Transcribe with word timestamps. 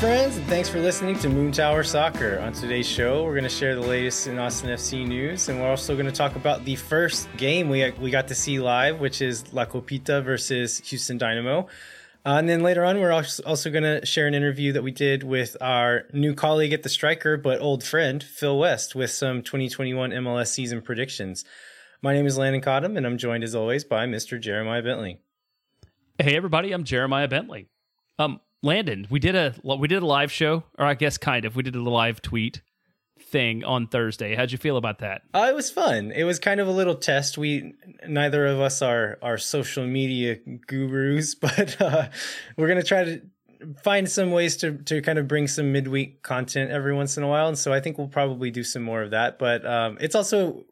friends, 0.00 0.36
and 0.36 0.46
thanks 0.46 0.68
for 0.68 0.78
listening 0.78 1.18
to 1.18 1.26
Moon 1.26 1.50
Tower 1.50 1.82
Soccer. 1.82 2.38
On 2.40 2.52
today's 2.52 2.86
show, 2.86 3.24
we're 3.24 3.32
going 3.32 3.44
to 3.44 3.48
share 3.48 3.74
the 3.74 3.80
latest 3.80 4.26
in 4.26 4.38
Austin 4.38 4.68
FC 4.68 5.08
news, 5.08 5.48
and 5.48 5.58
we're 5.58 5.70
also 5.70 5.94
going 5.94 6.04
to 6.04 6.12
talk 6.12 6.36
about 6.36 6.66
the 6.66 6.76
first 6.76 7.26
game 7.38 7.70
we, 7.70 7.90
we 7.92 8.10
got 8.10 8.28
to 8.28 8.34
see 8.34 8.58
live, 8.58 9.00
which 9.00 9.22
is 9.22 9.54
La 9.54 9.64
Copita 9.64 10.22
versus 10.22 10.80
Houston 10.90 11.16
Dynamo. 11.16 11.60
Uh, 12.26 12.36
and 12.38 12.46
then 12.46 12.62
later 12.62 12.84
on, 12.84 13.00
we're 13.00 13.10
also 13.10 13.70
going 13.70 13.84
to 13.84 14.04
share 14.04 14.26
an 14.26 14.34
interview 14.34 14.70
that 14.72 14.82
we 14.82 14.90
did 14.90 15.22
with 15.22 15.56
our 15.62 16.04
new 16.12 16.34
colleague 16.34 16.74
at 16.74 16.82
the 16.82 16.90
Striker, 16.90 17.38
but 17.38 17.62
old 17.62 17.82
friend, 17.82 18.22
Phil 18.22 18.58
West, 18.58 18.94
with 18.94 19.10
some 19.10 19.40
2021 19.40 20.10
MLS 20.10 20.48
season 20.48 20.82
predictions. 20.82 21.42
My 22.02 22.12
name 22.12 22.26
is 22.26 22.36
Landon 22.36 22.60
Cottom, 22.60 22.98
and 22.98 23.06
I'm 23.06 23.16
joined 23.16 23.44
as 23.44 23.54
always 23.54 23.82
by 23.82 24.04
Mr. 24.04 24.38
Jeremiah 24.38 24.82
Bentley. 24.82 25.20
Hey, 26.18 26.36
everybody, 26.36 26.72
I'm 26.72 26.84
Jeremiah 26.84 27.28
Bentley. 27.28 27.68
Um, 28.18 28.40
Landon, 28.62 29.06
we 29.10 29.18
did 29.18 29.34
a 29.34 29.54
we 29.62 29.88
did 29.88 30.02
a 30.02 30.06
live 30.06 30.32
show, 30.32 30.64
or 30.78 30.86
I 30.86 30.94
guess 30.94 31.18
kind 31.18 31.44
of. 31.44 31.56
We 31.56 31.62
did 31.62 31.76
a 31.76 31.82
live 31.82 32.22
tweet 32.22 32.62
thing 33.20 33.64
on 33.64 33.86
Thursday. 33.86 34.34
How'd 34.34 34.52
you 34.52 34.58
feel 34.58 34.76
about 34.76 35.00
that? 35.00 35.22
Uh, 35.34 35.46
it 35.50 35.54
was 35.54 35.70
fun. 35.70 36.12
It 36.12 36.24
was 36.24 36.38
kind 36.38 36.60
of 36.60 36.68
a 36.68 36.72
little 36.72 36.94
test. 36.94 37.38
We 37.38 37.74
neither 38.08 38.46
of 38.46 38.60
us 38.60 38.82
are 38.82 39.18
are 39.22 39.38
social 39.38 39.86
media 39.86 40.36
gurus, 40.66 41.34
but 41.40 41.80
uh, 41.80 42.08
we're 42.56 42.68
gonna 42.68 42.82
try 42.82 43.04
to 43.04 43.22
find 43.82 44.08
some 44.08 44.32
ways 44.32 44.56
to 44.58 44.78
to 44.84 45.02
kind 45.02 45.18
of 45.18 45.28
bring 45.28 45.46
some 45.48 45.72
midweek 45.72 46.22
content 46.22 46.70
every 46.70 46.94
once 46.94 47.16
in 47.16 47.22
a 47.22 47.28
while. 47.28 47.48
And 47.48 47.58
so 47.58 47.72
I 47.72 47.80
think 47.80 47.98
we'll 47.98 48.08
probably 48.08 48.50
do 48.50 48.62
some 48.62 48.82
more 48.82 49.02
of 49.02 49.10
that. 49.10 49.38
But 49.38 49.66
um, 49.66 49.98
it's 50.00 50.14
also 50.14 50.64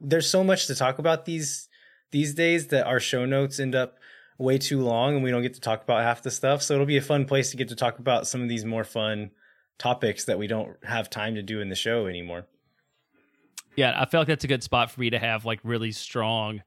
there's 0.00 0.28
so 0.28 0.44
much 0.44 0.66
to 0.66 0.74
talk 0.74 0.98
about 0.98 1.24
these 1.24 1.68
these 2.12 2.34
days 2.34 2.68
that 2.68 2.86
our 2.86 3.00
show 3.00 3.24
notes 3.24 3.58
end 3.58 3.74
up 3.74 3.96
way 4.38 4.58
too 4.58 4.80
long 4.80 5.14
and 5.14 5.24
we 5.24 5.30
don't 5.30 5.42
get 5.42 5.54
to 5.54 5.60
talk 5.60 5.82
about 5.82 6.02
half 6.02 6.22
the 6.22 6.30
stuff. 6.30 6.62
So 6.62 6.74
it'll 6.74 6.86
be 6.86 6.96
a 6.96 7.02
fun 7.02 7.24
place 7.24 7.50
to 7.50 7.56
get 7.56 7.68
to 7.68 7.76
talk 7.76 7.98
about 7.98 8.26
some 8.26 8.42
of 8.42 8.48
these 8.48 8.64
more 8.64 8.84
fun 8.84 9.30
topics 9.78 10.24
that 10.24 10.38
we 10.38 10.46
don't 10.46 10.76
have 10.84 11.10
time 11.10 11.34
to 11.34 11.42
do 11.42 11.60
in 11.60 11.68
the 11.68 11.74
show 11.74 12.06
anymore. 12.06 12.46
Yeah, 13.76 13.94
I 14.00 14.06
feel 14.06 14.20
like 14.20 14.28
that's 14.28 14.44
a 14.44 14.48
good 14.48 14.62
spot 14.62 14.90
for 14.90 15.00
me 15.00 15.10
to 15.10 15.18
have 15.18 15.44
like 15.44 15.60
really 15.62 15.92
strong 15.92 16.62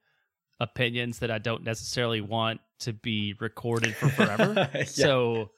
opinions 0.59 1.20
that 1.20 1.31
I 1.31 1.40
don't 1.40 1.64
necessarily 1.64 2.22
want 2.22 2.62
to 2.80 2.94
be 2.94 3.36
recorded 3.40 3.95
for 3.95 4.09
forever. 4.09 4.70
yeah. 4.75 4.84
So 4.84 5.50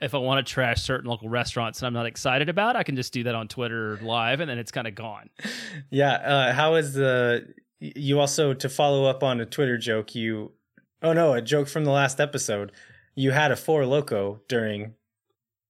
if 0.00 0.14
I 0.14 0.18
want 0.18 0.46
to 0.46 0.52
trash 0.52 0.82
certain 0.82 1.10
local 1.10 1.28
restaurants 1.28 1.80
and 1.80 1.86
I'm 1.86 1.92
not 1.92 2.06
excited 2.06 2.48
about, 2.48 2.76
I 2.76 2.84
can 2.84 2.94
just 2.94 3.12
do 3.12 3.24
that 3.24 3.34
on 3.34 3.48
Twitter 3.48 3.98
live 4.02 4.40
and 4.40 4.48
then 4.48 4.58
it's 4.58 4.70
kind 4.70 4.86
of 4.86 4.94
gone. 4.94 5.30
Yeah. 5.90 6.12
Uh, 6.12 6.52
how 6.52 6.76
is 6.76 6.94
the, 6.94 7.52
you 7.80 8.20
also, 8.20 8.54
to 8.54 8.68
follow 8.68 9.04
up 9.04 9.22
on 9.22 9.40
a 9.40 9.46
Twitter 9.46 9.78
joke, 9.78 10.14
you 10.14 10.52
Oh 11.02 11.12
no, 11.12 11.32
a 11.32 11.42
joke 11.42 11.68
from 11.68 11.84
the 11.84 11.90
last 11.90 12.20
episode. 12.20 12.72
You 13.14 13.30
had 13.30 13.50
a 13.50 13.56
four 13.56 13.86
loco 13.86 14.40
during 14.48 14.94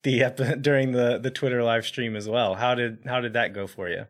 the 0.02 0.22
epi- 0.22 0.56
during 0.60 0.92
the 0.92 1.18
the 1.18 1.30
Twitter 1.30 1.62
live 1.62 1.86
stream 1.86 2.16
as 2.16 2.28
well. 2.28 2.54
How 2.54 2.74
did 2.74 3.00
how 3.04 3.20
did 3.20 3.34
that 3.34 3.52
go 3.52 3.66
for 3.66 3.88
you? 3.88 4.06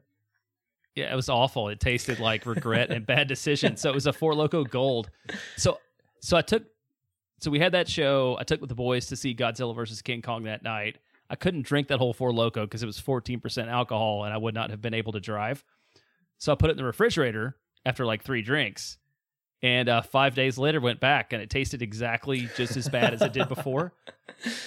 Yeah, 0.95 1.13
it 1.13 1.17
was 1.17 1.29
awful. 1.29 1.69
It 1.69 1.79
tasted 1.81 2.19
like 2.19 2.45
regret 2.47 2.91
and 2.91 3.07
bad 3.07 3.29
decisions. 3.29 3.81
So 3.81 3.91
it 3.91 3.95
was 3.95 4.07
a 4.07 4.13
four 4.13 4.35
loco 4.35 4.65
gold. 4.65 5.11
So 5.57 5.79
so 6.21 6.37
I 6.37 6.43
took 6.43 6.65
so 7.41 7.51
we 7.51 7.61
had 7.61 7.73
that 7.73 7.89
show. 7.89 8.37
I 8.39 8.45
took 8.45 8.61
with 8.61 8.69
the 8.69 8.75
boys 8.75 9.07
to 9.07 9.17
see 9.17 9.35
Godzilla 9.35 9.75
versus 9.75 10.03
King 10.03 10.23
Kong 10.23 10.45
that 10.45 10.63
night. 10.63 10.99
I 11.31 11.37
couldn't 11.37 11.67
drink 11.67 11.89
that 11.89 11.99
whole 11.99 12.13
four 12.13 12.33
loco 12.33 12.65
because 12.65 12.83
it 12.83 12.87
was 12.87 13.01
14% 13.01 13.69
alcohol 13.69 14.25
and 14.25 14.33
I 14.33 14.39
would 14.39 14.55
not 14.55 14.71
have 14.71 14.81
been 14.81 14.95
able 14.95 15.13
to 15.13 15.21
drive. 15.21 15.63
So 16.39 16.53
I 16.53 16.55
put 16.55 16.71
it 16.71 16.73
in 16.73 16.77
the 16.79 16.85
refrigerator 16.85 17.57
after 17.85 18.07
like 18.07 18.23
three 18.25 18.43
drinks 18.43 18.99
and 19.63 19.89
uh, 19.89 20.03
five 20.03 20.35
days 20.35 20.59
later 20.59 20.81
went 20.81 21.01
back 21.01 21.33
and 21.33 21.43
it 21.43 21.51
tasted 21.51 21.83
exactly 21.83 22.49
just 22.57 22.77
as 22.77 22.89
bad 22.89 23.13
as 23.15 23.23
it 23.23 23.33
did 23.33 23.49
before. 23.49 23.93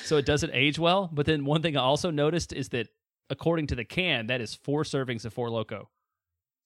So 0.03 0.17
it 0.17 0.25
doesn't 0.25 0.51
age 0.53 0.77
well 0.77 1.09
but 1.13 1.25
then 1.25 1.45
one 1.45 1.61
thing 1.61 1.77
i 1.77 1.79
also 1.79 2.11
noticed 2.11 2.51
is 2.51 2.67
that 2.69 2.89
according 3.29 3.67
to 3.67 3.75
the 3.75 3.85
can 3.85 4.27
that 4.27 4.41
is 4.41 4.53
four 4.53 4.83
servings 4.83 5.23
of 5.23 5.31
four 5.33 5.49
loco. 5.49 5.89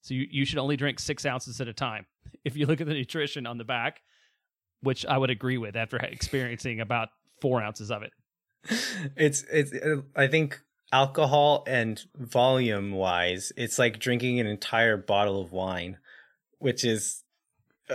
So 0.01 0.15
you, 0.15 0.25
you 0.31 0.43
should 0.43 0.57
only 0.57 0.75
drink 0.75 0.99
six 0.99 1.23
ounces 1.23 1.61
at 1.61 1.67
a 1.67 1.73
time. 1.73 2.07
If 2.43 2.57
you 2.57 2.65
look 2.65 2.81
at 2.81 2.87
the 2.87 2.95
nutrition 2.95 3.45
on 3.45 3.59
the 3.59 3.63
back 3.63 4.01
which 4.85 5.05
i 5.05 5.17
would 5.17 5.29
agree 5.29 5.57
with 5.57 5.75
after 5.75 5.97
experiencing 6.03 6.79
about 6.79 7.09
four 7.41 7.61
ounces 7.61 7.91
of 7.91 8.03
it. 8.03 8.11
It's 9.15 9.43
it's 9.51 9.71
i 10.15 10.27
think 10.27 10.61
alcohol 10.91 11.63
and 11.67 12.01
volume 12.15 12.91
wise 12.91 13.51
it's 13.57 13.77
like 13.77 13.99
drinking 13.99 14.39
an 14.39 14.47
entire 14.47 14.97
bottle 14.97 15.41
of 15.41 15.51
wine 15.51 15.97
which 16.59 16.85
is 16.85 17.23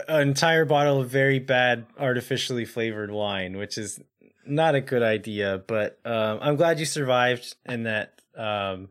an 0.08 0.28
entire 0.28 0.64
bottle 0.64 1.00
of 1.00 1.10
very 1.10 1.38
bad 1.38 1.86
artificially 1.98 2.64
flavored 2.64 3.10
wine, 3.10 3.56
which 3.56 3.78
is 3.78 4.00
not 4.46 4.74
a 4.74 4.80
good 4.80 5.02
idea. 5.02 5.62
But 5.66 5.98
um, 6.04 6.38
I'm 6.40 6.56
glad 6.56 6.78
you 6.78 6.86
survived 6.86 7.56
and 7.66 7.86
that 7.86 8.20
um, 8.36 8.88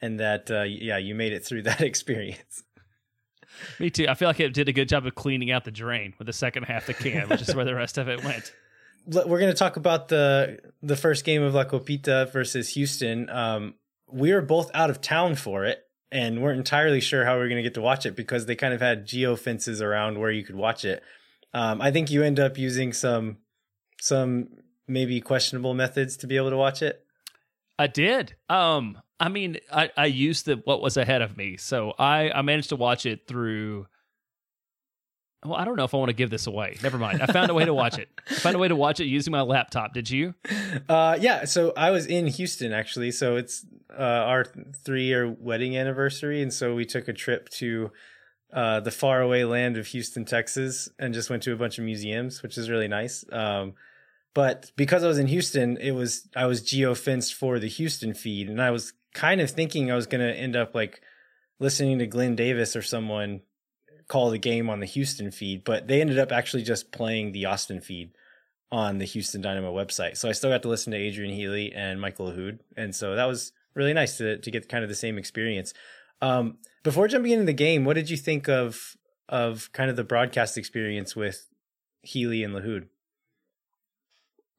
and 0.00 0.20
that 0.20 0.50
uh, 0.50 0.62
yeah, 0.62 0.98
you 0.98 1.14
made 1.14 1.32
it 1.32 1.44
through 1.44 1.62
that 1.64 1.80
experience. 1.80 2.62
Me 3.78 3.90
too. 3.90 4.06
I 4.08 4.14
feel 4.14 4.28
like 4.28 4.40
it 4.40 4.54
did 4.54 4.68
a 4.68 4.72
good 4.72 4.88
job 4.88 5.06
of 5.06 5.14
cleaning 5.14 5.50
out 5.50 5.64
the 5.64 5.70
drain 5.70 6.14
with 6.18 6.26
the 6.26 6.32
second 6.32 6.64
half 6.64 6.88
of 6.88 6.96
the 6.96 7.10
can, 7.10 7.28
which 7.28 7.42
is 7.42 7.54
where 7.54 7.64
the 7.64 7.74
rest 7.74 7.98
of 7.98 8.08
it 8.08 8.24
went. 8.24 8.52
We're 9.06 9.40
going 9.40 9.52
to 9.52 9.58
talk 9.58 9.76
about 9.76 10.08
the 10.08 10.58
the 10.82 10.96
first 10.96 11.24
game 11.24 11.42
of 11.42 11.54
La 11.54 11.64
Copita 11.64 12.30
versus 12.32 12.70
Houston. 12.70 13.28
Um, 13.30 13.74
we 14.10 14.32
were 14.32 14.42
both 14.42 14.70
out 14.74 14.90
of 14.90 15.00
town 15.00 15.34
for 15.34 15.64
it, 15.64 15.84
and 16.12 16.42
weren't 16.42 16.58
entirely 16.58 17.00
sure 17.00 17.24
how 17.24 17.36
we 17.36 17.42
are 17.42 17.48
going 17.48 17.56
to 17.56 17.62
get 17.62 17.74
to 17.74 17.80
watch 17.80 18.06
it 18.06 18.16
because 18.16 18.46
they 18.46 18.56
kind 18.56 18.74
of 18.74 18.80
had 18.80 19.06
geo 19.06 19.36
fences 19.36 19.80
around 19.80 20.18
where 20.18 20.30
you 20.30 20.44
could 20.44 20.56
watch 20.56 20.84
it. 20.84 21.02
Um, 21.54 21.80
I 21.80 21.90
think 21.90 22.10
you 22.10 22.22
end 22.22 22.38
up 22.40 22.58
using 22.58 22.92
some 22.92 23.38
some 24.00 24.48
maybe 24.88 25.20
questionable 25.20 25.74
methods 25.74 26.16
to 26.18 26.26
be 26.26 26.36
able 26.36 26.50
to 26.50 26.56
watch 26.56 26.82
it. 26.82 27.04
I 27.78 27.86
did. 27.86 28.34
Um, 28.48 28.98
I 29.18 29.28
mean, 29.28 29.58
I, 29.72 29.90
I 29.96 30.06
used 30.06 30.46
the 30.46 30.60
what 30.64 30.82
was 30.82 30.96
ahead 30.96 31.22
of 31.22 31.36
me, 31.36 31.56
so 31.56 31.94
I 31.98 32.30
I 32.30 32.42
managed 32.42 32.70
to 32.70 32.76
watch 32.76 33.06
it 33.06 33.26
through. 33.26 33.86
Well, 35.44 35.54
I 35.54 35.64
don't 35.64 35.76
know 35.76 35.84
if 35.84 35.94
I 35.94 35.96
want 35.96 36.10
to 36.10 36.14
give 36.14 36.28
this 36.28 36.46
away. 36.46 36.76
Never 36.82 36.98
mind. 36.98 37.22
I 37.22 37.26
found 37.26 37.50
a 37.50 37.54
way 37.54 37.64
to 37.64 37.72
watch 37.72 37.98
it. 37.98 38.08
I 38.30 38.34
found 38.34 38.56
a 38.56 38.58
way 38.58 38.68
to 38.68 38.76
watch 38.76 39.00
it 39.00 39.06
using 39.06 39.30
my 39.30 39.40
laptop. 39.40 39.94
Did 39.94 40.10
you? 40.10 40.34
Uh, 40.88 41.16
yeah. 41.18 41.44
So 41.44 41.72
I 41.76 41.90
was 41.90 42.06
in 42.06 42.26
Houston 42.26 42.72
actually. 42.72 43.10
So 43.10 43.36
it's 43.36 43.64
uh, 43.90 44.02
our 44.02 44.44
three 44.84 45.04
year 45.04 45.28
wedding 45.28 45.76
anniversary, 45.76 46.42
and 46.42 46.52
so 46.52 46.74
we 46.74 46.84
took 46.84 47.08
a 47.08 47.12
trip 47.12 47.48
to 47.50 47.90
uh, 48.52 48.80
the 48.80 48.90
faraway 48.90 49.44
land 49.44 49.76
of 49.76 49.86
Houston, 49.88 50.24
Texas, 50.24 50.88
and 50.98 51.14
just 51.14 51.30
went 51.30 51.42
to 51.44 51.52
a 51.52 51.56
bunch 51.56 51.78
of 51.78 51.84
museums, 51.84 52.42
which 52.42 52.58
is 52.58 52.68
really 52.68 52.88
nice. 52.88 53.24
Um, 53.32 53.74
but 54.34 54.72
because 54.76 55.04
I 55.04 55.08
was 55.08 55.18
in 55.18 55.26
Houston, 55.26 55.76
it 55.78 55.92
was 55.92 56.28
I 56.36 56.46
was 56.46 56.62
geo 56.62 56.94
fenced 56.94 57.34
for 57.34 57.58
the 57.58 57.68
Houston 57.68 58.14
feed, 58.14 58.48
and 58.48 58.60
I 58.60 58.70
was 58.70 58.92
kind 59.14 59.40
of 59.40 59.50
thinking 59.50 59.90
I 59.90 59.96
was 59.96 60.06
going 60.06 60.20
to 60.20 60.34
end 60.34 60.54
up 60.54 60.74
like 60.74 61.00
listening 61.58 61.98
to 61.98 62.06
Glenn 62.06 62.36
Davis 62.36 62.76
or 62.76 62.82
someone 62.82 63.40
call 64.10 64.28
the 64.30 64.38
game 64.38 64.68
on 64.68 64.80
the 64.80 64.86
Houston 64.86 65.30
feed, 65.30 65.62
but 65.62 65.86
they 65.86 66.00
ended 66.00 66.18
up 66.18 66.32
actually 66.32 66.64
just 66.64 66.90
playing 66.90 67.30
the 67.30 67.46
Austin 67.46 67.80
feed 67.80 68.10
on 68.72 68.98
the 68.98 69.04
Houston 69.04 69.40
Dynamo 69.40 69.72
website. 69.72 70.16
So 70.16 70.28
I 70.28 70.32
still 70.32 70.50
got 70.50 70.62
to 70.62 70.68
listen 70.68 70.90
to 70.90 70.98
Adrian 70.98 71.32
Healey 71.32 71.72
and 71.72 72.00
Michael 72.00 72.26
Lahoud, 72.26 72.58
and 72.76 72.94
so 72.94 73.14
that 73.14 73.26
was 73.26 73.52
really 73.74 73.92
nice 73.92 74.18
to 74.18 74.36
to 74.38 74.50
get 74.50 74.68
kind 74.68 74.82
of 74.82 74.90
the 74.90 74.96
same 74.96 75.16
experience. 75.16 75.72
Um, 76.20 76.58
before 76.82 77.06
jumping 77.06 77.30
into 77.30 77.44
the 77.44 77.52
game, 77.52 77.84
what 77.84 77.94
did 77.94 78.10
you 78.10 78.16
think 78.16 78.48
of 78.48 78.96
of 79.28 79.70
kind 79.72 79.88
of 79.88 79.96
the 79.96 80.04
broadcast 80.04 80.58
experience 80.58 81.14
with 81.14 81.46
Healey 82.02 82.42
and 82.42 82.52
Lahoud? 82.52 82.88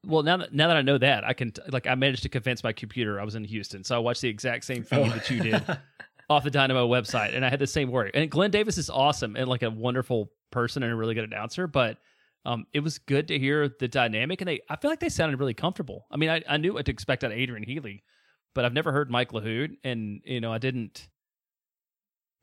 Well, 0.05 0.23
now 0.23 0.37
that 0.37 0.53
now 0.53 0.69
that 0.69 0.77
I 0.77 0.81
know 0.81 0.97
that, 0.97 1.25
I 1.25 1.33
can 1.33 1.51
like 1.67 1.87
I 1.87 1.95
managed 1.95 2.23
to 2.23 2.29
convince 2.29 2.63
my 2.63 2.71
computer 2.71 3.19
I 3.19 3.25
was 3.25 3.35
in 3.35 3.43
Houston, 3.43 3.83
so 3.83 3.97
I 3.97 3.99
watched 3.99 4.21
the 4.21 4.29
exact 4.29 4.63
same 4.63 4.83
feed 4.83 4.99
oh. 4.99 5.09
that 5.09 5.29
you 5.29 5.41
did 5.41 5.61
off 6.31 6.43
the 6.43 6.51
Dynamo 6.51 6.87
website, 6.87 7.35
and 7.35 7.45
I 7.45 7.49
had 7.49 7.59
the 7.59 7.67
same 7.67 7.91
worry. 7.91 8.11
And 8.13 8.29
Glenn 8.31 8.51
Davis 8.51 8.77
is 8.77 8.89
awesome 8.89 9.35
and 9.35 9.47
like 9.47 9.63
a 9.63 9.69
wonderful 9.69 10.31
person 10.51 10.81
and 10.81 10.91
a 10.91 10.95
really 10.95 11.13
good 11.13 11.25
announcer, 11.25 11.67
but 11.67 11.97
um, 12.45 12.65
it 12.73 12.79
was 12.79 12.97
good 12.97 13.27
to 13.27 13.37
hear 13.37 13.69
the 13.79 13.87
dynamic, 13.87 14.41
and 14.41 14.47
they 14.47 14.61
I 14.69 14.77
feel 14.77 14.89
like 14.89 14.99
they 14.99 15.09
sounded 15.09 15.39
really 15.39 15.53
comfortable. 15.53 16.07
I 16.09 16.17
mean, 16.17 16.29
I, 16.29 16.41
I 16.47 16.57
knew 16.57 16.73
what 16.73 16.85
to 16.85 16.91
expect 16.91 17.23
out 17.23 17.31
of 17.31 17.37
Adrian 17.37 17.63
Healey, 17.63 18.03
but 18.55 18.65
I've 18.65 18.73
never 18.73 18.91
heard 18.91 19.11
Mike 19.11 19.31
Lahoud, 19.31 19.77
and 19.83 20.21
you 20.25 20.41
know, 20.41 20.51
I 20.51 20.57
didn't. 20.57 21.07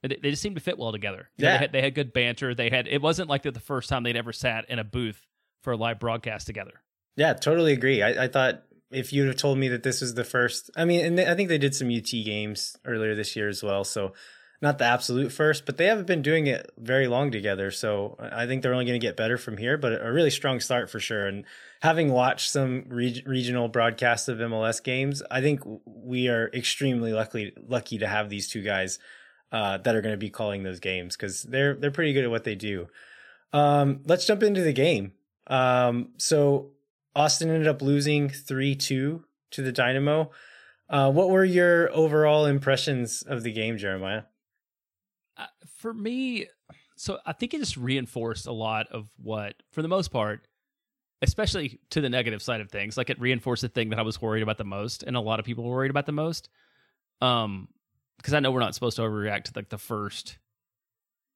They 0.02 0.30
just 0.30 0.42
seemed 0.42 0.54
to 0.54 0.62
fit 0.62 0.78
well 0.78 0.92
together. 0.92 1.28
You 1.36 1.46
yeah, 1.46 1.48
know, 1.48 1.54
they, 1.54 1.58
had, 1.58 1.72
they 1.72 1.82
had 1.82 1.94
good 1.96 2.12
banter. 2.12 2.54
They 2.54 2.70
had. 2.70 2.86
It 2.86 3.02
wasn't 3.02 3.28
like 3.28 3.42
the 3.42 3.52
first 3.58 3.88
time 3.88 4.04
they'd 4.04 4.16
ever 4.16 4.32
sat 4.32 4.70
in 4.70 4.78
a 4.78 4.84
booth 4.84 5.26
for 5.62 5.72
a 5.72 5.76
live 5.76 5.98
broadcast 5.98 6.46
together. 6.46 6.82
Yeah, 7.16 7.32
totally 7.32 7.72
agree. 7.72 8.00
I, 8.00 8.24
I 8.24 8.28
thought 8.28 8.62
if 8.90 9.12
you'd 9.12 9.26
have 9.26 9.36
told 9.36 9.58
me 9.58 9.68
that 9.68 9.82
this 9.82 10.00
was 10.00 10.14
the 10.14 10.24
first, 10.24 10.70
I 10.76 10.84
mean, 10.84 11.04
and 11.04 11.18
they, 11.18 11.30
I 11.30 11.34
think 11.34 11.48
they 11.48 11.58
did 11.58 11.74
some 11.74 11.88
UT 11.94 12.10
games 12.10 12.76
earlier 12.84 13.14
this 13.14 13.36
year 13.36 13.48
as 13.48 13.62
well. 13.62 13.84
So 13.84 14.12
not 14.60 14.78
the 14.78 14.84
absolute 14.84 15.30
first, 15.30 15.66
but 15.66 15.76
they 15.76 15.86
haven't 15.86 16.06
been 16.06 16.22
doing 16.22 16.48
it 16.48 16.72
very 16.78 17.06
long 17.06 17.30
together. 17.30 17.70
So 17.70 18.16
I 18.18 18.46
think 18.46 18.62
they're 18.62 18.72
only 18.72 18.86
going 18.86 19.00
to 19.00 19.06
get 19.06 19.16
better 19.16 19.38
from 19.38 19.56
here, 19.56 19.78
but 19.78 20.04
a 20.04 20.12
really 20.12 20.30
strong 20.30 20.58
start 20.58 20.90
for 20.90 20.98
sure. 20.98 21.26
And 21.26 21.44
having 21.80 22.10
watched 22.10 22.50
some 22.50 22.84
re- 22.88 23.22
regional 23.24 23.68
broadcasts 23.68 24.28
of 24.28 24.38
MLS 24.38 24.82
games, 24.82 25.22
I 25.30 25.40
think 25.40 25.60
we 25.84 26.28
are 26.28 26.50
extremely 26.52 27.12
lucky 27.12 27.52
lucky 27.68 27.98
to 27.98 28.08
have 28.08 28.30
these 28.30 28.48
two 28.48 28.62
guys 28.62 28.98
uh, 29.52 29.78
that 29.78 29.94
are 29.94 30.02
going 30.02 30.14
to 30.14 30.18
be 30.18 30.30
calling 30.30 30.64
those 30.64 30.80
games 30.80 31.16
because 31.16 31.42
they're 31.42 31.74
they're 31.74 31.92
pretty 31.92 32.12
good 32.12 32.24
at 32.24 32.30
what 32.30 32.44
they 32.44 32.56
do. 32.56 32.88
Um, 33.52 34.00
let's 34.06 34.26
jump 34.26 34.42
into 34.42 34.62
the 34.62 34.72
game. 34.72 35.12
Um, 35.46 36.10
so 36.18 36.72
Austin 37.14 37.50
ended 37.50 37.68
up 37.68 37.82
losing 37.82 38.28
three 38.28 38.74
two 38.74 39.24
to 39.50 39.62
the 39.62 39.72
Dynamo. 39.72 40.30
Uh, 40.88 41.10
what 41.10 41.30
were 41.30 41.44
your 41.44 41.92
overall 41.92 42.46
impressions 42.46 43.22
of 43.22 43.42
the 43.42 43.52
game, 43.52 43.76
Jeremiah? 43.76 44.22
Uh, 45.36 45.46
for 45.76 45.92
me, 45.92 46.46
so 46.96 47.18
I 47.26 47.32
think 47.32 47.54
it 47.54 47.58
just 47.58 47.76
reinforced 47.76 48.46
a 48.46 48.52
lot 48.52 48.86
of 48.90 49.08
what, 49.22 49.54
for 49.70 49.82
the 49.82 49.88
most 49.88 50.08
part, 50.08 50.46
especially 51.20 51.80
to 51.90 52.00
the 52.00 52.08
negative 52.08 52.42
side 52.42 52.60
of 52.60 52.70
things, 52.70 52.96
like 52.96 53.10
it 53.10 53.20
reinforced 53.20 53.62
the 53.62 53.68
thing 53.68 53.90
that 53.90 53.98
I 53.98 54.02
was 54.02 54.22
worried 54.22 54.42
about 54.42 54.58
the 54.58 54.64
most, 54.64 55.02
and 55.02 55.16
a 55.16 55.20
lot 55.20 55.40
of 55.40 55.44
people 55.44 55.64
were 55.64 55.76
worried 55.76 55.90
about 55.90 56.06
the 56.06 56.12
most. 56.12 56.48
Um, 57.20 57.68
because 58.16 58.34
I 58.34 58.40
know 58.40 58.50
we're 58.50 58.60
not 58.60 58.74
supposed 58.74 58.96
to 58.96 59.02
overreact 59.02 59.44
to 59.44 59.52
like 59.54 59.68
the 59.68 59.78
first 59.78 60.38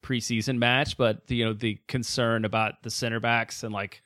preseason 0.03 0.59
match, 0.59 0.97
but 0.97 1.27
the, 1.29 1.37
you 1.37 1.45
know 1.45 1.53
the 1.53 1.79
concern 1.89 2.45
about 2.45 2.83
the 2.83 2.91
center 2.91 3.21
backs 3.21 3.63
and 3.63 3.73
like 3.73 4.03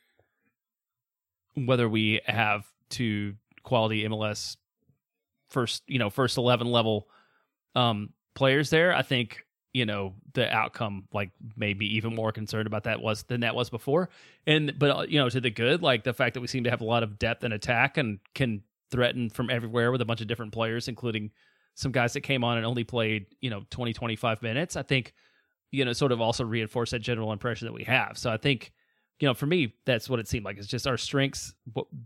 whether 1.56 1.88
we 1.88 2.20
have 2.26 2.64
two 2.91 3.35
quality 3.62 4.05
MLS 4.05 4.56
first 5.50 5.82
you 5.87 5.99
know 5.99 6.11
first 6.11 6.37
eleven 6.38 6.67
level 6.69 7.08
um 7.75 8.11
players 8.35 8.70
there. 8.70 8.94
I 8.94 9.03
think 9.03 9.47
you 9.76 9.85
know 9.85 10.14
the 10.32 10.50
outcome 10.50 11.05
like 11.12 11.32
maybe 11.55 11.97
even 11.97 12.14
more 12.14 12.32
concerned 12.32 12.67
about 12.67 12.85
that 12.85 13.03
was 13.03 13.25
than 13.25 13.41
that 13.43 13.55
was 13.55 13.69
before 13.69 14.08
and 14.47 14.73
but 14.79 14.91
uh, 14.91 15.03
you 15.06 15.19
know 15.19 15.29
to 15.29 15.38
the 15.38 15.50
good 15.50 15.82
like 15.82 16.03
the 16.03 16.14
fact 16.14 16.32
that 16.32 16.41
we 16.41 16.47
seem 16.47 16.64
to 16.64 16.70
have 16.70 16.81
a 16.81 16.85
lot 16.85 17.03
of 17.03 17.19
depth 17.19 17.44
and 17.44 17.53
attack 17.53 17.99
and 17.99 18.19
can 18.35 18.62
threaten 18.91 19.29
from 19.29 19.50
everywhere 19.50 19.93
with 19.93 20.00
a 20.00 20.05
bunch 20.06 20.23
of 20.23 20.29
different 20.29 20.50
players 20.50 20.88
including 20.88 21.31
some 21.75 21.93
guys 21.93 22.14
that 22.14 22.23
came 22.23 22.43
on 22.43 22.56
and 22.56 22.64
only 22.64 22.85
played 22.85 23.26
you 23.43 23.50
know 23.50 23.64
20 23.69 23.93
25 23.93 24.41
minutes 24.41 24.76
i 24.76 24.82
think 24.82 25.12
you 25.73 25.85
know 25.85 25.93
sort 25.93 26.11
of 26.11 26.23
also 26.23 26.43
reinforce 26.43 26.93
that 26.93 27.00
general 27.00 27.31
impression 27.31 27.67
that 27.67 27.75
we 27.75 27.85
have 27.85 28.17
so 28.17 28.31
i 28.31 28.38
think 28.38 28.73
you 29.21 29.27
know 29.27 29.35
for 29.35 29.47
me 29.47 29.75
that's 29.85 30.09
what 30.11 30.21
it 30.21 30.29
seemed 30.29 30.45
like 30.45 30.59
it's 30.59 30.67
just 30.67 30.87
our 30.87 30.97
strengths 30.97 31.55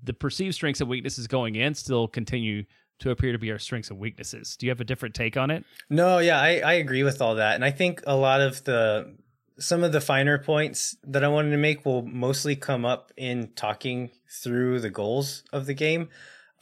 the 0.04 0.12
perceived 0.12 0.54
strengths 0.54 0.80
and 0.80 0.88
weaknesses 0.88 1.26
going 1.26 1.54
in 1.54 1.74
still 1.74 2.06
continue 2.06 2.64
to 3.00 3.10
appear 3.10 3.32
to 3.32 3.38
be 3.38 3.50
our 3.50 3.58
strengths 3.58 3.90
and 3.90 3.98
weaknesses. 3.98 4.56
Do 4.56 4.66
you 4.66 4.70
have 4.70 4.80
a 4.80 4.84
different 4.84 5.14
take 5.14 5.36
on 5.36 5.50
it? 5.50 5.64
No, 5.88 6.18
yeah, 6.18 6.40
I, 6.40 6.58
I 6.58 6.72
agree 6.74 7.02
with 7.02 7.20
all 7.20 7.34
that. 7.36 7.54
And 7.54 7.64
I 7.64 7.70
think 7.70 8.02
a 8.06 8.14
lot 8.14 8.40
of 8.40 8.62
the 8.64 9.16
some 9.58 9.84
of 9.84 9.92
the 9.92 10.00
finer 10.00 10.38
points 10.38 10.96
that 11.04 11.22
I 11.22 11.28
wanted 11.28 11.50
to 11.50 11.58
make 11.58 11.84
will 11.84 12.02
mostly 12.02 12.56
come 12.56 12.86
up 12.86 13.12
in 13.16 13.50
talking 13.56 14.10
through 14.30 14.80
the 14.80 14.88
goals 14.88 15.42
of 15.52 15.66
the 15.66 15.74
game. 15.74 16.08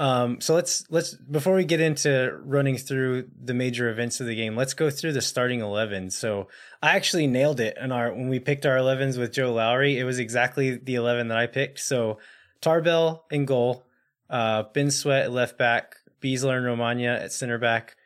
Um, 0.01 0.41
so 0.41 0.55
let's 0.55 0.85
let's 0.91 1.15
before 1.15 1.57
we 1.57 1.65
get 1.65 1.81
into 1.81 2.39
running 2.45 2.77
through 2.79 3.29
the 3.43 3.53
major 3.53 3.91
events 3.91 4.21
of 4.21 4.29
the 4.29 4.37
game, 4.37 4.55
let's 4.55 4.75
go 4.75 4.91
through 4.91 5.13
the 5.13 5.21
starting 5.21 5.61
eleven. 5.61 6.11
So 6.11 6.47
I 6.81 6.95
actually 6.95 7.27
nailed 7.27 7.59
it 7.59 7.77
in 7.81 7.91
our 7.91 8.13
when 8.13 8.29
we 8.29 8.39
picked 8.39 8.65
our 8.65 8.77
elevens 8.77 9.19
with 9.19 9.33
Joe 9.33 9.53
Lowry. 9.53 9.99
It 9.99 10.05
was 10.05 10.21
exactly 10.21 10.77
the 10.77 10.95
eleven 10.95 11.29
that 11.29 11.39
I 11.39 11.49
picked. 11.49 11.81
So 11.81 12.19
Tarbell 12.61 13.25
in 13.33 13.45
goal, 13.45 13.87
uh, 14.31 14.65
Ben 14.73 14.93
Sweat 14.93 15.25
at 15.25 15.33
left 15.33 15.59
back, 15.59 15.97
Besler 16.23 16.59
and 16.59 16.67
Romaña 16.67 17.21
at 17.21 17.33
center 17.33 17.59
back, 17.59 17.97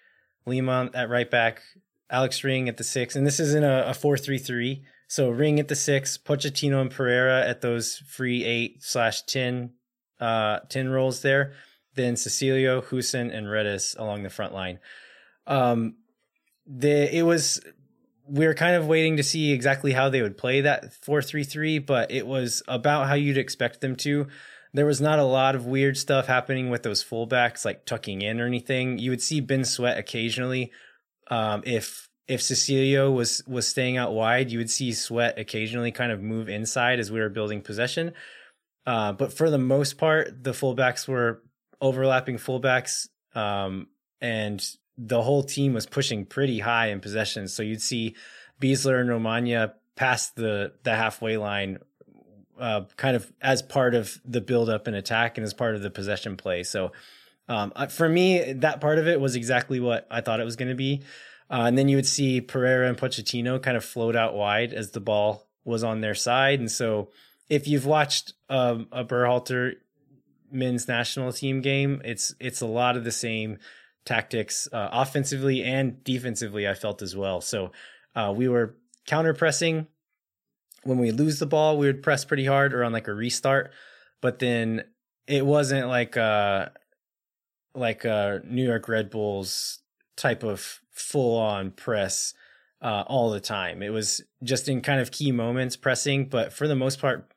Lima 0.47 0.91
at 0.95 1.11
right 1.11 1.31
back, 1.31 1.61
Alex 2.09 2.43
Ring 2.43 2.71
at 2.71 2.79
the 2.79 2.85
six, 2.85 3.17
and 3.17 3.27
this 3.27 3.39
is 3.39 3.55
in 3.55 3.65
a, 3.65 3.85
a 3.89 3.95
four 3.95 4.17
three 4.17 4.39
three. 4.39 4.85
So 5.09 5.29
Ring 5.29 5.61
at 5.61 5.69
the 5.69 5.77
six, 5.77 6.17
Pochettino 6.17 6.81
and 6.81 6.91
Pereira 6.91 7.47
at 7.47 7.61
those 7.61 7.99
free 8.09 8.45
eight 8.45 8.83
slash 8.83 9.25
ten 9.25 9.73
uh 10.21 10.61
ten 10.71 10.89
roles 10.89 11.21
there. 11.21 11.53
Then 11.95 12.15
Cecilio, 12.15 12.83
Hoesen, 12.83 13.35
and 13.35 13.51
Redes 13.51 13.95
along 13.99 14.23
the 14.23 14.31
front 14.31 14.55
line. 14.55 14.79
Um, 15.47 15.97
the 16.67 17.15
it 17.17 17.23
was 17.23 17.61
we 18.29 18.47
were 18.47 18.55
kind 18.55 18.77
of 18.77 18.87
waiting 18.87 19.17
to 19.17 19.23
see 19.23 19.53
exactly 19.53 19.93
how 19.93 20.09
they 20.09 20.23
would 20.23 20.39
play 20.39 20.63
that 20.63 20.93
four 20.93 21.23
three 21.23 21.45
three, 21.45 21.79
but 21.79 22.11
it 22.11 22.27
was 22.27 22.63
about 22.69 23.09
how 23.09 23.15
you'd 23.15 23.39
expect 23.39 23.81
them 23.81 23.97
to 23.97 24.29
there 24.75 24.87
was 24.87 25.01
not 25.01 25.19
a 25.19 25.25
lot 25.25 25.55
of 25.55 25.67
weird 25.67 25.97
stuff 25.97 26.27
happening 26.27 26.71
with 26.71 26.83
those 26.83 27.05
fullbacks 27.05 27.65
like 27.65 27.85
tucking 27.85 28.23
in 28.23 28.41
or 28.41 28.47
anything. 28.47 28.99
You 28.99 29.11
would 29.11 29.23
see 29.23 29.41
Ben 29.41 29.65
Sweat 29.65 29.99
occasionally. 29.99 30.73
Um, 31.31 31.63
if 31.67 32.09
if 32.27 32.41
Cecilio 32.41 33.15
was 33.15 33.43
was 33.47 33.69
staying 33.69 33.97
out 33.97 34.13
wide, 34.13 34.51
you 34.51 34.59
would 34.59 34.71
see 34.71 34.93
Sweat 34.93 35.39
occasionally 35.39 35.93
kind 35.93 36.13
of 36.13 36.23
move 36.23 36.49
inside 36.49 36.99
as 36.99 37.13
we 37.13 37.21
were 37.21 37.29
building 37.29 37.61
possession. 37.61 38.15
Uh, 38.87 39.13
but 39.13 39.33
for 39.33 39.51
the 39.51 39.59
most 39.59 39.99
part, 39.99 40.43
the 40.43 40.53
fullbacks 40.53 41.07
were 41.07 41.43
overlapping 41.83 42.39
fullbacks, 42.39 43.09
um, 43.35 43.89
and 44.23 44.67
the 44.97 45.21
whole 45.21 45.43
team 45.43 45.75
was 45.75 45.85
pushing 45.85 46.25
pretty 46.25 46.61
high 46.61 46.87
in 46.87 47.01
possession. 47.01 47.49
So 47.49 47.63
you'd 47.63 47.83
see 47.83 48.17
Besler 48.61 49.01
and 49.01 49.11
Romaña 49.11 49.75
past 49.97 50.37
the 50.37 50.73
the 50.85 50.97
halfway 50.97 51.37
line 51.37 51.79
uh, 52.59 52.83
kind 52.97 53.17
of 53.17 53.31
as 53.43 53.61
part 53.61 53.95
of 53.95 54.19
the 54.25 54.41
build 54.41 54.71
up 54.71 54.87
and 54.87 54.97
attack 54.97 55.37
and 55.37 55.45
as 55.45 55.53
part 55.53 55.75
of 55.75 55.83
the 55.83 55.91
possession 55.91 56.37
play. 56.37 56.63
So 56.63 56.93
um, 57.49 57.73
uh, 57.75 57.89
for 57.89 58.09
me, 58.09 58.53
that 58.55 58.81
part 58.81 58.99
of 58.99 59.09
it 59.09 59.21
was 59.21 59.35
exactly 59.35 59.81
what 59.81 60.07
I 60.11 60.21
thought 60.21 60.41
it 60.41 60.45
was 60.45 60.57
going 60.57 60.71
to 60.71 60.77
be. 60.77 61.03
Uh, 61.51 61.65
and 61.67 61.77
then 61.77 61.89
you 61.89 61.97
would 61.97 62.07
see 62.07 62.41
Pereira 62.41 62.89
and 62.89 62.97
Pochettino 62.97 63.63
kind 63.63 63.77
of 63.77 63.85
float 63.85 64.17
out 64.17 64.35
wide 64.35 64.73
as 64.73 64.93
the 64.93 65.01
ball 65.01 65.49
was 65.65 65.85
on 65.85 66.01
their 66.01 66.15
side. 66.15 66.61
And 66.61 66.71
so 66.71 67.11
if 67.49 67.69
you've 67.69 67.85
watched 67.85 68.33
um, 68.49 68.87
a 68.91 69.05
Berhalter 69.05 69.75
men's 70.53 70.89
national 70.89 71.33
team 71.33 71.61
game, 71.61 72.01
it's 72.05 72.35
it's 72.39 72.61
a 72.61 72.67
lot 72.67 72.97
of 72.97 73.05
the 73.05 73.13
same 73.13 73.59
tactics 74.05 74.69
uh, 74.73 74.89
offensively 74.93 75.63
and 75.63 76.03
defensively. 76.05 76.69
I 76.69 76.75
felt 76.75 77.03
as 77.03 77.17
well. 77.17 77.41
So 77.41 77.73
uh, 78.15 78.33
we 78.37 78.49
were 78.49 78.77
counter 79.07 79.35
pressing 79.35 79.87
when 80.85 80.99
we 80.99 81.11
lose 81.11 81.39
the 81.39 81.47
ball, 81.47 81.79
we 81.79 81.87
would 81.87 82.03
press 82.03 82.25
pretty 82.25 82.47
hard 82.47 82.75
or 82.75 82.85
on 82.85 82.93
like 82.93 83.09
a 83.09 83.15
restart. 83.15 83.73
But 84.21 84.39
then 84.39 84.85
it 85.27 85.45
wasn't 85.47 85.89
like 85.89 86.17
uh 86.17 86.69
like 87.75 88.05
uh 88.05 88.41
New 88.45 88.65
York 88.65 88.89
Red 88.89 89.11
Bulls 89.11 89.81
type 90.17 90.43
of 90.43 90.81
full 90.91 91.39
on 91.39 91.71
press 91.71 92.35
uh 92.81 93.05
all 93.07 93.31
the 93.31 93.41
time. 93.41 93.83
It 93.83 93.91
was 93.91 94.23
just 94.43 94.69
in 94.69 94.81
kind 94.81 95.01
of 95.01 95.11
key 95.11 95.33
moments 95.33 95.77
pressing, 95.77 96.27
but 96.27 96.53
for 96.53 96.69
the 96.69 96.77
most 96.77 97.01
part 97.01 97.32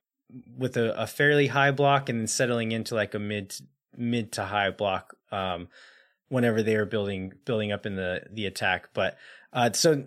with 0.58 0.78
a, 0.78 0.94
a 1.00 1.08
fairly 1.08 1.48
high 1.48 1.72
block 1.72 2.10
and 2.10 2.20
then 2.20 2.28
settling 2.28 2.72
into 2.72 2.96
like 2.96 3.14
a 3.14 3.20
mid 3.20 3.56
mid 3.98 4.32
to 4.34 4.44
high 4.44 4.70
block 4.70 5.16
um 5.32 5.68
whenever 6.28 6.62
they 6.62 6.76
were 6.76 6.86
building 6.86 7.32
building 7.46 7.72
up 7.72 7.86
in 7.86 7.96
the 7.96 8.24
the 8.32 8.46
attack. 8.46 8.90
But 8.94 9.18
uh 9.54 9.72
so 9.72 10.06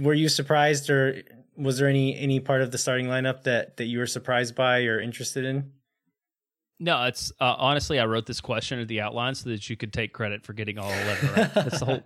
were 0.00 0.14
you 0.14 0.28
surprised 0.28 0.90
or 0.90 1.22
was 1.56 1.78
there 1.78 1.88
any 1.88 2.16
any 2.16 2.40
part 2.40 2.62
of 2.62 2.70
the 2.70 2.78
starting 2.78 3.06
lineup 3.06 3.44
that 3.44 3.76
that 3.76 3.84
you 3.84 3.98
were 3.98 4.06
surprised 4.06 4.54
by 4.54 4.84
or 4.84 5.00
interested 5.00 5.44
in? 5.44 5.72
No, 6.78 7.04
it's 7.04 7.30
uh, 7.40 7.54
honestly 7.58 8.00
I 8.00 8.06
wrote 8.06 8.26
this 8.26 8.40
question 8.40 8.80
in 8.80 8.88
the 8.88 9.00
outline 9.00 9.34
so 9.34 9.50
that 9.50 9.70
you 9.70 9.76
could 9.76 9.92
take 9.92 10.12
credit 10.12 10.44
for 10.44 10.52
getting 10.52 10.78
all 10.78 10.90
eleven 10.90 11.32
right. 11.34 11.54
That's 11.54 11.78
the 11.78 11.84
whole. 11.84 12.02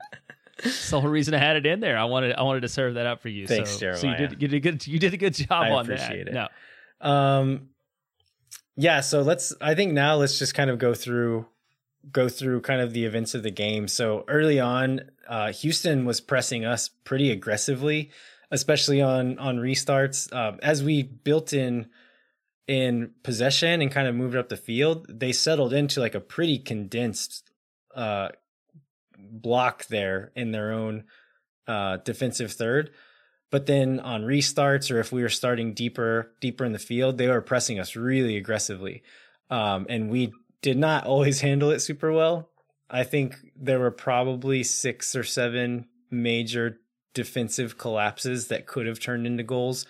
That's 0.62 0.90
the 0.90 1.00
whole 1.00 1.11
reason 1.11 1.35
I 1.35 1.38
had 1.38 1.56
it 1.56 1.66
in 1.66 1.80
there. 1.80 1.99
I 1.99 2.04
wanted 2.04 2.35
I 2.35 2.42
wanted 2.42 2.61
to 2.61 2.68
serve 2.68 2.94
that 2.94 3.06
up 3.06 3.23
for 3.23 3.28
you. 3.28 3.46
Thanks, 3.46 3.73
so, 3.73 3.78
Jeremiah. 3.78 4.00
So 4.00 4.08
you 4.08 4.16
did 4.16 4.42
you 4.42 4.49
did 4.49 4.54
a 4.54 4.61
good 4.61 4.87
you 4.87 4.99
did 4.99 5.14
a 5.14 5.16
good 5.16 5.35
job 5.35 5.64
I 5.64 5.70
on 5.70 5.85
appreciate 5.85 6.25
that. 6.25 6.28
It. 6.28 6.35
No. 6.35 6.49
Um 7.00 7.71
yeah, 8.76 9.00
so 9.00 9.23
let's 9.23 9.55
I 9.61 9.75
think 9.75 9.93
now 9.93 10.17
let's 10.17 10.38
just 10.38 10.55
kind 10.55 10.71
of 10.71 10.79
go 10.79 10.95
through 10.95 11.47
go 12.12 12.29
through 12.29 12.61
kind 12.61 12.81
of 12.81 12.93
the 12.93 13.05
events 13.05 13.35
of 13.35 13.43
the 13.43 13.50
game. 13.50 13.88
So 13.88 14.25
early 14.29 14.61
on, 14.61 15.11
uh 15.29 15.53
Houston 15.53 16.05
was 16.05 16.21
pressing 16.21 16.65
us 16.65 16.88
pretty 17.05 17.31
aggressively 17.31 18.11
especially 18.50 19.03
on 19.03 19.38
on 19.38 19.59
restarts. 19.59 20.33
Um, 20.35 20.59
as 20.62 20.83
we 20.83 21.03
built 21.03 21.53
in 21.53 21.88
in 22.67 23.12
possession 23.23 23.81
and 23.81 23.91
kind 23.91 24.09
of 24.09 24.15
moved 24.15 24.37
up 24.37 24.49
the 24.49 24.57
field, 24.57 25.07
they 25.09 25.33
settled 25.33 25.73
into 25.73 26.00
like 26.00 26.15
a 26.15 26.21
pretty 26.21 26.59
condensed 26.59 27.50
uh, 27.95 28.29
block 29.19 29.87
there 29.87 30.33
in 30.35 30.50
their 30.50 30.73
own 30.73 31.05
uh, 31.67 31.99
defensive 31.99 32.53
third. 32.53 32.91
But 33.50 33.67
then 33.67 34.00
on 34.00 34.23
restarts, 34.23 34.91
or 34.91 34.99
if 34.99 35.12
we 35.12 35.23
were 35.23 35.29
starting 35.29 35.73
deeper 35.73 36.33
deeper 36.41 36.65
in 36.65 36.73
the 36.73 36.79
field, 36.79 37.19
they 37.19 37.29
were 37.29 37.41
pressing 37.41 37.79
us 37.79 37.97
really 37.97 38.37
aggressively, 38.37 39.03
um, 39.50 39.87
and 39.88 40.11
we 40.11 40.33
did 40.62 40.76
not 40.76 41.07
always 41.07 41.41
handle 41.41 41.71
it 41.71 41.81
super 41.81 42.12
well. 42.12 42.49
I 42.91 43.05
think 43.05 43.37
there 43.57 43.79
were 43.79 43.91
probably 43.91 44.62
six 44.62 45.17
or 45.17 45.25
seven 45.25 45.87
major 46.11 46.79
defensive 47.15 47.79
collapses 47.79 48.49
that 48.49 48.67
could 48.67 48.87
have 48.87 49.00
turned 49.00 49.26
into 49.26 49.43
goals. 49.43 49.87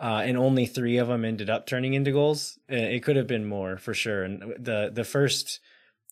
Uh, 0.00 0.22
and 0.24 0.36
only 0.36 0.66
three 0.66 0.96
of 0.98 1.06
them 1.06 1.24
ended 1.24 1.48
up 1.48 1.66
turning 1.66 1.94
into 1.94 2.10
goals. 2.10 2.58
Uh, 2.70 2.74
it 2.74 3.02
could 3.04 3.14
have 3.14 3.28
been 3.28 3.46
more 3.46 3.78
for 3.78 3.94
sure. 3.94 4.24
And 4.24 4.42
the 4.58 4.90
the 4.92 5.04
first 5.04 5.60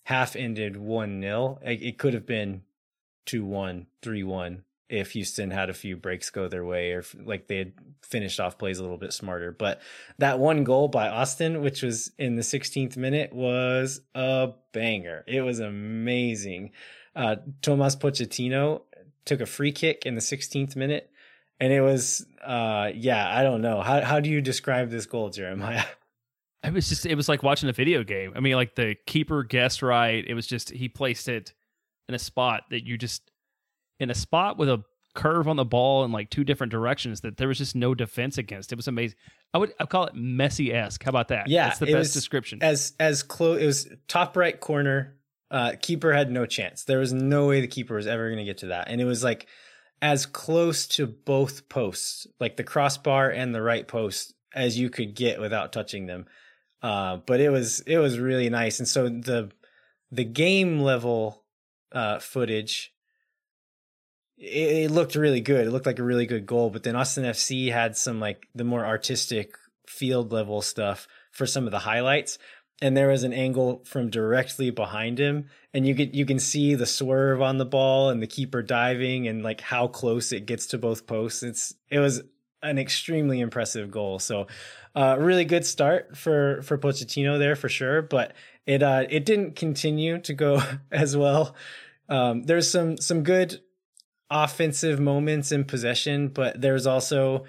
half 0.04 0.36
ended 0.36 0.76
one 0.76 1.20
0 1.20 1.58
It 1.62 1.98
could 1.98 2.14
have 2.14 2.26
been 2.26 2.62
2-1, 3.26 3.86
3-1 4.02 4.62
if 4.92 5.12
Houston 5.12 5.50
had 5.50 5.70
a 5.70 5.74
few 5.74 5.96
breaks 5.96 6.28
go 6.28 6.48
their 6.48 6.64
way 6.64 6.92
or 6.92 6.98
if, 6.98 7.16
like 7.24 7.48
they 7.48 7.56
had 7.56 7.72
finished 8.02 8.38
off 8.38 8.58
plays 8.58 8.78
a 8.78 8.82
little 8.82 8.98
bit 8.98 9.14
smarter. 9.14 9.50
But 9.50 9.80
that 10.18 10.38
one 10.38 10.64
goal 10.64 10.88
by 10.88 11.08
Austin, 11.08 11.62
which 11.62 11.82
was 11.82 12.12
in 12.18 12.36
the 12.36 12.42
16th 12.42 12.98
minute, 12.98 13.32
was 13.32 14.02
a 14.14 14.50
banger. 14.72 15.24
It 15.26 15.40
was 15.40 15.60
amazing. 15.60 16.72
Uh, 17.16 17.36
Tomas 17.62 17.96
Pochettino 17.96 18.82
took 19.24 19.40
a 19.40 19.46
free 19.46 19.72
kick 19.72 20.04
in 20.04 20.14
the 20.14 20.20
16th 20.20 20.76
minute. 20.76 21.10
And 21.58 21.72
it 21.72 21.80
was, 21.80 22.26
uh, 22.44 22.90
yeah, 22.94 23.26
I 23.34 23.44
don't 23.44 23.62
know. 23.62 23.80
How, 23.80 24.02
how 24.02 24.20
do 24.20 24.28
you 24.28 24.42
describe 24.42 24.90
this 24.90 25.06
goal, 25.06 25.30
Jeremiah? 25.30 25.84
It 26.64 26.72
was 26.72 26.88
just 26.88 27.06
it 27.06 27.16
was 27.16 27.28
like 27.28 27.42
watching 27.42 27.68
a 27.68 27.72
video 27.72 28.04
game. 28.04 28.34
I 28.36 28.38
mean, 28.38 28.54
like 28.54 28.76
the 28.76 28.94
keeper 29.04 29.42
guessed 29.42 29.82
right. 29.82 30.24
It 30.24 30.34
was 30.34 30.46
just 30.46 30.70
he 30.70 30.88
placed 30.88 31.28
it 31.28 31.52
in 32.08 32.14
a 32.14 32.20
spot 32.20 32.62
that 32.70 32.86
you 32.86 32.96
just 32.96 33.31
in 34.00 34.10
a 34.10 34.14
spot 34.14 34.58
with 34.58 34.68
a 34.68 34.82
curve 35.14 35.46
on 35.46 35.56
the 35.56 35.64
ball 35.64 36.04
in 36.04 36.12
like 36.12 36.30
two 36.30 36.44
different 36.44 36.70
directions 36.70 37.20
that 37.20 37.36
there 37.36 37.48
was 37.48 37.58
just 37.58 37.74
no 37.74 37.94
defense 37.94 38.38
against. 38.38 38.72
It 38.72 38.76
was 38.76 38.88
amazing. 38.88 39.16
I 39.52 39.58
would 39.58 39.72
I 39.78 39.86
call 39.86 40.04
it 40.04 40.14
Messi 40.14 40.72
esque. 40.72 41.02
How 41.02 41.10
about 41.10 41.28
that? 41.28 41.48
Yeah, 41.48 41.66
that's 41.66 41.78
the 41.78 41.92
best 41.92 42.14
description. 42.14 42.60
As 42.62 42.94
as 42.98 43.22
close, 43.22 43.60
it 43.60 43.66
was 43.66 43.88
top 44.08 44.36
right 44.36 44.58
corner. 44.58 45.16
Uh, 45.50 45.74
keeper 45.80 46.14
had 46.14 46.30
no 46.30 46.46
chance. 46.46 46.84
There 46.84 46.98
was 46.98 47.12
no 47.12 47.46
way 47.46 47.60
the 47.60 47.66
keeper 47.66 47.94
was 47.94 48.06
ever 48.06 48.28
going 48.28 48.38
to 48.38 48.44
get 48.44 48.58
to 48.58 48.66
that, 48.68 48.88
and 48.88 49.00
it 49.00 49.04
was 49.04 49.22
like 49.22 49.46
as 50.00 50.24
close 50.26 50.86
to 50.88 51.06
both 51.06 51.68
posts, 51.68 52.26
like 52.40 52.56
the 52.56 52.64
crossbar 52.64 53.30
and 53.30 53.54
the 53.54 53.62
right 53.62 53.86
post, 53.86 54.34
as 54.54 54.78
you 54.78 54.88
could 54.90 55.14
get 55.14 55.40
without 55.40 55.72
touching 55.72 56.06
them. 56.06 56.26
Uh, 56.82 57.18
but 57.26 57.40
it 57.40 57.50
was 57.50 57.80
it 57.80 57.98
was 57.98 58.18
really 58.18 58.48
nice, 58.48 58.78
and 58.78 58.88
so 58.88 59.08
the 59.08 59.50
the 60.10 60.24
game 60.24 60.80
level 60.80 61.44
uh, 61.92 62.18
footage 62.18 62.91
it, 64.38 64.44
it, 64.84 64.90
looked 64.90 65.14
really 65.14 65.40
good. 65.40 65.66
It 65.66 65.70
looked 65.70 65.86
like 65.86 65.98
a 65.98 66.04
really 66.04 66.26
good 66.26 66.46
goal. 66.46 66.70
But 66.70 66.82
then 66.82 66.96
Austin 66.96 67.24
FC 67.24 67.70
had 67.72 67.96
some 67.96 68.20
like 68.20 68.48
the 68.54 68.64
more 68.64 68.84
artistic 68.84 69.56
field 69.86 70.32
level 70.32 70.62
stuff 70.62 71.06
for 71.30 71.46
some 71.46 71.66
of 71.66 71.70
the 71.70 71.80
highlights. 71.80 72.38
And 72.80 72.96
there 72.96 73.08
was 73.08 73.22
an 73.22 73.32
angle 73.32 73.82
from 73.84 74.10
directly 74.10 74.70
behind 74.70 75.18
him, 75.20 75.48
and 75.72 75.86
you 75.86 75.94
can 75.94 76.12
you 76.12 76.26
can 76.26 76.40
see 76.40 76.74
the 76.74 76.86
swerve 76.86 77.40
on 77.40 77.58
the 77.58 77.64
ball 77.64 78.10
and 78.10 78.20
the 78.20 78.26
keeper 78.26 78.60
diving 78.60 79.28
and 79.28 79.44
like 79.44 79.60
how 79.60 79.86
close 79.86 80.32
it 80.32 80.46
gets 80.46 80.66
to 80.68 80.78
both 80.78 81.06
posts. 81.06 81.44
It's 81.44 81.74
it 81.90 82.00
was 82.00 82.22
an 82.60 82.78
extremely 82.78 83.38
impressive 83.38 83.90
goal. 83.92 84.18
So, 84.18 84.48
uh, 84.96 85.16
really 85.18 85.44
good 85.44 85.64
start 85.64 86.16
for 86.16 86.62
for 86.62 86.76
Pochettino 86.76 87.38
there 87.38 87.54
for 87.54 87.68
sure. 87.68 88.02
But 88.02 88.32
it 88.66 88.82
uh, 88.82 89.04
it 89.08 89.24
didn't 89.24 89.54
continue 89.54 90.18
to 90.20 90.34
go 90.34 90.60
as 90.92 91.16
well. 91.16 91.54
Um, 92.08 92.42
there's 92.44 92.68
some 92.70 92.96
some 92.96 93.22
good 93.22 93.60
offensive 94.32 94.98
moments 94.98 95.52
in 95.52 95.64
possession, 95.64 96.28
but 96.28 96.60
there's 96.60 96.86
also 96.86 97.44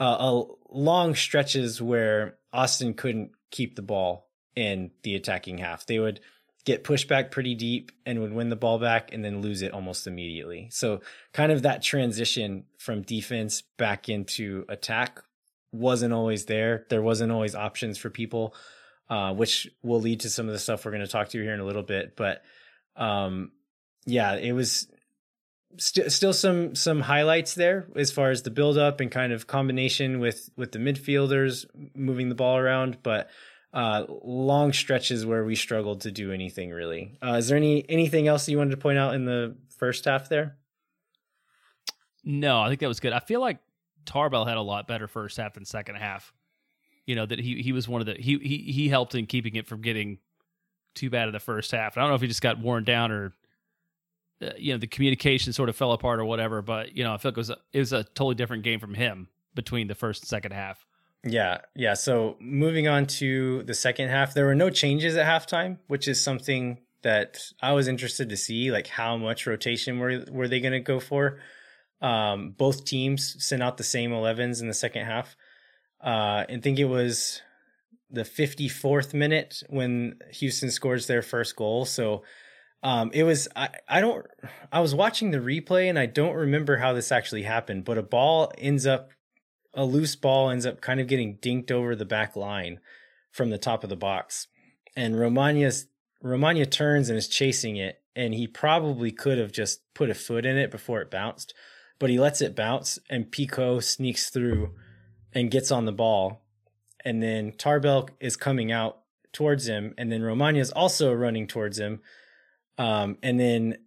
uh, 0.00 0.16
a 0.18 0.42
long 0.68 1.14
stretches 1.14 1.80
where 1.80 2.36
Austin 2.52 2.94
couldn't 2.94 3.30
keep 3.50 3.76
the 3.76 3.82
ball 3.82 4.28
in 4.56 4.90
the 5.04 5.14
attacking 5.14 5.58
half. 5.58 5.86
They 5.86 5.98
would 5.98 6.20
get 6.64 6.82
pushed 6.82 7.08
back 7.08 7.30
pretty 7.30 7.54
deep 7.54 7.92
and 8.04 8.20
would 8.20 8.32
win 8.32 8.48
the 8.48 8.56
ball 8.56 8.78
back 8.80 9.12
and 9.12 9.24
then 9.24 9.40
lose 9.40 9.62
it 9.62 9.72
almost 9.72 10.08
immediately. 10.08 10.68
So 10.72 11.00
kind 11.32 11.52
of 11.52 11.62
that 11.62 11.82
transition 11.82 12.64
from 12.78 13.02
defense 13.02 13.62
back 13.78 14.08
into 14.08 14.64
attack 14.68 15.22
wasn't 15.70 16.12
always 16.12 16.46
there. 16.46 16.86
There 16.90 17.02
wasn't 17.02 17.30
always 17.30 17.54
options 17.54 17.98
for 17.98 18.10
people, 18.10 18.54
uh, 19.08 19.32
which 19.32 19.68
will 19.82 20.00
lead 20.00 20.20
to 20.20 20.30
some 20.30 20.48
of 20.48 20.52
the 20.52 20.58
stuff 20.58 20.84
we're 20.84 20.90
going 20.90 21.04
to 21.04 21.06
talk 21.06 21.28
to 21.28 21.38
you 21.38 21.44
here 21.44 21.54
in 21.54 21.60
a 21.60 21.64
little 21.64 21.84
bit. 21.84 22.16
But 22.16 22.42
um, 22.96 23.52
yeah, 24.04 24.34
it 24.34 24.52
was 24.52 24.88
st- 25.78 26.12
still 26.12 26.32
some 26.32 26.74
some 26.74 27.00
highlights 27.00 27.54
there 27.54 27.86
as 27.96 28.12
far 28.12 28.30
as 28.30 28.42
the 28.42 28.50
build 28.50 28.78
up 28.78 29.00
and 29.00 29.10
kind 29.10 29.32
of 29.32 29.46
combination 29.46 30.20
with 30.20 30.50
with 30.56 30.72
the 30.72 30.78
midfielders 30.78 31.66
moving 31.94 32.28
the 32.28 32.34
ball 32.34 32.56
around, 32.56 32.98
but 33.02 33.28
uh, 33.72 34.04
long 34.08 34.72
stretches 34.72 35.26
where 35.26 35.44
we 35.44 35.54
struggled 35.54 36.00
to 36.02 36.10
do 36.10 36.32
anything 36.32 36.70
really. 36.70 37.18
Uh, 37.22 37.34
is 37.34 37.48
there 37.48 37.56
any 37.56 37.84
anything 37.88 38.28
else 38.28 38.48
you 38.48 38.58
wanted 38.58 38.70
to 38.70 38.76
point 38.76 38.98
out 38.98 39.14
in 39.14 39.24
the 39.24 39.56
first 39.76 40.04
half 40.04 40.28
there? 40.28 40.56
No, 42.24 42.60
I 42.60 42.68
think 42.68 42.80
that 42.80 42.88
was 42.88 43.00
good. 43.00 43.12
I 43.12 43.20
feel 43.20 43.40
like 43.40 43.58
Tarbell 44.04 44.46
had 44.46 44.56
a 44.56 44.62
lot 44.62 44.88
better 44.88 45.06
first 45.06 45.36
half 45.36 45.54
than 45.54 45.64
second 45.64 45.96
half. 45.96 46.32
You 47.04 47.14
know 47.14 47.26
that 47.26 47.38
he 47.38 47.62
he 47.62 47.72
was 47.72 47.86
one 47.86 48.00
of 48.00 48.06
the 48.06 48.14
he 48.14 48.38
he 48.38 48.72
he 48.72 48.88
helped 48.88 49.14
in 49.14 49.26
keeping 49.26 49.54
it 49.56 49.66
from 49.66 49.80
getting 49.80 50.18
too 50.94 51.10
bad 51.10 51.28
in 51.28 51.32
the 51.32 51.40
first 51.40 51.70
half. 51.70 51.96
I 51.96 52.00
don't 52.00 52.08
know 52.08 52.16
if 52.16 52.22
he 52.22 52.26
just 52.26 52.42
got 52.42 52.58
worn 52.58 52.82
down 52.82 53.12
or 53.12 53.32
uh, 54.42 54.50
you 54.58 54.72
know 54.72 54.78
the 54.78 54.86
communication 54.86 55.52
sort 55.52 55.68
of 55.68 55.76
fell 55.76 55.92
apart 55.92 56.20
or 56.20 56.24
whatever. 56.24 56.62
But 56.62 56.96
you 56.96 57.04
know, 57.04 57.14
I 57.14 57.18
feel 57.18 57.30
like 57.30 57.38
it 57.38 57.40
was 57.40 57.50
a, 57.50 57.58
it 57.72 57.78
was 57.78 57.92
a 57.92 58.04
totally 58.04 58.34
different 58.34 58.62
game 58.62 58.80
from 58.80 58.94
him 58.94 59.28
between 59.54 59.88
the 59.88 59.94
first 59.94 60.22
and 60.22 60.28
second 60.28 60.52
half. 60.52 60.84
Yeah, 61.24 61.58
yeah. 61.74 61.94
So 61.94 62.36
moving 62.40 62.86
on 62.86 63.06
to 63.06 63.62
the 63.64 63.74
second 63.74 64.08
half, 64.08 64.34
there 64.34 64.46
were 64.46 64.54
no 64.54 64.70
changes 64.70 65.16
at 65.16 65.26
halftime, 65.26 65.78
which 65.88 66.06
is 66.06 66.20
something 66.20 66.78
that 67.02 67.38
I 67.60 67.72
was 67.72 67.88
interested 67.88 68.28
to 68.28 68.36
see. 68.36 68.70
Like, 68.70 68.86
how 68.86 69.16
much 69.16 69.46
rotation 69.46 69.98
were 69.98 70.24
were 70.30 70.48
they 70.48 70.60
going 70.60 70.72
to 70.72 70.80
go 70.80 71.00
for? 71.00 71.40
Um, 72.00 72.50
both 72.56 72.84
teams 72.84 73.42
sent 73.44 73.62
out 73.62 73.78
the 73.78 73.84
same 73.84 74.10
11s 74.10 74.60
in 74.60 74.68
the 74.68 74.74
second 74.74 75.06
half. 75.06 75.34
Uh, 76.04 76.44
I 76.48 76.58
think 76.62 76.78
it 76.78 76.84
was 76.84 77.40
the 78.10 78.22
54th 78.22 79.14
minute 79.14 79.62
when 79.68 80.18
Houston 80.32 80.70
scores 80.70 81.06
their 81.06 81.22
first 81.22 81.56
goal. 81.56 81.84
So 81.84 82.22
um, 82.86 83.10
it 83.12 83.24
was 83.24 83.48
I, 83.56 83.70
I 83.88 84.00
don't 84.00 84.24
I 84.70 84.78
was 84.78 84.94
watching 84.94 85.32
the 85.32 85.38
replay 85.38 85.90
and 85.90 85.98
I 85.98 86.06
don't 86.06 86.36
remember 86.36 86.76
how 86.76 86.92
this 86.92 87.10
actually 87.10 87.42
happened, 87.42 87.84
but 87.84 87.98
a 87.98 88.02
ball 88.02 88.52
ends 88.58 88.86
up 88.86 89.10
a 89.74 89.84
loose 89.84 90.14
ball 90.14 90.50
ends 90.50 90.64
up 90.64 90.80
kind 90.80 91.00
of 91.00 91.08
getting 91.08 91.38
dinked 91.38 91.72
over 91.72 91.96
the 91.96 92.04
back 92.04 92.36
line 92.36 92.78
from 93.32 93.50
the 93.50 93.58
top 93.58 93.82
of 93.82 93.90
the 93.90 93.96
box. 93.96 94.46
And 94.94 95.16
Romaña's 95.16 95.88
Romaña 96.24 96.70
turns 96.70 97.08
and 97.08 97.18
is 97.18 97.26
chasing 97.26 97.74
it, 97.74 98.02
and 98.14 98.32
he 98.32 98.46
probably 98.46 99.10
could 99.10 99.38
have 99.38 99.50
just 99.50 99.80
put 99.92 100.08
a 100.08 100.14
foot 100.14 100.46
in 100.46 100.56
it 100.56 100.70
before 100.70 101.00
it 101.00 101.10
bounced, 101.10 101.54
but 101.98 102.08
he 102.08 102.20
lets 102.20 102.40
it 102.40 102.54
bounce 102.54 103.00
and 103.10 103.32
Picault 103.32 103.80
sneaks 103.80 104.30
through 104.30 104.76
and 105.32 105.50
gets 105.50 105.72
on 105.72 105.86
the 105.86 105.92
ball. 105.92 106.44
And 107.04 107.20
then 107.20 107.52
Tarbell 107.58 108.10
is 108.20 108.36
coming 108.36 108.70
out 108.70 109.00
towards 109.32 109.66
him, 109.66 109.92
and 109.98 110.12
then 110.12 110.20
Romaña 110.20 110.60
is 110.60 110.70
also 110.70 111.12
running 111.12 111.48
towards 111.48 111.80
him 111.80 112.00
um, 112.78 113.18
and 113.22 113.38
then 113.38 113.78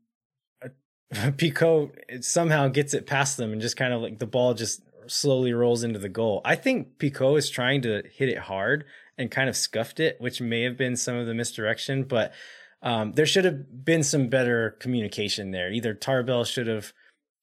uh, 0.63 1.31
Picault 1.37 1.91
somehow 2.21 2.67
gets 2.67 2.93
it 2.93 3.05
past 3.05 3.37
them 3.37 3.51
and 3.51 3.61
just 3.61 3.77
kind 3.77 3.93
of 3.93 4.01
like 4.01 4.19
the 4.19 4.27
ball 4.27 4.53
just 4.53 4.81
slowly 5.07 5.53
rolls 5.53 5.83
into 5.83 5.99
the 5.99 6.09
goal. 6.09 6.41
I 6.45 6.55
think 6.55 6.97
Picault 6.99 7.37
is 7.37 7.49
trying 7.49 7.81
to 7.83 8.03
hit 8.11 8.29
it 8.29 8.37
hard 8.37 8.85
and 9.17 9.31
kind 9.31 9.49
of 9.49 9.57
scuffed 9.57 9.99
it, 9.99 10.19
which 10.19 10.39
may 10.39 10.63
have 10.63 10.77
been 10.77 10.95
some 10.95 11.15
of 11.15 11.27
the 11.27 11.33
misdirection, 11.33 12.03
but 12.03 12.33
um, 12.81 13.11
there 13.13 13.25
should 13.25 13.45
have 13.45 13.83
been 13.83 14.03
some 14.03 14.29
better 14.29 14.77
communication 14.79 15.51
there. 15.51 15.71
Either 15.71 15.93
Tarbell 15.93 16.45
should 16.45 16.67
have 16.67 16.93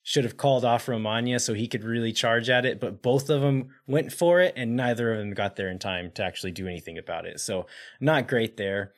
should 0.03 0.23
have 0.23 0.37
called 0.37 0.65
off 0.65 0.87
Romaña 0.87 1.41
so 1.41 1.53
he 1.53 1.67
could 1.67 1.83
really 1.83 2.12
charge 2.12 2.49
at 2.49 2.65
it, 2.65 2.79
but 2.79 3.03
both 3.03 3.29
of 3.29 3.41
them 3.41 3.71
went 3.88 4.12
for 4.12 4.41
it 4.41 4.55
and 4.57 4.76
neither 4.76 5.12
of 5.12 5.19
them 5.19 5.35
got 5.35 5.57
there 5.57 5.69
in 5.69 5.81
time 5.81 6.12
to 6.12 6.23
actually 6.23 6.53
do 6.53 6.69
anything 6.69 6.97
about 6.97 7.26
it. 7.26 7.41
So 7.41 7.67
not 8.00 8.29
great 8.29 8.57
there. 8.57 8.93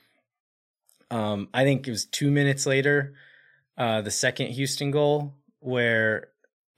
Um, 1.11 1.49
I 1.55 1.65
think 1.65 1.87
it 1.87 1.91
was 1.91 2.05
two 2.05 2.31
minutes 2.31 2.67
later, 2.67 3.15
uh, 3.77 4.03
the 4.03 4.11
second 4.11 4.49
Houston 4.49 4.91
goal 4.91 5.35
where, 5.61 6.29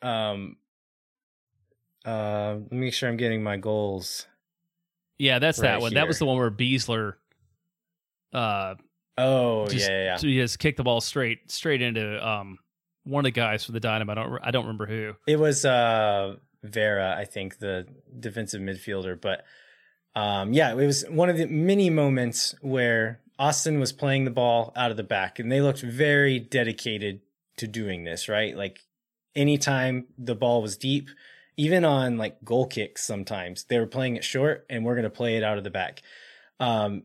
um, 0.03 0.57
uh, 2.07 2.55
let 2.55 2.73
me 2.73 2.79
make 2.79 2.95
sure 2.95 3.09
I'm 3.09 3.17
getting 3.17 3.43
my 3.43 3.57
goals. 3.57 4.27
Yeah, 5.19 5.39
that's 5.39 5.59
right 5.59 5.69
that 5.69 5.81
one. 5.81 5.93
here. 5.93 6.01
That 6.01 6.09
was 6.09 6.19
the 6.19 6.27
one 6.27 6.39
where 6.39 6.51
Besler, 6.51 7.15
uh, 8.33 8.75
Oh 9.19 9.67
just, 9.67 9.89
yeah, 9.89 10.05
yeah, 10.05 10.19
he 10.19 10.37
just 10.37 10.59
kicked 10.59 10.79
the 10.79 10.83
ball 10.83 11.01
straight 11.03 11.51
straight 11.51 11.83
into 11.83 12.27
um 12.27 12.59
one 13.05 13.21
of 13.21 13.25
the 13.25 13.39
guys 13.39 13.65
for 13.65 13.73
the 13.73 13.81
Dynamo. 13.81 14.13
I 14.13 14.15
don't 14.15 14.39
I 14.45 14.51
don't 14.51 14.65
remember 14.65 14.87
who. 14.87 15.15
It 15.27 15.39
was 15.39 15.65
uh 15.67 16.37
Vera, 16.63 17.17
I 17.19 17.25
think, 17.25 17.59
the 17.59 17.87
defensive 18.19 18.61
midfielder. 18.61 19.21
But 19.21 19.45
um, 20.15 20.53
yeah, 20.53 20.73
it 20.73 20.87
was 20.87 21.05
one 21.09 21.29
of 21.29 21.37
the 21.37 21.47
many 21.47 21.91
moments 21.91 22.55
where 22.61 23.20
Austin 23.41 23.81
was 23.81 23.91
playing 23.91 24.27
the 24.27 24.31
ball 24.31 24.71
out 24.77 24.91
of 24.91 24.99
the 24.99 25.03
back, 25.03 25.39
and 25.39 25.51
they 25.51 25.63
looked 25.63 25.81
very 25.81 26.39
dedicated 26.39 27.23
to 27.57 27.67
doing 27.67 28.05
this. 28.05 28.29
Right, 28.29 28.55
like 28.55 28.81
anytime 29.35 30.07
the 30.19 30.35
ball 30.35 30.61
was 30.61 30.77
deep, 30.77 31.09
even 31.57 31.85
on 31.85 32.19
like 32.19 32.45
goal 32.45 32.67
kicks, 32.67 33.03
sometimes 33.03 33.65
they 33.65 33.79
were 33.79 33.87
playing 33.87 34.17
it 34.17 34.25
short, 34.25 34.67
and 34.69 34.85
we're 34.85 34.95
going 34.95 35.05
to 35.05 35.11
play 35.11 35.39
it 35.39 35.43
out 35.43 35.57
of 35.57 35.65
the 35.65 35.71
back. 35.71 36.03
Um, 36.61 37.05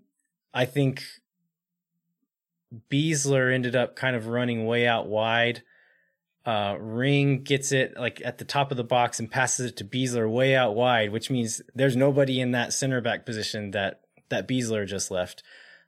I 0.54 0.66
think 0.66 1.04
Besler 2.92 3.54
ended 3.54 3.76
up 3.76 3.96
kind 3.96 4.16
of 4.16 4.28
running 4.28 4.66
way 4.66 4.86
out 4.86 5.08
wide. 5.08 5.64
Uh, 6.46 6.76
Ring 6.80 7.44
gets 7.44 7.72
it 7.72 7.96
like 7.98 8.22
at 8.24 8.38
the 8.38 8.46
top 8.46 8.72
of 8.72 8.78
the 8.78 8.84
box 8.84 9.20
and 9.20 9.32
passes 9.32 9.72
it 9.72 9.78
to 9.78 9.86
Besler 9.86 10.30
way 10.30 10.56
out 10.56 10.76
wide, 10.76 11.12
which 11.12 11.32
means 11.32 11.62
there's 11.74 11.96
nobody 11.96 12.40
in 12.40 12.52
that 12.52 12.74
center 12.74 13.02
back 13.02 13.26
position 13.26 13.72
that 13.72 14.02
that 14.30 14.48
Besler 14.48 14.86
just 14.86 15.10
left. 15.10 15.42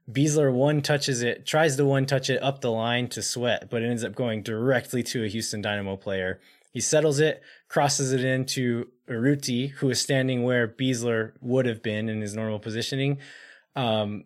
Besler 0.10 0.54
one 0.54 0.82
touches 0.82 1.22
it, 1.22 1.46
tries 1.46 1.76
to 1.76 1.86
one 1.86 2.06
touch 2.06 2.30
it 2.30 2.42
up 2.42 2.62
the 2.62 2.72
line 2.72 3.10
to 3.10 3.22
Sweat, 3.22 3.70
but 3.70 3.82
it 3.82 3.88
ends 3.88 4.04
up 4.04 4.16
going 4.16 4.42
directly 4.42 5.04
to 5.04 5.26
a 5.26 5.28
Houston 5.28 5.62
Dynamo 5.62 5.98
player. 5.98 6.40
He 6.72 6.80
settles 6.80 7.20
it, 7.20 7.42
crosses 7.68 8.14
it 8.14 8.24
into 8.24 8.88
Urruti, 9.10 9.72
who 9.72 9.90
is 9.90 10.00
standing 10.00 10.44
where 10.44 10.68
Besler 10.68 11.34
would 11.42 11.66
have 11.66 11.82
been 11.82 12.08
in 12.08 12.22
his 12.22 12.36
normal 12.36 12.60
positioning. 12.60 13.18
Um, 13.76 14.26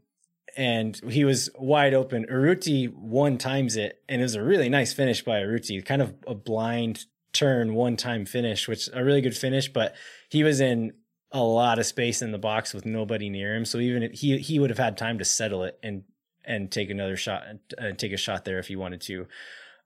and 0.57 1.00
he 1.09 1.23
was 1.23 1.50
wide 1.57 1.93
open. 1.93 2.25
Urruti 2.25 2.93
one 2.93 3.38
times 3.38 3.75
it, 3.75 4.03
and 4.09 4.21
it 4.21 4.23
was 4.23 4.35
a 4.35 4.43
really 4.43 4.69
nice 4.69 4.93
finish 4.93 5.23
by 5.23 5.39
Urruti. 5.39 5.83
Kind 5.83 6.01
of 6.01 6.13
a 6.27 6.35
blind 6.35 7.05
turn, 7.33 7.73
one 7.73 7.95
time 7.95 8.25
finish, 8.25 8.67
which 8.67 8.89
a 8.93 9.03
really 9.03 9.21
good 9.21 9.38
finish. 9.38 9.71
But 9.71 9.95
he 10.29 10.43
was 10.43 10.59
in 10.59 10.93
a 11.31 11.41
lot 11.41 11.79
of 11.79 11.85
space 11.85 12.21
in 12.21 12.31
the 12.31 12.38
box 12.38 12.73
with 12.73 12.85
nobody 12.85 13.29
near 13.29 13.55
him. 13.55 13.65
So 13.65 13.79
even 13.79 14.03
if 14.03 14.11
he 14.13 14.38
he 14.38 14.59
would 14.59 14.69
have 14.69 14.79
had 14.79 14.97
time 14.97 15.17
to 15.19 15.25
settle 15.25 15.63
it 15.63 15.79
and 15.81 16.03
and 16.43 16.71
take 16.71 16.89
another 16.89 17.15
shot 17.15 17.43
and 17.77 17.97
take 17.97 18.11
a 18.11 18.17
shot 18.17 18.45
there 18.45 18.59
if 18.59 18.67
he 18.67 18.75
wanted 18.75 19.01
to. 19.01 19.27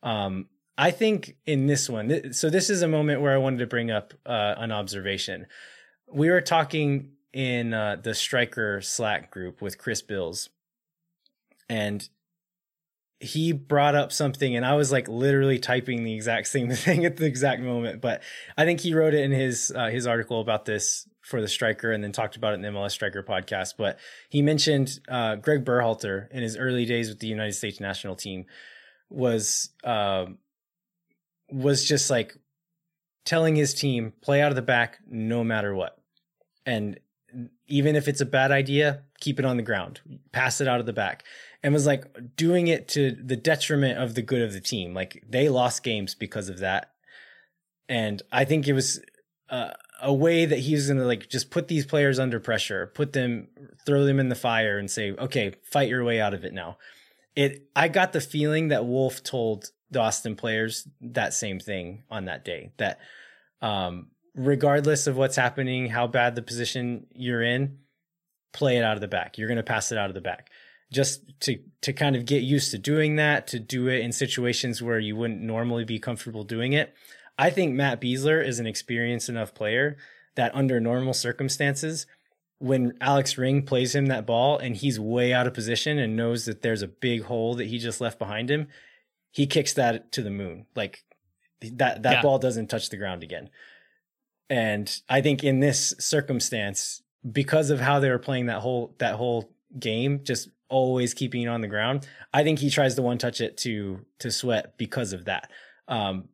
Um, 0.03 0.47
I 0.77 0.91
think 0.91 1.37
in 1.45 1.67
this 1.67 1.89
one, 1.89 2.09
th- 2.09 2.33
so 2.33 2.49
this 2.49 2.69
is 2.69 2.81
a 2.81 2.87
moment 2.87 3.21
where 3.21 3.33
I 3.33 3.37
wanted 3.37 3.59
to 3.59 3.67
bring 3.67 3.91
up 3.91 4.13
uh, 4.25 4.55
an 4.57 4.71
observation. 4.71 5.47
We 6.11 6.29
were 6.29 6.41
talking 6.41 7.11
in 7.33 7.73
uh, 7.73 7.97
the 8.01 8.13
striker 8.13 8.81
Slack 8.81 9.31
group 9.31 9.61
with 9.61 9.77
Chris 9.77 10.01
Bills, 10.01 10.49
and 11.69 12.07
he 13.19 13.53
brought 13.53 13.95
up 13.95 14.11
something, 14.11 14.55
and 14.55 14.65
I 14.65 14.75
was 14.75 14.91
like 14.91 15.07
literally 15.07 15.59
typing 15.59 16.03
the 16.03 16.13
exact 16.13 16.47
same 16.47 16.71
thing 16.75 17.05
at 17.05 17.17
the 17.17 17.25
exact 17.25 17.61
moment. 17.61 18.01
But 18.01 18.21
I 18.57 18.65
think 18.65 18.81
he 18.81 18.93
wrote 18.93 19.13
it 19.13 19.23
in 19.23 19.31
his 19.31 19.71
uh, 19.75 19.89
his 19.89 20.07
article 20.07 20.41
about 20.41 20.65
this 20.65 21.07
for 21.21 21.41
the 21.41 21.47
striker, 21.47 21.91
and 21.91 22.03
then 22.03 22.11
talked 22.11 22.35
about 22.35 22.53
it 22.53 22.55
in 22.55 22.61
the 22.61 22.67
MLS 22.69 22.91
Striker 22.91 23.23
podcast. 23.23 23.75
But 23.77 23.99
he 24.29 24.41
mentioned 24.41 24.99
uh, 25.07 25.35
Greg 25.35 25.65
Berhalter 25.65 26.29
in 26.31 26.43
his 26.43 26.57
early 26.57 26.85
days 26.85 27.09
with 27.09 27.19
the 27.19 27.27
United 27.27 27.53
States 27.53 27.79
national 27.79 28.15
team 28.15 28.45
was. 29.09 29.69
Um, 29.83 30.39
was 31.51 31.85
just 31.85 32.09
like 32.09 32.37
telling 33.25 33.55
his 33.55 33.73
team 33.73 34.13
play 34.21 34.41
out 34.41 34.51
of 34.51 34.55
the 34.55 34.61
back 34.61 34.99
no 35.07 35.43
matter 35.43 35.73
what. 35.75 35.97
And 36.65 36.99
even 37.67 37.95
if 37.95 38.07
it's 38.07 38.21
a 38.21 38.25
bad 38.25 38.51
idea, 38.51 39.03
keep 39.19 39.39
it 39.39 39.45
on 39.45 39.57
the 39.57 39.63
ground, 39.63 40.01
pass 40.31 40.61
it 40.61 40.67
out 40.67 40.79
of 40.79 40.85
the 40.85 40.93
back. 40.93 41.23
And 41.65 41.73
was 41.73 41.87
like 41.87 42.35
doing 42.35 42.67
it 42.67 42.87
to 42.89 43.11
the 43.11 43.35
detriment 43.35 43.97
of 43.97 44.13
the 44.13 44.21
good 44.21 44.43
of 44.43 44.53
the 44.53 44.61
team. 44.61 44.93
Like 44.93 45.23
they 45.27 45.49
lost 45.49 45.81
games 45.81 46.13
because 46.13 46.47
of 46.47 46.59
that. 46.59 46.91
And 47.89 48.21
I 48.31 48.45
think 48.45 48.67
it 48.67 48.73
was 48.73 49.01
uh, 49.49 49.71
a 49.99 50.13
way 50.13 50.45
that 50.45 50.59
he 50.59 50.75
was 50.75 50.85
going 50.85 50.99
to 50.99 51.05
like 51.05 51.27
just 51.27 51.49
put 51.49 51.67
these 51.67 51.87
players 51.87 52.19
under 52.19 52.39
pressure, 52.39 52.91
put 52.93 53.13
them, 53.13 53.47
throw 53.83 54.05
them 54.05 54.19
in 54.19 54.29
the 54.29 54.35
fire 54.35 54.77
and 54.77 54.91
say, 54.91 55.13
okay, 55.13 55.55
fight 55.63 55.89
your 55.89 56.03
way 56.03 56.21
out 56.21 56.35
of 56.35 56.45
it 56.45 56.53
now. 56.53 56.77
It, 57.35 57.67
I 57.75 57.87
got 57.87 58.13
the 58.13 58.21
feeling 58.21 58.67
that 58.67 58.85
Wolff 58.85 59.23
told 59.23 59.71
the 59.89 60.01
Austin 60.01 60.35
players 60.35 60.87
that 61.01 61.33
same 61.33 61.59
thing 61.59 62.03
on 62.11 62.25
that 62.25 62.45
day. 62.45 62.73
That 62.77 62.99
um, 63.63 64.09
regardless 64.35 65.07
of 65.07 65.17
what's 65.17 65.35
happening, 65.35 65.89
how 65.89 66.05
bad 66.05 66.35
the 66.35 66.43
position 66.43 67.07
you're 67.15 67.41
in, 67.41 67.79
play 68.53 68.77
it 68.77 68.83
out 68.83 68.97
of 68.97 69.01
the 69.01 69.07
back. 69.07 69.39
You're 69.39 69.47
going 69.47 69.57
to 69.57 69.63
pass 69.63 69.91
it 69.91 69.97
out 69.97 70.11
of 70.11 70.13
the 70.13 70.21
back. 70.21 70.51
Just 70.91 71.39
to 71.41 71.59
to 71.81 71.93
kind 71.93 72.15
of 72.15 72.25
get 72.25 72.43
used 72.43 72.71
to 72.71 72.77
doing 72.77 73.15
that, 73.15 73.47
to 73.47 73.59
do 73.59 73.87
it 73.87 74.01
in 74.01 74.11
situations 74.11 74.81
where 74.81 74.99
you 74.99 75.15
wouldn't 75.15 75.41
normally 75.41 75.83
be 75.83 75.99
comfortable 75.99 76.43
doing 76.43 76.73
it. 76.73 76.93
I 77.37 77.49
think 77.49 77.73
Matt 77.73 77.99
Besler 77.99 78.45
is 78.45 78.59
an 78.59 78.67
experienced 78.67 79.27
enough 79.27 79.53
player 79.53 79.97
that 80.35 80.55
under 80.55 80.79
normal 80.79 81.13
circumstances, 81.13 82.05
when 82.59 82.97
Alex 83.01 83.37
Ring 83.37 83.63
plays 83.63 83.93
him 83.93 84.05
that 84.07 84.25
ball 84.25 84.57
and 84.57 84.75
he's 84.75 84.99
way 84.99 85.33
out 85.33 85.47
of 85.47 85.53
position 85.53 85.99
and 85.99 86.15
knows 86.15 86.45
that 86.45 86.61
there's 86.61 86.81
a 86.81 86.87
big 86.87 87.23
hole 87.23 87.55
that 87.55 87.67
he 87.67 87.77
just 87.77 87.99
left 87.99 88.19
behind 88.19 88.49
him, 88.49 88.67
he 89.31 89.47
kicks 89.47 89.73
that 89.73 90.11
to 90.13 90.21
the 90.21 90.29
moon. 90.29 90.65
Like 90.75 91.03
that 91.61 92.03
that 92.03 92.11
yeah. 92.13 92.21
ball 92.21 92.39
doesn't 92.39 92.67
touch 92.67 92.89
the 92.89 92.97
ground 92.97 93.23
again. 93.23 93.49
And 94.49 94.95
I 95.09 95.21
think 95.21 95.43
in 95.43 95.59
this 95.59 95.93
circumstance, 95.99 97.01
because 97.29 97.69
of 97.69 97.79
how 97.81 97.99
they 97.99 98.09
were 98.09 98.19
playing 98.19 98.45
that 98.45 98.61
whole 98.61 98.95
that 98.99 99.15
whole 99.15 99.51
game, 99.77 100.21
just 100.23 100.49
always 100.69 101.13
keeping 101.13 101.43
it 101.43 101.47
on 101.47 101.61
the 101.61 101.67
ground, 101.67 102.07
I 102.33 102.43
think 102.43 102.59
he 102.59 102.69
tries 102.69 102.95
to 102.95 103.01
one 103.01 103.17
touch 103.17 103.41
it 103.41 103.57
to 103.57 104.05
to 104.19 104.31
sweat 104.31 104.77
because 104.77 105.13
of 105.13 105.25
that. 105.25 105.51
Um 105.87 106.29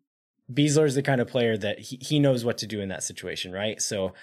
Besler 0.54 0.86
is 0.86 0.96
the 0.96 1.02
kind 1.02 1.22
of 1.22 1.28
player 1.28 1.58
that 1.58 1.80
he, 1.80 1.98
he 2.02 2.20
knows 2.20 2.44
what 2.44 2.58
to 2.60 2.68
do 2.68 2.82
in 2.82 2.90
that 2.90 3.04
situation, 3.04 3.52
right? 3.52 3.82
So 3.82 4.14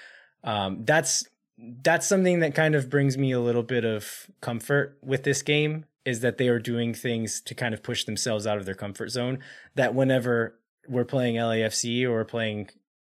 um, 0.44 0.84
that's 0.84 1.24
that's 1.58 2.06
something 2.06 2.40
that 2.40 2.54
kind 2.54 2.74
of 2.74 2.88
brings 2.88 3.18
me 3.18 3.32
a 3.32 3.40
little 3.40 3.64
bit 3.64 3.84
of 3.84 4.30
comfort 4.40 4.96
with 5.02 5.24
this 5.24 5.42
game 5.42 5.86
is 6.04 6.20
that 6.20 6.38
they 6.38 6.48
are 6.48 6.60
doing 6.60 6.94
things 6.94 7.40
to 7.40 7.54
kind 7.54 7.74
of 7.74 7.82
push 7.82 8.04
themselves 8.04 8.46
out 8.46 8.58
of 8.58 8.64
their 8.64 8.74
comfort 8.74 9.10
zone. 9.10 9.40
That 9.74 9.94
whenever 9.94 10.54
we're 10.86 11.04
playing 11.04 11.34
LAFC 11.34 12.04
or 12.04 12.12
we're 12.12 12.24
playing 12.24 12.70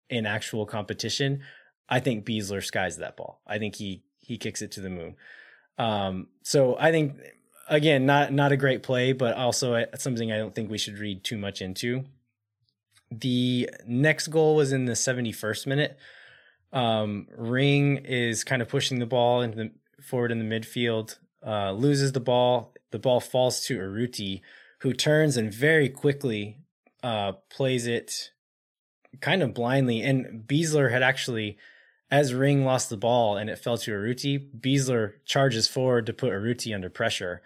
in 0.09 0.25
actual 0.25 0.65
competition, 0.65 1.41
I 1.87 2.01
think 2.01 2.25
Besler 2.25 2.63
skies 2.63 2.97
that 2.97 3.15
ball. 3.15 3.41
I 3.47 3.59
think 3.59 3.75
he 3.75 4.03
he 4.19 4.37
kicks 4.37 4.61
it 4.61 4.71
to 4.73 4.81
the 4.81 4.89
moon. 4.89 5.15
Um, 5.77 6.27
so 6.43 6.77
I 6.77 6.91
think 6.91 7.15
again, 7.67 8.05
not 8.05 8.31
not 8.31 8.51
a 8.51 8.57
great 8.57 8.83
play, 8.83 9.13
but 9.13 9.35
also 9.35 9.85
something 9.97 10.31
I 10.31 10.37
don't 10.37 10.53
think 10.53 10.69
we 10.69 10.77
should 10.77 10.99
read 10.99 11.23
too 11.23 11.37
much 11.37 11.61
into. 11.61 12.05
The 13.11 13.69
next 13.85 14.27
goal 14.27 14.55
was 14.55 14.71
in 14.71 14.85
the 14.85 14.93
71st 14.93 15.67
minute. 15.67 15.97
Um, 16.71 17.27
Ring 17.37 17.97
is 17.97 18.43
kind 18.43 18.61
of 18.61 18.69
pushing 18.69 18.97
the 18.99 19.05
ball 19.05 19.41
into 19.41 19.57
the 19.57 19.71
forward 20.01 20.31
in 20.31 20.39
the 20.39 20.59
midfield, 20.59 21.17
uh, 21.45 21.71
loses 21.71 22.11
the 22.11 22.19
ball, 22.19 22.73
the 22.91 22.99
ball 22.99 23.19
falls 23.19 23.61
to 23.65 23.77
Urruti, 23.77 24.41
who 24.79 24.93
turns 24.93 25.37
and 25.37 25.53
very 25.53 25.89
quickly 25.89 26.57
uh, 27.03 27.33
plays 27.49 27.87
it 27.87 28.31
kind 29.21 29.43
of 29.43 29.53
blindly. 29.53 30.01
And 30.01 30.47
Besler 30.47 30.91
had 30.91 31.03
actually, 31.03 31.57
as 32.13 32.31
Ring 32.31 32.63
lost 32.63 32.91
the 32.91 32.95
ball 32.95 33.37
and 33.37 33.49
it 33.49 33.57
fell 33.57 33.75
to 33.75 33.91
Urruti, 33.91 34.37
Besler 34.55 35.13
charges 35.25 35.67
forward 35.67 36.05
to 36.05 36.13
put 36.13 36.31
Urruti 36.31 36.73
under 36.73 36.87
pressure. 36.87 37.41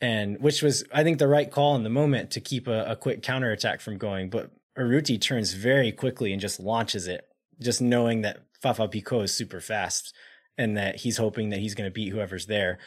And 0.00 0.40
which 0.40 0.60
was, 0.60 0.82
I 0.92 1.04
think, 1.04 1.18
the 1.18 1.28
right 1.28 1.48
call 1.48 1.76
in 1.76 1.84
the 1.84 1.88
moment 1.88 2.32
to 2.32 2.40
keep 2.40 2.66
a, 2.66 2.84
a 2.84 2.96
quick 2.96 3.22
counterattack 3.22 3.80
from 3.80 3.98
going. 3.98 4.28
But 4.28 4.50
Urruti 4.76 5.20
turns 5.20 5.52
very 5.52 5.92
quickly 5.92 6.32
and 6.32 6.40
just 6.40 6.58
launches 6.58 7.06
it, 7.06 7.28
just 7.60 7.80
knowing 7.80 8.22
that 8.22 8.40
Fafa 8.60 8.88
Picault 8.88 9.22
is 9.22 9.32
super 9.32 9.60
fast 9.60 10.12
and 10.58 10.76
that 10.76 10.96
he's 10.96 11.18
hoping 11.18 11.50
that 11.50 11.60
he's 11.60 11.76
going 11.76 11.88
to 11.88 11.94
beat 11.94 12.10
whoever's 12.10 12.46
there. 12.46 12.80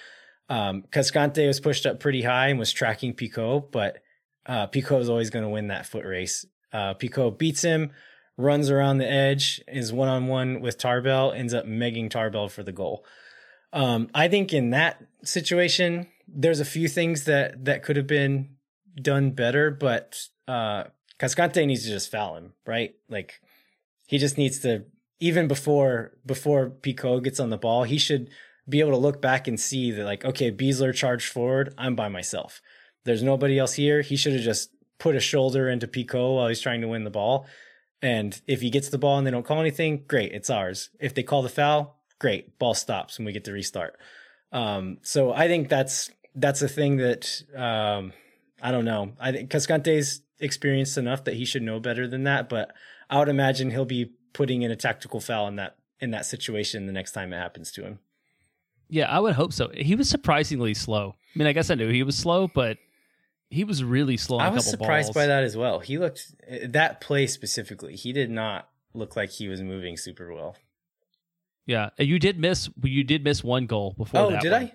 Um, 0.49 0.83
Cascante 0.91 1.47
was 1.47 1.61
pushed 1.61 1.85
up 1.85 2.01
pretty 2.01 2.23
high 2.23 2.49
and 2.49 2.59
was 2.59 2.73
tracking 2.73 3.13
Picault, 3.13 3.69
but 3.71 3.99
uh, 4.45 4.67
Picault 4.67 4.99
is 4.99 5.09
always 5.09 5.29
going 5.29 5.45
to 5.45 5.49
win 5.49 5.69
that 5.69 5.85
foot 5.85 6.03
race. 6.03 6.45
Uh, 6.73 6.93
Picault 6.93 7.37
beats 7.37 7.61
him, 7.61 7.91
runs 8.37 8.69
around 8.69 8.97
the 8.97 9.09
edge, 9.09 9.61
is 9.67 9.93
one 9.93 10.07
on 10.07 10.27
one 10.27 10.61
with 10.61 10.77
Tarbell, 10.77 11.31
ends 11.31 11.53
up 11.53 11.65
megging 11.65 12.09
Tarbell 12.09 12.49
for 12.49 12.63
the 12.63 12.71
goal. 12.71 13.05
Um, 13.73 14.09
I 14.13 14.27
think 14.27 14.53
in 14.53 14.69
that 14.71 15.03
situation, 15.23 16.07
there's 16.27 16.59
a 16.59 16.65
few 16.65 16.87
things 16.87 17.25
that 17.25 17.65
that 17.65 17.83
could 17.83 17.97
have 17.97 18.07
been 18.07 18.55
done 19.01 19.31
better, 19.31 19.71
but 19.71 20.27
uh, 20.47 20.85
Cascante 21.19 21.65
needs 21.65 21.83
to 21.83 21.89
just 21.89 22.11
foul 22.11 22.37
him, 22.37 22.53
right? 22.65 22.95
Like 23.09 23.41
he 24.07 24.17
just 24.17 24.37
needs 24.37 24.59
to 24.59 24.85
even 25.19 25.47
before 25.47 26.17
before 26.25 26.69
Picault 26.69 27.21
gets 27.21 27.39
on 27.39 27.49
the 27.49 27.57
ball, 27.57 27.83
he 27.83 27.97
should 27.97 28.29
be 28.67 28.79
able 28.79 28.91
to 28.91 28.97
look 28.97 29.21
back 29.21 29.47
and 29.47 29.59
see 29.59 29.91
that 29.91 30.05
like, 30.05 30.25
okay, 30.25 30.51
Besler 30.51 30.93
charged 30.93 31.31
forward. 31.31 31.73
I'm 31.77 31.95
by 31.95 32.09
myself. 32.09 32.61
There's 33.03 33.23
nobody 33.23 33.59
else 33.59 33.73
here. 33.73 34.01
He 34.01 34.15
should 34.15 34.33
have 34.33 34.41
just 34.41 34.71
put 34.97 35.15
a 35.15 35.19
shoulder 35.19 35.69
into 35.69 35.87
Picault 35.87 36.35
while 36.35 36.47
he's 36.47 36.61
trying 36.61 36.81
to 36.81 36.87
win 36.87 37.03
the 37.03 37.09
ball. 37.09 37.45
And 38.05 38.39
if 38.45 38.61
he 38.61 38.69
gets 38.69 38.89
the 38.89 38.99
ball 38.99 39.17
and 39.17 39.25
they 39.25 39.31
don't 39.31 39.45
call 39.45 39.59
anything, 39.59 40.03
great, 40.07 40.31
it's 40.31 40.51
ours. 40.51 40.91
If 40.99 41.15
they 41.15 41.23
call 41.23 41.41
the 41.41 41.49
foul, 41.49 41.97
great, 42.19 42.59
ball 42.59 42.75
stops 42.75 43.17
and 43.17 43.25
we 43.25 43.31
get 43.31 43.45
to 43.45 43.51
restart. 43.51 43.97
Um, 44.51 44.99
so 45.01 45.33
I 45.33 45.47
think 45.47 45.69
that's 45.69 46.11
that's 46.35 46.61
a 46.61 46.67
thing 46.67 46.97
that 46.97 47.41
um, 47.55 48.13
I 48.61 48.69
don't 48.69 48.85
know. 48.85 49.13
I 49.19 49.31
think 49.31 49.49
Cascante's 49.49 50.21
experienced 50.39 50.99
enough 50.99 51.23
that 51.23 51.33
he 51.33 51.45
should 51.45 51.63
know 51.63 51.79
better 51.79 52.07
than 52.07 52.25
that, 52.25 52.47
but 52.47 52.73
I 53.09 53.17
would 53.17 53.27
imagine 53.27 53.71
he'll 53.71 53.85
be 53.85 54.11
putting 54.33 54.61
in 54.61 54.69
a 54.69 54.75
tactical 54.75 55.19
foul 55.19 55.47
in 55.47 55.55
that 55.55 55.77
in 55.99 56.11
that 56.11 56.27
situation 56.27 56.85
the 56.85 56.93
next 56.93 57.13
time 57.13 57.33
it 57.33 57.37
happens 57.37 57.71
to 57.71 57.83
him. 57.83 57.97
Yeah, 58.87 59.09
I 59.09 59.19
would 59.19 59.33
hope 59.33 59.51
so. 59.51 59.71
He 59.73 59.95
was 59.95 60.07
surprisingly 60.07 60.75
slow. 60.75 61.15
I 61.35 61.39
mean, 61.39 61.47
I 61.47 61.53
guess 61.53 61.71
I 61.71 61.75
knew 61.75 61.89
he 61.89 62.03
was 62.03 62.15
slow, 62.15 62.47
but 62.47 62.77
he 63.49 63.63
was 63.63 63.83
really 63.83 64.17
slow. 64.17 64.37
I 64.37 64.49
was 64.49 64.69
surprised 64.69 65.07
balls. 65.07 65.15
by 65.15 65.27
that 65.27 65.43
as 65.43 65.55
well. 65.55 65.79
He 65.79 65.97
looked 65.97 66.33
that 66.63 67.01
play 67.01 67.27
specifically. 67.27 67.95
He 67.95 68.13
did 68.13 68.29
not 68.29 68.69
look 68.93 69.15
like 69.15 69.29
he 69.31 69.47
was 69.47 69.61
moving 69.61 69.97
super 69.97 70.33
well. 70.33 70.55
Yeah, 71.65 71.89
you 71.97 72.19
did 72.19 72.39
miss. 72.39 72.69
You 72.83 73.03
did 73.03 73.23
miss 73.23 73.43
one 73.43 73.65
goal 73.65 73.95
before. 73.97 74.21
Oh, 74.21 74.39
did 74.39 74.51
one. 74.51 74.63
I? 74.63 74.73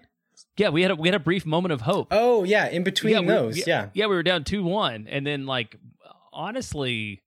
Yeah, 0.57 0.71
we 0.71 0.83
had 0.83 0.91
a, 0.91 0.95
we 0.97 1.09
had 1.09 1.15
a 1.15 1.21
brief 1.21 1.47
moment 1.47 1.73
of 1.73 1.83
hope. 1.83 2.09
Oh 2.11 2.45
yeah, 2.45 2.69
in 2.69 2.83
between 2.83 3.15
yeah, 3.15 3.23
those, 3.23 3.57
we, 3.57 3.65
yeah, 3.67 3.89
yeah, 3.93 4.07
we 4.07 4.15
were 4.15 4.23
down 4.23 4.45
two 4.45 4.65
one, 4.65 5.07
and 5.09 5.27
then 5.27 5.47
like 5.47 5.77
honestly, 6.33 7.23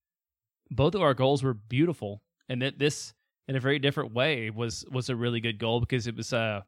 both 0.69 0.95
of 0.95 1.01
our 1.01 1.13
goals 1.13 1.43
were 1.43 1.53
beautiful, 1.53 2.21
and 2.49 2.61
that 2.61 2.79
this 2.79 3.13
in 3.47 3.55
a 3.55 3.59
very 3.59 3.79
different 3.79 4.13
way 4.13 4.49
was 4.49 4.85
was 4.91 5.09
a 5.09 5.15
really 5.15 5.39
good 5.39 5.59
goal 5.59 5.79
because 5.79 6.07
it 6.07 6.15
was 6.15 6.33
uh 6.33 6.61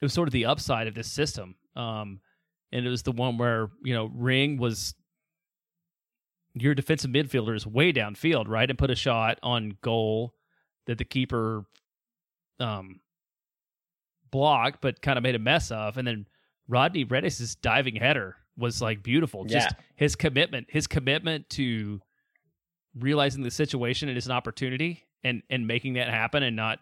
it 0.00 0.04
was 0.04 0.12
sort 0.12 0.28
of 0.28 0.32
the 0.32 0.46
upside 0.46 0.86
of 0.86 0.94
this 0.94 1.10
system. 1.10 1.54
Um, 1.76 2.20
and 2.72 2.86
it 2.86 2.88
was 2.88 3.02
the 3.02 3.12
one 3.12 3.38
where 3.38 3.70
you 3.82 3.94
know 3.94 4.10
Ring 4.14 4.58
was 4.58 4.94
your 6.54 6.74
defensive 6.74 7.10
midfielder 7.10 7.56
is 7.56 7.66
way 7.66 7.92
downfield, 7.92 8.48
right, 8.48 8.68
and 8.68 8.78
put 8.78 8.90
a 8.90 8.94
shot 8.94 9.38
on 9.42 9.76
goal 9.82 10.34
that 10.86 10.98
the 10.98 11.04
keeper 11.04 11.64
um 12.60 13.00
blocked, 14.30 14.80
but 14.80 15.00
kind 15.00 15.16
of 15.16 15.22
made 15.22 15.34
a 15.34 15.40
mess 15.40 15.70
of, 15.70 15.96
and 15.96 16.06
then 16.06 16.26
Rodney 16.68 17.04
Redes' 17.04 17.54
diving 17.56 17.96
header 17.96 18.36
was 18.56 18.80
like 18.80 19.02
beautiful. 19.02 19.44
Just 19.44 19.74
his 19.96 20.16
commitment, 20.16 20.66
his 20.70 20.86
commitment 20.86 21.48
to 21.50 22.00
realizing 22.98 23.42
the 23.42 23.50
situation 23.50 24.08
and 24.08 24.16
as 24.16 24.26
an 24.26 24.32
opportunity 24.32 25.04
and 25.22 25.42
and 25.50 25.66
making 25.66 25.94
that 25.94 26.08
happen 26.08 26.42
and 26.42 26.56
not 26.56 26.78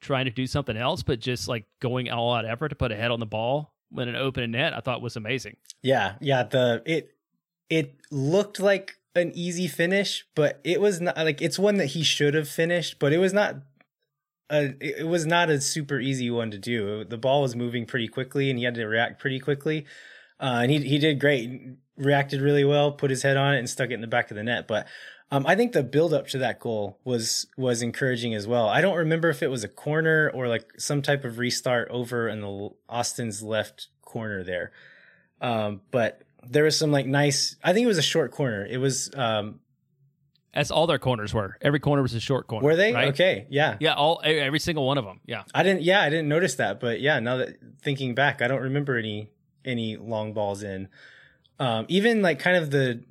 trying 0.00 0.26
to 0.26 0.30
do 0.30 0.46
something 0.46 0.76
else, 0.76 1.02
but 1.02 1.20
just 1.20 1.48
like 1.48 1.64
going 1.80 2.10
all 2.10 2.34
out 2.34 2.44
effort 2.44 2.68
to 2.68 2.74
put 2.74 2.92
a 2.92 2.96
head 2.96 3.10
on 3.10 3.20
the 3.20 3.26
ball 3.26 3.74
when 3.90 4.08
an 4.08 4.16
open 4.16 4.50
net, 4.50 4.74
I 4.74 4.80
thought 4.80 5.02
was 5.02 5.16
amazing. 5.16 5.56
Yeah, 5.82 6.14
yeah. 6.20 6.42
The 6.42 6.82
it 6.84 7.14
it 7.70 7.96
looked 8.10 8.60
like 8.60 8.98
an 9.14 9.32
easy 9.34 9.66
finish, 9.66 10.26
but 10.34 10.60
it 10.64 10.80
was 10.80 11.00
not 11.00 11.16
like 11.16 11.40
it's 11.40 11.58
one 11.58 11.76
that 11.76 11.86
he 11.86 12.02
should 12.02 12.34
have 12.34 12.48
finished, 12.48 12.98
but 12.98 13.12
it 13.12 13.18
was 13.18 13.32
not 13.32 13.56
a 14.50 14.74
it 14.80 15.06
was 15.06 15.26
not 15.26 15.50
a 15.50 15.60
super 15.60 15.98
easy 15.98 16.30
one 16.30 16.50
to 16.50 16.58
do. 16.58 17.04
The 17.04 17.18
ball 17.18 17.42
was 17.42 17.56
moving 17.56 17.86
pretty 17.86 18.08
quickly, 18.08 18.50
and 18.50 18.58
he 18.58 18.64
had 18.64 18.74
to 18.74 18.86
react 18.86 19.20
pretty 19.20 19.40
quickly. 19.40 19.86
Uh, 20.38 20.60
and 20.62 20.70
he 20.70 20.78
he 20.80 20.98
did 20.98 21.18
great, 21.18 21.76
reacted 21.96 22.40
really 22.40 22.64
well, 22.64 22.92
put 22.92 23.10
his 23.10 23.22
head 23.22 23.36
on 23.36 23.54
it, 23.54 23.58
and 23.58 23.68
stuck 23.68 23.90
it 23.90 23.94
in 23.94 24.00
the 24.00 24.06
back 24.06 24.30
of 24.30 24.36
the 24.36 24.44
net. 24.44 24.68
But 24.68 24.86
um, 25.30 25.44
I 25.46 25.56
think 25.56 25.72
the 25.72 25.82
build 25.82 26.14
up 26.14 26.28
to 26.28 26.38
that 26.38 26.60
goal 26.60 26.98
was 27.04 27.46
was 27.56 27.82
encouraging 27.82 28.34
as 28.34 28.46
well. 28.46 28.68
I 28.68 28.80
don't 28.80 28.96
remember 28.96 29.28
if 29.28 29.42
it 29.42 29.48
was 29.48 29.64
a 29.64 29.68
corner 29.68 30.30
or 30.32 30.46
like 30.46 30.72
some 30.78 31.02
type 31.02 31.24
of 31.24 31.38
restart 31.38 31.88
over 31.90 32.28
in 32.28 32.40
the 32.40 32.70
Austin's 32.88 33.42
left 33.42 33.88
corner 34.02 34.44
there, 34.44 34.70
um, 35.40 35.80
but 35.90 36.22
there 36.48 36.62
was 36.62 36.78
some 36.78 36.92
like 36.92 37.06
nice. 37.06 37.56
I 37.64 37.72
think 37.72 37.84
it 37.84 37.88
was 37.88 37.98
a 37.98 38.02
short 38.02 38.30
corner. 38.30 38.64
It 38.64 38.78
was. 38.78 39.10
Um, 39.14 39.60
As 40.54 40.70
all 40.70 40.86
their 40.86 41.00
corners 41.00 41.34
were. 41.34 41.56
Every 41.60 41.80
corner 41.80 42.02
was 42.02 42.14
a 42.14 42.20
short 42.20 42.46
corner. 42.46 42.64
were 42.64 42.76
they 42.76 42.92
right? 42.92 43.08
okay? 43.08 43.46
Yeah, 43.50 43.76
Yeah, 43.80 43.94
all 43.94 44.20
every 44.24 44.60
single 44.60 44.86
one 44.86 44.96
of 44.96 45.04
them. 45.04 45.20
Yeah. 45.26 45.42
I 45.52 45.64
didn't. 45.64 45.82
Yeah, 45.82 46.02
I 46.02 46.08
didn't 46.08 46.28
notice 46.28 46.54
that. 46.56 46.78
But 46.78 47.00
yeah, 47.00 47.18
now 47.18 47.38
that 47.38 47.56
thinking 47.82 48.14
back, 48.14 48.42
I 48.42 48.48
don't 48.48 48.62
remember 48.62 48.96
any 48.96 49.30
any 49.64 49.96
long 49.96 50.34
balls 50.34 50.62
in. 50.62 50.88
Um, 51.58 51.86
even 51.88 52.22
like 52.22 52.38
kind 52.38 52.56
of 52.56 52.70
the 52.70 53.02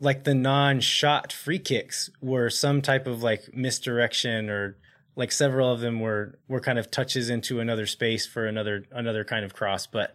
like 0.00 0.24
the 0.24 0.34
non-shot 0.34 1.32
free 1.32 1.58
kicks 1.58 2.10
were 2.20 2.50
some 2.50 2.82
type 2.82 3.06
of 3.06 3.22
like 3.22 3.54
misdirection 3.54 4.48
or 4.48 4.76
like 5.16 5.32
several 5.32 5.72
of 5.72 5.80
them 5.80 6.00
were 6.00 6.38
were 6.46 6.60
kind 6.60 6.78
of 6.78 6.90
touches 6.90 7.28
into 7.28 7.60
another 7.60 7.86
space 7.86 8.26
for 8.26 8.46
another 8.46 8.84
another 8.92 9.24
kind 9.24 9.44
of 9.44 9.54
cross. 9.54 9.86
But 9.86 10.14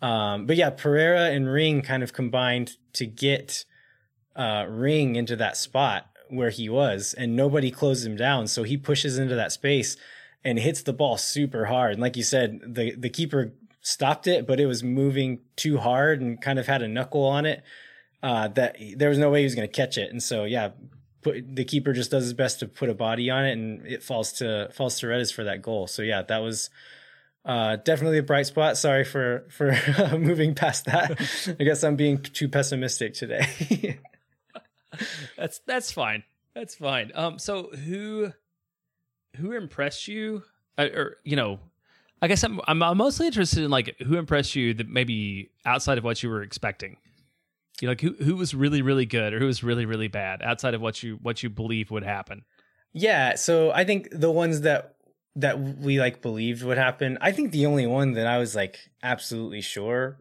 um 0.00 0.46
but 0.46 0.56
yeah 0.56 0.70
Pereira 0.70 1.30
and 1.30 1.50
Ring 1.50 1.82
kind 1.82 2.02
of 2.02 2.12
combined 2.12 2.76
to 2.94 3.06
get 3.06 3.64
uh 4.34 4.64
Ring 4.68 5.16
into 5.16 5.36
that 5.36 5.56
spot 5.56 6.06
where 6.30 6.50
he 6.50 6.70
was 6.70 7.14
and 7.14 7.36
nobody 7.36 7.70
closed 7.70 8.06
him 8.06 8.16
down. 8.16 8.46
So 8.46 8.62
he 8.62 8.78
pushes 8.78 9.18
into 9.18 9.34
that 9.34 9.52
space 9.52 9.98
and 10.42 10.58
hits 10.58 10.82
the 10.82 10.94
ball 10.94 11.18
super 11.18 11.66
hard. 11.66 11.92
And 11.92 12.00
like 12.00 12.16
you 12.16 12.24
said 12.24 12.60
the 12.66 12.94
the 12.96 13.10
keeper 13.10 13.52
stopped 13.82 14.26
it 14.26 14.46
but 14.46 14.58
it 14.60 14.66
was 14.66 14.82
moving 14.82 15.40
too 15.56 15.76
hard 15.76 16.22
and 16.22 16.40
kind 16.40 16.58
of 16.58 16.66
had 16.66 16.80
a 16.80 16.88
knuckle 16.88 17.24
on 17.24 17.44
it 17.44 17.62
uh, 18.22 18.48
that 18.48 18.76
there 18.96 19.08
was 19.08 19.18
no 19.18 19.30
way 19.30 19.40
he 19.40 19.44
was 19.44 19.54
going 19.54 19.68
to 19.68 19.72
catch 19.72 19.98
it. 19.98 20.10
And 20.10 20.22
so, 20.22 20.44
yeah, 20.44 20.70
put, 21.22 21.56
the 21.56 21.64
keeper 21.64 21.92
just 21.92 22.10
does 22.10 22.24
his 22.24 22.34
best 22.34 22.60
to 22.60 22.68
put 22.68 22.88
a 22.88 22.94
body 22.94 23.30
on 23.30 23.44
it, 23.46 23.52
and 23.52 23.86
it 23.86 24.02
falls 24.02 24.32
to 24.34 24.68
falls 24.72 24.98
to 25.00 25.06
Redes 25.06 25.30
for 25.30 25.44
that 25.44 25.62
goal. 25.62 25.86
So 25.86 26.02
yeah, 26.02 26.22
that 26.22 26.38
was 26.38 26.70
uh, 27.44 27.76
definitely 27.76 28.18
a 28.18 28.22
bright 28.22 28.46
spot. 28.46 28.76
Sorry 28.76 29.04
for 29.04 29.46
for 29.50 29.76
moving 30.18 30.54
past 30.54 30.84
that. 30.86 31.56
I 31.60 31.64
guess 31.64 31.82
I'm 31.82 31.96
being 31.96 32.18
too 32.18 32.48
pessimistic 32.48 33.14
today. 33.14 33.98
That's 35.38 35.58
that's 35.66 35.90
fine. 35.90 36.22
That's 36.54 36.74
fine. 36.74 37.12
Um 37.14 37.38
so 37.38 37.70
who 37.70 38.30
who 39.36 39.52
impressed 39.52 40.06
you? 40.06 40.42
Uh, 40.76 40.88
or 40.94 41.16
you 41.24 41.34
know, 41.34 41.60
I 42.20 42.28
guess 42.28 42.44
I'm, 42.44 42.60
I'm 42.68 42.82
I'm 42.82 42.98
mostly 42.98 43.26
interested 43.26 43.64
in 43.64 43.70
like 43.70 43.96
who 44.00 44.18
impressed 44.18 44.54
you 44.54 44.74
that 44.74 44.86
maybe 44.86 45.50
outside 45.64 45.96
of 45.96 46.04
what 46.04 46.22
you 46.22 46.28
were 46.28 46.42
expecting. 46.42 46.98
You 47.82 47.88
know, 47.88 47.90
like 47.90 48.00
who 48.00 48.14
who 48.22 48.36
was 48.36 48.54
really 48.54 48.80
really 48.80 49.06
good 49.06 49.34
or 49.34 49.40
who 49.40 49.46
was 49.46 49.64
really 49.64 49.86
really 49.86 50.06
bad 50.06 50.40
outside 50.40 50.72
of 50.72 50.80
what 50.80 51.02
you 51.02 51.18
what 51.20 51.42
you 51.42 51.50
believe 51.50 51.90
would 51.90 52.04
happen. 52.04 52.44
yeah, 52.92 53.34
so 53.34 53.72
I 53.72 53.84
think 53.84 54.08
the 54.12 54.30
ones 54.30 54.60
that 54.60 54.94
that 55.34 55.58
we 55.58 55.98
like 55.98 56.22
believed 56.22 56.62
would 56.62 56.78
happen. 56.78 57.18
I 57.20 57.32
think 57.32 57.50
the 57.50 57.66
only 57.66 57.88
one 57.88 58.12
that 58.12 58.28
I 58.28 58.38
was 58.38 58.54
like 58.54 58.78
absolutely 59.02 59.62
sure 59.62 60.20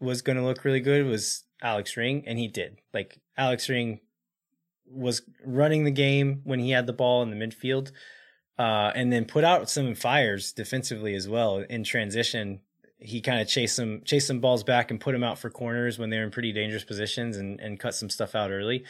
was 0.00 0.22
going 0.22 0.38
to 0.38 0.42
look 0.42 0.64
really 0.64 0.80
good 0.80 1.04
was 1.04 1.44
Alex 1.60 1.98
Ring, 1.98 2.24
and 2.26 2.38
he 2.38 2.48
did. 2.48 2.78
Like 2.94 3.20
Alex 3.36 3.68
Ring 3.68 4.00
was 4.86 5.20
running 5.44 5.84
the 5.84 5.90
game 5.90 6.40
when 6.44 6.60
he 6.60 6.70
had 6.70 6.86
the 6.86 6.94
ball 6.94 7.22
in 7.22 7.28
the 7.28 7.36
midfield, 7.36 7.92
uh, 8.58 8.90
and 8.94 9.12
then 9.12 9.26
put 9.26 9.44
out 9.44 9.68
some 9.68 9.94
fires 9.94 10.52
defensively 10.52 11.14
as 11.14 11.28
well 11.28 11.58
in 11.58 11.84
transition. 11.84 12.60
He 13.02 13.20
kind 13.20 13.40
of 13.40 13.48
chased 13.48 13.76
some 13.76 14.02
chased 14.04 14.26
some 14.26 14.40
balls 14.40 14.64
back 14.64 14.90
and 14.90 15.00
put 15.00 15.12
them 15.12 15.24
out 15.24 15.38
for 15.38 15.50
corners 15.50 15.98
when 15.98 16.10
they 16.10 16.18
were 16.18 16.24
in 16.24 16.30
pretty 16.30 16.52
dangerous 16.52 16.84
positions 16.84 17.36
and 17.36 17.60
and 17.60 17.78
cut 17.78 17.94
some 17.94 18.10
stuff 18.10 18.34
out 18.34 18.50
early. 18.50 18.84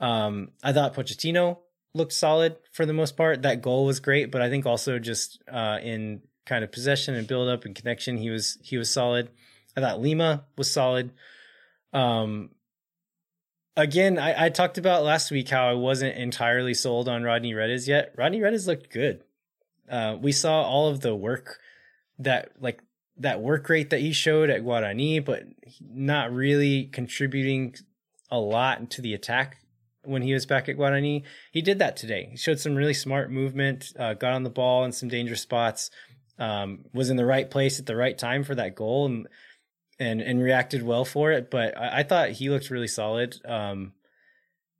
Um, 0.00 0.50
I 0.62 0.72
thought 0.72 0.94
Pochettino 0.94 1.58
looked 1.94 2.12
solid 2.12 2.56
for 2.72 2.86
the 2.86 2.92
most 2.92 3.16
part. 3.16 3.42
That 3.42 3.62
goal 3.62 3.84
was 3.84 4.00
great, 4.00 4.30
but 4.30 4.40
I 4.40 4.48
think 4.48 4.66
also 4.66 4.98
just 4.98 5.42
uh, 5.50 5.78
in 5.82 6.22
kind 6.46 6.64
of 6.64 6.72
possession 6.72 7.14
and 7.14 7.26
build 7.26 7.48
up 7.48 7.64
and 7.64 7.74
connection, 7.74 8.16
he 8.16 8.30
was 8.30 8.58
he 8.62 8.76
was 8.76 8.90
solid. 8.90 9.30
I 9.76 9.80
thought 9.80 10.00
Lima 10.00 10.44
was 10.56 10.70
solid. 10.70 11.12
Um, 11.92 12.50
again, 13.76 14.18
I, 14.18 14.46
I 14.46 14.48
talked 14.48 14.78
about 14.78 15.04
last 15.04 15.30
week 15.30 15.48
how 15.48 15.68
I 15.68 15.74
wasn't 15.74 16.16
entirely 16.16 16.74
sold 16.74 17.08
on 17.08 17.22
Rodney 17.22 17.54
Redes 17.54 17.88
yet. 17.88 18.14
Rodney 18.16 18.42
Redes 18.42 18.66
looked 18.66 18.90
good. 18.90 19.22
Uh, 19.88 20.16
we 20.20 20.32
saw 20.32 20.62
all 20.62 20.88
of 20.88 21.00
the 21.00 21.14
work 21.14 21.58
that 22.18 22.52
like 22.60 22.82
that 23.20 23.40
work 23.40 23.68
rate 23.68 23.90
that 23.90 24.00
he 24.00 24.12
showed 24.12 24.50
at 24.50 24.62
Guarani, 24.62 25.24
but 25.24 25.44
not 25.80 26.32
really 26.32 26.86
contributing 26.86 27.74
a 28.30 28.38
lot 28.38 28.90
to 28.90 29.02
the 29.02 29.14
attack 29.14 29.58
when 30.04 30.22
he 30.22 30.32
was 30.32 30.46
back 30.46 30.68
at 30.68 30.76
Guarani. 30.76 31.22
He 31.52 31.60
did 31.60 31.78
that 31.78 31.96
today. 31.96 32.28
He 32.30 32.36
showed 32.36 32.58
some 32.58 32.74
really 32.74 32.94
smart 32.94 33.30
movement, 33.30 33.92
uh, 33.98 34.14
got 34.14 34.32
on 34.32 34.42
the 34.42 34.50
ball 34.50 34.84
in 34.84 34.92
some 34.92 35.08
dangerous 35.08 35.42
spots, 35.42 35.90
um, 36.38 36.86
was 36.94 37.10
in 37.10 37.16
the 37.16 37.26
right 37.26 37.50
place 37.50 37.78
at 37.78 37.86
the 37.86 37.96
right 37.96 38.16
time 38.16 38.42
for 38.42 38.54
that 38.54 38.74
goal, 38.74 39.06
and 39.06 39.28
and 39.98 40.22
and 40.22 40.42
reacted 40.42 40.82
well 40.82 41.04
for 41.04 41.30
it. 41.32 41.50
But 41.50 41.76
I, 41.76 42.00
I 42.00 42.02
thought 42.02 42.30
he 42.30 42.48
looked 42.48 42.70
really 42.70 42.88
solid. 42.88 43.36
Um, 43.44 43.92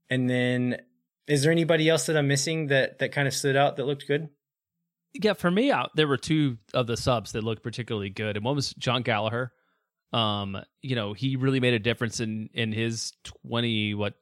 and 0.08 0.28
then, 0.28 0.80
is 1.28 1.42
there 1.42 1.52
anybody 1.52 1.88
else 1.90 2.06
that 2.06 2.16
I'm 2.16 2.28
missing 2.28 2.68
that 2.68 3.00
that 3.00 3.12
kind 3.12 3.28
of 3.28 3.34
stood 3.34 3.56
out 3.56 3.76
that 3.76 3.86
looked 3.86 4.08
good? 4.08 4.30
Yeah, 5.14 5.32
for 5.32 5.50
me, 5.50 5.70
out 5.70 5.90
there 5.94 6.06
were 6.06 6.16
two 6.16 6.58
of 6.72 6.86
the 6.86 6.96
subs 6.96 7.32
that 7.32 7.42
looked 7.42 7.62
particularly 7.62 8.10
good, 8.10 8.36
and 8.36 8.44
one 8.44 8.54
was 8.54 8.72
Jon 8.74 9.02
Gallagher. 9.02 9.52
Um, 10.12 10.60
you 10.82 10.96
know, 10.96 11.12
he 11.12 11.36
really 11.36 11.60
made 11.60 11.74
a 11.74 11.78
difference 11.78 12.20
in 12.20 12.48
in 12.54 12.72
his 12.72 13.12
twenty 13.24 13.94
what, 13.94 14.14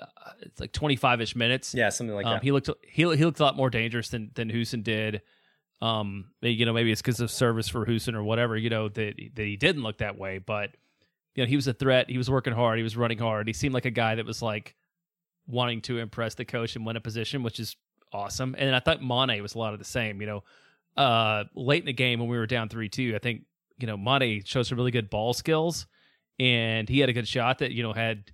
uh, 0.00 0.06
it's 0.40 0.60
like 0.60 0.72
twenty 0.72 0.96
five 0.96 1.20
ish 1.20 1.36
minutes. 1.36 1.74
Yeah, 1.74 1.90
something 1.90 2.14
like 2.14 2.26
um, 2.26 2.34
that. 2.34 2.42
he 2.42 2.52
looked 2.52 2.70
he 2.82 3.02
he 3.02 3.24
looked 3.24 3.40
a 3.40 3.42
lot 3.42 3.56
more 3.56 3.70
dangerous 3.70 4.08
than 4.08 4.30
than 4.34 4.50
Hoesen 4.50 4.82
did. 4.82 5.22
Um, 5.82 6.30
you 6.40 6.64
know, 6.64 6.72
maybe 6.72 6.90
it's 6.90 7.02
because 7.02 7.20
of 7.20 7.30
service 7.30 7.68
for 7.68 7.84
Hoesen 7.84 8.14
or 8.14 8.22
whatever. 8.22 8.56
You 8.56 8.70
know 8.70 8.88
that 8.88 9.14
that 9.34 9.44
he 9.44 9.56
didn't 9.56 9.82
look 9.82 9.98
that 9.98 10.18
way, 10.18 10.38
but 10.38 10.70
you 11.34 11.44
know 11.44 11.48
he 11.48 11.56
was 11.56 11.66
a 11.66 11.74
threat. 11.74 12.08
He 12.08 12.18
was 12.18 12.30
working 12.30 12.54
hard. 12.54 12.78
He 12.78 12.82
was 12.82 12.96
running 12.96 13.18
hard. 13.18 13.46
He 13.46 13.52
seemed 13.52 13.74
like 13.74 13.84
a 13.84 13.90
guy 13.90 14.14
that 14.14 14.24
was 14.24 14.40
like 14.40 14.74
wanting 15.46 15.82
to 15.82 15.98
impress 15.98 16.34
the 16.34 16.44
coach 16.44 16.76
and 16.76 16.86
win 16.86 16.96
a 16.96 17.00
position, 17.00 17.42
which 17.42 17.60
is 17.60 17.76
awesome. 18.14 18.54
And 18.56 18.74
I 18.74 18.80
thought 18.80 19.00
Manneh 19.00 19.42
was 19.42 19.54
a 19.54 19.58
lot 19.58 19.72
of 19.72 19.78
the 19.78 19.84
same. 19.84 20.20
You 20.20 20.26
know, 20.26 20.44
uh, 20.96 21.44
late 21.54 21.82
in 21.82 21.86
the 21.86 21.92
game 21.92 22.20
when 22.20 22.28
we 22.28 22.38
were 22.38 22.46
down 22.46 22.68
three 22.68 22.88
two, 22.88 23.14
I 23.14 23.18
think 23.18 23.42
you 23.78 23.86
know 23.86 23.96
Manneh 23.96 24.46
showed 24.46 24.62
some 24.62 24.78
really 24.78 24.90
good 24.90 25.10
ball 25.10 25.34
skills, 25.34 25.86
and 26.38 26.88
he 26.88 27.00
had 27.00 27.08
a 27.08 27.12
good 27.12 27.28
shot 27.28 27.58
that 27.58 27.72
you 27.72 27.82
know 27.82 27.92
had 27.92 28.30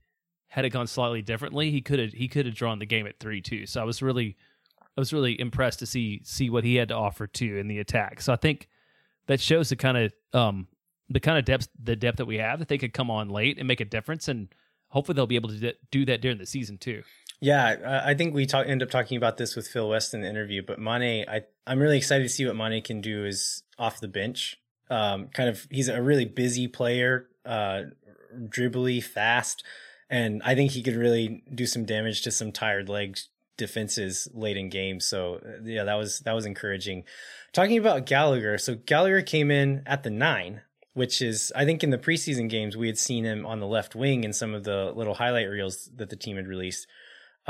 had 0.50 0.64
it 0.64 0.70
gone 0.70 0.88
slightly 0.88 1.22
differently, 1.22 1.70
he 1.70 1.80
could 1.80 1.98
have 2.00 2.12
he 2.12 2.28
could 2.28 2.44
have 2.44 2.54
drawn 2.54 2.78
the 2.80 2.86
game 2.86 3.06
at 3.06 3.18
three 3.18 3.40
two. 3.40 3.66
So 3.66 3.80
I 3.80 3.84
was 3.84 4.02
really 4.02 4.36
I 4.78 5.00
was 5.00 5.12
really 5.12 5.40
impressed 5.40 5.78
to 5.78 5.86
see 5.86 6.20
see 6.24 6.50
what 6.50 6.64
he 6.64 6.74
had 6.74 6.88
to 6.88 6.94
offer 6.94 7.26
too 7.26 7.56
in 7.56 7.68
the 7.68 7.78
attack. 7.78 8.20
So 8.20 8.32
I 8.32 8.36
think 8.36 8.68
that 9.26 9.40
shows 9.40 9.68
the 9.68 9.76
kind 9.76 9.96
of 9.96 10.12
um 10.32 10.66
the 11.08 11.20
kind 11.20 11.38
of 11.38 11.44
depth 11.44 11.68
the 11.80 11.94
depth 11.94 12.18
that 12.18 12.26
we 12.26 12.38
have 12.38 12.58
that 12.58 12.68
they 12.68 12.78
could 12.78 12.92
come 12.92 13.10
on 13.10 13.28
late 13.28 13.58
and 13.58 13.68
make 13.68 13.80
a 13.80 13.84
difference 13.84 14.26
and 14.26 14.48
hopefully 14.88 15.14
they'll 15.14 15.26
be 15.26 15.36
able 15.36 15.50
to 15.50 15.74
do 15.92 16.04
that 16.04 16.20
during 16.20 16.38
the 16.38 16.46
season 16.46 16.78
too. 16.78 17.02
Yeah, 17.40 18.02
I- 18.06 18.14
think 18.14 18.34
we 18.34 18.44
talk, 18.46 18.66
end 18.66 18.82
up 18.82 18.90
talking 18.90 19.16
about 19.16 19.38
this 19.38 19.56
with 19.56 19.66
Phil 19.66 19.88
West 19.88 20.12
in 20.12 20.20
the 20.20 20.28
interview, 20.28 20.62
but 20.62 20.78
Manneh, 20.78 21.26
I, 21.26 21.42
I'm 21.66 21.78
really 21.80 21.96
excited 21.96 22.22
to 22.24 22.28
see 22.28 22.46
what 22.46 22.54
Manneh 22.54 22.84
can 22.84 23.00
do 23.00 23.24
is 23.24 23.62
off 23.78 24.00
the 24.00 24.08
bench. 24.08 24.58
Um, 24.90 25.28
kind 25.28 25.48
of, 25.48 25.66
he's 25.70 25.88
a 25.88 26.02
really 26.02 26.26
busy 26.26 26.68
player, 26.68 27.28
uh, 27.46 27.82
dribbly, 28.34 29.02
fast, 29.02 29.64
and 30.10 30.42
I 30.44 30.54
think 30.54 30.72
he 30.72 30.82
could 30.82 30.96
really 30.96 31.42
do 31.54 31.66
some 31.66 31.84
damage 31.84 32.22
to 32.22 32.30
some 32.30 32.52
tired 32.52 32.88
legs 32.88 33.28
defenses 33.56 34.26
late 34.32 34.56
in 34.56 34.70
games. 34.70 35.06
So 35.06 35.34
uh, 35.36 35.62
yeah, 35.62 35.84
that 35.84 35.94
was 35.94 36.20
that 36.20 36.32
was 36.32 36.46
encouraging. 36.46 37.04
Talking 37.52 37.78
about 37.78 38.06
Gallagher, 38.06 38.58
so 38.58 38.74
Gallagher 38.74 39.22
came 39.22 39.50
in 39.50 39.82
at 39.86 40.02
the 40.02 40.10
nine, 40.10 40.62
which 40.94 41.22
is 41.22 41.52
I 41.54 41.64
think 41.64 41.84
in 41.84 41.90
the 41.90 41.98
preseason 41.98 42.48
games 42.48 42.76
we 42.76 42.88
had 42.88 42.98
seen 42.98 43.24
him 43.24 43.46
on 43.46 43.60
the 43.60 43.66
left 43.66 43.94
wing 43.94 44.24
in 44.24 44.32
some 44.32 44.54
of 44.54 44.64
the 44.64 44.92
little 44.96 45.14
highlight 45.14 45.48
reels 45.48 45.90
that 45.96 46.10
the 46.10 46.16
team 46.16 46.36
had 46.36 46.48
released. 46.48 46.88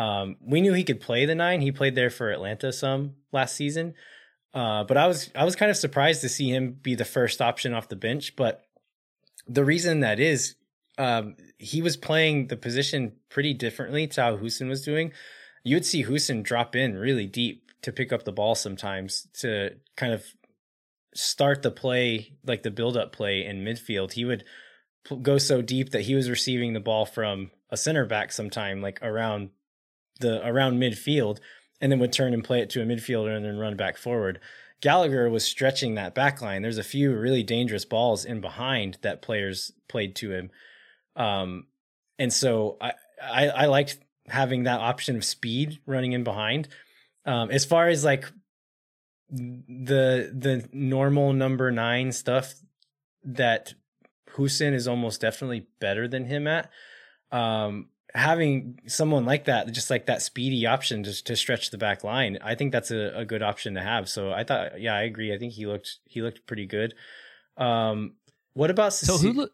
Um, 0.00 0.36
we 0.40 0.62
knew 0.62 0.72
he 0.72 0.84
could 0.84 1.00
play 1.00 1.26
the 1.26 1.34
nine. 1.34 1.60
He 1.60 1.72
played 1.72 1.94
there 1.94 2.08
for 2.08 2.30
Atlanta 2.30 2.72
some 2.72 3.16
last 3.32 3.54
season, 3.54 3.92
uh, 4.54 4.84
but 4.84 4.96
I 4.96 5.06
was 5.06 5.30
I 5.34 5.44
was 5.44 5.56
kind 5.56 5.70
of 5.70 5.76
surprised 5.76 6.22
to 6.22 6.28
see 6.30 6.48
him 6.48 6.78
be 6.80 6.94
the 6.94 7.04
first 7.04 7.42
option 7.42 7.74
off 7.74 7.90
the 7.90 7.96
bench. 7.96 8.34
But 8.34 8.62
the 9.46 9.64
reason 9.64 10.00
that 10.00 10.18
is, 10.18 10.54
um, 10.96 11.36
he 11.58 11.82
was 11.82 11.98
playing 11.98 12.46
the 12.46 12.56
position 12.56 13.12
pretty 13.28 13.52
differently 13.52 14.06
to 14.06 14.22
how 14.22 14.36
Hoesen 14.38 14.70
was 14.70 14.82
doing. 14.82 15.12
you 15.64 15.76
would 15.76 15.84
see 15.84 16.04
Hoesen 16.04 16.42
drop 16.42 16.74
in 16.74 16.96
really 16.96 17.26
deep 17.26 17.70
to 17.82 17.92
pick 17.92 18.10
up 18.10 18.24
the 18.24 18.32
ball 18.32 18.54
sometimes 18.54 19.28
to 19.40 19.76
kind 19.96 20.14
of 20.14 20.24
start 21.14 21.60
the 21.60 21.70
play, 21.70 22.32
like 22.46 22.62
the 22.62 22.70
build 22.70 22.96
up 22.96 23.12
play 23.12 23.44
in 23.44 23.64
midfield. 23.64 24.12
He 24.12 24.24
would 24.24 24.44
go 25.20 25.36
so 25.36 25.60
deep 25.60 25.90
that 25.90 26.02
he 26.02 26.14
was 26.14 26.30
receiving 26.30 26.72
the 26.72 26.80
ball 26.80 27.04
from 27.04 27.50
a 27.68 27.76
center 27.76 28.06
back 28.06 28.32
sometime, 28.32 28.80
like 28.80 28.98
around 29.02 29.50
the 30.20 30.46
around 30.46 30.78
midfield, 30.78 31.38
and 31.80 31.90
then 31.90 31.98
would 31.98 32.12
turn 32.12 32.34
and 32.34 32.44
play 32.44 32.60
it 32.60 32.70
to 32.70 32.82
a 32.82 32.86
midfielder 32.86 33.34
and 33.34 33.44
then 33.44 33.58
run 33.58 33.76
back 33.76 33.96
forward. 33.96 34.40
Gallagher 34.80 35.28
was 35.28 35.44
stretching 35.44 35.94
that 35.94 36.14
back 36.14 36.40
line. 36.40 36.62
There's 36.62 36.78
a 36.78 36.82
few 36.82 37.14
really 37.14 37.42
dangerous 37.42 37.84
balls 37.84 38.24
in 38.24 38.40
behind 38.40 38.98
that 39.02 39.22
players 39.22 39.72
played 39.88 40.16
to 40.16 40.30
him. 40.30 40.50
Um, 41.16 41.66
and 42.18 42.32
so 42.32 42.78
I, 42.80 42.92
I, 43.22 43.48
I 43.48 43.66
liked 43.66 43.98
having 44.26 44.64
that 44.64 44.80
option 44.80 45.16
of 45.16 45.24
speed 45.24 45.80
running 45.86 46.12
in 46.12 46.24
behind. 46.24 46.68
Um, 47.26 47.50
as 47.50 47.64
far 47.64 47.88
as 47.88 48.04
like 48.04 48.30
the 49.30 50.32
the 50.34 50.68
normal 50.72 51.32
number 51.32 51.70
nine 51.70 52.10
stuff 52.12 52.54
that 53.22 53.74
Hoesen 54.34 54.72
is 54.72 54.88
almost 54.88 55.20
definitely 55.20 55.66
better 55.78 56.08
than 56.08 56.24
him 56.24 56.46
at. 56.46 56.70
Um, 57.30 57.89
having 58.14 58.80
someone 58.86 59.24
like 59.24 59.44
that, 59.44 59.70
just 59.72 59.90
like 59.90 60.06
that 60.06 60.22
speedy 60.22 60.66
option 60.66 61.04
just 61.04 61.26
to 61.26 61.36
stretch 61.36 61.70
the 61.70 61.78
back 61.78 62.04
line, 62.04 62.38
I 62.42 62.54
think 62.54 62.72
that's 62.72 62.90
a, 62.90 63.12
a 63.16 63.24
good 63.24 63.42
option 63.42 63.74
to 63.74 63.82
have. 63.82 64.08
So 64.08 64.32
I 64.32 64.44
thought, 64.44 64.80
yeah, 64.80 64.94
I 64.94 65.02
agree. 65.02 65.34
I 65.34 65.38
think 65.38 65.52
he 65.52 65.66
looked 65.66 65.98
he 66.04 66.22
looked 66.22 66.46
pretty 66.46 66.66
good. 66.66 66.94
Um, 67.56 68.14
what 68.54 68.70
about 68.70 68.92
so 68.92 69.18
who? 69.18 69.32
Lo- 69.32 69.48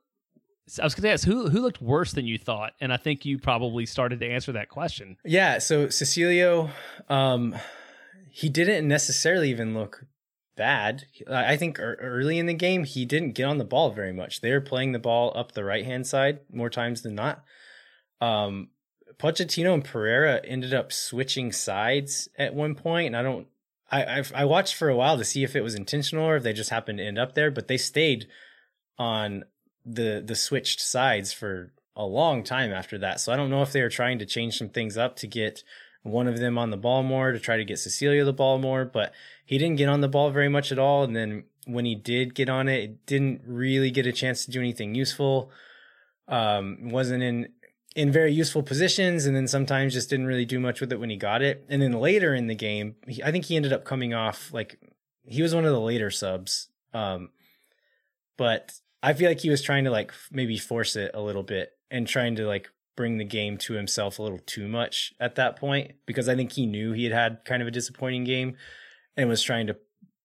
I 0.81 0.85
was 0.85 0.95
going 0.95 1.03
to 1.05 1.11
ask 1.11 1.25
who 1.25 1.49
who 1.49 1.61
looked 1.61 1.81
worse 1.81 2.13
than 2.13 2.27
you 2.27 2.39
thought, 2.39 2.73
and 2.81 2.93
I 2.93 2.97
think 2.97 3.25
you 3.25 3.39
probably 3.39 3.87
started 3.87 4.21
to 4.21 4.27
answer 4.29 4.53
that 4.53 4.69
question. 4.69 5.17
Yeah, 5.25 5.59
so 5.59 5.87
Cecilio, 5.87 6.71
um, 7.09 7.55
he 8.31 8.49
didn't 8.49 8.89
necessarily 8.89 9.51
even 9.51 9.75
look 9.75 10.07
bad. 10.57 11.05
I 11.31 11.57
think 11.57 11.79
early 11.79 12.39
in 12.39 12.47
the 12.47 12.55
game 12.55 12.85
he 12.85 13.05
didn't 13.05 13.33
get 13.33 13.45
on 13.45 13.59
the 13.59 13.65
ball 13.65 13.91
very 13.91 14.13
much. 14.13 14.41
They 14.41 14.51
were 14.51 14.61
playing 14.61 14.93
the 14.93 14.99
ball 14.99 15.33
up 15.37 15.53
the 15.53 15.65
right 15.65 15.85
hand 15.85 16.07
side 16.07 16.41
more 16.51 16.71
times 16.71 17.03
than 17.03 17.15
not. 17.15 17.45
Um, 18.21 18.69
Pochettino 19.19 19.75
and 19.75 19.85
Pereira 19.85 20.41
ended 20.45 20.75
up 20.75 20.93
switching 20.93 21.53
sides 21.53 22.29
at 22.39 22.55
one 22.55 22.75
point, 22.75 23.09
and 23.09 23.17
I 23.17 23.23
don't. 23.23 23.47
I 23.91 24.19
I've, 24.19 24.33
I 24.35 24.45
watched 24.45 24.75
for 24.75 24.89
a 24.89 24.97
while 24.97 25.17
to 25.17 25.25
see 25.25 25.45
if 25.45 25.55
it 25.55 25.63
was 25.63 25.75
intentional 25.75 26.27
or 26.27 26.37
if 26.37 26.43
they 26.43 26.53
just 26.53 26.71
happened 26.71 26.99
to 26.99 27.05
end 27.05 27.19
up 27.19 27.35
there, 27.35 27.51
but 27.51 27.69
they 27.69 27.77
stayed 27.77 28.27
on 28.99 29.45
the 29.85 30.23
the 30.25 30.35
switched 30.35 30.81
sides 30.81 31.33
for 31.33 31.73
a 31.95 32.05
long 32.05 32.43
time 32.43 32.73
after 32.73 32.99
that. 32.99 33.21
So 33.21 33.33
I 33.33 33.37
don't 33.37 33.51
know 33.51 33.63
if 33.63 33.73
they 33.73 33.83
were 33.83 33.89
trying 33.89 34.19
to 34.19 34.27
change 34.27 34.59
some 34.59 34.69
things 34.69 34.99
up 34.99 35.17
to 35.17 35.27
get 35.27 35.63
one 36.03 36.29
of 36.29 36.39
them 36.39 36.59
on 36.59 36.71
the 36.71 36.77
ball 36.77 37.03
more 37.03 37.33
to 37.33 37.39
try 37.39 37.57
to 37.57 37.65
get 37.65 37.79
Cecilio 37.79 38.25
the 38.25 38.33
ball 38.33 38.59
more, 38.59 38.85
but 38.85 39.13
he 39.45 39.59
didn't 39.59 39.77
get 39.77 39.89
on 39.89 40.03
the 40.03 40.09
ball 40.09 40.31
very 40.31 40.49
much 40.49 40.71
at 40.71 40.79
all. 40.79 41.05
And 41.05 41.17
then 41.17 41.45
when 41.67 41.85
he 41.85 41.95
did 41.95 42.35
get 42.35 42.49
on 42.49 42.69
it, 42.69 42.83
it 42.83 43.07
didn't 43.07 43.43
really 43.47 43.91
get 43.91 44.07
a 44.07 44.13
chance 44.13 44.45
to 44.45 44.51
do 44.51 44.61
anything 44.61 44.95
useful. 44.95 45.51
Um, 46.29 46.91
wasn't 46.91 47.23
in 47.23 47.49
in 47.97 48.13
very 48.13 48.31
useful 48.31 48.63
positions, 48.63 49.25
and 49.25 49.35
then 49.35 49.49
sometimes 49.49 49.95
just 49.95 50.11
didn't 50.11 50.27
really 50.27 50.45
do 50.45 50.61
much 50.61 50.83
with 50.83 50.93
it 50.93 51.01
when 51.01 51.09
he 51.09 51.17
got 51.17 51.41
it. 51.41 51.65
And 51.71 51.81
then 51.81 51.93
later 51.93 52.35
in 52.35 52.47
the 52.47 52.55
game, 52.55 52.95
he, 53.09 53.23
I 53.23 53.33
think 53.33 53.47
he 53.47 53.57
ended 53.57 53.73
up 53.73 53.87
coming 53.87 54.13
off 54.13 54.53
like 54.53 54.79
he 55.25 55.41
was 55.41 55.55
one 55.55 55.65
of 55.65 55.73
the 55.73 55.81
later 55.81 56.11
subs. 56.11 56.69
Um, 56.93 57.31
but 58.37 58.73
I 59.03 59.15
feel 59.15 59.29
like 59.29 59.41
he 59.41 59.49
was 59.49 59.63
trying 59.63 59.85
to 59.85 59.91
like 59.91 60.13
maybe 60.31 60.59
force 60.59 60.95
it 60.95 61.13
a 61.15 61.23
little 61.23 61.43
bit 61.43 61.71
and 61.91 62.07
trying 62.07 62.37
to 62.37 62.47
like 62.47 62.69
bring 62.99 63.17
the 63.17 63.25
game 63.25 63.57
to 63.59 63.73
himself 63.73 64.19
a 64.19 64.23
little 64.23 64.41
too 64.41 64.69
much 64.69 65.15
at 65.19 65.37
that 65.37 65.57
point 65.57 65.93
because 66.07 66.29
I 66.29 66.37
think 66.37 66.53
he 66.53 66.67
knew 66.67 66.93
he 66.93 67.05
had 67.05 67.13
had 67.13 67.45
kind 67.47 67.63
of 67.63 67.69
a 67.69 67.73
disappointing 67.73 68.25
game 68.25 68.57
and 69.17 69.29
was 69.29 69.43
trying 69.43 69.69
to 69.69 69.77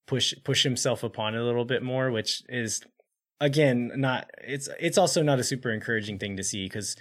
push 0.07 0.33
push 0.43 0.63
himself 0.63 1.03
upon 1.03 1.35
it 1.35 1.39
a 1.39 1.43
little 1.43 1.65
bit 1.65 1.83
more, 1.83 2.11
which 2.11 2.43
is 2.49 2.81
again 3.39 3.93
not 3.95 4.29
it's 4.43 4.67
it's 4.77 4.97
also 4.97 5.23
not 5.23 5.39
a 5.39 5.43
super 5.43 5.71
encouraging 5.71 6.19
thing 6.19 6.35
to 6.35 6.43
see 6.43 6.65
because 6.65 6.97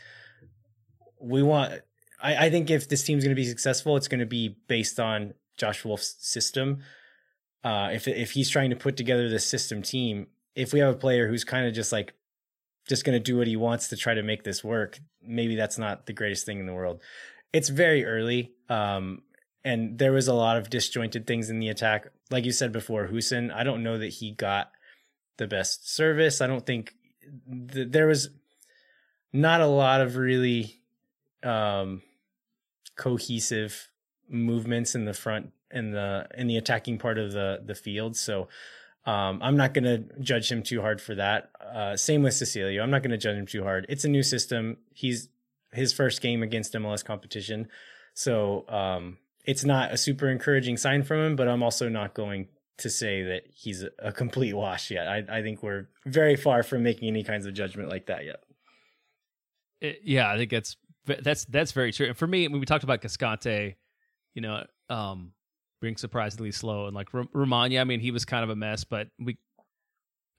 we 1.20 1.42
want 1.42 1.80
I, 2.22 2.46
I 2.46 2.50
think 2.50 2.70
if 2.70 2.88
this 2.88 3.02
team's 3.02 3.24
going 3.24 3.34
to 3.34 3.40
be 3.40 3.46
successful, 3.46 3.96
it's 3.96 4.08
going 4.08 4.20
to 4.20 4.26
be 4.26 4.56
based 4.68 5.00
on 5.00 5.34
Josh 5.56 5.84
Wolff's 5.84 6.16
system. 6.18 6.80
Uh, 7.62 7.90
if 7.92 8.08
if 8.08 8.32
he's 8.32 8.50
trying 8.50 8.70
to 8.70 8.76
put 8.76 8.96
together 8.96 9.28
this 9.28 9.46
system 9.46 9.82
team, 9.82 10.26
if 10.54 10.72
we 10.72 10.80
have 10.80 10.94
a 10.94 10.98
player 10.98 11.28
who's 11.28 11.44
kind 11.44 11.66
of 11.66 11.74
just 11.74 11.92
like 11.92 12.14
just 12.88 13.04
going 13.04 13.16
to 13.16 13.22
do 13.22 13.36
what 13.36 13.46
he 13.46 13.56
wants 13.56 13.88
to 13.88 13.96
try 13.96 14.14
to 14.14 14.22
make 14.22 14.44
this 14.44 14.64
work, 14.64 14.98
maybe 15.22 15.56
that's 15.56 15.78
not 15.78 16.06
the 16.06 16.12
greatest 16.12 16.46
thing 16.46 16.58
in 16.58 16.66
the 16.66 16.74
world. 16.74 17.00
It's 17.52 17.68
very 17.68 18.04
early. 18.04 18.52
Um, 18.68 19.22
and 19.62 19.98
there 19.98 20.12
was 20.12 20.28
a 20.28 20.34
lot 20.34 20.56
of 20.56 20.70
disjointed 20.70 21.26
things 21.26 21.50
in 21.50 21.58
the 21.58 21.68
attack. 21.68 22.08
Like 22.30 22.46
you 22.46 22.52
said 22.52 22.72
before, 22.72 23.08
Hoesen, 23.08 23.54
I 23.54 23.62
don't 23.62 23.82
know 23.82 23.98
that 23.98 24.08
he 24.08 24.32
got 24.32 24.70
the 25.36 25.46
best 25.46 25.94
service. 25.94 26.40
I 26.40 26.46
don't 26.46 26.64
think 26.64 26.94
th- 27.72 27.88
there 27.90 28.06
was 28.06 28.30
not 29.32 29.60
a 29.60 29.66
lot 29.66 30.00
of 30.00 30.16
really 30.16 30.79
um, 31.42 32.02
cohesive 32.96 33.88
movements 34.28 34.94
in 34.94 35.04
the 35.04 35.14
front 35.14 35.52
in 35.70 35.92
the 35.92 36.26
in 36.34 36.46
the 36.46 36.56
attacking 36.56 36.98
part 36.98 37.18
of 37.18 37.32
the 37.32 37.62
the 37.64 37.74
field. 37.74 38.16
So 38.16 38.48
um, 39.06 39.40
I'm 39.42 39.56
not 39.56 39.72
going 39.72 39.84
to 39.84 40.20
judge 40.20 40.50
him 40.52 40.62
too 40.62 40.80
hard 40.80 41.00
for 41.00 41.14
that. 41.14 41.50
Uh, 41.60 41.96
same 41.96 42.22
with 42.22 42.34
Cecilio. 42.34 42.82
I'm 42.82 42.90
not 42.90 43.02
going 43.02 43.12
to 43.12 43.18
judge 43.18 43.36
him 43.36 43.46
too 43.46 43.62
hard. 43.62 43.86
It's 43.88 44.04
a 44.04 44.08
new 44.08 44.22
system. 44.22 44.76
He's 44.92 45.28
his 45.72 45.92
first 45.92 46.20
game 46.20 46.42
against 46.42 46.74
MLS 46.74 47.04
competition, 47.04 47.68
so 48.14 48.68
um, 48.68 49.18
it's 49.44 49.64
not 49.64 49.92
a 49.92 49.96
super 49.96 50.28
encouraging 50.28 50.76
sign 50.76 51.02
from 51.02 51.20
him. 51.20 51.36
But 51.36 51.48
I'm 51.48 51.62
also 51.62 51.88
not 51.88 52.14
going 52.14 52.48
to 52.78 52.90
say 52.90 53.22
that 53.22 53.42
he's 53.52 53.84
a, 53.98 54.10
complete 54.10 54.54
wash 54.54 54.90
yet. 54.90 55.06
I, 55.06 55.22
I 55.28 55.42
think 55.42 55.62
we're 55.62 55.88
very 56.06 56.34
far 56.36 56.62
from 56.62 56.82
making 56.82 57.08
any 57.08 57.22
kinds 57.22 57.44
of 57.44 57.52
judgment 57.52 57.90
like 57.90 58.06
that 58.06 58.24
yet. 58.24 58.42
It, 59.82 60.00
yeah, 60.02 60.30
I 60.30 60.38
think 60.38 60.50
that's 60.50 60.76
that's 61.06 61.44
that's 61.46 61.72
very 61.72 61.92
true. 61.92 62.06
And 62.08 62.16
for 62.16 62.26
me, 62.26 62.46
when 62.48 62.60
we 62.60 62.66
talked 62.66 62.84
about 62.84 63.02
Cascante, 63.02 63.76
you 64.34 64.42
know, 64.42 64.64
um, 64.88 65.32
being 65.80 65.96
surprisingly 65.96 66.52
slow. 66.52 66.86
And 66.86 66.94
like 66.94 67.08
R- 67.12 67.24
Romaña, 67.34 67.80
I 67.80 67.84
mean, 67.84 68.00
he 68.00 68.10
was 68.10 68.24
kind 68.24 68.44
of 68.44 68.50
a 68.50 68.56
mess, 68.56 68.84
but 68.84 69.08
we, 69.18 69.38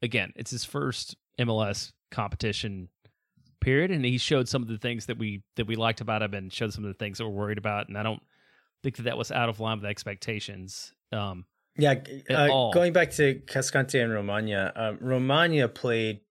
again, 0.01 0.31
it's 0.35 0.51
his 0.51 0.63
first 0.63 1.15
MLS 1.39 1.91
competition 2.11 2.89
period, 3.59 3.91
and 3.91 4.03
he 4.05 4.17
showed 4.17 4.47
some 4.47 4.61
of 4.61 4.67
the 4.67 4.77
things 4.77 5.07
that 5.07 5.17
we 5.17 5.43
that 5.55 5.67
we 5.67 5.75
liked 5.75 6.01
about 6.01 6.21
him, 6.21 6.33
and 6.33 6.51
showed 6.51 6.73
some 6.73 6.83
of 6.83 6.89
the 6.89 6.97
things 6.97 7.17
that 7.17 7.25
we're 7.25 7.31
worried 7.31 7.57
about. 7.57 7.87
And 7.87 7.97
I 7.97 8.03
don't 8.03 8.21
think 8.83 8.97
that 8.97 9.03
that 9.03 9.17
was 9.17 9.31
out 9.31 9.49
of 9.49 9.59
line 9.59 9.77
with 9.77 9.85
expectations. 9.85 10.93
Um, 11.11 11.45
yeah, 11.77 11.95
uh, 12.29 12.71
going 12.71 12.93
back 12.93 13.11
to 13.11 13.35
Cascante 13.45 14.03
and 14.03 14.11
Romaña, 14.11 14.71
um, 14.75 14.97
Romaña 14.97 15.73
played. 15.73 16.21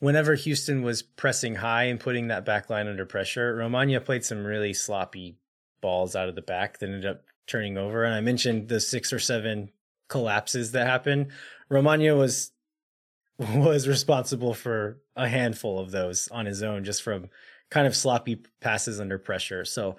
Whenever 0.00 0.34
Houston 0.34 0.82
was 0.82 1.02
pressing 1.02 1.56
high 1.56 1.84
and 1.84 1.98
putting 1.98 2.28
that 2.28 2.44
back 2.44 2.70
line 2.70 2.86
under 2.86 3.04
pressure, 3.04 3.56
Romaña 3.56 4.04
played 4.04 4.24
some 4.24 4.44
really 4.44 4.72
sloppy 4.72 5.36
balls 5.80 6.14
out 6.14 6.28
of 6.28 6.34
the 6.34 6.42
back 6.42 6.78
that 6.78 6.86
ended 6.86 7.06
up 7.06 7.22
turning 7.46 7.76
over. 7.76 8.04
And 8.04 8.14
I 8.14 8.20
mentioned 8.20 8.68
the 8.68 8.80
six 8.80 9.12
or 9.12 9.18
seven 9.18 9.70
collapses 10.08 10.72
that 10.72 10.86
happened. 10.86 11.28
Romaña 11.70 12.16
was 12.16 12.52
was 13.38 13.86
responsible 13.86 14.54
for 14.54 14.98
a 15.14 15.28
handful 15.28 15.78
of 15.78 15.90
those 15.90 16.28
on 16.28 16.46
his 16.46 16.62
own, 16.62 16.84
just 16.84 17.02
from 17.02 17.28
kind 17.70 17.86
of 17.86 17.94
sloppy 17.94 18.42
passes 18.60 19.00
under 19.00 19.18
pressure. 19.18 19.64
So 19.64 19.96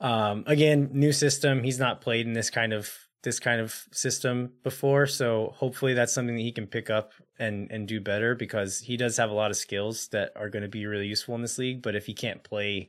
um, 0.00 0.44
again, 0.46 0.90
new 0.92 1.12
system. 1.12 1.62
He's 1.62 1.78
not 1.78 2.00
played 2.00 2.26
in 2.26 2.32
this 2.32 2.50
kind 2.50 2.72
of 2.72 2.90
this 3.22 3.38
kind 3.38 3.60
of 3.60 3.86
system 3.92 4.52
before, 4.62 5.06
so 5.06 5.52
hopefully 5.56 5.94
that's 5.94 6.12
something 6.12 6.36
that 6.36 6.42
he 6.42 6.52
can 6.52 6.66
pick 6.66 6.90
up 6.90 7.12
and 7.38 7.70
and 7.70 7.88
do 7.88 8.00
better 8.00 8.34
because 8.34 8.80
he 8.80 8.96
does 8.96 9.16
have 9.16 9.30
a 9.30 9.34
lot 9.34 9.50
of 9.50 9.56
skills 9.56 10.08
that 10.08 10.32
are 10.36 10.48
going 10.48 10.62
to 10.62 10.68
be 10.68 10.86
really 10.86 11.06
useful 11.06 11.34
in 11.34 11.42
this 11.42 11.58
league. 11.58 11.82
But 11.82 11.96
if 11.96 12.06
he 12.06 12.14
can't 12.14 12.42
play 12.42 12.88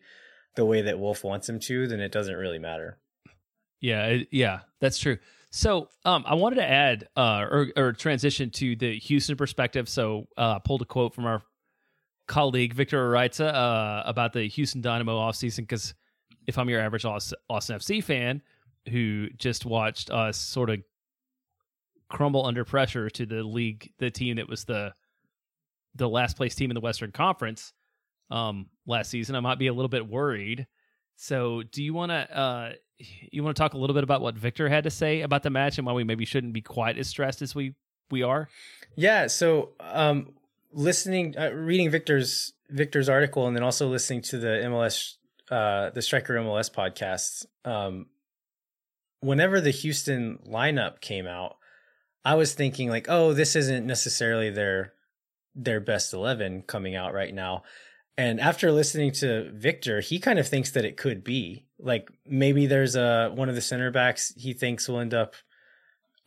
the 0.56 0.66
way 0.66 0.82
that 0.82 1.00
Wolff 1.00 1.24
wants 1.24 1.48
him 1.48 1.60
to, 1.60 1.88
then 1.88 2.00
it 2.00 2.12
doesn't 2.12 2.36
really 2.36 2.60
matter. 2.60 2.98
Yeah, 3.80 4.20
yeah, 4.32 4.60
that's 4.80 5.00
true. 5.00 5.18
So, 5.50 5.90
um, 6.06 6.24
I 6.26 6.36
wanted 6.36 6.58
to 6.58 6.70
add 6.70 7.08
uh, 7.18 7.46
or, 7.50 7.68
or 7.76 7.94
transition 7.94 8.52
to 8.52 8.76
the 8.76 8.98
Houston 9.00 9.36
perspective. 9.36 9.90
So, 9.90 10.28
uh, 10.38 10.60
pulled 10.60 10.82
a 10.82 10.86
quote 10.86 11.14
from 11.14 11.26
our 11.26 11.42
colleague 12.28 12.74
Victor 12.74 13.12
Araiza 13.12 13.54
uh, 13.54 14.04
about 14.06 14.32
the 14.32 14.48
Houston 14.48 14.82
Dynamo 14.82 15.18
offseason 15.20 15.58
because 15.58 15.94
if 16.48 16.58
I'm 16.58 16.70
your 16.70 16.80
average 16.80 17.04
Austin 17.04 17.38
FC 17.50 18.02
fan 18.02 18.42
who 18.90 19.30
just 19.38 19.66
watched 19.66 20.10
us 20.10 20.38
sort 20.38 20.70
of 20.70 20.80
crumble 22.10 22.46
under 22.46 22.66
pressure 22.66 23.10
to 23.10 23.26
the 23.26 23.44
league, 23.44 23.92
the 24.00 24.12
team 24.12 24.38
that 24.38 24.50
was 24.50 24.66
the 24.66 24.94
the 25.96 26.08
last 26.08 26.38
place 26.38 26.56
team 26.56 26.72
in 26.72 26.76
the 26.76 26.82
Western 26.82 27.12
Conference, 27.12 27.74
um, 28.30 28.68
last 28.86 29.10
season. 29.10 29.36
I 29.36 29.42
might 29.42 29.60
be 29.60 29.68
a 29.68 29.74
little 29.74 29.90
bit 29.90 30.08
worried. 30.08 30.68
So, 31.16 31.64
do 31.64 31.84
you 31.84 31.94
want 31.94 32.12
to 32.12 32.38
uh, 32.38 32.72
you 33.32 33.44
want 33.44 33.56
to 33.56 33.62
talk 33.62 33.74
a 33.74 33.78
little 33.78 33.94
bit 33.94 34.04
about 34.04 34.22
what 34.22 34.36
Victor 34.36 34.70
had 34.70 34.86
to 34.86 34.90
say 34.90 35.22
about 35.22 35.44
the 35.44 35.50
match 35.50 35.78
and 35.78 35.86
why 35.86 35.94
we 35.94 36.04
maybe 36.04 36.26
shouldn't 36.26 36.54
be 36.54 36.62
quite 36.62 36.98
as 36.98 37.08
stressed 37.08 37.42
as 37.42 37.54
we 37.54 37.76
we 38.10 38.24
are? 38.24 38.50
Yeah. 38.96 39.28
So, 39.28 39.70
um, 39.80 40.34
listening, 40.72 41.36
uh, 41.38 41.52
reading 41.52 41.90
Victor's 41.90 42.54
Victor's 42.70 43.10
article, 43.10 43.48
and 43.48 43.56
then 43.56 43.64
also 43.64 43.88
listening 43.88 44.22
to 44.24 44.38
the 44.38 44.62
MLS 44.66 45.16
uh, 45.52 45.90
the 45.90 46.02
Striker 46.02 46.36
MLS 46.36 46.72
podcast, 46.72 47.46
um, 47.70 48.08
whenever 49.22 49.62
the 49.62 49.72
Houston 49.72 50.40
lineup 50.48 51.00
came 51.00 51.28
out, 51.28 51.58
I 52.26 52.36
was 52.36 52.54
thinking 52.54 52.90
like, 52.90 53.08
oh, 53.10 53.34
this 53.34 53.56
isn't 53.56 53.88
necessarily 53.88 54.50
their 54.50 54.94
their 55.56 55.80
best 55.80 56.14
eleven 56.14 56.62
coming 56.62 56.96
out 56.96 57.14
right 57.14 57.34
now. 57.34 57.64
And 58.18 58.40
after 58.40 58.72
listening 58.72 59.12
to 59.14 59.52
Victor, 59.54 60.02
he 60.02 60.20
kind 60.20 60.38
of 60.38 60.48
thinks 60.48 60.72
that 60.72 60.86
it 60.86 60.98
could 60.98 61.24
be 61.24 61.66
like 61.80 62.10
maybe 62.26 62.68
there's 62.68 62.96
a 62.96 63.32
one 63.34 63.50
of 63.50 63.56
the 63.56 63.62
center 63.62 63.92
backs 63.92 64.34
he 64.38 64.54
thinks 64.54 64.88
will 64.88 65.00
end 65.00 65.14
up 65.14 65.34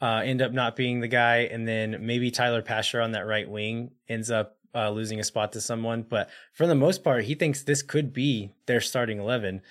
uh, 0.01 0.23
end 0.25 0.43
up 0.43 0.53
not 0.53 0.77
being 0.77 1.01
the 1.01 1.09
guy, 1.09 1.49
and 1.51 1.67
then 1.69 1.99
maybe 2.01 2.31
Tyler 2.31 2.63
Pasher 2.63 3.01
on 3.01 3.13
that 3.13 3.27
right 3.27 3.49
wing 3.49 3.93
ends 4.09 4.31
up 4.31 4.57
uh, 4.75 4.91
losing 4.91 5.21
a 5.21 5.25
spot 5.25 5.53
to 5.53 5.61
someone. 5.61 6.03
But 6.03 6.29
for 6.53 6.67
the 6.67 6.75
most 6.75 7.05
part, 7.05 7.25
he 7.25 7.35
thinks 7.35 7.63
this 7.63 7.83
could 7.83 8.13
be 8.13 8.53
their 8.67 8.81
starting 8.81 9.21
eleven. 9.21 9.63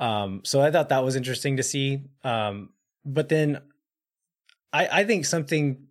Um, 0.00 0.40
so 0.44 0.60
I 0.60 0.72
thought 0.72 0.88
that 0.88 1.04
was 1.04 1.14
interesting 1.14 1.58
to 1.58 1.62
see. 1.62 2.02
Um, 2.24 2.70
but 3.04 3.28
then 3.28 3.60
I, 4.72 4.88
I 5.00 5.04
think 5.04 5.26
something 5.26 5.86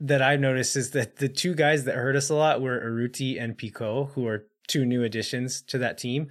that 0.00 0.22
I've 0.22 0.38
noticed 0.38 0.76
is 0.76 0.92
that 0.92 1.16
the 1.16 1.28
two 1.28 1.54
guys 1.54 1.84
that 1.84 1.96
hurt 1.96 2.14
us 2.14 2.30
a 2.30 2.34
lot 2.34 2.60
were 2.60 2.78
Urruti 2.78 3.42
and 3.42 3.58
Picault, 3.58 4.10
who 4.14 4.26
are 4.28 4.46
two 4.68 4.84
new 4.84 5.02
additions 5.02 5.62
to 5.62 5.78
that 5.78 5.98
team. 5.98 6.28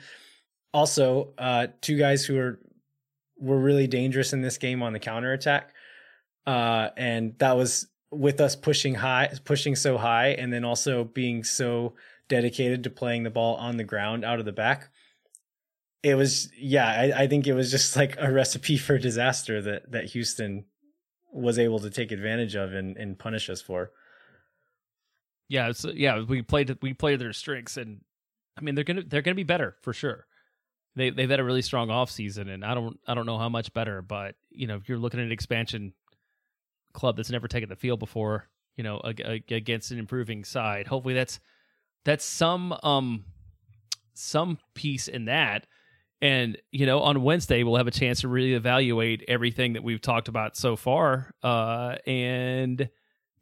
Also, 0.73 1.33
uh, 1.37 1.67
two 1.81 1.97
guys 1.97 2.23
who 2.23 2.37
are 2.37 2.59
were 3.39 3.59
really 3.59 3.87
dangerous 3.87 4.33
in 4.33 4.41
this 4.41 4.57
game 4.57 4.81
on 4.81 4.93
the 4.93 4.99
counter 4.99 5.33
attack. 5.33 5.73
Uh, 6.45 6.89
and 6.97 7.37
that 7.39 7.57
was 7.57 7.87
with 8.11 8.39
us 8.39 8.55
pushing 8.55 8.95
high, 8.95 9.29
pushing 9.43 9.75
so 9.75 9.97
high, 9.97 10.29
and 10.29 10.51
then 10.53 10.63
also 10.63 11.03
being 11.03 11.43
so 11.43 11.93
dedicated 12.29 12.83
to 12.83 12.89
playing 12.89 13.23
the 13.23 13.29
ball 13.29 13.55
on 13.55 13.77
the 13.77 13.83
ground 13.83 14.23
out 14.23 14.39
of 14.39 14.45
the 14.45 14.51
back. 14.51 14.89
It 16.07 16.15
was, 16.15 16.49
yeah, 16.57 16.87
I, 16.87 17.23
I 17.23 17.27
think 17.27 17.47
it 17.47 17.53
was 17.53 17.69
just 17.69 17.95
like 17.95 18.15
a 18.17 18.31
recipe 18.31 18.77
for 18.77 18.97
disaster 18.97 19.61
that 19.61 19.91
that 19.91 20.05
Houston 20.05 20.65
was 21.33 21.59
able 21.59 21.79
to 21.79 21.89
take 21.89 22.11
advantage 22.11 22.55
of 22.55 22.73
and, 22.73 22.95
and 22.95 23.19
punish 23.19 23.49
us 23.49 23.61
for. 23.61 23.91
Yeah, 25.49 25.71
so 25.73 25.91
yeah, 25.91 26.23
we 26.23 26.41
played 26.41 26.77
we 26.81 26.93
played 26.93 27.19
their 27.19 27.33
strengths, 27.33 27.77
and 27.77 28.01
I 28.57 28.61
mean 28.61 28.75
they're 28.75 28.83
gonna 28.83 29.03
they're 29.03 29.21
gonna 29.21 29.35
be 29.35 29.43
better 29.43 29.75
for 29.81 29.91
sure. 29.93 30.25
They 30.95 31.09
they've 31.09 31.29
had 31.29 31.39
a 31.39 31.43
really 31.43 31.61
strong 31.61 31.89
off 31.89 32.09
season, 32.09 32.47
and 32.47 32.63
I 32.63 32.73
don't 32.73 32.99
I 33.05 33.13
don't 33.13 33.25
know 33.25 33.37
how 33.37 33.49
much 33.49 33.73
better, 33.73 34.01
but 34.01 34.35
you 34.49 34.67
know 34.67 34.77
if 34.77 34.87
you're 34.87 34.97
looking 34.97 35.19
at 35.19 35.25
an 35.25 35.31
expansion 35.31 35.93
club 36.93 37.17
that's 37.17 37.29
never 37.29 37.47
taken 37.47 37.69
the 37.69 37.75
field 37.75 37.99
before, 37.99 38.47
you 38.75 38.83
know, 38.83 39.01
against 39.03 39.91
an 39.91 39.99
improving 39.99 40.43
side. 40.43 40.87
Hopefully 40.87 41.13
that's 41.13 41.39
that's 42.03 42.25
some 42.25 42.73
um 42.83 43.25
some 44.13 44.57
piece 44.73 45.07
in 45.07 45.25
that. 45.25 45.67
And 46.21 46.57
you 46.71 46.85
know, 46.85 47.01
on 47.01 47.21
Wednesday 47.21 47.63
we'll 47.63 47.75
have 47.75 47.87
a 47.87 47.91
chance 47.91 48.21
to 48.21 48.27
really 48.27 48.53
evaluate 48.53 49.23
everything 49.27 49.73
that 49.73 49.83
we've 49.83 50.01
talked 50.01 50.27
about 50.27 50.57
so 50.57 50.75
far, 50.75 51.31
uh, 51.43 51.95
and 52.05 52.89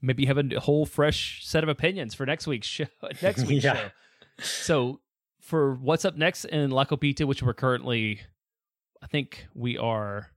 maybe 0.02 0.26
have 0.26 0.38
a 0.38 0.60
whole 0.60 0.86
fresh 0.86 1.46
set 1.46 1.64
of 1.64 1.70
opinions 1.70 2.14
for 2.14 2.26
next 2.26 2.48
week's 2.48 2.68
show. 2.68 2.86
Next 3.22 3.46
week's 3.46 3.64
yeah. 3.64 3.76
show. 3.76 3.90
So 4.40 5.00
for 5.42 5.76
what's 5.76 6.06
up 6.06 6.18
next 6.18 6.46
in 6.46 6.72
La 6.72 6.86
Copita, 6.86 7.26
which 7.26 7.42
we're 7.42 7.54
currently, 7.54 8.22
I 9.02 9.08
think 9.08 9.48
we 9.54 9.78
are 9.78 10.32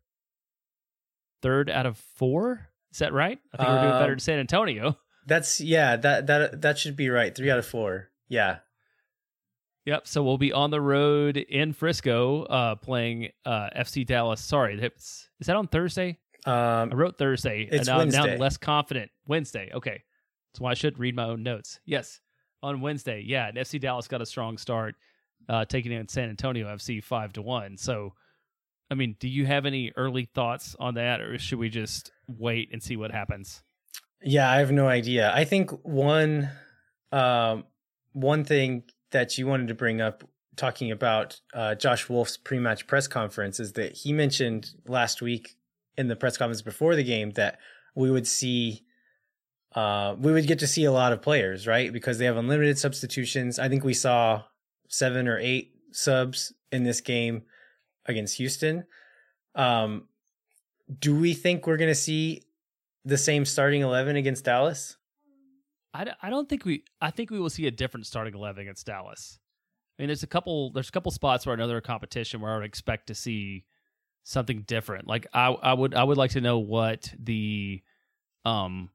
third 1.42 1.70
out 1.70 1.86
of 1.86 1.96
four. 1.96 2.68
Is 2.92 2.98
that 2.98 3.12
right? 3.12 3.38
I 3.52 3.56
think 3.56 3.68
we're 3.68 3.80
doing 3.80 3.92
better 3.92 4.12
in 4.12 4.16
um, 4.16 4.18
San 4.20 4.38
Antonio. 4.38 4.98
That's 5.26 5.60
yeah. 5.60 5.96
That 5.96 6.26
that 6.26 6.62
that 6.62 6.78
should 6.78 6.96
be 6.96 7.08
right. 7.08 7.34
Three 7.34 7.50
out 7.50 7.58
of 7.58 7.66
four. 7.66 8.10
Yeah. 8.28 8.58
Yep. 9.88 10.06
So 10.06 10.22
we'll 10.22 10.36
be 10.36 10.52
on 10.52 10.70
the 10.70 10.82
road 10.82 11.38
in 11.38 11.72
Frisco, 11.72 12.42
uh, 12.42 12.74
playing 12.74 13.30
uh, 13.46 13.70
FC 13.74 14.04
Dallas. 14.06 14.38
Sorry, 14.38 14.78
is 14.78 15.20
that 15.46 15.56
on 15.56 15.66
Thursday? 15.66 16.18
Um, 16.44 16.92
I 16.92 16.94
wrote 16.94 17.16
Thursday. 17.16 17.62
It's 17.62 17.88
and 17.88 18.12
now, 18.12 18.24
now 18.24 18.30
I'm 18.30 18.38
less 18.38 18.58
confident. 18.58 19.10
Wednesday. 19.26 19.70
Okay. 19.72 20.02
That's 20.52 20.60
why 20.60 20.72
I 20.72 20.74
should 20.74 20.98
read 20.98 21.16
my 21.16 21.24
own 21.24 21.42
notes. 21.42 21.80
Yes, 21.86 22.20
on 22.62 22.82
Wednesday. 22.82 23.24
Yeah, 23.26 23.48
and 23.48 23.56
FC 23.56 23.80
Dallas 23.80 24.08
got 24.08 24.20
a 24.20 24.26
strong 24.26 24.58
start, 24.58 24.94
uh, 25.48 25.64
taking 25.64 25.90
in 25.90 26.06
San 26.06 26.28
Antonio 26.28 26.66
FC 26.66 27.02
five 27.02 27.32
to 27.32 27.40
one. 27.40 27.78
So 27.78 28.12
I 28.90 28.94
mean, 28.94 29.16
do 29.18 29.26
you 29.26 29.46
have 29.46 29.64
any 29.64 29.92
early 29.96 30.26
thoughts 30.34 30.76
on 30.78 30.96
that, 30.96 31.22
or 31.22 31.38
should 31.38 31.58
we 31.58 31.70
just 31.70 32.12
wait 32.26 32.68
and 32.74 32.82
see 32.82 32.98
what 32.98 33.10
happens? 33.10 33.62
Yeah, 34.22 34.50
I 34.50 34.58
have 34.58 34.70
no 34.70 34.86
idea. 34.86 35.32
I 35.34 35.44
think 35.44 35.70
one 35.82 36.50
um, 37.10 37.64
one 38.12 38.44
thing 38.44 38.82
that 39.10 39.38
you 39.38 39.46
wanted 39.46 39.68
to 39.68 39.74
bring 39.74 40.00
up 40.00 40.24
talking 40.56 40.90
about 40.90 41.40
uh, 41.54 41.74
Josh 41.74 42.08
Wolff's 42.08 42.36
pre-match 42.36 42.86
press 42.86 43.06
conference 43.06 43.60
is 43.60 43.74
that 43.74 43.96
he 43.96 44.12
mentioned 44.12 44.70
last 44.86 45.22
week 45.22 45.56
in 45.96 46.08
the 46.08 46.16
press 46.16 46.36
conference 46.36 46.62
before 46.62 46.96
the 46.96 47.04
game 47.04 47.30
that 47.32 47.58
we 47.94 48.10
would 48.10 48.26
see 48.26 48.84
uh, 49.74 50.16
we 50.18 50.32
would 50.32 50.46
get 50.46 50.58
to 50.60 50.66
see 50.66 50.84
a 50.84 50.92
lot 50.92 51.12
of 51.12 51.22
players, 51.22 51.66
right? 51.66 51.92
Because 51.92 52.18
they 52.18 52.24
have 52.24 52.36
unlimited 52.36 52.78
substitutions. 52.78 53.58
I 53.58 53.68
think 53.68 53.84
we 53.84 53.94
saw 53.94 54.42
seven 54.88 55.28
or 55.28 55.38
eight 55.38 55.74
subs 55.92 56.52
in 56.72 56.84
this 56.84 57.00
game 57.00 57.42
against 58.06 58.36
Houston. 58.38 58.84
Um, 59.54 60.08
do 60.98 61.14
we 61.14 61.34
think 61.34 61.66
we're 61.66 61.76
going 61.76 61.90
to 61.90 61.94
see 61.94 62.42
the 63.04 63.18
same 63.18 63.44
starting 63.44 63.82
11 63.82 64.16
against 64.16 64.44
Dallas? 64.44 64.96
I, 65.98 66.14
I 66.22 66.30
don't 66.30 66.48
think 66.48 66.64
we 66.64 66.84
I 67.00 67.10
think 67.10 67.30
we 67.30 67.40
will 67.40 67.50
see 67.50 67.66
a 67.66 67.70
different 67.70 68.06
starting 68.06 68.34
11 68.34 68.62
against 68.62 68.86
Dallas. 68.86 69.38
I 69.98 70.02
mean 70.02 70.08
there's 70.08 70.22
a 70.22 70.28
couple 70.28 70.72
there's 70.72 70.88
a 70.88 70.92
couple 70.92 71.10
spots 71.10 71.44
where 71.44 71.54
another 71.54 71.80
competition 71.80 72.40
where 72.40 72.52
I 72.52 72.56
would 72.56 72.64
expect 72.64 73.08
to 73.08 73.14
see 73.14 73.64
something 74.22 74.62
different. 74.62 75.08
Like 75.08 75.26
I 75.34 75.48
I 75.48 75.72
would 75.72 75.94
I 75.94 76.04
would 76.04 76.16
like 76.16 76.30
to 76.32 76.40
know 76.40 76.58
what 76.58 77.12
the 77.18 77.82
um 78.44 78.90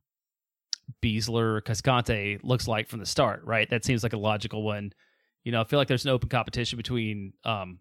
Besler 1.01 1.61
Cascante 1.61 2.39
looks 2.43 2.67
like 2.67 2.87
from 2.87 2.99
the 2.99 3.05
start, 3.05 3.43
right? 3.43 3.69
That 3.69 3.83
seems 3.83 4.03
like 4.03 4.13
a 4.13 4.17
logical 4.17 4.63
one. 4.63 4.93
You 5.43 5.51
know, 5.51 5.61
I 5.61 5.65
feel 5.65 5.79
like 5.79 5.89
there's 5.89 6.05
an 6.05 6.11
open 6.11 6.29
competition 6.29 6.77
between 6.77 7.33
um 7.43 7.79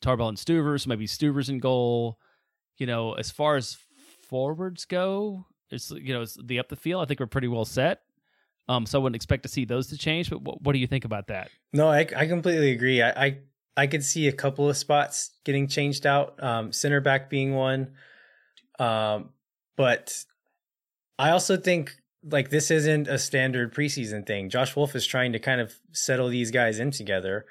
Tarbell 0.00 0.28
and 0.28 0.38
Stuvers, 0.38 0.86
maybe 0.86 1.06
Stuvers 1.06 1.50
in 1.50 1.58
goal. 1.58 2.18
You 2.78 2.86
know, 2.86 3.12
as 3.12 3.30
far 3.30 3.56
as 3.56 3.76
forwards 4.28 4.86
go, 4.86 5.44
it's 5.70 5.90
you 5.90 6.14
know 6.14 6.22
it's 6.22 6.38
the 6.42 6.58
up 6.58 6.70
the 6.70 6.76
field. 6.76 7.02
I 7.02 7.04
think 7.04 7.20
we're 7.20 7.26
pretty 7.26 7.48
well 7.48 7.66
set. 7.66 8.00
Um, 8.68 8.86
so 8.86 8.98
I 8.98 9.02
wouldn't 9.02 9.16
expect 9.16 9.42
to 9.42 9.48
see 9.48 9.64
those 9.64 9.88
to 9.88 9.98
change. 9.98 10.30
But 10.30 10.42
what, 10.42 10.62
what 10.62 10.72
do 10.72 10.78
you 10.78 10.86
think 10.86 11.04
about 11.04 11.28
that? 11.28 11.50
No, 11.72 11.88
I 11.88 12.06
I 12.16 12.26
completely 12.26 12.70
agree. 12.70 13.02
I 13.02 13.10
I, 13.10 13.38
I 13.76 13.86
could 13.86 14.04
see 14.04 14.28
a 14.28 14.32
couple 14.32 14.68
of 14.68 14.76
spots 14.76 15.30
getting 15.44 15.68
changed 15.68 16.06
out. 16.06 16.42
Um, 16.42 16.72
center 16.72 17.00
back 17.00 17.28
being 17.28 17.54
one. 17.54 17.92
Um, 18.78 19.30
but 19.76 20.24
I 21.18 21.30
also 21.30 21.56
think 21.56 21.92
like 22.24 22.50
this 22.50 22.70
isn't 22.70 23.08
a 23.08 23.18
standard 23.18 23.74
preseason 23.74 24.26
thing. 24.26 24.48
Josh 24.48 24.76
Wolff 24.76 24.94
is 24.94 25.06
trying 25.06 25.32
to 25.32 25.38
kind 25.38 25.60
of 25.60 25.74
settle 25.92 26.28
these 26.28 26.50
guys 26.50 26.78
in 26.78 26.90
together. 26.90 27.46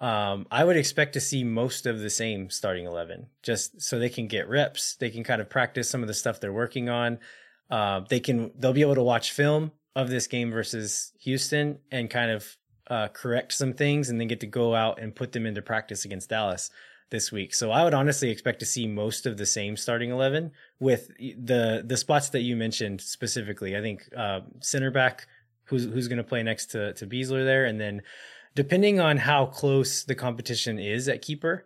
Um, 0.00 0.46
I 0.50 0.64
would 0.64 0.76
expect 0.76 1.12
to 1.14 1.20
see 1.20 1.44
most 1.44 1.86
of 1.86 2.00
the 2.00 2.10
same 2.10 2.48
starting 2.48 2.86
11 2.86 3.26
just 3.42 3.82
so 3.82 3.98
they 3.98 4.08
can 4.08 4.28
get 4.28 4.48
reps. 4.48 4.96
They 4.96 5.10
can 5.10 5.24
kind 5.24 5.40
of 5.40 5.50
practice 5.50 5.90
some 5.90 6.02
of 6.02 6.08
the 6.08 6.14
stuff 6.14 6.40
they're 6.40 6.52
working 6.52 6.88
on. 6.88 7.18
Uh, 7.70 8.00
they 8.08 8.20
can, 8.20 8.50
they'll 8.58 8.72
be 8.72 8.80
able 8.80 8.94
to 8.94 9.02
watch 9.02 9.32
film 9.32 9.72
of 9.96 10.08
this 10.08 10.26
game 10.26 10.50
versus 10.50 11.12
Houston 11.20 11.78
and 11.90 12.08
kind 12.08 12.30
of 12.30 12.56
uh, 12.88 13.08
correct 13.08 13.52
some 13.52 13.72
things 13.72 14.08
and 14.08 14.20
then 14.20 14.28
get 14.28 14.40
to 14.40 14.46
go 14.46 14.74
out 14.74 15.00
and 15.00 15.14
put 15.14 15.32
them 15.32 15.46
into 15.46 15.62
practice 15.62 16.04
against 16.04 16.30
Dallas 16.30 16.70
this 17.10 17.32
week. 17.32 17.54
So 17.54 17.70
I 17.70 17.84
would 17.84 17.94
honestly 17.94 18.30
expect 18.30 18.60
to 18.60 18.66
see 18.66 18.86
most 18.86 19.26
of 19.26 19.36
the 19.36 19.46
same 19.46 19.76
starting 19.76 20.10
11 20.10 20.52
with 20.78 21.08
the, 21.18 21.82
the 21.84 21.96
spots 21.96 22.30
that 22.30 22.42
you 22.42 22.56
mentioned 22.56 23.00
specifically. 23.00 23.76
I 23.76 23.80
think, 23.80 24.08
uh, 24.16 24.40
center 24.60 24.90
back 24.90 25.26
who's, 25.64 25.84
who's 25.84 26.08
going 26.08 26.18
to 26.18 26.24
play 26.24 26.42
next 26.42 26.66
to, 26.66 26.92
to 26.94 27.06
Besler 27.06 27.44
there. 27.44 27.64
And 27.64 27.80
then, 27.80 28.02
depending 28.54 29.00
on 29.00 29.16
how 29.16 29.46
close 29.46 30.04
the 30.04 30.14
competition 30.14 30.78
is 30.78 31.08
at 31.08 31.22
keeper, 31.22 31.64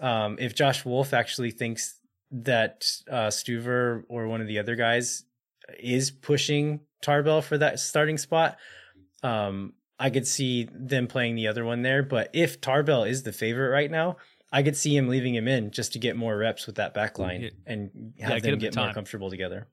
um, 0.00 0.36
if 0.38 0.54
Josh 0.54 0.84
Wolff 0.84 1.12
actually 1.12 1.50
thinks 1.50 1.98
that 2.30 2.86
uh, 3.10 3.28
Stuver 3.28 4.04
or 4.08 4.26
one 4.26 4.40
of 4.40 4.46
the 4.46 4.58
other 4.58 4.74
guys 4.74 5.24
is 5.78 6.10
pushing 6.10 6.80
Tarbell 7.02 7.42
for 7.42 7.58
that 7.58 7.80
starting 7.80 8.18
spot, 8.18 8.56
um, 9.22 9.74
I 9.98 10.10
could 10.10 10.26
see 10.26 10.68
them 10.72 11.06
playing 11.06 11.36
the 11.36 11.48
other 11.48 11.64
one 11.64 11.82
there. 11.82 12.02
But 12.02 12.30
if 12.32 12.60
Tarbell 12.60 13.04
is 13.04 13.22
the 13.22 13.32
favorite 13.32 13.68
right 13.68 13.90
now, 13.90 14.16
I 14.50 14.62
could 14.62 14.76
see 14.76 14.96
him 14.96 15.08
leaving 15.08 15.34
him 15.34 15.48
in 15.48 15.70
just 15.70 15.92
to 15.94 15.98
get 15.98 16.16
more 16.16 16.36
reps 16.36 16.66
with 16.66 16.76
that 16.76 16.94
back 16.94 17.18
line 17.18 17.50
and 17.66 18.14
have 18.20 18.32
yeah, 18.32 18.38
them 18.38 18.58
get, 18.58 18.76
more 18.76 18.92
comfortable 18.92 19.30
together. 19.30 19.66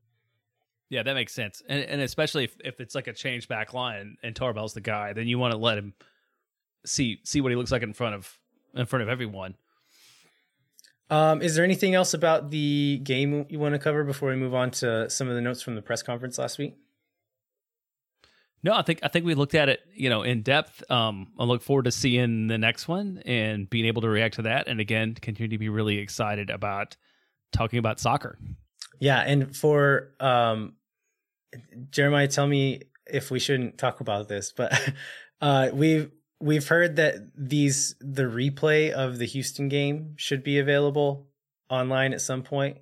Yeah, 0.89 1.03
that 1.03 1.13
makes 1.13 1.33
sense. 1.33 1.61
And 1.67 1.83
and 1.83 2.01
especially 2.01 2.45
if, 2.45 2.55
if 2.63 2.79
it's 2.79 2.95
like 2.95 3.07
a 3.07 3.13
change 3.13 3.47
back 3.47 3.73
line 3.73 4.17
and 4.23 4.35
Tarbell's 4.35 4.73
the 4.73 4.81
guy, 4.81 5.13
then 5.13 5.27
you 5.27 5.37
want 5.37 5.51
to 5.51 5.57
let 5.57 5.77
him 5.77 5.93
see 6.85 7.19
see 7.23 7.41
what 7.41 7.51
he 7.51 7.55
looks 7.55 7.71
like 7.71 7.83
in 7.83 7.93
front 7.93 8.15
of 8.15 8.39
in 8.73 8.85
front 8.85 9.03
of 9.03 9.09
everyone. 9.09 9.55
Um, 11.09 11.41
is 11.41 11.55
there 11.55 11.65
anything 11.65 11.95
else 11.95 12.13
about 12.13 12.51
the 12.51 12.99
game 13.03 13.45
you 13.49 13.59
want 13.59 13.73
to 13.73 13.79
cover 13.79 14.03
before 14.03 14.29
we 14.29 14.35
move 14.35 14.53
on 14.53 14.69
to 14.71 15.09
some 15.09 15.27
of 15.27 15.35
the 15.35 15.41
notes 15.41 15.61
from 15.61 15.75
the 15.75 15.81
press 15.81 16.03
conference 16.03 16.37
last 16.37 16.57
week? 16.59 16.77
No, 18.61 18.73
I 18.73 18.81
think 18.81 18.99
I 19.03 19.07
think 19.07 19.25
we 19.25 19.35
looked 19.35 19.55
at 19.55 19.69
it, 19.69 19.81
you 19.93 20.09
know, 20.09 20.23
in 20.23 20.41
depth. 20.41 20.83
Um, 20.91 21.27
I 21.39 21.45
look 21.45 21.61
forward 21.61 21.85
to 21.85 21.91
seeing 21.91 22.47
the 22.47 22.57
next 22.57 22.87
one 22.87 23.21
and 23.25 23.69
being 23.69 23.85
able 23.85 24.01
to 24.01 24.09
react 24.09 24.35
to 24.35 24.41
that, 24.43 24.67
and 24.67 24.79
again, 24.79 25.15
continue 25.15 25.49
to 25.49 25.57
be 25.57 25.69
really 25.69 25.97
excited 25.97 26.49
about 26.49 26.97
talking 27.51 27.79
about 27.79 27.99
soccer. 27.99 28.37
Yeah, 28.99 29.19
and 29.19 29.55
for 29.55 30.11
um, 30.19 30.73
Jeremiah, 31.89 32.27
tell 32.27 32.47
me 32.47 32.83
if 33.07 33.31
we 33.31 33.39
shouldn't 33.39 33.77
talk 33.77 34.01
about 34.01 34.27
this, 34.27 34.51
but 34.51 34.73
uh, 35.41 35.69
we've 35.73 36.11
we've 36.41 36.67
heard 36.67 36.97
that 36.97 37.15
these 37.35 37.95
the 38.01 38.23
replay 38.23 38.91
of 38.91 39.17
the 39.17 39.25
Houston 39.25 39.69
game 39.69 40.15
should 40.17 40.43
be 40.43 40.59
available 40.59 41.27
online 41.69 42.13
at 42.13 42.21
some 42.21 42.43
point. 42.43 42.77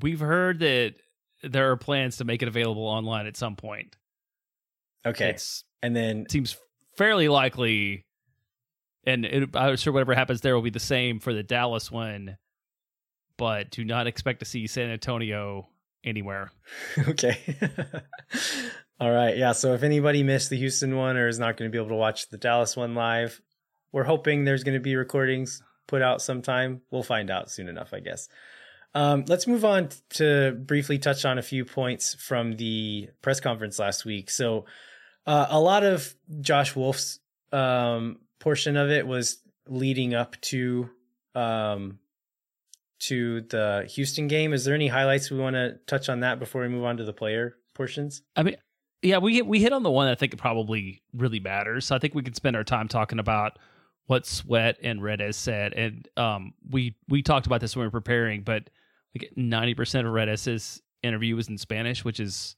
We've 0.00 0.20
heard 0.20 0.60
that 0.60 0.94
there 1.42 1.70
are 1.70 1.76
plans 1.76 2.18
to 2.18 2.24
make 2.24 2.42
it 2.42 2.48
available 2.48 2.86
online 2.86 3.26
at 3.26 3.36
some 3.36 3.56
point. 3.56 3.96
Okay. 5.04 5.30
It's, 5.30 5.64
and 5.82 5.94
then 5.94 6.22
it 6.22 6.30
seems 6.30 6.56
fairly 6.96 7.28
likely, 7.28 8.04
and 9.04 9.24
it, 9.24 9.56
I'm 9.56 9.76
sure 9.76 9.92
whatever 9.92 10.14
happens 10.14 10.40
there 10.40 10.54
will 10.54 10.62
be 10.62 10.70
the 10.70 10.80
same 10.80 11.20
for 11.20 11.32
the 11.32 11.42
Dallas 11.42 11.90
one, 11.90 12.36
but 13.36 13.70
do 13.70 13.84
not 13.84 14.06
expect 14.06 14.40
to 14.40 14.44
see 14.44 14.66
San 14.66 14.90
Antonio 14.90 15.68
anywhere. 16.04 16.50
okay. 17.08 17.38
All 19.00 19.10
right. 19.10 19.36
Yeah. 19.36 19.52
So 19.52 19.72
if 19.72 19.82
anybody 19.82 20.22
missed 20.22 20.50
the 20.50 20.58
Houston 20.58 20.96
one 20.96 21.16
or 21.16 21.26
is 21.26 21.38
not 21.38 21.56
going 21.56 21.70
to 21.70 21.72
be 21.72 21.78
able 21.78 21.88
to 21.90 21.96
watch 21.96 22.28
the 22.28 22.36
Dallas 22.36 22.76
one 22.76 22.94
live, 22.94 23.40
we're 23.92 24.04
hoping 24.04 24.44
there's 24.44 24.64
going 24.64 24.76
to 24.76 24.80
be 24.80 24.94
recordings 24.96 25.62
put 25.86 26.02
out 26.02 26.22
sometime. 26.22 26.82
We'll 26.90 27.02
find 27.02 27.30
out 27.30 27.50
soon 27.50 27.68
enough, 27.68 27.92
I 27.92 28.00
guess. 28.00 28.28
Um, 28.94 29.24
let's 29.28 29.46
move 29.46 29.64
on 29.64 29.88
to 30.10 30.52
briefly 30.52 30.98
touch 30.98 31.24
on 31.24 31.38
a 31.38 31.42
few 31.42 31.64
points 31.64 32.14
from 32.14 32.56
the 32.56 33.08
press 33.22 33.40
conference 33.40 33.78
last 33.78 34.04
week. 34.04 34.30
So, 34.30 34.66
uh, 35.26 35.46
a 35.50 35.60
lot 35.60 35.84
of 35.84 36.14
Josh 36.40 36.74
Wolff's 36.74 37.20
um, 37.52 38.18
portion 38.38 38.76
of 38.76 38.90
it 38.90 39.06
was 39.06 39.38
leading 39.68 40.14
up 40.14 40.40
to 40.40 40.90
um, 41.34 41.98
to 43.00 43.42
the 43.42 43.88
Houston 43.94 44.28
game. 44.28 44.52
Is 44.52 44.64
there 44.64 44.74
any 44.74 44.88
highlights 44.88 45.30
we 45.30 45.38
want 45.38 45.54
to 45.54 45.78
touch 45.86 46.08
on 46.08 46.20
that 46.20 46.38
before 46.38 46.62
we 46.62 46.68
move 46.68 46.84
on 46.84 46.96
to 46.98 47.04
the 47.04 47.12
player 47.12 47.56
portions? 47.74 48.22
I 48.36 48.42
mean, 48.42 48.56
yeah, 49.02 49.18
we 49.18 49.42
we 49.42 49.60
hit 49.60 49.72
on 49.72 49.82
the 49.82 49.90
one 49.90 50.08
I 50.08 50.14
think 50.14 50.36
probably 50.36 51.02
really 51.14 51.40
matters. 51.40 51.86
So 51.86 51.96
I 51.96 51.98
think 51.98 52.14
we 52.14 52.22
could 52.22 52.36
spend 52.36 52.56
our 52.56 52.64
time 52.64 52.88
talking 52.88 53.18
about 53.18 53.58
what 54.06 54.26
Sweat 54.26 54.76
and 54.82 55.02
Redes 55.02 55.36
said, 55.36 55.72
and 55.72 56.08
um, 56.16 56.54
we 56.68 56.96
we 57.08 57.22
talked 57.22 57.46
about 57.46 57.60
this 57.60 57.76
when 57.76 57.84
we 57.84 57.86
were 57.86 57.92
preparing, 57.92 58.42
but 58.42 58.68
like 59.14 59.32
ninety 59.36 59.74
percent 59.74 60.06
of 60.06 60.12
Redes's 60.12 60.82
interview 61.02 61.36
was 61.36 61.48
in 61.48 61.56
Spanish, 61.56 62.04
which 62.04 62.20
is 62.20 62.56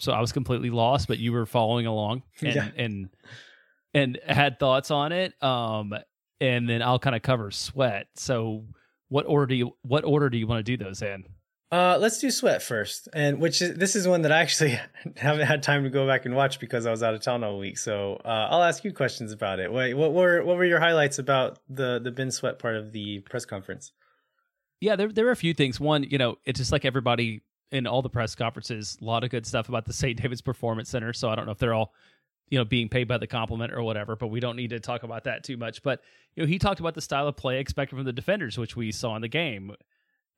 so 0.00 0.12
I 0.12 0.20
was 0.20 0.32
completely 0.32 0.70
lost, 0.70 1.06
but 1.08 1.18
you 1.18 1.32
were 1.32 1.46
following 1.46 1.86
along 1.86 2.22
and 2.40 2.54
Yeah. 2.54 2.68
and 2.76 3.08
and 3.94 4.18
had 4.26 4.58
thoughts 4.58 4.90
on 4.90 5.12
it. 5.12 5.40
Um, 5.42 5.94
and 6.40 6.68
then 6.68 6.82
I'll 6.82 6.98
kind 6.98 7.14
of 7.16 7.22
cover 7.22 7.50
Sweat. 7.50 8.06
So 8.16 8.64
what 9.08 9.26
order 9.26 9.46
do 9.46 9.54
you 9.54 9.76
what 9.82 10.04
order 10.04 10.28
do 10.30 10.38
you 10.38 10.46
want 10.46 10.64
to 10.64 10.76
do 10.76 10.82
those 10.82 11.02
in? 11.02 11.24
Uh, 11.72 11.96
let's 12.00 12.18
do 12.18 12.32
Sweat 12.32 12.62
first, 12.62 13.08
and 13.12 13.40
which 13.40 13.62
is 13.62 13.76
this 13.76 13.94
is 13.94 14.08
one 14.08 14.22
that 14.22 14.32
I 14.32 14.40
actually 14.40 14.76
haven't 15.16 15.46
had 15.46 15.62
time 15.62 15.84
to 15.84 15.90
go 15.90 16.04
back 16.04 16.24
and 16.26 16.34
watch 16.34 16.58
because 16.58 16.84
I 16.84 16.90
was 16.90 17.02
out 17.02 17.14
of 17.14 17.22
town 17.22 17.44
all 17.44 17.58
week. 17.60 17.78
So 17.78 18.20
uh, 18.24 18.48
I'll 18.50 18.64
ask 18.64 18.82
you 18.82 18.92
questions 18.92 19.30
about 19.30 19.60
it. 19.60 19.70
What, 19.72 19.94
what 19.94 20.12
were 20.12 20.42
what 20.42 20.56
were 20.56 20.64
your 20.64 20.80
highlights 20.80 21.18
about 21.20 21.60
the 21.68 22.00
the 22.02 22.10
Ben 22.10 22.32
Sweat 22.32 22.58
part 22.58 22.74
of 22.74 22.90
the 22.90 23.20
press 23.20 23.44
conference? 23.44 23.92
Yeah, 24.80 24.96
there 24.96 25.12
there 25.12 25.28
are 25.28 25.32
a 25.32 25.36
few 25.36 25.54
things. 25.54 25.78
One, 25.78 26.02
you 26.02 26.18
know, 26.18 26.38
it's 26.44 26.58
just 26.58 26.72
like 26.72 26.84
everybody 26.84 27.42
in 27.72 27.86
all 27.86 28.02
the 28.02 28.10
press 28.10 28.34
conferences, 28.34 28.98
a 29.00 29.04
lot 29.04 29.24
of 29.24 29.30
good 29.30 29.46
stuff 29.46 29.68
about 29.68 29.84
the 29.84 29.92
St. 29.92 30.20
David's 30.20 30.42
Performance 30.42 30.88
Center. 30.88 31.12
So 31.12 31.28
I 31.28 31.34
don't 31.34 31.46
know 31.46 31.52
if 31.52 31.58
they're 31.58 31.74
all, 31.74 31.94
you 32.48 32.58
know, 32.58 32.64
being 32.64 32.88
paid 32.88 33.06
by 33.06 33.18
the 33.18 33.26
compliment 33.26 33.72
or 33.72 33.82
whatever, 33.82 34.16
but 34.16 34.28
we 34.28 34.40
don't 34.40 34.56
need 34.56 34.70
to 34.70 34.80
talk 34.80 35.02
about 35.02 35.24
that 35.24 35.44
too 35.44 35.56
much. 35.56 35.82
But 35.82 36.00
you 36.34 36.42
know, 36.42 36.48
he 36.48 36.58
talked 36.58 36.80
about 36.80 36.94
the 36.94 37.00
style 37.00 37.28
of 37.28 37.36
play 37.36 37.60
expected 37.60 37.96
from 37.96 38.04
the 38.04 38.12
defenders, 38.12 38.58
which 38.58 38.76
we 38.76 38.90
saw 38.90 39.14
in 39.16 39.22
the 39.22 39.28
game 39.28 39.72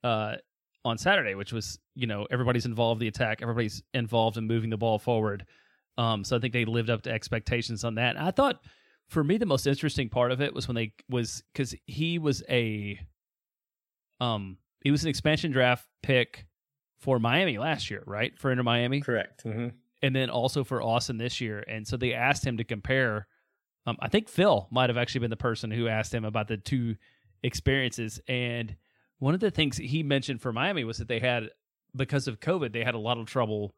uh, 0.05 0.37
on 0.85 0.99
Saturday, 0.99 1.35
which 1.35 1.53
was 1.53 1.79
you 1.95 2.07
know 2.07 2.27
everybody's 2.31 2.67
involved 2.67 3.01
in 3.01 3.07
the 3.07 3.09
attack, 3.09 3.41
everybody's 3.41 3.83
involved 3.95 4.37
in 4.37 4.47
moving 4.47 4.71
the 4.71 4.77
ball 4.77 4.99
forward. 4.99 5.47
Um, 5.99 6.25
so 6.25 6.37
I 6.37 6.41
think 6.41 6.53
they 6.53 6.65
lived 6.65 6.91
up 6.91 7.03
to 7.03 7.11
expectations 7.11 7.85
on 7.85 7.97
that. 7.97 8.21
I 8.21 8.31
thought 8.31 8.61
for 9.09 9.23
me 9.23 9.37
the 9.37 9.47
most 9.47 9.67
interesting 9.67 10.09
part 10.09 10.33
of 10.33 10.41
it 10.41 10.55
was 10.55 10.69
when 10.69 10.75
they 10.75 10.93
was 11.09 11.43
because 11.53 11.75
he 11.87 12.19
was 12.19 12.43
a 12.49 12.99
um 14.21 14.57
he 14.83 14.91
was 14.91 15.03
an 15.03 15.11
expansion 15.11 15.53
draft 15.53 15.87
pick 16.03 16.47
for 17.03 17.19
Miami 17.19 17.59
last 17.59 17.91
year, 17.91 18.03
right? 18.07 18.39
For 18.39 18.51
Inter 18.53 18.63
Miami, 18.63 19.01
Correct. 19.01 19.43
hmm 19.43 19.69
and 20.05 20.17
then 20.17 20.31
also 20.31 20.65
for 20.65 20.83
Austin 20.83 21.17
this 21.17 21.41
year. 21.41 21.65
And 21.69 21.87
so 21.87 21.97
they 21.97 22.13
asked 22.13 22.45
him 22.45 22.57
to 22.57 22.65
compare. 22.65 23.29
Um, 23.87 23.97
I 24.01 24.09
think 24.09 24.29
Phil 24.29 24.67
might 24.73 24.91
have 24.91 24.97
actually 24.97 25.21
been 25.21 25.31
the 25.31 25.37
person 25.37 25.71
who 25.71 25.87
asked 25.87 26.13
him 26.13 26.25
about 26.25 26.49
the 26.49 26.57
two 26.57 26.97
experiences. 27.45 28.21
And 28.27 28.75
one 29.21 29.33
of 29.33 29.39
the 29.39 29.53
things 29.53 29.77
he 29.77 30.03
mentioned 30.03 30.43
for 30.43 30.53
Miami 30.53 30.83
was 30.83 30.99
that 30.99 31.07
they 31.07 31.21
had, 31.21 31.51
because 31.95 32.27
of 32.27 32.41
COVID, 32.41 32.73
they 32.73 32.83
had 32.83 32.97
a 32.97 32.99
lot 32.99 33.19
of 33.19 33.27
trouble 33.27 33.77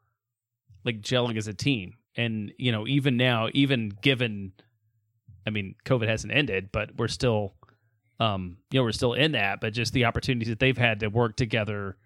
like 0.83 1.03
gelling 1.03 1.37
as 1.37 1.47
a 1.47 1.53
team. 1.53 1.93
And, 2.17 2.53
you 2.57 2.73
know, 2.73 2.87
even 2.87 3.19
now, 3.19 3.49
even 3.53 3.91
given, 4.01 4.53
I 5.47 5.51
mean, 5.51 5.75
COVID 5.85 6.09
hasn't 6.09 6.33
ended, 6.33 6.71
but 6.73 6.97
we're 6.97 7.09
still, 7.09 7.53
um, 8.19 8.57
you 8.71 8.81
know, 8.81 8.85
we're 8.85 8.93
still 8.93 9.13
in 9.13 9.33
that, 9.33 9.61
but 9.61 9.75
just 9.75 9.93
the 9.93 10.07
opportunities 10.07 10.49
that 10.49 10.59
they've 10.59 10.79
had 10.79 11.01
to 11.01 11.09
work 11.09 11.37
together 11.37 11.99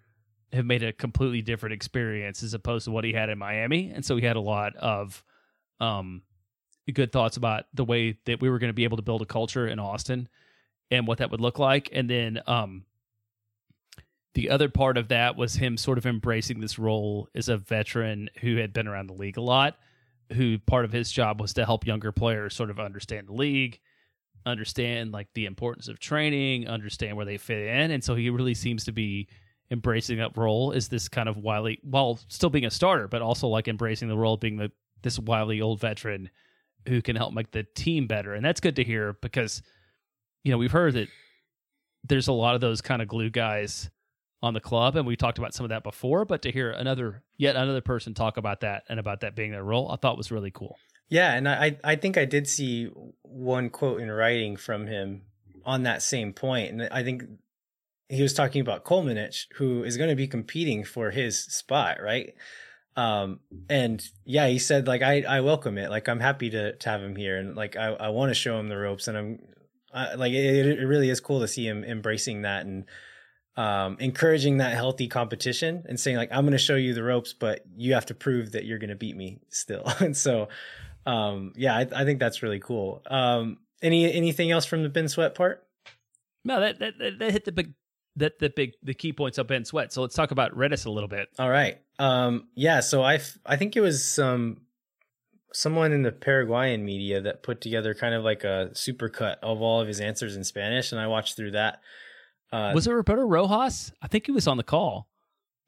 have 0.53 0.65
made 0.65 0.83
a 0.83 0.93
completely 0.93 1.41
different 1.41 1.73
experience 1.73 2.43
as 2.43 2.53
opposed 2.53 2.85
to 2.85 2.91
what 2.91 3.03
he 3.03 3.13
had 3.13 3.29
in 3.29 3.37
Miami. 3.37 3.91
And 3.93 4.03
so 4.03 4.15
he 4.15 4.25
had 4.25 4.35
a 4.35 4.41
lot 4.41 4.75
of 4.75 5.23
um 5.79 6.23
good 6.91 7.11
thoughts 7.11 7.37
about 7.37 7.65
the 7.73 7.85
way 7.85 8.17
that 8.25 8.41
we 8.41 8.49
were 8.49 8.57
going 8.57 8.69
to 8.69 8.73
be 8.73 8.83
able 8.83 8.97
to 8.97 9.03
build 9.03 9.21
a 9.21 9.25
culture 9.25 9.67
in 9.67 9.77
Austin 9.77 10.27
and 10.89 11.05
what 11.05 11.19
that 11.19 11.29
would 11.29 11.41
look 11.41 11.59
like. 11.59 11.89
And 11.93 12.09
then 12.09 12.41
um 12.47 12.85
the 14.35 14.49
other 14.49 14.69
part 14.69 14.97
of 14.97 15.07
that 15.09 15.35
was 15.35 15.55
him 15.55 15.77
sort 15.77 15.97
of 15.97 16.05
embracing 16.05 16.59
this 16.59 16.79
role 16.79 17.27
as 17.35 17.49
a 17.49 17.57
veteran 17.57 18.29
who 18.41 18.57
had 18.57 18.73
been 18.73 18.87
around 18.87 19.07
the 19.07 19.13
league 19.13 19.37
a 19.37 19.41
lot, 19.41 19.77
who 20.33 20.59
part 20.59 20.85
of 20.85 20.91
his 20.91 21.11
job 21.11 21.41
was 21.41 21.53
to 21.53 21.65
help 21.65 21.85
younger 21.85 22.11
players 22.11 22.55
sort 22.55 22.69
of 22.69 22.79
understand 22.79 23.27
the 23.27 23.33
league, 23.33 23.79
understand 24.45 25.11
like 25.11 25.27
the 25.33 25.45
importance 25.45 25.87
of 25.87 25.99
training, 25.99 26.67
understand 26.67 27.17
where 27.17 27.25
they 27.25 27.37
fit 27.37 27.67
in. 27.67 27.91
And 27.91 28.03
so 28.03 28.15
he 28.15 28.29
really 28.29 28.53
seems 28.53 28.85
to 28.85 28.91
be 28.91 29.27
embracing 29.71 30.17
that 30.17 30.35
role 30.37 30.71
is 30.71 30.87
this 30.87 31.07
kind 31.07 31.29
of 31.29 31.37
wily 31.37 31.79
while 31.83 32.19
still 32.27 32.49
being 32.49 32.65
a 32.65 32.71
starter, 32.71 33.07
but 33.07 33.21
also 33.21 33.47
like 33.47 33.67
embracing 33.67 34.07
the 34.07 34.17
role 34.17 34.33
of 34.35 34.39
being 34.39 34.57
the 34.57 34.71
this 35.01 35.19
wily 35.19 35.61
old 35.61 35.79
veteran 35.79 36.29
who 36.87 37.01
can 37.01 37.15
help 37.15 37.33
make 37.33 37.51
the 37.51 37.65
team 37.75 38.07
better. 38.07 38.33
And 38.33 38.43
that's 38.43 38.59
good 38.59 38.75
to 38.77 38.83
hear 38.83 39.13
because 39.21 39.61
you 40.43 40.51
know, 40.51 40.57
we've 40.57 40.71
heard 40.71 40.93
that 40.93 41.09
there's 42.03 42.27
a 42.27 42.33
lot 42.33 42.55
of 42.55 42.61
those 42.61 42.81
kind 42.81 43.01
of 43.01 43.07
glue 43.07 43.29
guys 43.29 43.89
on 44.41 44.53
the 44.53 44.61
club 44.61 44.95
and 44.95 45.05
we 45.05 45.17
talked 45.17 45.37
about 45.37 45.53
some 45.53 45.65
of 45.65 45.69
that 45.69 45.83
before, 45.83 46.23
but 46.25 46.41
to 46.43 46.51
hear 46.51 46.71
another 46.71 47.23
yet 47.37 47.55
another 47.55 47.81
person 47.81 48.13
talk 48.13 48.37
about 48.37 48.61
that 48.61 48.83
and 48.89 48.99
about 48.99 49.21
that 49.21 49.35
being 49.35 49.51
their 49.51 49.63
role, 49.63 49.91
I 49.91 49.97
thought 49.97 50.17
was 50.17 50.31
really 50.31 50.51
cool. 50.51 50.77
Yeah, 51.09 51.33
and 51.33 51.49
I 51.49 51.77
I 51.83 51.95
think 51.95 52.17
I 52.17 52.25
did 52.25 52.47
see 52.47 52.89
one 53.23 53.69
quote 53.69 53.99
in 53.99 54.11
writing 54.11 54.55
from 54.55 54.87
him 54.87 55.23
on 55.65 55.83
that 55.83 56.01
same 56.01 56.33
point, 56.33 56.71
and 56.71 56.87
I 56.91 57.03
think 57.03 57.23
he 58.09 58.21
was 58.21 58.33
talking 58.33 58.61
about 58.61 58.83
Kolmanich, 58.83 59.45
who 59.55 59.83
is 59.83 59.95
going 59.95 60.09
to 60.09 60.15
be 60.15 60.27
competing 60.27 60.83
for 60.83 61.11
his 61.11 61.39
spot, 61.39 62.01
right? 62.01 62.33
Um, 62.95 63.39
and 63.69 64.03
yeah, 64.25 64.47
he 64.47 64.59
said 64.59 64.87
like 64.87 65.01
I 65.01 65.21
I 65.21 65.41
welcome 65.41 65.77
it, 65.77 65.89
like 65.89 66.09
I'm 66.09 66.19
happy 66.19 66.49
to 66.49 66.75
to 66.75 66.89
have 66.89 67.01
him 67.01 67.15
here, 67.15 67.37
and 67.37 67.55
like 67.55 67.77
I 67.77 67.87
I 67.87 68.09
want 68.09 68.31
to 68.31 68.35
show 68.35 68.59
him 68.59 68.67
the 68.67 68.77
ropes, 68.77 69.07
and 69.07 69.17
I'm 69.17 69.39
I, 69.93 70.15
like 70.15 70.33
it, 70.33 70.65
it 70.65 70.85
really 70.85 71.09
is 71.09 71.19
cool 71.19 71.39
to 71.39 71.47
see 71.47 71.65
him 71.65 71.83
embracing 71.83 72.41
that 72.41 72.65
and 72.65 72.85
um, 73.55 73.97
encouraging 73.99 74.57
that 74.57 74.73
healthy 74.73 75.07
competition 75.07 75.83
and 75.87 75.99
saying 75.99 76.17
like 76.17 76.29
I'm 76.31 76.43
going 76.43 76.51
to 76.53 76.57
show 76.57 76.75
you 76.75 76.93
the 76.93 77.03
ropes, 77.03 77.33
but 77.33 77.61
you 77.77 77.93
have 77.93 78.07
to 78.07 78.15
prove 78.15 78.53
that 78.53 78.65
you're 78.65 78.79
going 78.79 78.89
to 78.89 78.95
beat 78.95 79.15
me 79.15 79.39
still. 79.49 79.83
and 79.99 80.17
so, 80.17 80.49
um, 81.05 81.53
yeah, 81.55 81.77
I, 81.77 81.87
I 81.95 82.05
think 82.05 82.19
that's 82.19 82.41
really 82.41 82.59
cool. 82.59 83.03
Um, 83.09 83.59
any 83.81 84.11
anything 84.11 84.51
else 84.51 84.65
from 84.65 84.83
the 84.83 84.89
Ben 84.89 85.07
Sweat 85.07 85.35
part? 85.35 85.63
No, 86.43 86.59
that 86.59 86.79
that, 86.79 86.97
that, 86.97 87.19
that 87.19 87.31
hit 87.31 87.45
the 87.45 87.51
big 87.51 87.73
that 88.15 88.39
the 88.39 88.49
big 88.49 88.73
the 88.83 88.93
key 88.93 89.13
points 89.13 89.37
of 89.37 89.47
Ben 89.47 89.65
Sweat. 89.65 89.93
So 89.93 90.01
let's 90.01 90.15
talk 90.15 90.31
about 90.31 90.55
Redes 90.57 90.85
a 90.85 90.91
little 90.91 91.09
bit. 91.09 91.29
All 91.37 91.49
right. 91.49 91.79
Um, 91.99 92.47
yeah. 92.55 92.79
So 92.81 93.03
I 93.03 93.19
I 93.45 93.55
think 93.55 93.75
it 93.75 93.81
was 93.81 94.03
some 94.03 94.61
someone 95.53 95.91
in 95.91 96.03
the 96.03 96.11
Paraguayan 96.11 96.85
media 96.85 97.21
that 97.21 97.41
put 97.43 97.59
together 97.61 97.93
kind 97.93 98.13
of 98.13 98.23
like 98.23 98.43
a 98.43 98.69
supercut 98.73 99.37
of 99.41 99.61
all 99.61 99.81
of 99.81 99.87
his 99.87 99.99
answers 99.99 100.35
in 100.35 100.43
Spanish, 100.43 100.91
and 100.91 101.01
I 101.01 101.07
watched 101.07 101.35
through 101.35 101.51
that. 101.51 101.81
Uh, 102.51 102.71
Was 102.73 102.87
it 102.87 102.91
Roberto 102.91 103.23
Rojas? 103.23 103.91
I 104.01 104.07
think 104.07 104.25
he 104.25 104.31
was 104.31 104.47
on 104.47 104.57
the 104.57 104.63
call. 104.63 105.07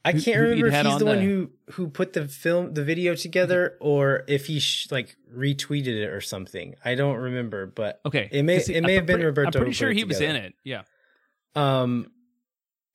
I 0.04 0.14
can't 0.14 0.26
who 0.26 0.42
remember 0.42 0.68
if 0.68 0.74
he's 0.74 0.86
on 0.94 0.98
the 1.00 1.06
one 1.06 1.18
the- 1.20 1.24
who 1.26 1.52
who 1.74 1.88
put 1.90 2.14
the 2.14 2.28
film 2.28 2.74
the 2.74 2.84
video 2.84 3.14
together 3.16 3.78
or 3.80 4.24
if 4.28 4.48
he 4.48 4.60
sh- 4.60 4.88
like 4.92 5.16
retweeted 5.32 5.96
it 5.96 6.10
or 6.10 6.22
something. 6.22 6.74
I 6.84 6.96
don't 6.96 7.18
remember, 7.18 7.68
but 7.68 8.02
Okay, 8.04 8.28
It 8.32 8.42
may- 8.42 8.58
it 8.58 8.68
may 8.82 8.94
I'm 8.94 8.98
have 8.98 9.06
been 9.06 9.22
Roberto 9.22 9.60
I'm 9.60 9.62
pretty 9.62 9.74
sure 9.74 9.92
he 9.92 10.04
was 10.04 10.20
in 10.20 10.36
it. 10.36 10.56
Yeah. 10.64 10.82
um 11.56 12.12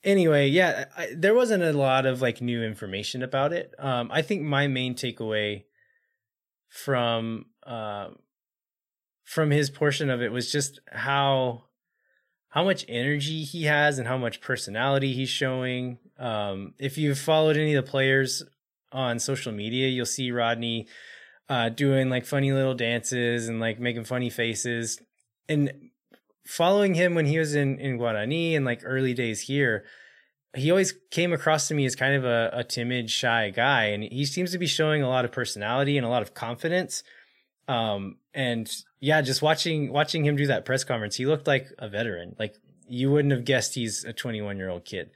anyway, 0.07 0.49
yeah, 0.49 0.87
I, 0.97 1.11
there 1.15 1.35
wasn't 1.35 1.63
a 1.63 1.75
lot 1.75 2.07
of 2.07 2.23
like 2.23 2.41
new 2.41 2.63
information 2.63 3.23
about 3.23 3.53
it. 3.53 3.75
Um 3.79 4.11
I 4.11 4.23
think 4.23 4.41
my 4.43 4.67
main 4.67 4.95
takeaway 4.95 5.65
from 6.69 7.47
uh, 7.67 8.09
from 9.25 9.51
his 9.51 9.71
portion 9.71 10.11
of 10.11 10.23
it 10.23 10.33
was 10.33 10.53
just 10.53 10.81
how 10.91 11.65
how 12.51 12.65
much 12.65 12.85
energy 12.89 13.43
he 13.43 13.65
has 13.65 13.99
and 13.99 14.09
how 14.09 14.17
much 14.17 14.41
personality 14.41 15.13
he's 15.13 15.29
showing. 15.29 15.99
Um, 16.19 16.75
if 16.79 16.97
you've 16.97 17.19
followed 17.19 17.57
any 17.57 17.75
of 17.75 17.85
the 17.85 17.91
players 17.91 18.43
on 18.93 19.19
social 19.19 19.53
media, 19.53 19.89
you'll 19.89 20.07
see 20.07 20.31
Rodney 20.31 20.87
uh, 21.51 21.69
doing 21.69 22.09
like 22.09 22.25
funny 22.25 22.53
little 22.53 22.75
dances 22.75 23.49
and 23.49 23.61
like 23.61 23.79
making 23.79 24.05
funny 24.05 24.31
faces. 24.31 25.03
And 25.49 25.91
following 26.47 26.95
him 26.95 27.15
when 27.15 27.27
he 27.27 27.39
was 27.39 27.55
in 27.55 27.79
in 27.79 27.99
Guarani 27.99 28.57
and 28.57 28.65
like 28.65 28.83
early 28.85 29.15
days 29.15 29.43
here, 29.43 29.85
he 30.55 30.71
always 30.71 30.95
came 31.11 31.33
across 31.33 31.69
to 31.69 31.75
me 31.75 31.85
as 31.85 31.95
kind 31.95 32.15
of 32.15 32.25
a, 32.25 32.51
a 32.53 32.65
timid, 32.65 33.11
shy 33.11 33.51
guy, 33.51 33.87
and 33.87 34.03
he 34.05 34.25
seems 34.25 34.53
to 34.53 34.59
be 34.59 34.67
showing 34.67 35.03
a 35.03 35.09
lot 35.09 35.25
of 35.25 35.33
personality 35.33 35.97
and 35.97 36.07
a 36.07 36.09
lot 36.09 36.23
of 36.23 36.35
confidence. 36.35 37.03
Um, 37.69 38.19
and 38.33 38.71
yeah, 39.01 39.21
just 39.23 39.43
watching 39.43 39.93
watching 39.93 40.25
him 40.25 40.37
do 40.37 40.47
that 40.47 40.65
press 40.65 40.85
conference, 40.85 41.17
he 41.17 41.27
looked 41.27 41.47
like 41.47 41.69
a 41.79 41.89
veteran. 41.89 42.37
Like 42.39 42.55
you 42.89 43.11
wouldn't 43.11 43.33
have 43.33 43.45
guessed 43.45 43.75
he's 43.75 44.05
a 44.05 44.13
21 44.13 44.57
year 44.57 44.71
old 44.71 44.85
kid 44.85 45.11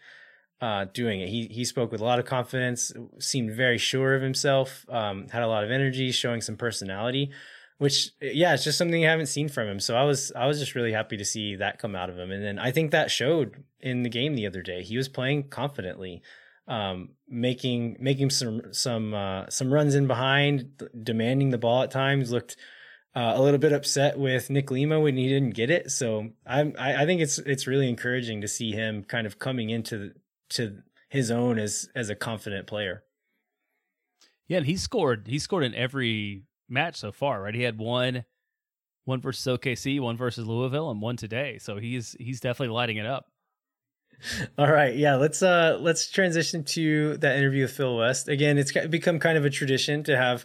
uh, 0.60 0.86
doing 0.92 1.20
it. 1.20 1.28
He 1.28 1.46
he 1.46 1.64
spoke 1.64 1.92
with 1.92 2.00
a 2.00 2.04
lot 2.04 2.18
of 2.18 2.26
confidence, 2.26 2.92
seemed 3.18 3.52
very 3.52 3.78
sure 3.78 4.14
of 4.14 4.22
himself, 4.22 4.84
um, 4.88 5.28
had 5.28 5.42
a 5.42 5.48
lot 5.48 5.64
of 5.64 5.70
energy, 5.70 6.10
showing 6.10 6.40
some 6.40 6.56
personality 6.56 7.30
which 7.80 8.10
yeah 8.20 8.52
it's 8.52 8.62
just 8.62 8.76
something 8.76 9.00
you 9.00 9.08
haven't 9.08 9.26
seen 9.26 9.48
from 9.48 9.66
him. 9.66 9.80
So 9.80 9.96
i 9.96 10.04
was 10.04 10.30
i 10.36 10.46
was 10.46 10.58
just 10.58 10.74
really 10.74 10.92
happy 10.92 11.16
to 11.16 11.24
see 11.24 11.56
that 11.56 11.78
come 11.78 11.96
out 11.96 12.10
of 12.10 12.18
him. 12.18 12.30
And 12.30 12.44
then 12.44 12.58
i 12.58 12.70
think 12.70 12.90
that 12.90 13.10
showed 13.10 13.64
in 13.80 14.02
the 14.02 14.10
game 14.10 14.34
the 14.34 14.46
other 14.46 14.60
day. 14.60 14.82
He 14.82 14.98
was 14.98 15.08
playing 15.08 15.48
confidently 15.48 16.22
um, 16.68 17.10
making 17.26 17.96
making 17.98 18.30
some 18.30 18.60
some 18.72 19.14
uh, 19.14 19.48
some 19.48 19.72
runs 19.72 19.94
in 19.94 20.06
behind 20.06 20.82
demanding 21.02 21.50
the 21.50 21.58
ball 21.58 21.82
at 21.82 21.90
times 21.90 22.30
looked 22.30 22.56
uh, 23.16 23.32
a 23.34 23.42
little 23.42 23.58
bit 23.58 23.72
upset 23.72 24.18
with 24.18 24.50
Nick 24.50 24.70
Lima 24.70 25.00
when 25.00 25.16
he 25.16 25.26
didn't 25.26 25.54
get 25.54 25.70
it. 25.70 25.90
So 25.90 26.28
I'm 26.46 26.74
I, 26.78 27.02
I 27.02 27.06
think 27.06 27.22
it's 27.22 27.38
it's 27.38 27.66
really 27.66 27.88
encouraging 27.88 28.42
to 28.42 28.48
see 28.48 28.72
him 28.72 29.04
kind 29.04 29.26
of 29.26 29.38
coming 29.38 29.70
into 29.70 30.12
to 30.50 30.82
his 31.08 31.30
own 31.30 31.58
as 31.58 31.88
as 31.94 32.10
a 32.10 32.14
confident 32.14 32.66
player. 32.66 33.04
Yeah 34.46 34.58
and 34.58 34.66
he 34.66 34.76
scored 34.76 35.28
he 35.28 35.38
scored 35.38 35.64
in 35.64 35.74
every 35.74 36.44
match 36.70 36.96
so 36.96 37.12
far, 37.12 37.42
right? 37.42 37.54
He 37.54 37.62
had 37.62 37.78
one 37.78 38.24
one 39.04 39.20
versus 39.20 39.46
OKC, 39.46 40.00
one 40.00 40.16
versus 40.16 40.46
Louisville, 40.46 40.90
and 40.90 41.02
one 41.02 41.16
today. 41.16 41.58
So 41.58 41.76
he's 41.76 42.16
he's 42.18 42.40
definitely 42.40 42.74
lighting 42.74 42.96
it 42.96 43.06
up. 43.06 43.26
All 44.58 44.70
right, 44.70 44.94
yeah, 44.94 45.16
let's 45.16 45.42
uh 45.42 45.78
let's 45.80 46.10
transition 46.10 46.64
to 46.64 47.16
that 47.18 47.36
interview 47.36 47.62
with 47.62 47.72
Phil 47.72 47.96
West. 47.96 48.28
Again, 48.28 48.58
it's 48.58 48.72
become 48.88 49.18
kind 49.18 49.38
of 49.38 49.44
a 49.44 49.50
tradition 49.50 50.04
to 50.04 50.16
have 50.16 50.44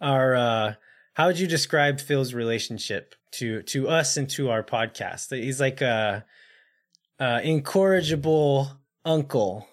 our 0.00 0.34
uh 0.34 0.74
how 1.14 1.28
would 1.28 1.38
you 1.38 1.46
describe 1.46 1.98
Phil's 1.98 2.34
relationship 2.34 3.14
to 3.32 3.62
to 3.62 3.88
us 3.88 4.16
and 4.16 4.28
to 4.30 4.50
our 4.50 4.62
podcast? 4.62 5.34
He's 5.34 5.60
like 5.60 5.80
a, 5.80 6.24
a 7.18 7.40
incorrigible 7.40 8.70
uncle. 9.04 9.66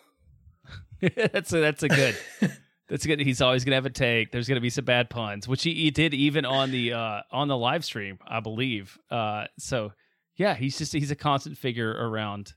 that's 1.15 1.51
a 1.51 1.59
that's 1.59 1.83
a 1.83 1.89
good 1.89 2.17
that's 2.89 3.05
good. 3.05 3.19
He's 3.19 3.41
always 3.41 3.63
gonna 3.63 3.75
have 3.75 3.85
a 3.85 3.89
take. 3.89 4.31
There's 4.31 4.47
gonna 4.47 4.61
be 4.61 4.69
some 4.69 4.85
bad 4.85 5.09
puns, 5.09 5.47
which 5.47 5.63
he, 5.63 5.73
he 5.73 5.91
did 5.91 6.13
even 6.13 6.45
on 6.45 6.71
the 6.71 6.93
uh, 6.93 7.21
on 7.31 7.47
the 7.47 7.57
live 7.57 7.85
stream, 7.85 8.19
I 8.27 8.39
believe. 8.39 8.97
Uh, 9.09 9.45
so 9.57 9.93
yeah, 10.35 10.55
he's 10.55 10.77
just 10.77 10.93
he's 10.93 11.11
a 11.11 11.15
constant 11.15 11.57
figure 11.57 11.91
around 11.91 12.53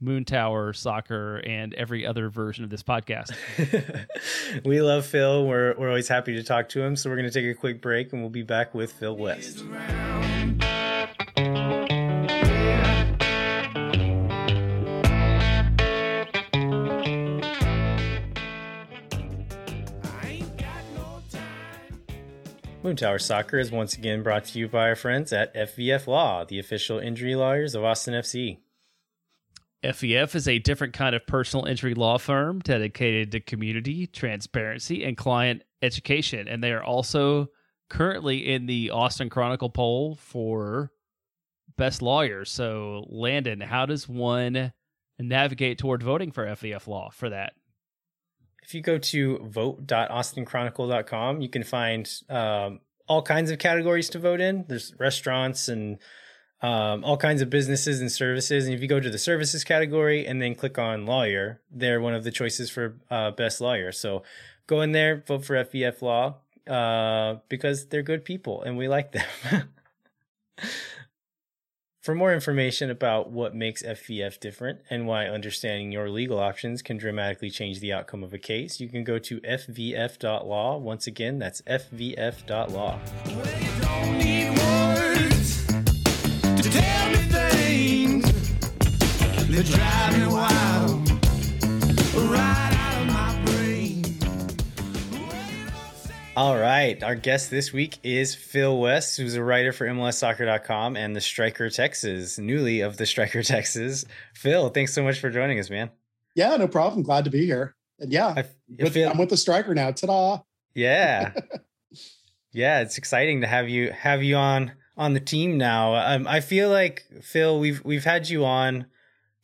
Moon 0.00 0.24
Tower 0.24 0.72
soccer 0.72 1.36
and 1.38 1.74
every 1.74 2.04
other 2.04 2.28
version 2.28 2.64
of 2.64 2.70
this 2.70 2.82
podcast. 2.82 3.32
we 4.64 4.80
love 4.82 5.06
Phil. 5.06 5.46
We're 5.46 5.74
we're 5.78 5.88
always 5.88 6.08
happy 6.08 6.34
to 6.34 6.42
talk 6.42 6.68
to 6.70 6.82
him. 6.82 6.96
So 6.96 7.08
we're 7.08 7.16
gonna 7.16 7.30
take 7.30 7.46
a 7.46 7.54
quick 7.54 7.80
break 7.80 8.12
and 8.12 8.20
we'll 8.20 8.30
be 8.30 8.42
back 8.42 8.74
with 8.74 8.92
Phil 8.92 9.16
West. 9.16 9.64
Moon 22.92 22.96
Tower 22.98 23.18
Soccer 23.18 23.58
is 23.58 23.72
once 23.72 23.94
again 23.94 24.22
brought 24.22 24.44
to 24.44 24.58
you 24.58 24.68
by 24.68 24.90
our 24.90 24.94
friends 24.94 25.32
at 25.32 25.54
FVF 25.54 26.06
Law, 26.06 26.44
the 26.44 26.58
official 26.58 26.98
injury 26.98 27.34
lawyers 27.34 27.74
of 27.74 27.82
Austin 27.82 28.12
FC. 28.12 28.58
FVF 29.82 30.34
is 30.34 30.46
a 30.46 30.58
different 30.58 30.92
kind 30.92 31.14
of 31.14 31.26
personal 31.26 31.64
injury 31.64 31.94
law 31.94 32.18
firm 32.18 32.58
dedicated 32.58 33.32
to 33.32 33.40
community, 33.40 34.06
transparency, 34.06 35.04
and 35.04 35.16
client 35.16 35.64
education. 35.80 36.46
And 36.46 36.62
they 36.62 36.70
are 36.70 36.84
also 36.84 37.48
currently 37.88 38.52
in 38.52 38.66
the 38.66 38.90
Austin 38.90 39.30
Chronicle 39.30 39.70
poll 39.70 40.16
for 40.16 40.92
best 41.78 42.02
lawyers. 42.02 42.50
So, 42.50 43.06
Landon, 43.08 43.62
how 43.62 43.86
does 43.86 44.06
one 44.06 44.74
navigate 45.18 45.78
toward 45.78 46.02
voting 46.02 46.30
for 46.30 46.44
FVF 46.44 46.86
Law 46.86 47.08
for 47.08 47.30
that? 47.30 47.54
If 48.62 48.74
you 48.74 48.80
go 48.80 48.98
to 48.98 49.38
vote.austinchronicle.com, 49.38 51.40
you 51.40 51.48
can 51.48 51.64
find 51.64 52.10
um, 52.28 52.80
all 53.08 53.22
kinds 53.22 53.50
of 53.50 53.58
categories 53.58 54.08
to 54.10 54.18
vote 54.18 54.40
in. 54.40 54.64
There's 54.68 54.94
restaurants 54.98 55.68
and 55.68 55.98
um, 56.62 57.04
all 57.04 57.16
kinds 57.16 57.42
of 57.42 57.50
businesses 57.50 58.00
and 58.00 58.10
services. 58.10 58.66
And 58.66 58.74
if 58.74 58.80
you 58.80 58.88
go 58.88 59.00
to 59.00 59.10
the 59.10 59.18
services 59.18 59.64
category 59.64 60.26
and 60.26 60.40
then 60.40 60.54
click 60.54 60.78
on 60.78 61.06
lawyer, 61.06 61.60
they're 61.70 62.00
one 62.00 62.14
of 62.14 62.24
the 62.24 62.30
choices 62.30 62.70
for 62.70 62.96
uh, 63.10 63.32
best 63.32 63.60
lawyer. 63.60 63.90
So 63.90 64.22
go 64.68 64.80
in 64.80 64.92
there, 64.92 65.24
vote 65.26 65.44
for 65.44 65.56
FVF 65.56 66.02
Law 66.02 66.36
uh, 66.72 67.40
because 67.48 67.86
they're 67.86 68.02
good 68.02 68.24
people 68.24 68.62
and 68.62 68.78
we 68.78 68.86
like 68.86 69.12
them. 69.12 69.26
For 72.02 72.16
more 72.16 72.34
information 72.34 72.90
about 72.90 73.30
what 73.30 73.54
makes 73.54 73.80
FVF 73.80 74.40
different 74.40 74.80
and 74.90 75.06
why 75.06 75.26
understanding 75.26 75.92
your 75.92 76.10
legal 76.10 76.40
options 76.40 76.82
can 76.82 76.96
dramatically 76.96 77.48
change 77.48 77.78
the 77.78 77.92
outcome 77.92 78.24
of 78.24 78.34
a 78.34 78.38
case, 78.38 78.80
you 78.80 78.88
can 78.88 79.04
go 79.04 79.20
to 79.20 79.40
fvf.law. 79.42 80.78
Once 80.78 81.06
again, 81.06 81.38
that's 81.38 81.62
fvf.law. 81.62 82.98
Well, 90.32 90.51
All 96.34 96.56
right. 96.56 97.02
Our 97.02 97.14
guest 97.14 97.50
this 97.50 97.74
week 97.74 97.98
is 98.02 98.34
Phil 98.34 98.78
West, 98.78 99.18
who's 99.18 99.34
a 99.34 99.44
writer 99.44 99.70
for 99.70 99.86
MLSsoccer.com 99.86 100.96
and 100.96 101.14
the 101.14 101.20
Striker 101.20 101.68
Texas, 101.68 102.38
newly 102.38 102.80
of 102.80 102.96
the 102.96 103.04
Striker 103.04 103.42
Texas. 103.42 104.06
Phil, 104.32 104.70
thanks 104.70 104.94
so 104.94 105.02
much 105.02 105.20
for 105.20 105.28
joining 105.28 105.58
us, 105.58 105.68
man. 105.68 105.90
Yeah, 106.34 106.56
no 106.56 106.68
problem. 106.68 107.02
Glad 107.02 107.24
to 107.24 107.30
be 107.30 107.44
here. 107.44 107.74
And 107.98 108.10
yeah, 108.10 108.28
I, 108.28 108.44
with, 108.78 108.94
feel, 108.94 109.10
I'm 109.10 109.18
with 109.18 109.28
the 109.28 109.36
Striker 109.36 109.74
now. 109.74 109.90
Ta-da! 109.90 110.38
Yeah, 110.74 111.34
yeah. 112.52 112.80
It's 112.80 112.96
exciting 112.96 113.42
to 113.42 113.46
have 113.46 113.68
you 113.68 113.90
have 113.90 114.22
you 114.22 114.36
on 114.36 114.72
on 114.96 115.12
the 115.12 115.20
team 115.20 115.58
now. 115.58 115.94
Um, 115.94 116.26
I 116.26 116.40
feel 116.40 116.70
like 116.70 117.04
Phil, 117.20 117.60
we've 117.60 117.84
we've 117.84 118.04
had 118.04 118.30
you 118.30 118.46
on 118.46 118.86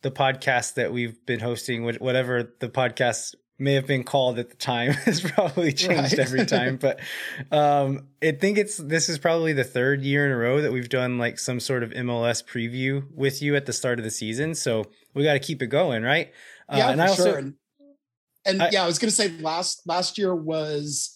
the 0.01 0.09
podcast 0.09 0.73
that 0.73 0.91
we've 0.91 1.23
been 1.27 1.39
hosting, 1.39 1.83
whatever 1.83 2.51
the 2.59 2.67
podcast 2.67 3.35
may 3.59 3.73
have 3.73 3.85
been 3.85 4.03
called 4.03 4.39
at 4.39 4.49
the 4.49 4.55
time 4.55 4.91
has 5.05 5.21
probably 5.21 5.71
changed 5.71 6.17
right. 6.17 6.19
every 6.19 6.45
time 6.45 6.77
but 6.77 6.99
um, 7.51 8.07
i 8.23 8.31
think 8.31 8.57
it's 8.57 8.77
this 8.77 9.09
is 9.09 9.19
probably 9.19 9.53
the 9.53 9.63
third 9.63 10.01
year 10.01 10.25
in 10.25 10.31
a 10.31 10.37
row 10.37 10.61
that 10.61 10.71
we've 10.71 10.89
done 10.89 11.17
like 11.17 11.37
some 11.37 11.59
sort 11.59 11.83
of 11.83 11.91
mls 11.91 12.43
preview 12.43 13.05
with 13.13 13.41
you 13.41 13.55
at 13.55 13.65
the 13.65 13.73
start 13.73 13.99
of 13.99 14.05
the 14.05 14.11
season 14.11 14.55
so 14.55 14.85
we 15.13 15.23
got 15.23 15.33
to 15.33 15.39
keep 15.39 15.61
it 15.61 15.67
going 15.67 16.03
right 16.03 16.31
uh, 16.69 16.75
yeah 16.77 16.87
uh, 16.87 16.91
and 16.91 16.99
for 16.99 17.05
I 17.05 17.09
also, 17.09 17.23
sure 17.25 17.37
and, 17.37 17.53
and 18.45 18.63
I, 18.63 18.69
yeah 18.71 18.83
i 18.83 18.87
was 18.87 18.97
going 18.97 19.09
to 19.09 19.15
say 19.15 19.29
last 19.39 19.85
last 19.85 20.17
year 20.17 20.33
was 20.33 21.15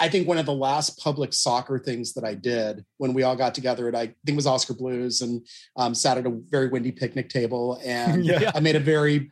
I 0.00 0.08
think 0.08 0.26
one 0.26 0.38
of 0.38 0.46
the 0.46 0.52
last 0.52 0.98
public 0.98 1.32
soccer 1.32 1.78
things 1.78 2.14
that 2.14 2.24
I 2.24 2.34
did 2.34 2.84
when 2.98 3.14
we 3.14 3.22
all 3.22 3.36
got 3.36 3.54
together 3.54 3.86
at 3.88 3.94
I 3.94 4.06
think 4.06 4.16
it 4.26 4.34
was 4.34 4.46
Oskar 4.46 4.74
Blues 4.74 5.20
and 5.20 5.46
um, 5.76 5.94
sat 5.94 6.18
at 6.18 6.26
a 6.26 6.30
very 6.30 6.68
windy 6.68 6.90
picnic 6.90 7.28
table 7.28 7.80
and 7.84 8.24
yeah. 8.26 8.50
I 8.54 8.60
made 8.60 8.74
a 8.74 8.80
very 8.80 9.30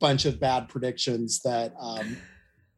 bunch 0.00 0.24
of 0.24 0.38
bad 0.40 0.68
predictions 0.68 1.40
that 1.42 1.74
um, 1.80 2.16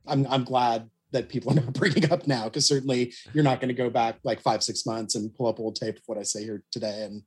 I'm 0.07 0.27
I'm 0.27 0.45
glad 0.45 0.89
that 1.13 1.29
people 1.29 1.53
are 1.53 1.57
not 1.57 1.73
bringing 1.73 2.11
up 2.11 2.27
now 2.27 2.45
because 2.45 2.67
certainly 2.67 3.13
you're 3.33 3.45
not 3.45 3.61
going 3.61 3.69
to 3.69 3.75
go 3.75 3.91
back 3.91 4.17
like 4.25 4.41
five 4.41 4.63
six 4.63 4.85
months 4.87 5.15
and 5.15 5.35
pull 5.35 5.47
up 5.47 5.61
old 5.61 5.77
tape 5.77 5.97
of 5.97 6.03
what 6.07 6.19
I 6.19 6.23
say 6.23 6.45
here 6.45 6.63
today 6.71 7.05
and 7.05 7.23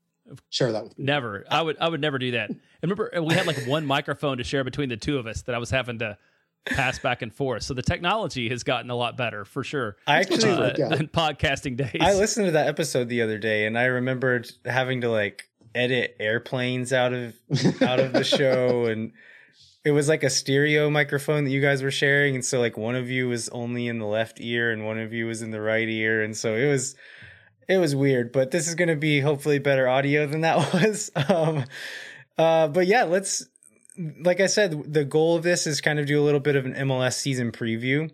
share 0.50 0.72
that 0.72 0.84
with 0.84 0.92
people. 0.94 1.06
Never, 1.06 1.46
I 1.50 1.62
would 1.62 1.78
I 1.80 1.90
would 1.90 2.02
never 2.02 2.20
do 2.20 2.32
that. 2.32 2.50
And 2.50 2.60
remember, 2.84 3.12
we 3.22 3.34
had 3.34 3.48
like 3.48 3.66
one 3.66 3.86
microphone 3.86 4.38
to 4.38 4.44
share 4.44 4.64
between 4.64 4.90
the 4.90 4.98
two 4.98 5.18
of 5.18 5.28
us 5.28 5.44
that 5.44 5.56
I 5.56 5.58
was 5.58 5.70
having 5.70 6.00
to 6.00 6.18
pass 6.66 7.00
back 7.00 7.22
and 7.22 7.34
forth. 7.34 7.64
So 7.64 7.74
the 7.74 7.82
technology 7.82 8.50
has 8.50 8.64
gotten 8.64 8.90
a 8.90 8.96
lot 8.96 9.18
better 9.18 9.46
for 9.46 9.64
sure. 9.64 9.98
I 10.06 10.20
actually 10.20 10.52
uh, 10.52 10.74
yeah. 10.78 10.90
podcasting 11.14 11.78
days. 11.78 12.02
I 12.02 12.14
listened 12.14 12.48
to 12.48 12.52
that 12.52 12.68
episode 12.68 13.10
the 13.10 13.22
other 13.22 13.38
day 13.38 13.66
and 13.66 13.78
I 13.78 13.86
remembered 13.86 14.52
having 14.66 15.02
to 15.02 15.10
like 15.10 15.50
edit 15.74 16.16
airplanes 16.20 16.92
out 16.92 17.14
of 17.14 17.36
out 17.82 18.00
of 18.00 18.14
the 18.14 18.24
show 18.26 18.86
and 18.86 19.14
it 19.88 19.92
was 19.92 20.10
like 20.10 20.24
a 20.24 20.30
stereo 20.30 20.90
microphone 20.90 21.46
that 21.46 21.52
you 21.52 21.62
guys 21.62 21.82
were 21.82 21.92
sharing, 21.92 22.36
and 22.36 22.44
so 22.44 22.60
like 22.60 22.78
one 22.78 22.96
of 22.96 23.10
you 23.10 23.30
was 23.30 23.48
only 23.50 23.88
in 23.88 24.00
the 24.00 24.06
left 24.06 24.42
ear 24.42 24.70
and 24.70 24.86
one 24.86 25.00
of 25.00 25.14
you 25.14 25.28
was 25.28 25.42
in 25.42 25.52
the 25.52 25.62
right 25.62 25.88
ear, 25.88 26.22
and 26.22 26.36
so 26.36 26.56
it 26.56 26.68
was 26.68 26.96
it 27.70 27.78
was 27.78 27.96
weird. 27.96 28.34
But 28.34 28.52
this 28.52 28.68
is 28.68 28.76
going 28.76 28.90
to 28.90 28.98
be 28.98 29.22
hopefully 29.22 29.60
better 29.60 29.88
audio 29.88 30.28
than 30.28 30.42
that 30.42 30.58
was. 30.74 31.10
Um, 31.16 31.64
uh, 32.38 32.68
but 32.68 32.86
yeah, 32.86 33.06
let's 33.06 33.46
like 34.20 34.42
I 34.42 34.48
said, 34.48 34.94
the 34.94 35.06
goal 35.06 35.38
of 35.38 35.44
this 35.44 35.66
is 35.66 35.80
kind 35.80 36.00
of 36.00 36.06
do 36.06 36.22
a 36.22 36.26
little 36.26 36.42
bit 36.42 36.58
of 36.58 36.66
an 36.66 36.74
MLS 36.74 37.14
season 37.14 37.54
preview. 37.54 38.12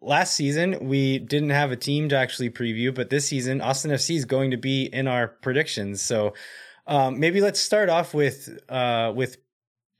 Last 0.00 0.34
season, 0.34 0.88
we 0.88 1.18
didn't 1.18 1.50
have 1.50 1.70
a 1.70 1.76
team 1.76 2.08
to 2.08 2.16
actually 2.16 2.48
preview, 2.48 2.94
but 2.94 3.10
this 3.10 3.28
season, 3.28 3.60
Austin 3.60 3.90
FC 3.90 4.16
is 4.16 4.24
going 4.24 4.52
to 4.52 4.56
be 4.56 4.84
in 4.84 5.06
our 5.06 5.28
predictions. 5.28 6.00
So 6.00 6.32
um, 6.86 7.20
maybe 7.20 7.42
let's 7.42 7.60
start 7.60 7.90
off 7.90 8.14
with 8.14 8.58
uh, 8.70 9.12
with 9.14 9.36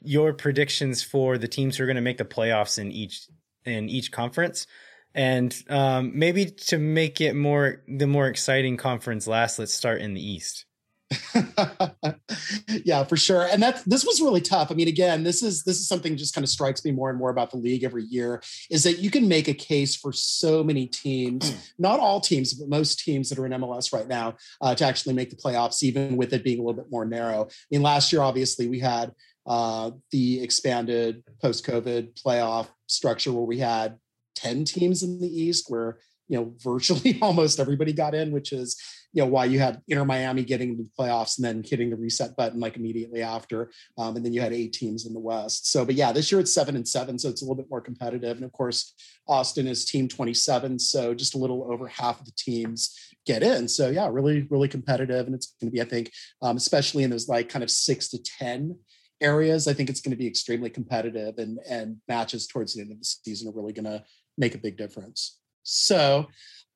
your 0.03 0.33
predictions 0.33 1.03
for 1.03 1.39
the 1.39 1.49
teams 1.49 1.77
who 1.77 1.85
are 1.85 1.87
going 1.87 1.97
to 1.97 2.03
make 2.03 2.19
the 2.19 2.25
playoffs 2.25 2.79
in 2.79 2.91
each 2.93 3.27
in 3.65 3.89
each 3.89 4.11
conference, 4.11 4.67
and 5.15 5.55
um, 5.69 6.13
maybe 6.15 6.47
to 6.47 6.79
make 6.79 7.21
it 7.21 7.35
more 7.35 7.83
the 7.89 8.07
more 8.07 8.27
exciting 8.27 8.77
conference 8.77 9.27
last. 9.27 9.59
Let's 9.59 9.75
start 9.75 10.01
in 10.01 10.15
the 10.15 10.27
East. 10.27 10.65
yeah, 12.85 13.03
for 13.03 13.17
sure. 13.17 13.43
And 13.43 13.63
that 13.63 13.83
this 13.85 14.05
was 14.05 14.21
really 14.21 14.41
tough. 14.41 14.71
I 14.71 14.75
mean, 14.75 14.87
again, 14.87 15.25
this 15.25 15.43
is 15.43 15.65
this 15.65 15.81
is 15.81 15.89
something 15.89 16.17
just 16.17 16.35
kind 16.35 16.45
of 16.45 16.49
strikes 16.49 16.85
me 16.85 16.93
more 16.93 17.11
and 17.11 17.19
more 17.19 17.31
about 17.31 17.51
the 17.51 17.57
league 17.57 17.83
every 17.83 18.05
year 18.05 18.43
is 18.71 18.85
that 18.85 19.01
you 19.01 19.11
can 19.11 19.27
make 19.27 19.49
a 19.49 19.55
case 19.55 19.97
for 19.97 20.13
so 20.13 20.63
many 20.63 20.87
teams, 20.87 21.73
not 21.79 21.99
all 21.99 22.21
teams, 22.21 22.55
but 22.55 22.69
most 22.69 23.01
teams 23.01 23.29
that 23.29 23.39
are 23.39 23.47
in 23.47 23.53
MLS 23.53 23.93
right 23.93 24.07
now, 24.07 24.37
uh, 24.61 24.75
to 24.75 24.85
actually 24.85 25.15
make 25.15 25.31
the 25.31 25.37
playoffs, 25.37 25.83
even 25.83 26.17
with 26.17 26.33
it 26.33 26.45
being 26.45 26.61
a 26.61 26.63
little 26.63 26.81
bit 26.81 26.91
more 26.93 27.05
narrow. 27.05 27.47
I 27.51 27.55
mean, 27.73 27.83
last 27.83 28.13
year, 28.13 28.23
obviously, 28.23 28.69
we 28.69 28.79
had 28.79 29.13
uh, 29.47 29.91
the 30.11 30.43
expanded 30.43 31.23
post-COVID 31.43 32.21
playoff 32.23 32.69
structure 32.87 33.33
where 33.33 33.45
we 33.45 33.59
had 33.59 33.99
10 34.37 34.65
teams 34.65 35.03
in 35.03 35.21
the 35.21 35.29
East 35.29 35.67
where 35.69 35.99
you 36.29 36.39
know 36.39 36.55
virtually 36.63 37.19
almost 37.21 37.61
everybody 37.61 37.93
got 37.93 38.15
in, 38.15 38.31
which 38.31 38.53
is 38.53 38.81
you 39.13 39.23
know 39.23 39.29
why 39.29 39.45
you 39.45 39.59
had 39.59 39.83
Inter 39.89 40.05
Miami 40.05 40.45
getting 40.45 40.77
the 40.77 40.89
playoffs 40.99 41.37
and 41.37 41.45
then 41.45 41.63
hitting 41.67 41.91
the 41.91 41.97
reset 41.97 42.37
button 42.37 42.61
like 42.61 42.77
immediately 42.77 43.23
after, 43.23 43.71
um, 43.99 44.17
and 44.17 44.25
then 44.25 44.33
you 44.33 44.41
had 44.41 44.53
eight 44.53 44.73
teams 44.73 45.05
in 45.05 45.13
the 45.13 45.21
West. 45.21 45.71
So, 45.71 45.85
but 45.85 45.97
yeah, 45.97 46.13
this 46.13 46.31
year 46.31 46.41
it's 46.41 46.55
seven 46.55 46.77
and 46.77 46.87
seven, 46.87 47.19
so 47.19 47.29
it's 47.29 47.43
a 47.43 47.45
little 47.45 47.57
bit 47.57 47.69
more 47.69 47.81
competitive. 47.81 48.37
And 48.37 48.45
of 48.45 48.53
course, 48.53 48.95
Austin 49.29 49.67
is 49.67 49.85
team 49.85 50.09
twenty 50.09 50.35
seven, 50.35 50.79
so 50.79 51.13
just 51.13 51.35
a 51.35 51.39
little 51.39 51.71
over 51.71 51.89
half 51.89 52.21
of 52.21 52.27
the 52.27 52.33
teams 52.39 52.97
get 53.27 53.43
in. 53.43 53.69
So 53.69 53.91
yeah, 53.91 54.09
really, 54.11 54.47
really 54.49 54.69
competitive, 54.69 55.27
and 55.27 55.35
it's 55.35 55.55
going 55.61 55.71
to 55.71 55.75
be, 55.75 55.83
I 55.83 55.85
think, 55.85 56.13
um, 56.41 56.57
especially 56.57 57.03
in 57.03 57.11
those 57.11 57.29
like 57.29 57.49
kind 57.49 57.65
of 57.65 57.71
six 57.71 58.09
to 58.11 58.23
ten 58.23 58.77
areas, 59.21 59.69
I 59.69 59.73
think 59.73 59.91
it's 59.91 60.01
going 60.01 60.13
to 60.13 60.17
be 60.17 60.27
extremely 60.27 60.71
competitive, 60.71 61.39
and 61.39 61.59
and 61.69 61.97
matches 62.09 62.47
towards 62.47 62.75
the 62.75 62.83
end 62.83 62.93
of 62.93 62.99
the 62.99 63.05
season 63.05 63.49
are 63.49 63.57
really 63.57 63.73
going 63.73 63.85
to 63.85 64.05
make 64.37 64.55
a 64.55 64.59
big 64.59 64.77
difference. 64.77 65.39
So, 65.63 66.29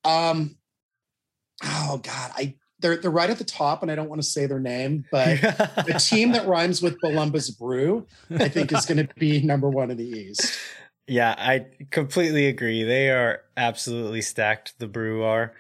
um, 0.05 0.57
oh 1.63 2.01
god, 2.03 2.33
I 2.37 2.55
they're 2.81 2.97
they're 2.97 3.11
right 3.11 3.31
at 3.31 3.39
the 3.39 3.45
top, 3.45 3.83
and 3.83 3.91
I 3.91 3.95
don't 3.95 4.09
want 4.09 4.21
to 4.21 4.27
say 4.29 4.47
their 4.47 4.61
name, 4.61 5.05
but 5.11 5.41
the 5.41 5.99
team 5.99 6.33
that 6.33 6.47
rhymes 6.47 6.83
with 6.83 7.01
Columbus 7.01 7.51
Brew, 7.51 8.07
I 8.31 8.49
think, 8.49 8.73
is 8.73 8.85
going 8.87 9.07
to 9.07 9.15
be 9.15 9.41
number 9.43 9.69
one 9.69 9.91
in 9.91 9.97
the 9.97 10.09
East. 10.09 10.59
Yeah, 11.07 11.35
I 11.37 11.67
completely 11.91 12.47
agree. 12.47 12.83
They 12.83 13.11
are 13.11 13.43
absolutely 13.57 14.23
stacked. 14.23 14.79
The 14.79 14.89
Brew 14.89 15.23
are, 15.23 15.55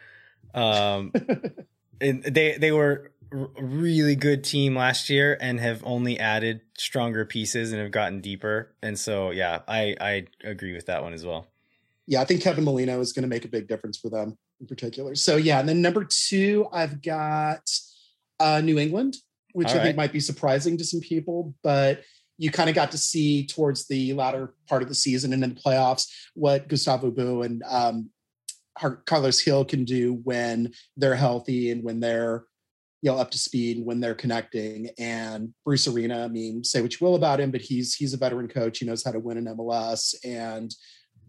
um, 0.55 1.13
and 2.01 2.23
they 2.25 2.59
they 2.59 2.73
were 2.73 3.13
really 3.35 4.15
good 4.15 4.45
team 4.45 4.77
last 4.77 5.11
year 5.11 5.37
and 5.41 5.61
have 5.61 5.83
only 5.85 6.19
added 6.19 6.61
stronger 6.79 7.25
pieces 7.25 7.73
and 7.73 7.81
have 7.81 7.91
gotten 7.91 8.21
deeper. 8.21 8.75
And 8.83 8.99
so, 8.99 9.31
yeah, 9.31 9.61
I 9.67 9.97
I 10.01 10.27
agree 10.43 10.75
with 10.75 10.87
that 10.87 11.03
one 11.03 11.13
as 11.13 11.27
well. 11.27 11.49
Yeah, 12.07 12.21
I 12.21 12.25
think 12.25 12.43
Kevin 12.43 12.65
Molino 12.65 13.01
is 13.01 13.13
going 13.13 13.23
to 13.23 13.29
make 13.29 13.45
a 13.45 13.49
big 13.49 13.67
difference 13.67 13.99
for 13.99 14.11
them 14.11 14.37
in 14.61 14.67
particular. 14.67 15.15
So 15.15 15.37
yeah, 15.37 15.59
and 15.59 15.69
then 15.69 15.83
number 15.83 16.05
two, 16.05 16.67
I've 16.73 17.03
got 17.03 17.69
uh, 18.39 18.61
New 18.61 18.79
England, 18.79 19.17
which 19.53 19.69
All 19.69 19.75
I 19.75 19.77
right. 19.77 19.85
think 19.85 19.97
might 19.97 20.13
be 20.13 20.21
surprising 20.21 20.77
to 20.79 20.85
some 20.85 21.01
people, 21.01 21.55
but 21.63 22.03
you 22.37 22.51
kind 22.51 22.69
of 22.69 22.75
got 22.75 22.91
to 22.91 22.99
see 22.99 23.47
towards 23.47 23.87
the 23.87 24.13
latter 24.13 24.55
part 24.69 24.83
of 24.83 24.89
the 24.89 24.95
season 24.95 25.33
and 25.33 25.45
in 25.45 25.55
the 25.55 25.61
playoffs 25.61 26.09
what 26.35 26.69
Gustavo 26.69 27.11
Bou 27.11 27.43
and 27.43 27.63
um, 27.69 28.11
Carlos 29.07 29.43
Gil 29.43 29.65
can 29.65 29.85
do 29.85 30.15
when 30.25 30.73
they're 30.97 31.15
healthy 31.15 31.71
and 31.71 31.85
when 31.85 32.01
they're 32.01 32.45
you 33.05 33.11
know 33.11 33.19
up 33.19 33.31
to 33.31 33.37
speed 33.37 33.85
when 33.85 34.01
they're 34.01 34.15
connecting. 34.15 34.89
And 34.99 35.53
Bruce 35.63 35.87
Arena, 35.87 36.25
I 36.25 36.29
mean, 36.29 36.65
say 36.65 36.81
what 36.81 36.99
you 36.99 37.07
will 37.07 37.17
about 37.17 37.39
him, 37.39 37.51
but 37.51 37.61
he's 37.61 37.95
he's 37.95 38.15
a 38.15 38.17
veteran 38.17 38.49
coach. 38.49 38.79
He 38.79 38.87
knows 38.87 39.05
how 39.05 39.13
to 39.13 39.21
win 39.21 39.37
an 39.37 39.45
MLS, 39.45 40.15
and 40.25 40.75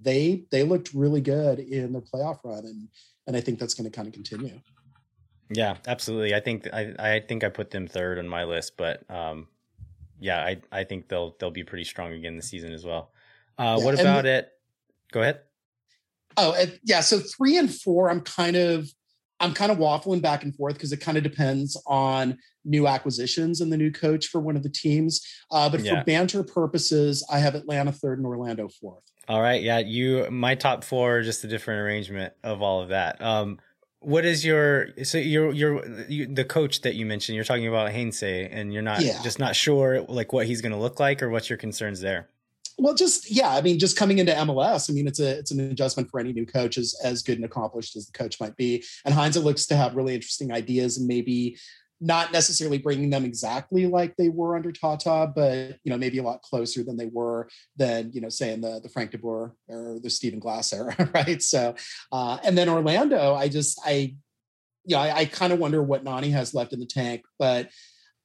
they 0.01 0.45
they 0.51 0.63
looked 0.63 0.93
really 0.93 1.19
good 1.19 1.59
in 1.59 1.91
their 1.91 2.01
playoff 2.01 2.39
run. 2.45 2.59
And 2.59 2.87
and 3.27 3.35
I 3.35 3.41
think 3.41 3.59
that's 3.59 3.73
going 3.73 3.91
to 3.91 3.93
kind 3.93 4.07
of 4.07 4.13
continue. 4.13 4.57
Yeah, 5.49 5.75
absolutely. 5.85 6.33
I 6.33 6.39
think 6.39 6.69
I 6.71 6.93
I 6.97 7.19
think 7.19 7.43
I 7.43 7.49
put 7.49 7.71
them 7.71 7.87
third 7.87 8.19
on 8.19 8.27
my 8.29 8.45
list, 8.45 8.77
but 8.77 9.03
um, 9.11 9.49
yeah, 10.17 10.39
I 10.39 10.61
I 10.71 10.85
think 10.85 11.09
they'll 11.09 11.35
they'll 11.41 11.51
be 11.51 11.65
pretty 11.65 11.83
strong 11.83 12.13
again 12.13 12.37
this 12.37 12.47
season 12.47 12.71
as 12.71 12.85
well. 12.85 13.11
Uh, 13.57 13.75
yeah, 13.77 13.83
what 13.83 13.99
about 13.99 14.25
it? 14.25 14.49
Go 15.11 15.21
ahead. 15.21 15.41
Oh, 16.37 16.55
yeah. 16.85 17.01
So 17.01 17.19
three 17.19 17.57
and 17.57 17.73
four, 17.73 18.09
I'm 18.09 18.21
kind 18.21 18.55
of 18.55 18.89
I'm 19.39 19.53
kind 19.53 19.71
of 19.71 19.77
waffling 19.77 20.21
back 20.21 20.43
and 20.43 20.55
forth 20.55 20.75
because 20.75 20.91
it 20.91 21.01
kind 21.01 21.17
of 21.17 21.23
depends 21.23 21.81
on 21.85 22.37
new 22.63 22.87
acquisitions 22.87 23.61
and 23.61 23.71
the 23.71 23.77
new 23.77 23.91
coach 23.91 24.27
for 24.27 24.39
one 24.39 24.55
of 24.55 24.63
the 24.63 24.69
teams. 24.69 25.21
Uh, 25.51 25.69
but 25.69 25.81
yeah. 25.81 25.99
for 25.99 26.05
banter 26.05 26.43
purposes, 26.43 27.25
I 27.31 27.39
have 27.39 27.55
Atlanta 27.55 27.91
third 27.91 28.17
and 28.17 28.25
Orlando 28.25 28.69
fourth. 28.69 29.03
All 29.27 29.41
right, 29.41 29.61
yeah, 29.61 29.79
you 29.79 30.29
my 30.29 30.55
top 30.55 30.83
four, 30.83 31.21
just 31.21 31.43
a 31.43 31.47
different 31.47 31.81
arrangement 31.81 32.33
of 32.43 32.61
all 32.61 32.81
of 32.81 32.89
that. 32.89 33.21
Um, 33.21 33.59
what 33.99 34.23
is 34.23 34.45
your 34.45 34.89
so 35.03 35.17
you're 35.17 35.51
you're 35.51 36.05
you, 36.07 36.27
the 36.27 36.45
coach 36.45 36.81
that 36.81 36.95
you 36.95 37.05
mentioned? 37.05 37.35
You're 37.35 37.43
talking 37.43 37.67
about 37.67 37.91
Heinze, 37.91 38.21
and 38.23 38.71
you're 38.71 38.83
not 38.83 39.01
yeah. 39.01 39.21
just 39.23 39.39
not 39.39 39.55
sure 39.55 40.01
like 40.03 40.31
what 40.31 40.45
he's 40.45 40.61
going 40.61 40.73
to 40.73 40.77
look 40.77 40.99
like, 40.99 41.23
or 41.23 41.29
what's 41.29 41.49
your 41.49 41.57
concerns 41.57 42.01
there? 42.01 42.29
Well, 42.77 42.93
just 42.93 43.31
yeah, 43.31 43.49
I 43.49 43.61
mean, 43.61 43.79
just 43.79 43.97
coming 43.97 44.19
into 44.19 44.33
MLS, 44.33 44.89
I 44.89 44.93
mean, 44.93 45.07
it's 45.07 45.19
a 45.19 45.39
it's 45.39 45.51
an 45.51 45.59
adjustment 45.71 46.09
for 46.09 46.19
any 46.19 46.33
new 46.33 46.45
coach, 46.45 46.77
as 46.77 46.95
as 47.03 47.23
good 47.23 47.37
and 47.37 47.45
accomplished 47.45 47.95
as 47.95 48.07
the 48.07 48.17
coach 48.17 48.39
might 48.39 48.55
be. 48.57 48.83
And 49.05 49.13
Heinze 49.13 49.37
looks 49.37 49.65
to 49.67 49.75
have 49.75 49.95
really 49.95 50.13
interesting 50.13 50.51
ideas 50.51 50.97
and 50.97 51.07
maybe 51.07 51.57
not 52.01 52.33
necessarily 52.33 52.77
bringing 52.77 53.09
them 53.09 53.23
exactly 53.23 53.87
like 53.87 54.15
they 54.17 54.29
were 54.29 54.55
under 54.55 54.71
Tata, 54.71 55.31
but 55.33 55.79
you 55.83 55.89
know 55.89 55.97
maybe 55.97 56.17
a 56.17 56.23
lot 56.23 56.41
closer 56.41 56.83
than 56.83 56.97
they 56.97 57.09
were 57.11 57.49
than 57.77 58.11
you 58.13 58.19
know 58.19 58.29
say 58.29 58.51
in 58.51 58.61
the 58.61 58.79
the 58.81 58.89
Frank 58.89 59.11
De 59.11 59.17
Boer 59.17 59.55
or 59.69 59.99
the 60.01 60.09
Stephen 60.09 60.39
Glass 60.39 60.73
era, 60.73 60.95
right? 61.13 61.41
So, 61.41 61.75
uh, 62.11 62.37
and 62.43 62.57
then 62.57 62.67
Orlando, 62.67 63.35
I 63.35 63.47
just 63.47 63.79
I, 63.85 64.15
you 64.85 64.95
know, 64.95 64.99
I, 64.99 65.19
I 65.19 65.25
kind 65.25 65.53
of 65.53 65.59
wonder 65.59 65.81
what 65.81 66.03
Nani 66.03 66.31
has 66.31 66.53
left 66.53 66.73
in 66.73 66.79
the 66.79 66.85
tank, 66.85 67.23
but 67.39 67.69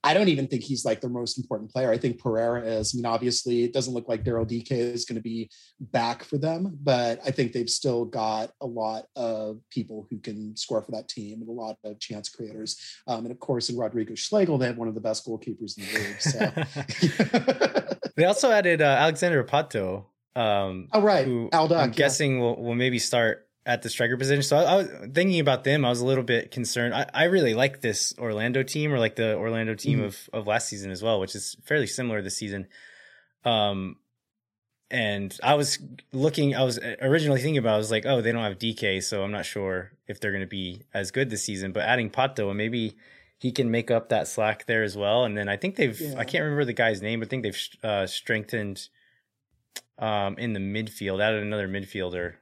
I 0.02 0.14
don't 0.14 0.28
even 0.28 0.46
think 0.46 0.62
he's 0.62 0.84
like 0.84 1.00
their 1.00 1.10
most 1.10 1.38
important 1.38 1.70
player. 1.70 1.90
I 1.90 1.98
think 1.98 2.22
Pereyra 2.22 2.66
is. 2.66 2.94
I 2.94 2.96
mean, 2.96 3.06
obviously, 3.06 3.64
it 3.64 3.74
doesn't 3.74 3.92
look 3.92 4.08
like 4.08 4.24
Daryl 4.24 4.48
Dike 4.48 4.72
is 4.72 5.04
going 5.04 5.16
to 5.16 5.22
be 5.22 5.50
back 5.78 6.24
for 6.24 6.38
them, 6.38 6.78
but 6.82 7.20
I 7.24 7.30
think 7.30 7.52
they've 7.52 7.68
still 7.68 8.06
got 8.06 8.50
a 8.62 8.66
lot 8.66 9.04
of 9.14 9.60
people 9.70 10.06
who 10.08 10.18
can 10.18 10.56
score 10.56 10.80
for 10.80 10.92
that 10.92 11.08
team 11.08 11.40
and 11.40 11.48
a 11.48 11.52
lot 11.52 11.76
of 11.84 12.00
chance 12.00 12.30
creators. 12.30 12.80
Um, 13.06 13.24
and 13.26 13.30
of 13.30 13.40
course, 13.40 13.68
in 13.68 13.76
Rodrigo 13.76 14.14
Schlegel, 14.14 14.56
they 14.56 14.66
have 14.66 14.78
one 14.78 14.88
of 14.88 14.94
the 14.94 15.00
best 15.02 15.26
goalkeepers 15.26 15.76
in 15.76 15.84
the 15.84 15.98
league. 15.98 16.20
So 16.20 18.10
they 18.16 18.24
also 18.24 18.50
added 18.50 18.80
uh, 18.80 18.84
Alexander 18.84 19.44
Pato. 19.44 20.06
Um, 20.34 20.88
oh 20.92 21.02
right, 21.02 21.26
who 21.26 21.50
Al 21.52 21.70
I'm 21.74 21.90
guessing 21.90 22.38
will 22.38 22.56
will 22.62 22.76
maybe 22.76 23.00
start 23.00 23.49
at 23.70 23.82
the 23.82 23.88
striker 23.88 24.16
position. 24.16 24.42
So 24.42 24.56
I, 24.56 24.62
I, 24.62 24.76
was 24.76 24.88
thinking 25.14 25.38
about 25.38 25.62
them. 25.62 25.84
I 25.84 25.90
was 25.90 26.00
a 26.00 26.04
little 26.04 26.24
bit 26.24 26.50
concerned. 26.50 26.92
I, 26.92 27.08
I 27.14 27.24
really 27.24 27.54
like 27.54 27.80
this 27.80 28.12
Orlando 28.18 28.64
team, 28.64 28.92
or 28.92 28.98
like 28.98 29.14
the 29.14 29.36
Orlando 29.36 29.76
team 29.76 29.98
mm-hmm. 29.98 30.06
of 30.06 30.28
of 30.32 30.46
last 30.48 30.68
season 30.68 30.90
as 30.90 31.04
well, 31.04 31.20
which 31.20 31.36
is 31.36 31.56
fairly 31.64 31.86
similar 31.86 32.20
this 32.20 32.36
season. 32.36 32.66
Um, 33.44 33.96
and 34.90 35.38
I 35.40 35.54
was 35.54 35.78
looking. 36.12 36.56
I 36.56 36.64
was 36.64 36.80
originally 37.00 37.40
thinking 37.40 37.58
about. 37.58 37.74
I 37.74 37.78
was 37.78 37.92
like, 37.92 38.06
oh, 38.06 38.20
they 38.20 38.32
don't 38.32 38.42
have 38.42 38.58
Dike, 38.58 39.04
so 39.04 39.22
I'm 39.22 39.30
not 39.30 39.46
sure 39.46 39.92
if 40.08 40.18
they're 40.18 40.32
going 40.32 40.40
to 40.40 40.48
be 40.48 40.82
as 40.92 41.12
good 41.12 41.30
this 41.30 41.44
season. 41.44 41.70
But 41.70 41.84
adding 41.84 42.10
Pato, 42.10 42.48
and 42.48 42.58
maybe 42.58 42.96
he 43.38 43.52
can 43.52 43.70
make 43.70 43.88
up 43.88 44.08
that 44.08 44.26
slack 44.26 44.66
there 44.66 44.82
as 44.82 44.96
well. 44.96 45.24
And 45.24 45.38
then 45.38 45.48
I 45.48 45.56
think 45.56 45.76
they've. 45.76 45.98
Yeah. 45.98 46.18
I 46.18 46.24
can't 46.24 46.42
remember 46.42 46.64
the 46.64 46.72
guy's 46.72 47.02
name, 47.02 47.20
but 47.20 47.28
I 47.28 47.30
think 47.30 47.44
they've 47.44 47.68
uh, 47.84 48.08
strengthened 48.08 48.88
um, 49.96 50.36
in 50.38 50.54
the 50.54 50.60
midfield. 50.60 51.22
Added 51.22 51.44
another 51.44 51.68
midfielder 51.68 52.34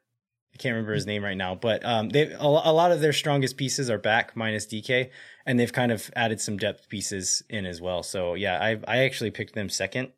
I 0.54 0.56
can't 0.56 0.72
remember 0.72 0.94
his 0.94 1.06
name 1.06 1.22
right 1.22 1.36
now, 1.36 1.54
but 1.54 1.84
um, 1.84 2.08
they 2.08 2.32
a, 2.32 2.42
a, 2.42 2.72
lot 2.72 2.90
of 2.90 3.00
their 3.00 3.12
strongest 3.12 3.56
pieces 3.56 3.90
are 3.90 3.98
back 3.98 4.36
minus 4.36 4.66
Dike, 4.66 5.12
and 5.46 5.58
they've 5.58 5.72
kind 5.72 5.92
of 5.92 6.10
added 6.16 6.40
some 6.40 6.56
depth 6.56 6.88
pieces 6.88 7.42
in 7.48 7.64
as 7.64 7.80
well. 7.80 8.02
So 8.02 8.34
yeah, 8.34 8.58
I 8.60 8.78
I 8.88 8.98
actually 9.04 9.30
picked 9.30 9.54
them 9.54 9.68
second. 9.68 10.12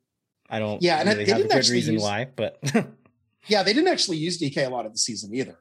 I 0.48 0.58
don't 0.58 0.82
yeah, 0.82 1.02
really 1.02 1.22
and 1.22 1.28
have 1.28 1.40
a 1.40 1.48
good 1.48 1.68
reason 1.68 1.94
use, 1.94 2.02
why, 2.02 2.28
but 2.34 2.58
yeah, 3.48 3.62
they 3.62 3.72
didn't 3.72 3.88
actually 3.88 4.16
use 4.16 4.38
Dike 4.38 4.56
a 4.56 4.68
lot 4.68 4.86
of 4.86 4.92
the 4.92 4.98
season 4.98 5.34
either. 5.34 5.58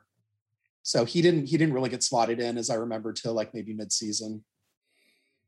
So 0.84 1.06
he 1.06 1.22
didn't 1.22 1.48
he 1.48 1.58
didn't 1.58 1.74
really 1.74 1.90
get 1.90 2.04
slotted 2.04 2.40
in 2.40 2.58
as 2.58 2.70
I 2.70 2.76
remember 2.76 3.12
till 3.14 3.34
like 3.34 3.54
maybe 3.54 3.74
mid 3.74 3.92
season, 3.92 4.44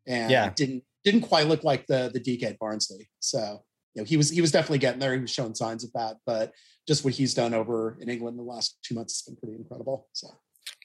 and 0.06 0.30
yeah, 0.30 0.50
didn't 0.50 0.84
didn't 1.04 1.22
quite 1.22 1.48
look 1.48 1.64
like 1.64 1.88
the 1.88 2.12
the 2.14 2.20
Dike 2.20 2.44
at 2.44 2.60
Barnsley. 2.60 3.10
So 3.20 3.64
you 3.94 4.02
know, 4.02 4.06
he 4.06 4.18
was 4.18 4.30
he 4.30 4.42
was 4.42 4.52
definitely 4.52 4.80
getting 4.80 5.00
there. 5.00 5.14
He 5.14 5.22
was 5.22 5.32
showing 5.32 5.56
signs 5.56 5.84
of 5.84 5.92
that, 5.94 6.18
but 6.26 6.54
just 6.88 7.04
what 7.04 7.14
he's 7.14 7.34
done 7.34 7.54
over 7.54 7.98
in 8.00 8.10
England 8.10 8.40
in 8.40 8.46
the 8.46 8.52
last 8.52 8.78
two 8.84 8.96
months 8.96 9.20
has 9.20 9.34
been 9.34 9.40
pretty 9.40 9.56
incredible. 9.56 10.08
So, 10.14 10.28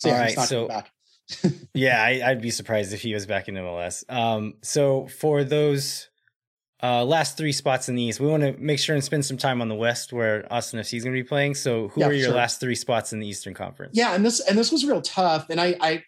so 0.01 0.09
yeah, 0.09 0.15
all 0.15 0.21
right, 0.21 0.39
so 0.39 0.69
back. 0.69 0.91
yeah, 1.75 2.03
I, 2.03 2.29
would 2.29 2.43
be 2.43 2.51
surprised 2.51 2.93
if 2.93 3.03
he 3.03 3.15
was 3.15 3.27
back 3.27 3.49
in 3.49 3.55
MLS. 3.55 4.09
Um, 4.13 4.55
so 4.63 5.09
for 5.09 5.43
those 5.43 6.09
uh, 6.83 7.05
last 7.05 7.37
three 7.37 7.53
spots 7.53 7.89
in 7.89 7.95
the 7.95 8.03
East, 8.03 8.21
we 8.21 8.27
want 8.27 8.43
to 8.43 8.53
make 8.59 8.79
sure 8.79 8.95
and 8.95 9.03
spend 9.03 9.25
some 9.25 9.37
time 9.37 9.61
on 9.61 9.69
the 9.69 9.75
West, 9.75 10.13
where 10.13 10.47
Austin 10.53 10.79
FC 10.79 10.95
is 10.95 11.05
going 11.05 11.17
to 11.17 11.23
be 11.23 11.27
playing. 11.27 11.55
So, 11.55 11.89
who 11.89 12.01
yeah, 12.01 12.09
are 12.09 12.13
your 12.13 12.27
sure. 12.27 12.37
last 12.37 12.61
three 12.61 12.75
spots 12.75 13.13
in 13.13 13.19
the 13.19 13.27
Eastern 13.27 13.55
Conference? 13.55 13.93
Yeah, 13.97 14.15
and 14.15 14.25
this 14.25 14.41
and 14.41 14.59
this 14.59 14.71
was 14.71 14.85
real 14.85 15.01
tough. 15.01 15.49
And 15.49 15.61
I, 15.61 15.77
I 15.81 16.03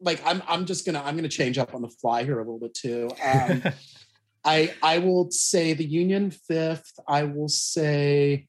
like 0.00 0.22
I'm 0.24 0.42
I'm 0.48 0.64
just 0.64 0.86
gonna 0.86 1.02
I'm 1.04 1.16
gonna 1.16 1.28
change 1.28 1.58
up 1.58 1.74
on 1.74 1.82
the 1.82 1.90
fly 1.90 2.24
here 2.24 2.38
a 2.38 2.42
little 2.42 2.58
bit 2.58 2.74
too. 2.74 3.10
Um, 3.22 3.62
I 4.44 4.74
I 4.82 4.98
will 4.98 5.30
say 5.30 5.72
the 5.72 5.84
Union 5.84 6.30
fifth. 6.30 6.92
I 7.08 7.24
will 7.24 7.48
say 7.48 8.46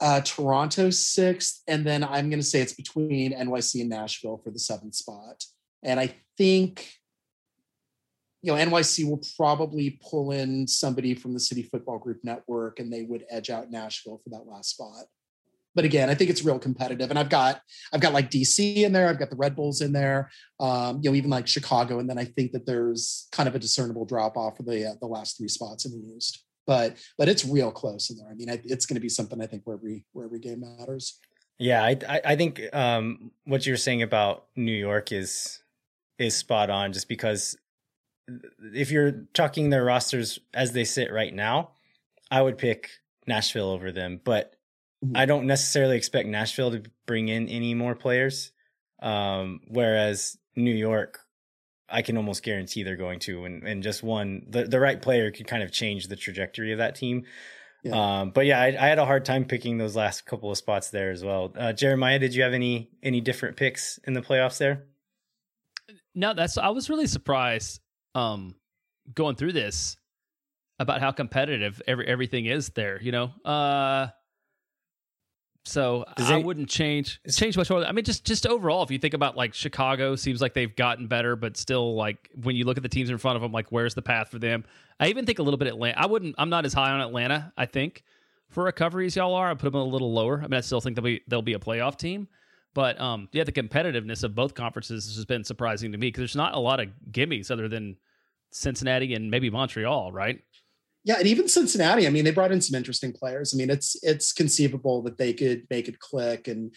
uh, 0.00 0.20
Toronto 0.20 0.90
sixth, 0.90 1.62
and 1.66 1.86
then 1.86 2.04
I'm 2.04 2.30
going 2.30 2.40
to 2.40 2.46
say 2.46 2.60
it's 2.60 2.74
between 2.74 3.32
NYC 3.32 3.80
and 3.80 3.90
Nashville 3.90 4.40
for 4.42 4.50
the 4.50 4.58
seventh 4.58 4.94
spot. 4.94 5.44
And 5.82 6.00
I 6.00 6.14
think, 6.36 6.94
you 8.42 8.52
know, 8.52 8.58
NYC 8.58 9.08
will 9.08 9.22
probably 9.36 9.98
pull 10.10 10.32
in 10.32 10.66
somebody 10.66 11.14
from 11.14 11.32
the 11.32 11.40
City 11.40 11.62
Football 11.62 11.98
Group 11.98 12.20
network, 12.22 12.80
and 12.80 12.92
they 12.92 13.02
would 13.02 13.24
edge 13.30 13.50
out 13.50 13.70
Nashville 13.70 14.20
for 14.22 14.30
that 14.30 14.46
last 14.46 14.70
spot. 14.70 15.04
But 15.74 15.84
again, 15.84 16.08
I 16.08 16.14
think 16.14 16.30
it's 16.30 16.44
real 16.44 16.58
competitive, 16.58 17.10
and 17.10 17.18
I've 17.18 17.30
got 17.30 17.60
I've 17.92 18.00
got 18.00 18.12
like 18.12 18.30
DC 18.30 18.76
in 18.76 18.92
there, 18.92 19.08
I've 19.08 19.18
got 19.18 19.30
the 19.30 19.36
Red 19.36 19.56
Bulls 19.56 19.80
in 19.80 19.92
there, 19.92 20.30
um, 20.60 21.00
you 21.02 21.10
know, 21.10 21.16
even 21.16 21.30
like 21.30 21.46
Chicago, 21.46 21.98
and 21.98 22.08
then 22.08 22.18
I 22.18 22.24
think 22.24 22.52
that 22.52 22.66
there's 22.66 23.28
kind 23.32 23.48
of 23.48 23.54
a 23.54 23.58
discernible 23.58 24.04
drop 24.04 24.36
off 24.36 24.56
for 24.56 24.62
the 24.62 24.90
uh, 24.90 24.94
the 25.00 25.06
last 25.06 25.36
three 25.36 25.48
spots 25.48 25.84
in 25.84 25.92
the 25.92 26.14
East 26.16 26.44
but 26.66 26.96
but 27.18 27.28
it's 27.28 27.44
real 27.44 27.70
close 27.70 28.10
in 28.10 28.16
there. 28.16 28.28
I 28.28 28.34
mean, 28.34 28.48
it's 28.64 28.86
going 28.86 28.96
to 28.96 29.00
be 29.00 29.08
something 29.08 29.40
I 29.40 29.46
think 29.46 29.62
where 29.64 29.76
every 29.76 30.04
where 30.12 30.26
every 30.26 30.40
game 30.40 30.60
matters. 30.60 31.18
Yeah, 31.58 31.82
I 31.82 32.20
I 32.24 32.36
think 32.36 32.62
um, 32.72 33.30
what 33.44 33.66
you're 33.66 33.76
saying 33.76 34.02
about 34.02 34.46
New 34.56 34.72
York 34.72 35.12
is 35.12 35.62
is 36.18 36.34
spot 36.34 36.70
on. 36.70 36.92
Just 36.92 37.08
because 37.08 37.56
if 38.72 38.90
you're 38.90 39.26
talking 39.34 39.70
their 39.70 39.84
rosters 39.84 40.38
as 40.52 40.72
they 40.72 40.84
sit 40.84 41.12
right 41.12 41.34
now, 41.34 41.70
I 42.30 42.42
would 42.42 42.58
pick 42.58 42.90
Nashville 43.26 43.70
over 43.70 43.92
them, 43.92 44.20
but. 44.22 44.53
I 45.14 45.26
don't 45.26 45.46
necessarily 45.46 45.96
expect 45.96 46.28
Nashville 46.28 46.70
to 46.72 46.82
bring 47.06 47.28
in 47.28 47.48
any 47.48 47.74
more 47.74 47.94
players. 47.94 48.52
Um, 49.02 49.60
whereas 49.68 50.38
New 50.56 50.74
York 50.74 51.20
I 51.88 52.02
can 52.02 52.16
almost 52.16 52.42
guarantee 52.42 52.82
they're 52.82 52.96
going 52.96 53.20
to, 53.20 53.44
and, 53.44 53.62
and 53.62 53.82
just 53.82 54.02
one, 54.02 54.46
the, 54.48 54.64
the 54.64 54.80
right 54.80 55.00
player 55.00 55.30
could 55.30 55.46
kind 55.46 55.62
of 55.62 55.70
change 55.70 56.08
the 56.08 56.16
trajectory 56.16 56.72
of 56.72 56.78
that 56.78 56.94
team. 56.94 57.24
Yeah. 57.82 58.20
Um, 58.20 58.30
but 58.30 58.46
yeah, 58.46 58.60
I, 58.60 58.68
I, 58.68 58.88
had 58.88 58.98
a 58.98 59.04
hard 59.04 59.26
time 59.26 59.44
picking 59.44 59.76
those 59.76 59.94
last 59.94 60.24
couple 60.24 60.50
of 60.50 60.56
spots 60.56 60.88
there 60.88 61.10
as 61.10 61.22
well. 61.22 61.52
Uh, 61.54 61.74
Jeremiah, 61.74 62.18
did 62.18 62.34
you 62.34 62.42
have 62.42 62.54
any 62.54 62.90
any 63.02 63.20
different 63.20 63.56
picks 63.58 63.98
in 64.04 64.14
the 64.14 64.22
playoffs 64.22 64.56
there? 64.56 64.86
No, 66.14 66.32
that's 66.32 66.56
I 66.56 66.70
was 66.70 66.88
really 66.88 67.06
surprised 67.06 67.80
um, 68.14 68.54
going 69.14 69.36
through 69.36 69.52
this 69.52 69.98
about 70.78 71.00
how 71.00 71.12
competitive 71.12 71.82
every 71.86 72.06
everything 72.08 72.46
is 72.46 72.70
there. 72.70 72.98
You 73.02 73.12
know, 73.12 73.32
uh, 73.44 74.08
so 75.64 76.04
Does 76.16 76.30
I 76.30 76.36
wouldn't 76.36 76.68
change 76.68 77.20
change 77.30 77.56
much 77.56 77.70
more. 77.70 77.84
I 77.84 77.92
mean, 77.92 78.04
just 78.04 78.24
just 78.24 78.46
overall, 78.46 78.82
if 78.82 78.90
you 78.90 78.98
think 78.98 79.14
about 79.14 79.36
like 79.36 79.54
Chicago, 79.54 80.14
seems 80.14 80.42
like 80.42 80.52
they've 80.52 80.74
gotten 80.74 81.06
better, 81.06 81.36
but 81.36 81.56
still, 81.56 81.94
like 81.94 82.30
when 82.42 82.54
you 82.54 82.64
look 82.64 82.76
at 82.76 82.82
the 82.82 82.88
teams 82.88 83.08
in 83.08 83.16
front 83.16 83.36
of 83.36 83.42
them, 83.42 83.50
like 83.50 83.72
where's 83.72 83.94
the 83.94 84.02
path 84.02 84.30
for 84.30 84.38
them? 84.38 84.64
I 85.00 85.08
even 85.08 85.24
think 85.24 85.38
a 85.38 85.42
little 85.42 85.56
bit 85.56 85.68
Atlanta. 85.68 85.98
I 85.98 86.06
wouldn't. 86.06 86.34
I'm 86.36 86.50
not 86.50 86.66
as 86.66 86.74
high 86.74 86.90
on 86.90 87.00
Atlanta. 87.00 87.52
I 87.56 87.64
think 87.64 88.04
for 88.50 88.64
recovery 88.64 89.06
as 89.06 89.16
y'all 89.16 89.34
are, 89.34 89.50
I 89.50 89.54
put 89.54 89.72
them 89.72 89.80
a 89.80 89.84
little 89.84 90.12
lower. 90.12 90.38
I 90.38 90.42
mean, 90.42 90.54
I 90.54 90.60
still 90.60 90.82
think 90.82 90.96
they'll 90.96 91.04
be 91.04 91.22
they'll 91.28 91.42
be 91.42 91.54
a 91.54 91.58
playoff 91.58 91.96
team, 91.96 92.28
but 92.74 93.00
um, 93.00 93.28
yeah, 93.32 93.44
the 93.44 93.52
competitiveness 93.52 94.22
of 94.22 94.34
both 94.34 94.54
conferences 94.54 95.16
has 95.16 95.24
been 95.24 95.44
surprising 95.44 95.92
to 95.92 95.98
me 95.98 96.08
because 96.08 96.20
there's 96.20 96.36
not 96.36 96.54
a 96.54 96.60
lot 96.60 96.78
of 96.78 96.88
gimmies 97.10 97.50
other 97.50 97.68
than 97.68 97.96
Cincinnati 98.50 99.14
and 99.14 99.30
maybe 99.30 99.48
Montreal, 99.48 100.12
right? 100.12 100.42
Yeah, 101.04 101.16
and 101.18 101.26
even 101.26 101.48
Cincinnati. 101.48 102.06
I 102.06 102.10
mean, 102.10 102.24
they 102.24 102.30
brought 102.30 102.52
in 102.52 102.62
some 102.62 102.76
interesting 102.76 103.12
players. 103.12 103.54
I 103.54 103.58
mean, 103.58 103.70
it's 103.70 103.96
it's 104.02 104.32
conceivable 104.32 105.02
that 105.02 105.18
they 105.18 105.32
could 105.34 105.66
make 105.70 105.86
it 105.88 105.98
click 105.98 106.48
and 106.48 106.72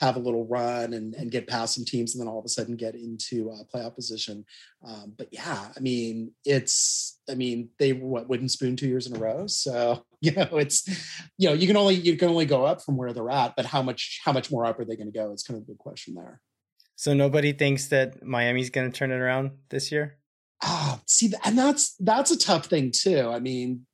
have 0.00 0.16
a 0.16 0.20
little 0.20 0.46
run 0.46 0.92
and, 0.92 1.14
and 1.14 1.30
get 1.30 1.48
past 1.48 1.74
some 1.74 1.84
teams 1.84 2.14
and 2.14 2.20
then 2.20 2.28
all 2.28 2.38
of 2.38 2.44
a 2.44 2.48
sudden 2.48 2.76
get 2.76 2.94
into 2.94 3.50
uh, 3.50 3.64
playoff 3.72 3.94
position. 3.96 4.44
Um, 4.86 5.14
but 5.16 5.28
yeah, 5.32 5.68
I 5.76 5.80
mean, 5.80 6.32
it's, 6.44 7.18
I 7.28 7.34
mean, 7.34 7.70
they 7.78 7.92
were 7.92 8.06
what 8.06 8.28
wooden 8.28 8.48
spoon 8.48 8.76
two 8.76 8.86
years 8.86 9.06
in 9.06 9.16
a 9.16 9.18
row. 9.18 9.46
So, 9.48 10.04
you 10.20 10.32
know, 10.32 10.48
it's, 10.52 10.86
you 11.36 11.48
know, 11.48 11.54
you 11.54 11.66
can 11.66 11.76
only, 11.76 11.96
you 11.96 12.16
can 12.16 12.28
only 12.28 12.46
go 12.46 12.64
up 12.64 12.82
from 12.82 12.96
where 12.96 13.12
they're 13.12 13.30
at, 13.30 13.56
but 13.56 13.66
how 13.66 13.82
much, 13.82 14.20
how 14.24 14.32
much 14.32 14.50
more 14.50 14.64
up 14.64 14.78
are 14.78 14.84
they 14.84 14.96
going 14.96 15.10
to 15.10 15.18
go? 15.18 15.32
It's 15.32 15.42
kind 15.42 15.58
of 15.58 15.64
a 15.64 15.66
big 15.66 15.78
question 15.78 16.14
there. 16.14 16.40
So 16.94 17.14
nobody 17.14 17.52
thinks 17.52 17.88
that 17.88 18.24
Miami's 18.24 18.70
going 18.70 18.90
to 18.90 18.96
turn 18.96 19.10
it 19.10 19.16
around 19.16 19.52
this 19.68 19.90
year? 19.92 20.18
Ah, 20.62 21.00
see, 21.06 21.32
and 21.44 21.56
that's 21.56 21.94
that's 22.00 22.30
a 22.30 22.38
tough 22.38 22.66
thing 22.66 22.90
too. 22.90 23.30
I 23.32 23.38
mean, 23.38 23.86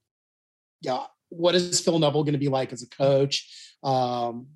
yeah, 0.80 1.04
what 1.28 1.54
is 1.54 1.80
Phil 1.80 1.98
Neville 1.98 2.24
going 2.24 2.32
to 2.32 2.38
be 2.38 2.48
like 2.48 2.72
as 2.72 2.82
a 2.82 2.88
coach? 2.88 3.74
Um, 3.82 4.46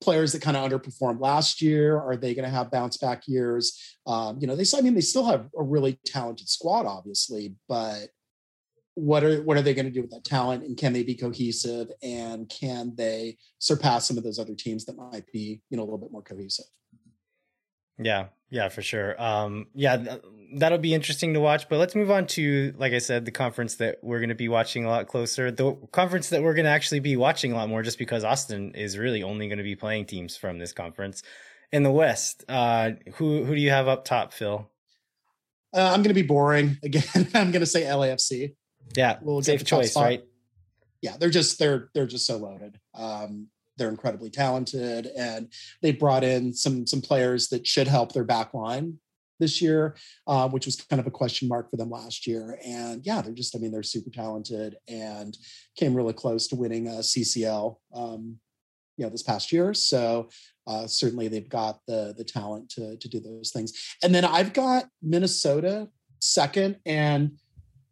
players 0.00 0.32
that 0.32 0.42
kind 0.42 0.56
of 0.56 0.70
underperformed 0.70 1.20
last 1.20 1.60
year 1.60 1.98
are 1.98 2.16
they 2.16 2.32
going 2.32 2.44
to 2.44 2.50
have 2.50 2.70
bounce 2.70 2.96
back 2.96 3.26
years? 3.26 3.96
Um, 4.06 4.38
you 4.40 4.46
know, 4.46 4.54
they 4.54 4.64
I 4.76 4.80
mean 4.80 4.94
they 4.94 5.00
still 5.00 5.26
have 5.26 5.48
a 5.58 5.62
really 5.62 5.98
talented 6.06 6.48
squad, 6.48 6.86
obviously, 6.86 7.54
but 7.68 8.08
what 8.98 9.22
are 9.22 9.42
what 9.42 9.56
are 9.56 9.62
they 9.62 9.74
going 9.74 9.86
to 9.86 9.92
do 9.92 10.00
with 10.00 10.10
that 10.10 10.24
talent 10.24 10.64
and 10.64 10.76
can 10.76 10.92
they 10.92 11.04
be 11.04 11.14
cohesive 11.14 11.88
and 12.02 12.48
can 12.48 12.92
they 12.96 13.36
surpass 13.60 14.08
some 14.08 14.18
of 14.18 14.24
those 14.24 14.40
other 14.40 14.56
teams 14.56 14.84
that 14.84 14.96
might 14.96 15.24
be 15.32 15.62
you 15.70 15.76
know 15.76 15.84
a 15.84 15.84
little 15.84 15.98
bit 15.98 16.10
more 16.10 16.22
cohesive 16.22 16.64
yeah 17.96 18.26
yeah, 18.50 18.68
for 18.68 18.82
sure. 18.82 19.20
Um, 19.20 19.66
yeah, 19.74 19.96
th- 19.96 20.22
that'll 20.54 20.78
be 20.78 20.94
interesting 20.94 21.34
to 21.34 21.40
watch. 21.40 21.68
But 21.68 21.78
let's 21.78 21.94
move 21.94 22.10
on 22.10 22.26
to, 22.28 22.74
like 22.78 22.92
I 22.92 22.98
said, 22.98 23.24
the 23.24 23.30
conference 23.30 23.76
that 23.76 23.98
we're 24.02 24.20
going 24.20 24.30
to 24.30 24.34
be 24.34 24.48
watching 24.48 24.84
a 24.84 24.88
lot 24.88 25.06
closer. 25.06 25.50
The 25.50 25.74
conference 25.92 26.30
that 26.30 26.42
we're 26.42 26.54
going 26.54 26.64
to 26.64 26.70
actually 26.70 27.00
be 27.00 27.16
watching 27.16 27.52
a 27.52 27.56
lot 27.56 27.68
more, 27.68 27.82
just 27.82 27.98
because 27.98 28.24
Austin 28.24 28.72
is 28.74 28.96
really 28.96 29.22
only 29.22 29.48
going 29.48 29.58
to 29.58 29.64
be 29.64 29.76
playing 29.76 30.06
teams 30.06 30.36
from 30.36 30.58
this 30.58 30.72
conference. 30.72 31.22
In 31.70 31.82
the 31.82 31.90
West, 31.90 32.44
uh, 32.48 32.92
who 33.16 33.44
who 33.44 33.54
do 33.54 33.60
you 33.60 33.70
have 33.70 33.88
up 33.88 34.06
top, 34.06 34.32
Phil? 34.32 34.70
Uh, 35.74 35.82
I'm 35.92 36.02
going 36.02 36.04
to 36.04 36.14
be 36.14 36.22
boring 36.22 36.78
again. 36.82 37.28
I'm 37.34 37.50
going 37.50 37.60
to 37.60 37.66
say 37.66 37.82
LAFC. 37.82 38.54
Yeah, 38.96 39.18
we'll 39.20 39.42
safe 39.42 39.64
choice, 39.64 39.94
right? 39.94 40.22
Yeah, 41.02 41.18
they're 41.18 41.28
just 41.28 41.58
they're 41.58 41.90
they're 41.92 42.06
just 42.06 42.26
so 42.26 42.38
loaded. 42.38 42.80
Um, 42.94 43.48
they're 43.78 43.88
incredibly 43.88 44.30
talented, 44.30 45.08
and 45.16 45.52
they 45.82 45.92
brought 45.92 46.24
in 46.24 46.52
some 46.52 46.86
some 46.86 47.00
players 47.00 47.48
that 47.48 47.66
should 47.66 47.88
help 47.88 48.12
their 48.12 48.24
back 48.24 48.52
line 48.54 48.98
this 49.40 49.62
year, 49.62 49.96
uh, 50.26 50.48
which 50.48 50.66
was 50.66 50.76
kind 50.76 50.98
of 51.00 51.06
a 51.06 51.12
question 51.12 51.48
mark 51.48 51.70
for 51.70 51.76
them 51.76 51.90
last 51.90 52.26
year. 52.26 52.58
And 52.64 53.06
yeah, 53.06 53.22
they're 53.22 53.32
just 53.32 53.54
I 53.54 53.58
mean 53.58 53.72
they're 53.72 53.82
super 53.82 54.10
talented 54.10 54.76
and 54.88 55.36
came 55.76 55.94
really 55.94 56.12
close 56.12 56.48
to 56.48 56.56
winning 56.56 56.88
a 56.88 56.98
CCL. 57.00 57.76
Um, 57.94 58.38
you 58.98 59.04
know 59.04 59.10
this 59.10 59.22
past 59.22 59.50
year 59.50 59.72
so 59.72 60.28
uh, 60.66 60.86
certainly 60.86 61.28
they've 61.28 61.48
got 61.48 61.78
the 61.86 62.14
the 62.18 62.24
talent 62.24 62.68
to 62.68 62.96
to 62.98 63.08
do 63.08 63.20
those 63.20 63.50
things 63.52 63.72
and 64.02 64.14
then 64.14 64.24
i've 64.24 64.52
got 64.52 64.84
minnesota 65.00 65.88
second 66.20 66.76
and 66.84 67.38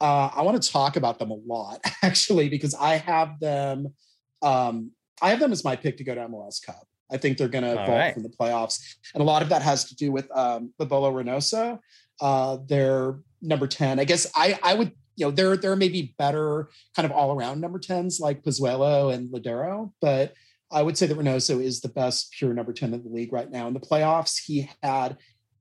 uh, 0.00 0.28
i 0.34 0.42
want 0.42 0.60
to 0.60 0.72
talk 0.72 0.96
about 0.96 1.18
them 1.18 1.30
a 1.30 1.38
lot 1.46 1.80
actually 2.02 2.48
because 2.48 2.74
i 2.74 2.96
have 2.96 3.40
them 3.40 3.94
um, 4.42 4.90
I 5.22 5.30
have 5.30 5.40
them 5.40 5.52
as 5.52 5.64
my 5.64 5.76
pick 5.76 5.96
to 5.98 6.04
go 6.04 6.14
to 6.14 6.28
MLS 6.28 6.64
Cup. 6.64 6.86
I 7.10 7.16
think 7.16 7.38
they're 7.38 7.48
going 7.48 7.64
to 7.64 7.74
vault 7.74 7.88
right. 7.88 8.14
from 8.14 8.24
the 8.24 8.28
playoffs, 8.28 8.80
and 9.14 9.20
a 9.20 9.24
lot 9.24 9.42
of 9.42 9.48
that 9.50 9.62
has 9.62 9.84
to 9.84 9.96
do 9.96 10.10
with 10.10 10.28
um, 10.36 10.72
Bolo 10.78 11.12
Reynoso. 11.12 11.78
Uh, 12.20 12.58
they're 12.66 13.20
number 13.40 13.66
ten. 13.66 14.00
I 14.00 14.04
guess 14.04 14.26
I 14.34 14.58
I 14.62 14.74
would 14.74 14.92
you 15.14 15.26
know 15.26 15.30
there 15.30 15.56
there 15.56 15.76
may 15.76 15.88
be 15.88 16.14
better 16.18 16.68
kind 16.94 17.06
of 17.06 17.12
all 17.12 17.32
around 17.32 17.60
number 17.60 17.78
tens 17.78 18.18
like 18.20 18.42
Pozuelo 18.42 19.14
and 19.14 19.30
Lodeiro, 19.32 19.92
but 20.00 20.34
I 20.70 20.82
would 20.82 20.98
say 20.98 21.06
that 21.06 21.16
Reynoso 21.16 21.62
is 21.62 21.80
the 21.80 21.88
best 21.88 22.32
pure 22.32 22.52
number 22.52 22.72
ten 22.72 22.92
in 22.92 23.04
the 23.04 23.10
league 23.10 23.32
right 23.32 23.50
now. 23.50 23.68
In 23.68 23.74
the 23.74 23.80
playoffs, 23.80 24.40
he 24.44 24.68
had 24.82 25.16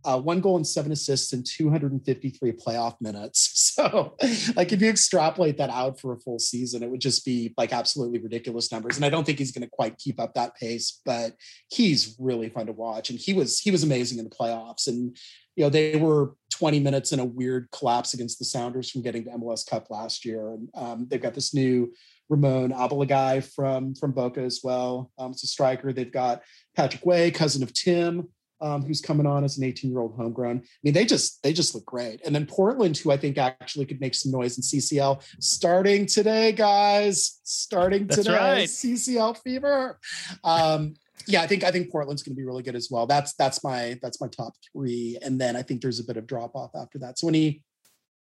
uh, 0.05 0.19
one 0.19 0.39
goal 0.39 0.55
and 0.55 0.65
seven 0.65 0.91
assists 0.91 1.33
in 1.33 1.43
253 1.43 2.51
playoff 2.53 2.95
minutes. 3.01 3.61
So, 3.75 4.15
like, 4.55 4.71
if 4.71 4.81
you 4.81 4.89
extrapolate 4.89 5.57
that 5.57 5.69
out 5.69 5.99
for 5.99 6.13
a 6.13 6.19
full 6.21 6.39
season, 6.39 6.81
it 6.81 6.89
would 6.89 7.01
just 7.01 7.25
be 7.25 7.53
like 7.57 7.73
absolutely 7.73 8.19
ridiculous 8.19 8.71
numbers. 8.71 8.95
And 8.95 9.03
I 9.03 9.09
don't 9.09 9.25
think 9.25 9.37
he's 9.37 9.51
going 9.51 9.63
to 9.63 9.69
quite 9.69 9.97
keep 9.97 10.17
up 10.17 10.33
that 10.35 10.55
pace, 10.55 11.01
but 11.03 11.33
he's 11.69 12.15
really 12.17 12.47
fun 12.47 12.67
to 12.67 12.71
watch. 12.71 13.09
And 13.09 13.19
he 13.19 13.33
was 13.33 13.59
he 13.59 13.71
was 13.71 13.83
amazing 13.83 14.17
in 14.17 14.23
the 14.23 14.33
playoffs. 14.33 14.87
And 14.87 15.17
you 15.57 15.65
know, 15.65 15.69
they 15.69 15.97
were 15.97 16.35
20 16.53 16.79
minutes 16.79 17.11
in 17.11 17.19
a 17.19 17.25
weird 17.25 17.67
collapse 17.73 18.13
against 18.13 18.39
the 18.39 18.45
Sounders 18.45 18.89
from 18.89 19.01
getting 19.01 19.25
to 19.25 19.31
MLS 19.31 19.69
Cup 19.69 19.89
last 19.89 20.23
year. 20.23 20.53
And 20.53 20.69
um, 20.73 21.07
they've 21.09 21.21
got 21.21 21.33
this 21.33 21.53
new 21.53 21.91
Ramon 22.29 22.71
Abalagai 22.71 23.53
from 23.53 23.93
from 23.93 24.13
Boca 24.13 24.41
as 24.41 24.61
well. 24.63 25.11
Um, 25.17 25.31
it's 25.31 25.43
a 25.43 25.47
striker. 25.47 25.91
They've 25.91 26.09
got 26.09 26.43
Patrick 26.77 27.05
Weah, 27.05 27.31
cousin 27.31 27.61
of 27.61 27.73
Tim 27.73 28.29
um, 28.61 28.83
who's 28.83 29.01
coming 29.01 29.25
on 29.25 29.43
as 29.43 29.57
an 29.57 29.63
18 29.63 29.91
year 29.91 29.99
old 29.99 30.15
homegrown. 30.15 30.57
I 30.57 30.67
mean, 30.83 30.93
they 30.93 31.05
just 31.05 31.41
they 31.43 31.53
just 31.53 31.75
look 31.75 31.85
great. 31.85 32.21
And 32.25 32.33
then 32.33 32.45
Portland, 32.45 32.97
who 32.97 33.11
I 33.11 33.17
think 33.17 33.37
actually 33.37 33.85
could 33.85 34.01
make 34.01 34.15
some 34.15 34.31
noise 34.31 34.57
in 34.57 34.63
CCL, 34.63 35.21
starting 35.39 36.05
today, 36.05 36.51
guys. 36.51 37.39
Starting 37.43 38.07
That's 38.07 38.23
today, 38.23 38.37
right. 38.37 38.67
CCL 38.67 39.37
fever. 39.43 39.99
Um, 40.43 40.95
yeah, 41.27 41.41
I 41.41 41.47
think 41.47 41.63
I 41.63 41.71
think 41.71 41.91
Portland's 41.91 42.23
going 42.23 42.35
to 42.35 42.39
be 42.39 42.45
really 42.45 42.63
good 42.63 42.75
as 42.75 42.89
well. 42.91 43.07
That's 43.07 43.33
that's 43.33 43.63
my 43.63 43.99
that's 44.01 44.21
my 44.21 44.27
top 44.27 44.53
three, 44.71 45.17
and 45.21 45.39
then 45.39 45.55
I 45.55 45.61
think 45.61 45.81
there's 45.81 45.99
a 45.99 46.03
bit 46.03 46.17
of 46.17 46.27
drop 46.27 46.55
off 46.55 46.71
after 46.75 46.99
that. 46.99 47.17
So 47.17 47.27
any 47.27 47.63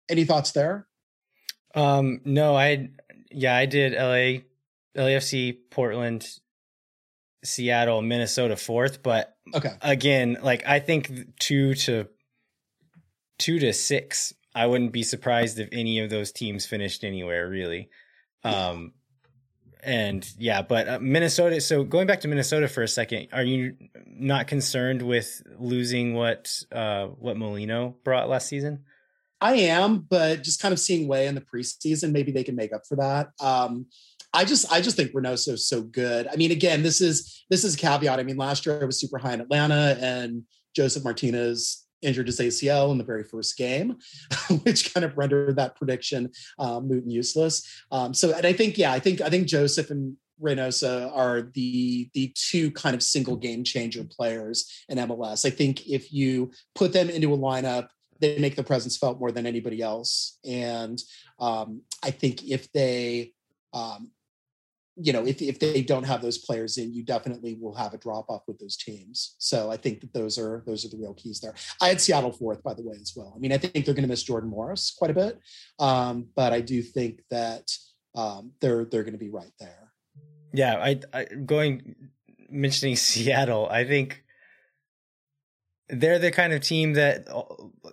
any 0.09 0.25
thoughts 0.25 0.51
there? 0.51 0.87
Um, 1.75 2.21
no, 2.25 2.55
I 2.55 2.89
yeah, 3.31 3.55
I 3.55 3.65
did 3.65 3.93
LA, 3.93 4.43
LAFC, 4.95 5.57
Portland, 5.69 6.27
Seattle, 7.43 8.01
Minnesota 8.01 8.55
fourth, 8.55 9.03
but 9.03 9.36
Okay, 9.53 9.73
again, 9.81 10.37
like 10.41 10.63
I 10.65 10.79
think 10.79 11.37
two 11.39 11.73
to 11.75 12.07
two 13.37 13.59
to 13.59 13.73
six, 13.73 14.33
I 14.55 14.65
wouldn't 14.67 14.91
be 14.91 15.03
surprised 15.03 15.59
if 15.59 15.69
any 15.71 15.99
of 15.99 16.09
those 16.09 16.31
teams 16.31 16.65
finished 16.65 17.03
anywhere 17.03 17.47
really. 17.47 17.89
Um, 18.43 18.93
and 19.83 20.27
yeah, 20.37 20.61
but 20.61 20.87
uh, 20.87 20.99
Minnesota. 20.99 21.61
So 21.61 21.83
going 21.83 22.07
back 22.07 22.21
to 22.21 22.27
Minnesota 22.27 22.67
for 22.67 22.83
a 22.83 22.87
second, 22.87 23.27
are 23.31 23.43
you 23.43 23.75
not 24.05 24.47
concerned 24.47 25.01
with 25.01 25.41
losing 25.57 26.13
what 26.13 26.63
uh 26.71 27.07
what 27.07 27.37
Molino 27.37 27.95
brought 28.03 28.29
last 28.29 28.47
season? 28.47 28.83
I 29.39 29.53
am, 29.53 29.99
but 29.99 30.43
just 30.43 30.61
kind 30.61 30.73
of 30.73 30.79
seeing 30.79 31.07
Weah 31.07 31.27
in 31.27 31.35
the 31.35 31.41
preseason, 31.41 32.11
maybe 32.11 32.31
they 32.31 32.43
can 32.43 32.55
make 32.55 32.73
up 32.73 32.81
for 32.87 32.95
that. 32.95 33.29
Um, 33.39 33.85
I 34.37 34.45
just 34.45 34.71
I 34.71 34.81
just 34.81 34.95
think 34.95 35.13
Reynoso 35.13 35.53
is 35.53 35.67
so 35.67 35.81
good. 35.81 36.27
I 36.31 36.35
mean, 36.35 36.51
again, 36.51 36.83
this 36.83 37.01
is 37.01 37.43
this 37.49 37.63
is 37.63 37.73
a 37.73 37.77
caveat. 37.77 38.19
I 38.19 38.23
mean, 38.23 38.37
last 38.37 38.67
year 38.67 38.79
I 38.79 38.85
was 38.85 38.99
super 38.99 39.17
high 39.17 39.33
in 39.33 39.41
Atlanta, 39.41 39.97
and 39.99 40.43
Josef 40.75 41.03
Martinez 41.03 41.87
injured 42.03 42.27
his 42.27 42.39
ACL 42.39 42.91
in 42.91 42.99
the 42.99 43.03
very 43.03 43.23
first 43.23 43.57
game, 43.57 43.97
which 44.61 44.93
kind 44.93 45.03
of 45.03 45.17
rendered 45.17 45.55
that 45.55 45.75
prediction 45.75 46.29
um, 46.59 46.87
moot 46.87 47.03
and 47.03 47.11
useless. 47.11 47.67
Um, 47.91 48.13
so, 48.13 48.31
and 48.31 48.45
I 48.45 48.53
think, 48.53 48.77
yeah, 48.77 48.91
I 48.91 48.99
think 48.99 49.21
I 49.21 49.29
think 49.29 49.47
Josef 49.47 49.89
and 49.89 50.15
Reynoso 50.39 51.11
are 51.15 51.49
the 51.55 52.07
the 52.13 52.31
two 52.35 52.69
kind 52.69 52.95
of 52.95 53.01
single 53.01 53.37
game 53.37 53.63
changer 53.63 54.03
players 54.03 54.71
in 54.87 54.99
MLS. 54.99 55.47
I 55.47 55.49
think 55.49 55.87
if 55.87 56.13
you 56.13 56.51
put 56.75 56.93
them 56.93 57.09
into 57.09 57.33
a 57.33 57.37
lineup, 57.39 57.87
they 58.19 58.37
make 58.37 58.53
their 58.53 58.63
presence 58.63 58.97
felt 58.97 59.19
more 59.19 59.31
than 59.31 59.47
anybody 59.47 59.81
else. 59.81 60.37
And 60.45 61.01
um, 61.39 61.81
I 62.03 62.11
think 62.11 62.47
if 62.47 62.71
they 62.71 63.33
um, 63.73 64.11
you 64.99 65.13
know, 65.13 65.25
if, 65.25 65.41
if 65.41 65.59
they 65.59 65.81
don't 65.83 66.03
have 66.05 66.21
those 66.21 66.39
players 66.39 66.77
in, 66.77 66.91
you 66.93 67.03
definitely 67.03 67.55
will 67.61 67.75
have 67.75 67.93
a 67.93 67.97
drop 67.97 68.25
off 68.29 68.41
with 68.47 68.57
those 68.59 68.75
teams. 68.75 69.35
So 69.37 69.69
I 69.71 69.77
think 69.77 70.01
that 70.01 70.13
those 70.13 70.37
are 70.39 70.63
those 70.65 70.85
are 70.85 70.89
the 70.89 70.97
real 70.97 71.13
keys 71.13 71.39
there. 71.39 71.53
I 71.81 71.89
had 71.89 72.01
Seattle 72.01 72.31
fourth, 72.31 72.63
by 72.63 72.73
the 72.73 72.81
way, 72.83 72.97
as 72.99 73.13
well. 73.15 73.33
I 73.35 73.39
mean, 73.39 73.51
I 73.51 73.57
think 73.57 73.85
they're 73.85 73.93
going 73.93 74.03
to 74.03 74.09
miss 74.09 74.23
Jordan 74.23 74.49
Morris 74.49 74.95
quite 74.97 75.11
a 75.11 75.13
bit, 75.13 75.39
um, 75.79 76.29
but 76.35 76.51
I 76.51 76.61
do 76.61 76.81
think 76.81 77.21
that 77.29 77.71
um, 78.15 78.51
they're 78.59 78.85
they're 78.85 79.03
going 79.03 79.13
to 79.13 79.19
be 79.19 79.29
right 79.29 79.51
there. 79.59 79.91
Yeah, 80.53 80.77
I, 80.77 80.99
I 81.13 81.25
going 81.25 81.95
mentioning 82.49 82.95
Seattle. 82.95 83.67
I 83.69 83.83
think 83.85 84.23
they're 85.89 86.19
the 86.19 86.31
kind 86.31 86.53
of 86.53 86.61
team 86.61 86.93
that 86.93 87.27
uh, 87.29 87.43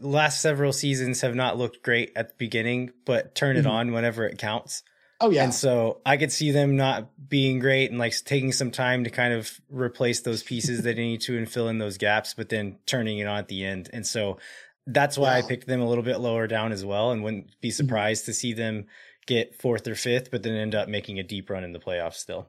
last 0.00 0.40
several 0.40 0.72
seasons 0.72 1.20
have 1.20 1.34
not 1.34 1.58
looked 1.58 1.82
great 1.82 2.12
at 2.16 2.28
the 2.30 2.34
beginning, 2.38 2.90
but 3.04 3.34
turn 3.34 3.56
it 3.56 3.64
Mhm. 3.64 3.70
on 3.70 3.92
whenever 3.92 4.26
it 4.26 4.38
counts. 4.38 4.82
Oh 5.20 5.30
yeah, 5.30 5.44
And 5.44 5.54
so 5.54 6.00
I 6.04 6.16
could 6.16 6.32
see 6.32 6.50
them 6.50 6.76
not 6.76 7.08
being 7.28 7.58
great 7.58 7.90
and 7.90 7.98
like 7.98 8.14
taking 8.24 8.52
some 8.52 8.70
time 8.70 9.04
to 9.04 9.10
kind 9.10 9.32
of 9.32 9.60
replace 9.68 10.20
those 10.20 10.42
pieces 10.42 10.82
that 10.82 10.96
they 10.96 11.02
need 11.02 11.20
to 11.22 11.38
and 11.38 11.50
fill 11.50 11.68
in 11.68 11.78
those 11.78 11.98
gaps, 11.98 12.34
but 12.34 12.48
then 12.48 12.76
turning 12.86 13.18
it 13.18 13.26
on 13.26 13.38
at 13.38 13.48
the 13.48 13.64
end. 13.64 13.90
And 13.92 14.06
so 14.06 14.38
that's 14.86 15.16
why 15.16 15.38
I 15.38 15.42
picked 15.42 15.66
them 15.66 15.80
a 15.80 15.88
little 15.88 16.04
bit 16.04 16.18
lower 16.18 16.46
down 16.46 16.72
as 16.72 16.84
well 16.84 17.10
and 17.10 17.22
wouldn't 17.22 17.60
be 17.60 17.68
mm-hmm. 17.68 17.74
surprised 17.74 18.26
to 18.26 18.34
see 18.34 18.52
them 18.52 18.86
get 19.26 19.60
fourth 19.60 19.86
or 19.88 19.94
fifth, 19.94 20.30
but 20.30 20.42
then 20.42 20.54
end 20.54 20.74
up 20.74 20.88
making 20.88 21.18
a 21.18 21.22
deep 21.22 21.48
run 21.48 21.64
in 21.64 21.72
the 21.72 21.78
playoffs 21.78 22.16
still. 22.16 22.48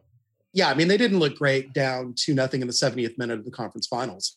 yeah. 0.53 0.69
I 0.69 0.73
mean, 0.73 0.87
they 0.87 0.97
didn't 0.97 1.19
look 1.19 1.35
great 1.35 1.73
down 1.73 2.13
to 2.17 2.33
nothing 2.33 2.61
in 2.61 2.67
the 2.67 2.73
70th 2.73 3.17
minute 3.17 3.39
of 3.39 3.45
the 3.45 3.51
conference 3.51 3.87
finals. 3.87 4.35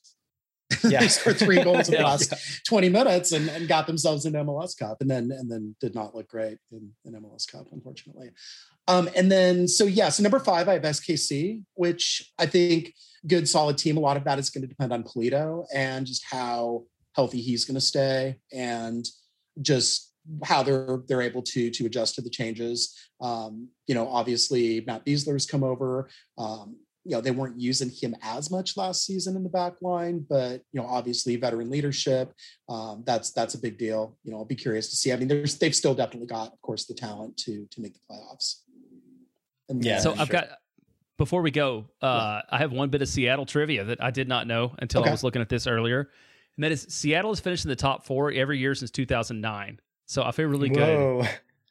Yeah. 0.85 1.01
they 1.01 1.09
scored 1.09 1.39
three 1.39 1.63
goals 1.63 1.89
in 1.89 1.95
the 1.95 2.03
last 2.05 2.35
20 2.67 2.89
minutes 2.91 3.33
and, 3.33 3.49
and 3.49 3.69
got 3.69 3.87
themselves 3.87 4.27
into 4.27 4.39
MLS 4.45 4.79
Cup 4.79 5.01
and 5.01 5.11
then 5.11 5.31
and 5.31 5.51
then 5.51 5.75
did 5.81 5.95
not 5.95 6.15
look 6.15 6.29
great 6.29 6.59
in, 6.71 6.91
in 7.05 7.15
MLS 7.15 7.51
Cup, 7.51 7.67
unfortunately. 7.73 8.31
Um, 8.87 9.09
and 9.17 9.31
then 9.31 9.67
so 9.69 9.85
yeah, 9.85 10.09
so 10.09 10.23
number 10.23 10.39
five, 10.39 10.69
I 10.69 10.75
have 10.75 10.83
SKC, 10.83 11.63
which 11.75 12.33
I 12.39 12.47
think 12.47 12.95
good 13.27 13.49
solid 13.49 13.79
team. 13.79 13.97
A 13.97 14.01
lot 14.01 14.17
of 14.17 14.25
that 14.25 14.39
is 14.39 14.51
going 14.51 14.63
to 14.63 14.69
depend 14.69 14.93
on 14.93 15.05
Pulido 15.05 15.65
and 15.75 16.07
just 16.07 16.25
how 16.31 16.85
healthy 17.15 17.41
he's 17.41 17.65
going 17.65 17.75
to 17.75 17.81
stay 17.81 18.39
and 18.53 19.07
just 19.61 20.13
how 20.45 20.63
they're 20.63 21.01
they're 21.09 21.23
able 21.23 21.43
to 21.43 21.71
to 21.71 21.87
adjust 21.87 22.15
to 22.15 22.23
the 22.23 22.31
changes. 22.31 22.95
Um, 23.21 23.69
you 23.87 23.95
know, 23.95 24.09
obviously 24.09 24.83
Matt 24.87 25.05
Besler's 25.05 25.47
come 25.47 25.65
over. 25.65 26.09
Um, 26.37 26.77
you 27.09 27.15
know, 27.15 27.23
they 27.23 27.31
weren't 27.31 27.59
using 27.59 27.89
him 27.89 28.15
as 28.23 28.51
much 28.51 28.77
last 28.77 29.07
season 29.07 29.35
in 29.35 29.43
the 29.43 29.49
back 29.49 29.81
line, 29.81 30.27
but 30.29 30.61
you 30.73 30.81
know, 30.81 30.87
obviously 30.87 31.37
veteran 31.37 31.71
leadership. 31.71 32.35
Um, 32.69 33.03
that's 33.07 33.31
that's 33.33 33.55
a 33.55 33.59
big 33.59 33.79
deal. 33.79 34.19
You 34.25 34.33
know, 34.33 34.39
I'll 34.39 34.45
be 34.45 34.55
curious 34.55 34.91
to 34.91 34.97
see. 34.97 35.11
I 35.11 35.17
mean, 35.17 35.27
there's 35.27 35.57
they've 35.57 35.75
still 35.75 35.95
definitely 35.95 36.27
got, 36.27 36.53
of 36.53 36.61
course, 36.61 36.85
the 36.85 36.93
talent 36.93 37.39
to 37.39 37.67
to 37.71 37.81
make 37.81 37.95
the 37.95 38.01
playoffs. 38.11 38.57
And 39.71 39.83
Yeah, 39.83 40.01
so 40.01 40.11
then- 40.11 40.21
I've 40.21 40.27
sure. 40.27 40.33
got 40.41 40.49
before 41.17 41.41
we 41.41 41.51
go, 41.51 41.87
uh, 42.03 42.43
I 42.51 42.59
have 42.59 42.73
one 42.73 42.91
bit 42.91 43.01
of 43.01 43.09
Seattle 43.09 43.47
trivia 43.47 43.85
that 43.85 44.05
I 44.05 44.11
did 44.11 44.29
not 44.29 44.47
know 44.47 44.75
until 44.79 45.01
Okay. 45.01 45.09
I 45.09 45.13
was 45.13 45.25
looking 45.25 45.41
at 45.41 45.49
this 45.49 45.67
earlier, 45.67 46.11
and 46.57 46.63
that 46.65 46.73
is 46.73 46.83
Seattle 46.91 47.31
has 47.31 47.41
finished 47.41 47.65
in 47.65 47.71
the 47.71 47.77
top 47.77 48.05
four 48.05 48.31
every 48.31 48.59
year 48.59 48.75
since 48.75 48.91
2009. 48.91 49.81
So 50.05 50.23
I 50.25 50.31
feel 50.33 50.47
really 50.47 50.69
good 50.69 51.27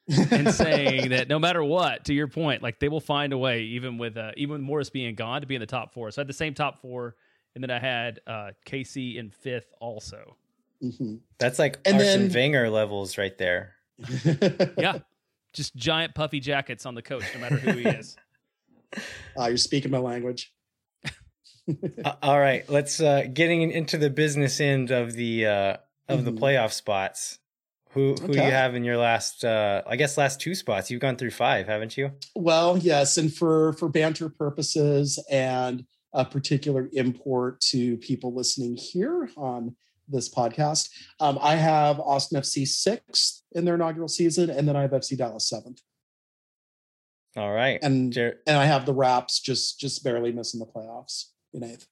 Whoa. 0.08 0.36
in 0.36 0.52
saying 0.52 1.10
that 1.10 1.28
no 1.28 1.38
matter 1.38 1.62
what, 1.62 2.04
to 2.06 2.14
your 2.14 2.28
point, 2.28 2.62
like 2.62 2.78
they 2.80 2.88
will 2.88 3.00
find 3.00 3.32
a 3.32 3.38
way, 3.38 3.62
even 3.62 3.98
with 3.98 4.16
uh, 4.16 4.32
even 4.36 4.52
with 4.54 4.60
Morris 4.62 4.90
being 4.90 5.14
gone, 5.14 5.42
to 5.42 5.46
be 5.46 5.54
in 5.54 5.60
the 5.60 5.66
top 5.66 5.92
four. 5.92 6.10
So 6.10 6.20
I 6.20 6.22
had 6.22 6.28
the 6.28 6.32
same 6.32 6.54
top 6.54 6.80
four, 6.80 7.16
and 7.54 7.62
then 7.62 7.70
I 7.70 7.78
had 7.78 8.20
uh, 8.26 8.50
KC 8.66 9.16
in 9.16 9.30
fifth 9.30 9.72
also. 9.80 10.36
Mhm. 10.82 11.20
That's 11.38 11.58
like 11.58 11.78
And 11.84 11.96
Arsene 11.96 12.28
then- 12.28 12.32
Wenger 12.32 12.70
levels 12.70 13.18
right 13.18 13.36
there. 13.36 13.74
Yeah, 14.78 14.98
just 15.52 15.74
giant 15.76 16.14
puffy 16.14 16.40
jackets 16.40 16.86
on 16.86 16.94
the 16.94 17.02
coach, 17.02 17.24
no 17.34 17.40
matter 17.40 17.56
who 17.56 17.72
he 17.72 17.84
is. 17.88 18.16
Uh, 19.36 19.44
you're 19.48 19.56
speaking 19.56 19.90
my 19.90 19.98
language. 19.98 20.52
Uh, 22.02 22.14
all 22.22 22.40
right, 22.40 22.66
let's 22.70 22.98
uh 22.98 23.24
getting 23.30 23.70
into 23.70 23.98
the 23.98 24.08
business 24.08 24.58
end 24.58 24.90
of 24.90 25.12
the 25.12 25.44
uh 25.44 25.76
of 26.08 26.24
the 26.24 26.32
Mhm. 26.32 26.38
playoff 26.38 26.72
spots. 26.72 27.40
Who 27.98 28.14
who 28.14 28.28
Okay. 28.30 28.44
you 28.46 28.52
have 28.52 28.76
in 28.76 28.84
your 28.84 28.96
last 28.96 29.44
uh 29.44 29.82
I 29.84 29.96
guess 29.96 30.16
last 30.16 30.40
two 30.40 30.54
spots? 30.54 30.88
You've 30.88 31.00
gone 31.00 31.16
through 31.16 31.32
five, 31.32 31.66
haven't 31.66 31.96
you? 31.96 32.12
Well, 32.36 32.78
yes, 32.78 33.16
and 33.18 33.34
for 33.34 33.72
for 33.72 33.88
banter 33.88 34.28
purposes 34.28 35.18
and 35.28 35.84
a 36.12 36.24
particular 36.24 36.88
import 36.92 37.60
to 37.72 37.96
people 37.96 38.32
listening 38.34 38.76
here 38.76 39.28
on 39.36 39.74
this 40.06 40.32
podcast, 40.32 40.90
um, 41.18 41.38
I 41.42 41.56
have 41.56 41.98
Austin 41.98 42.40
FC 42.40 42.66
sixth 42.68 43.42
in 43.52 43.64
their 43.64 43.74
inaugural 43.74 44.06
season, 44.08 44.48
and 44.48 44.68
then 44.68 44.76
I 44.76 44.82
have 44.82 44.92
FC 44.92 45.16
Dallas 45.18 45.48
seventh, 45.48 45.80
All 47.36 47.52
right. 47.52 47.80
and 47.82 48.12
Jer- 48.12 48.40
and 48.46 48.56
I 48.56 48.64
have 48.66 48.86
the 48.86 48.94
Raps 48.94 49.40
just 49.40 49.80
just 49.80 50.04
barely 50.04 50.30
missing 50.30 50.60
the 50.60 50.66
playoffs 50.66 51.30
in 51.52 51.64
eighth. 51.64 51.88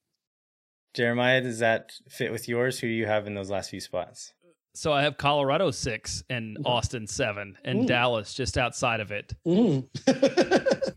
Jeremiah, 0.94 1.40
does 1.42 1.58
that 1.58 1.92
fit 2.08 2.30
with 2.32 2.48
yours? 2.48 2.78
Who 2.78 2.86
do 2.86 2.94
you 2.94 3.06
have 3.06 3.26
in 3.26 3.34
those 3.34 3.50
last 3.50 3.70
few 3.70 3.80
spots? 3.80 4.32
So 4.76 4.92
I 4.92 5.02
have 5.02 5.16
Colorado 5.16 5.70
six 5.70 6.22
and 6.28 6.58
Mhm. 6.58 6.66
Austin 6.66 7.06
seven 7.06 7.56
and 7.64 7.84
Ooh. 7.84 7.86
Dallas 7.86 8.34
just 8.34 8.58
outside 8.58 9.00
of 9.00 9.10
it. 9.10 9.32
Mm. 9.46 9.86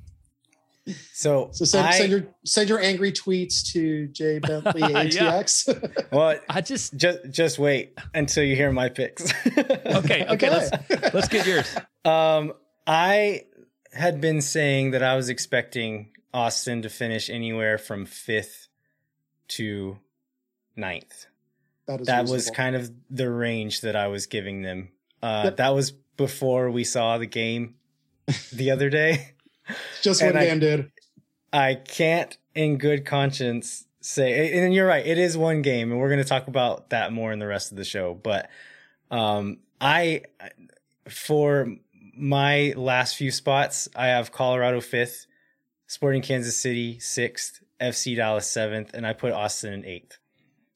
So, 1.13 1.49
so 1.51 1.65
send, 1.65 1.85
I, 1.87 1.91
send 1.91 2.11
your 2.11 2.23
send 2.45 2.67
your 2.69 2.79
angry 2.79 3.11
tweets 3.11 3.71
to 3.73 4.07
Jay 4.07 4.39
Bentley 4.39 4.81
Yeah. 4.81 5.03
ATX. 5.03 6.11
well, 6.11 6.39
I 6.49 6.61
just 6.61 6.95
just 6.97 7.19
just 7.29 7.59
wait 7.59 7.93
until 8.15 8.43
you 8.43 8.55
hear 8.55 8.71
my 8.71 8.89
picks. 8.89 9.31
okay, 9.55 10.25
okay, 10.27 10.49
let's 10.49 10.71
let's 11.13 11.27
get 11.27 11.45
yours. 11.45 11.75
Um, 12.05 12.53
I 12.87 13.43
had 13.93 14.19
been 14.19 14.41
saying 14.41 14.91
that 14.91 15.03
I 15.03 15.15
was 15.15 15.29
expecting 15.29 16.09
Austin 16.33 16.81
to 16.81 16.89
finish 16.89 17.29
anywhere 17.29 17.77
from 17.77 18.07
fifth 18.07 18.67
to 19.49 19.99
ninth. 20.75 21.27
That 21.89 22.01
is 22.01 22.07
That 22.07 22.25
was 22.27 22.49
kind 22.51 22.75
of 22.75 22.91
the 23.09 23.29
range 23.29 23.81
that 23.81 23.95
I 23.95 24.07
was 24.07 24.25
giving 24.27 24.61
them. 24.61 24.89
Uh, 25.21 25.41
Yep. 25.45 25.57
That 25.57 25.69
was 25.75 25.91
before 26.17 26.69
we 26.71 26.83
saw 26.83 27.17
the 27.17 27.25
game 27.25 27.75
the 28.53 28.71
other 28.71 28.89
day. 29.01 29.33
just 30.01 30.21
I- 30.23 30.31
Dan 30.31 30.59
did. 30.59 30.91
I 31.51 31.73
can't, 31.75 32.37
in 32.53 32.77
good 32.77 33.05
conscience, 33.07 33.85
say. 34.01 34.53
And 34.63 34.71
you're 34.71 34.85
right; 34.85 35.03
it 35.05 35.17
is 35.17 35.35
one 35.35 35.63
game, 35.63 35.91
and 35.91 35.99
we're 35.99 36.09
going 36.09 36.21
to 36.21 36.27
talk 36.27 36.47
about 36.47 36.91
that 36.91 37.11
more 37.11 37.31
in 37.31 37.39
the 37.39 37.47
rest 37.47 37.71
of 37.71 37.77
the 37.77 37.83
show. 37.83 38.13
But 38.13 38.51
um, 39.09 39.57
I, 39.81 40.21
for 41.09 41.75
my 42.15 42.73
last 42.77 43.15
few 43.15 43.31
spots, 43.31 43.89
I 43.95 44.07
have 44.09 44.31
Colorado 44.31 44.79
fifth, 44.79 45.25
Sporting 45.87 46.21
Kansas 46.21 46.55
City 46.55 46.99
sixth, 46.99 47.61
FC 47.81 48.15
Dallas 48.15 48.45
seventh, 48.47 48.91
and 48.93 49.07
I 49.07 49.13
put 49.13 49.31
Austin 49.33 49.73
in 49.73 49.85
eighth. 49.85 50.18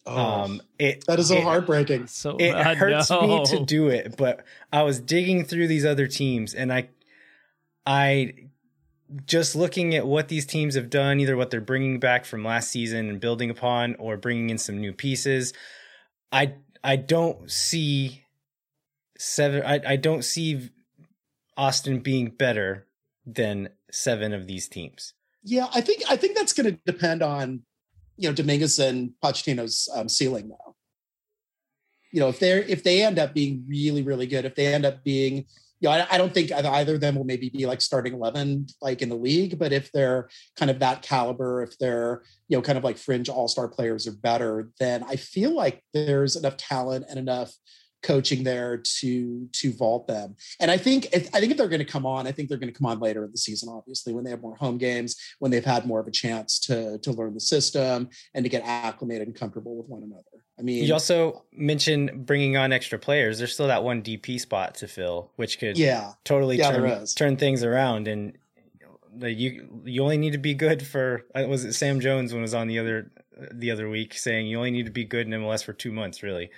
Oh, 0.05 0.17
um, 0.17 0.61
it 0.77 1.05
that 1.07 1.19
is 1.19 1.29
so 1.29 1.37
it, 1.37 1.43
heartbreaking. 1.43 2.07
So 2.07 2.35
it 2.37 2.53
hurts 2.53 3.09
me 3.09 3.45
to 3.45 3.63
do 3.63 3.87
it, 3.87 4.17
but 4.17 4.43
I 4.71 4.83
was 4.83 4.99
digging 4.99 5.45
through 5.45 5.67
these 5.67 5.85
other 5.85 6.07
teams, 6.07 6.53
and 6.53 6.73
I, 6.73 6.89
I, 7.85 8.33
just 9.25 9.55
looking 9.55 9.95
at 9.95 10.05
what 10.05 10.27
these 10.27 10.45
teams 10.45 10.75
have 10.75 10.89
done, 10.89 11.21
either 11.21 11.37
what 11.37 11.51
they're 11.51 11.61
bringing 11.61 11.99
back 11.99 12.25
from 12.25 12.43
last 12.43 12.69
season 12.69 13.07
and 13.09 13.21
building 13.21 13.49
upon, 13.49 13.95
or 13.95 14.17
bringing 14.17 14.49
in 14.49 14.57
some 14.57 14.77
new 14.77 14.91
pieces. 14.91 15.53
I 16.33 16.55
I 16.83 16.97
don't 16.97 17.49
see 17.49 18.25
seven. 19.17 19.63
I 19.65 19.79
I 19.87 19.95
don't 19.95 20.25
see 20.25 20.69
Austin 21.55 21.99
being 21.99 22.29
better 22.29 22.87
than 23.25 23.69
seven 23.89 24.33
of 24.33 24.47
these 24.47 24.67
teams. 24.67 25.13
Yeah, 25.43 25.67
I 25.73 25.79
think 25.79 26.03
I 26.09 26.17
think 26.17 26.35
that's 26.35 26.53
going 26.53 26.71
to 26.73 26.79
depend 26.85 27.21
on 27.21 27.63
you 28.17 28.29
know 28.29 28.35
Dominguez 28.35 28.79
and 28.79 29.11
Pochettino's 29.23 29.89
um, 29.95 30.09
ceiling 30.09 30.49
now. 30.49 30.75
You 32.11 32.19
know, 32.19 32.29
if 32.29 32.39
they're 32.39 32.59
if 32.59 32.83
they 32.83 33.03
end 33.03 33.19
up 33.19 33.33
being 33.33 33.65
really 33.67 34.03
really 34.03 34.27
good, 34.27 34.45
if 34.45 34.55
they 34.55 34.73
end 34.73 34.85
up 34.85 35.03
being 35.03 35.45
you 35.83 35.89
know, 35.89 35.95
I, 35.95 36.07
I, 36.11 36.17
don't 36.17 36.33
think 36.33 36.49
either 36.49 36.95
of 36.95 37.01
them 37.01 37.15
will 37.15 37.25
maybe 37.25 37.49
be 37.49 37.65
like 37.65 37.81
starting 37.81 38.13
11 38.13 38.67
like 38.81 39.01
in 39.01 39.09
the 39.09 39.17
league, 39.17 39.59
but 39.59 39.73
if 39.73 39.91
they're 39.91 40.29
kind 40.57 40.71
of 40.71 40.79
that 40.79 41.01
caliber, 41.01 41.61
if 41.61 41.77
they're, 41.77 42.23
you 42.47 42.55
know, 42.55 42.61
kind 42.61 42.77
of 42.77 42.85
like 42.85 42.97
fringe 42.97 43.27
all-star 43.27 43.67
players 43.67 44.07
or 44.07 44.13
better, 44.13 44.69
then 44.79 45.03
I 45.03 45.17
feel 45.17 45.53
like 45.53 45.83
there's 45.93 46.37
enough 46.37 46.55
talent 46.55 47.07
and 47.09 47.19
enough 47.19 47.53
coaching 48.03 48.43
there 48.43 48.77
to 48.99 49.47
to 49.51 49.73
vault 49.73 50.07
them. 50.07 50.35
And 50.59 50.69
I 50.69 50.77
think 50.77 51.07
if, 51.13 51.33
I 51.33 51.39
think 51.39 51.51
if 51.51 51.57
they're 51.57 51.67
going 51.67 51.79
to 51.79 51.85
come 51.85 52.05
on, 52.05 52.27
I 52.27 52.31
think 52.31 52.49
they're 52.49 52.57
going 52.57 52.71
to 52.71 52.77
come 52.77 52.85
on 52.85 52.99
later 52.99 53.23
in 53.25 53.31
the 53.31 53.37
season. 53.37 53.69
Obviously, 53.69 54.13
when 54.13 54.23
they 54.23 54.29
have 54.29 54.41
more 54.41 54.55
home 54.55 54.77
games, 54.77 55.15
when 55.39 55.51
they've 55.51 55.65
had 55.65 55.85
more 55.85 55.99
of 55.99 56.07
a 56.07 56.11
chance 56.11 56.59
to 56.61 56.99
to 56.99 57.11
learn 57.11 57.33
the 57.33 57.39
system 57.39 58.09
and 58.33 58.43
to 58.43 58.49
get 58.49 58.63
acclimated 58.65 59.27
and 59.27 59.35
comfortable 59.35 59.75
with 59.77 59.87
one 59.87 60.03
another. 60.03 60.23
I 60.59 60.61
mean, 60.61 60.83
you 60.83 60.93
also 60.93 61.45
mentioned 61.51 62.25
bringing 62.25 62.57
on 62.57 62.71
extra 62.71 62.99
players. 62.99 63.39
There's 63.39 63.53
still 63.53 63.67
that 63.67 63.83
one 63.83 64.03
DP 64.03 64.39
spot 64.39 64.75
to 64.75 64.87
fill, 64.87 65.31
which 65.37 65.57
could 65.59 65.77
yeah 65.77 66.13
totally 66.23 66.57
yeah, 66.57 66.71
turn 66.71 67.05
turn 67.15 67.37
things 67.37 67.63
around. 67.63 68.07
And 68.07 68.37
you 69.21 69.81
you 69.85 70.03
only 70.03 70.17
need 70.17 70.33
to 70.33 70.37
be 70.37 70.53
good 70.53 70.85
for 70.85 71.25
uh, 71.35 71.45
was 71.47 71.65
it 71.65 71.73
Sam 71.73 71.99
Jones 71.99 72.33
when 72.33 72.41
was 72.41 72.53
on 72.53 72.67
the 72.67 72.79
other 72.79 73.11
the 73.51 73.71
other 73.71 73.89
week 73.89 74.13
saying 74.13 74.47
you 74.47 74.57
only 74.57 74.71
need 74.71 74.85
to 74.85 74.91
be 74.91 75.03
good 75.03 75.27
in 75.27 75.33
MLS 75.41 75.63
for 75.63 75.73
two 75.73 75.91
months 75.91 76.21
really. 76.21 76.49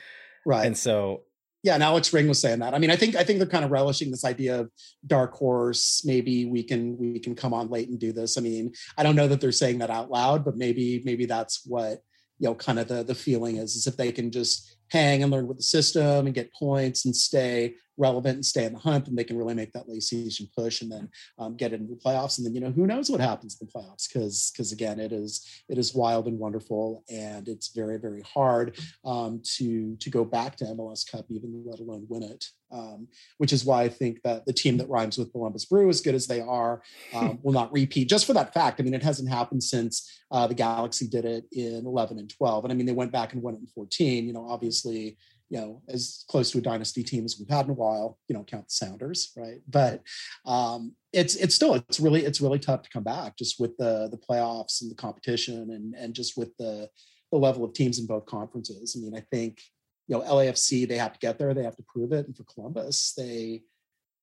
Right. 0.46 0.66
And 0.66 0.78
so 0.78 1.24
yeah, 1.66 1.74
and 1.74 1.82
Alex 1.82 2.14
Ring 2.14 2.28
was 2.28 2.40
saying 2.40 2.60
that. 2.60 2.76
I 2.76 2.78
mean, 2.78 2.92
I 2.92 2.96
think 2.96 3.16
I 3.16 3.24
think 3.24 3.40
they're 3.40 3.48
kind 3.48 3.66
of 3.66 3.72
relishing 3.72 4.12
this 4.12 4.24
idea 4.24 4.60
of 4.60 4.70
dark 5.08 5.34
horse. 5.34 6.04
Maybe 6.06 6.46
we 6.46 6.62
can 6.62 6.96
we 6.96 7.20
can 7.20 7.34
come 7.34 7.56
on 7.56 7.72
late 7.72 7.90
and 7.90 8.00
do 8.00 8.14
this. 8.14 8.38
I 8.38 8.42
mean, 8.42 8.72
I 9.00 9.02
don't 9.02 9.16
know 9.16 9.28
that 9.28 9.42
they're 9.42 9.52
saying 9.52 9.80
that 9.80 9.90
out 9.90 10.12
loud, 10.12 10.46
but 10.46 10.58
maybe 10.58 11.02
maybe 11.06 11.26
that's 11.26 11.66
what 11.66 12.04
you 12.38 12.48
know 12.48 12.54
kind 12.54 12.78
of 12.78 12.88
the 12.88 13.04
the 13.04 13.16
feeling 13.16 13.58
is 13.58 13.76
is 13.76 13.88
if 13.88 13.98
they 13.98 14.12
can 14.12 14.30
just 14.30 14.78
hang 14.90 15.24
and 15.24 15.32
learn 15.32 15.48
with 15.48 15.58
the 15.58 15.64
system 15.64 16.26
and 16.26 16.36
get 16.36 16.54
points 16.54 17.06
and 17.06 17.16
stay 17.16 17.76
relevant 17.98 18.36
and 18.36 18.46
stay 18.46 18.66
in 18.66 18.74
the 18.74 18.80
hunt, 18.80 19.08
and 19.08 19.18
they 19.18 19.24
can 19.24 19.38
really 19.38 19.54
make 19.54 19.72
that 19.74 19.88
late 19.88 20.04
season 20.04 20.48
push 20.56 20.82
and 20.82 20.92
then 20.92 21.10
um, 21.40 21.56
get 21.56 21.74
into 21.74 21.94
the 21.94 22.00
playoffs. 22.00 22.38
And 22.38 22.46
then 22.46 22.54
you 22.54 22.62
know 22.62 22.72
who 22.72 22.88
knows 22.88 23.10
what 23.10 23.22
happens 23.22 23.58
in 23.60 23.68
the 23.68 23.72
playoffs 23.72 24.08
because 24.12 24.52
because 24.52 24.72
again 24.72 25.00
it 25.00 25.12
is 25.12 25.64
it 25.70 25.78
is 25.78 25.96
wild 25.96 26.28
and 26.28 26.40
wonderful 26.40 27.04
and 27.10 27.48
it's 27.48 27.70
very 27.70 27.98
very 27.98 28.22
hard 28.22 28.78
um, 29.06 29.42
to 29.58 29.96
to 29.98 30.10
go 30.10 30.26
back 30.26 30.56
to 30.58 30.66
MLS 30.66 31.10
Cup 31.10 31.26
even 31.30 31.64
let 31.66 31.80
alone 31.80 32.06
win 32.10 32.24
it. 32.24 32.46
Um, 32.72 33.08
which 33.38 33.54
is 33.54 33.64
why 33.64 33.84
I 33.84 33.90
think 33.90 34.22
that 34.24 34.46
the 34.46 34.52
team 34.52 34.78
that 34.78 34.90
rhymes 34.90 35.18
with 35.18 35.32
Columbus 35.32 35.64
Brew, 35.66 35.88
as 35.88 36.02
good 36.02 36.16
as 36.16 36.28
they 36.28 36.42
are, 36.42 36.82
um, 37.14 37.40
will 37.44 37.54
not 37.54 37.72
repeat 37.72 38.10
just 38.10 38.26
for 38.26 38.34
that 38.34 38.54
fact. 38.54 38.82
I 38.82 38.84
mean, 38.84 38.96
it 38.96 39.04
hasn't 39.04 39.30
happened 39.30 39.64
since 39.64 40.12
uh, 40.32 40.48
the 40.48 40.56
Galaxy 40.56 41.08
did 41.08 41.24
it 41.24 41.46
in 41.54 41.86
11 41.86 42.18
and 42.18 42.30
12. 42.30 42.66
And 42.66 42.74
I 42.74 42.76
mean, 42.76 42.88
they 42.88 42.92
went 42.92 43.12
back 43.12 43.32
and 43.32 43.42
won 43.42 43.54
it 43.54 43.60
in 43.60 43.68
14. 43.68 44.26
You 44.26 44.34
know, 44.34 44.46
obviously, 44.50 44.75
you 44.84 45.16
know, 45.60 45.82
as 45.88 46.26
close 46.28 46.52
to 46.52 46.58
a 46.58 46.62
dynasty 46.62 47.04
team 47.04 47.24
as 47.24 47.38
we've 47.38 47.50
had 47.50 47.66
in 47.66 47.72
a 47.72 47.76
while, 47.76 48.18
you 48.28 48.36
know, 48.36 48.44
count 48.44 48.68
the 48.68 48.74
Sounders, 48.74 49.32
right? 49.38 49.62
But 49.70 50.02
um, 50.46 50.96
it's 51.14 51.36
it's 51.36 51.54
still 51.54 51.76
it's 51.76 52.00
really 52.00 52.26
it's 52.26 52.42
really 52.42 52.60
tough 52.60 52.82
to 52.82 52.90
come 52.90 53.04
back 53.04 53.38
just 53.38 53.60
with 53.60 53.78
the 53.78 54.10
the 54.10 54.18
playoffs 54.18 54.82
and 54.82 54.90
the 54.90 54.96
competition 54.96 55.70
and 55.72 55.94
and 55.94 56.14
just 56.14 56.36
with 56.36 56.56
the 56.58 56.90
the 57.32 57.38
level 57.38 57.64
of 57.64 57.74
teams 57.74 58.00
in 58.00 58.08
both 58.08 58.26
conferences. 58.26 58.98
I 58.98 59.04
mean, 59.04 59.16
I 59.16 59.24
think 59.32 59.62
you 60.08 60.18
know 60.18 60.24
LAFC 60.24 60.88
they 60.88 60.98
have 60.98 61.14
to 61.14 61.20
get 61.20 61.38
there, 61.38 61.54
they 61.54 61.64
have 61.64 61.78
to 61.78 61.86
prove 61.88 62.12
it, 62.12 62.26
and 62.26 62.36
for 62.36 62.44
Columbus 62.44 63.14
they 63.16 63.62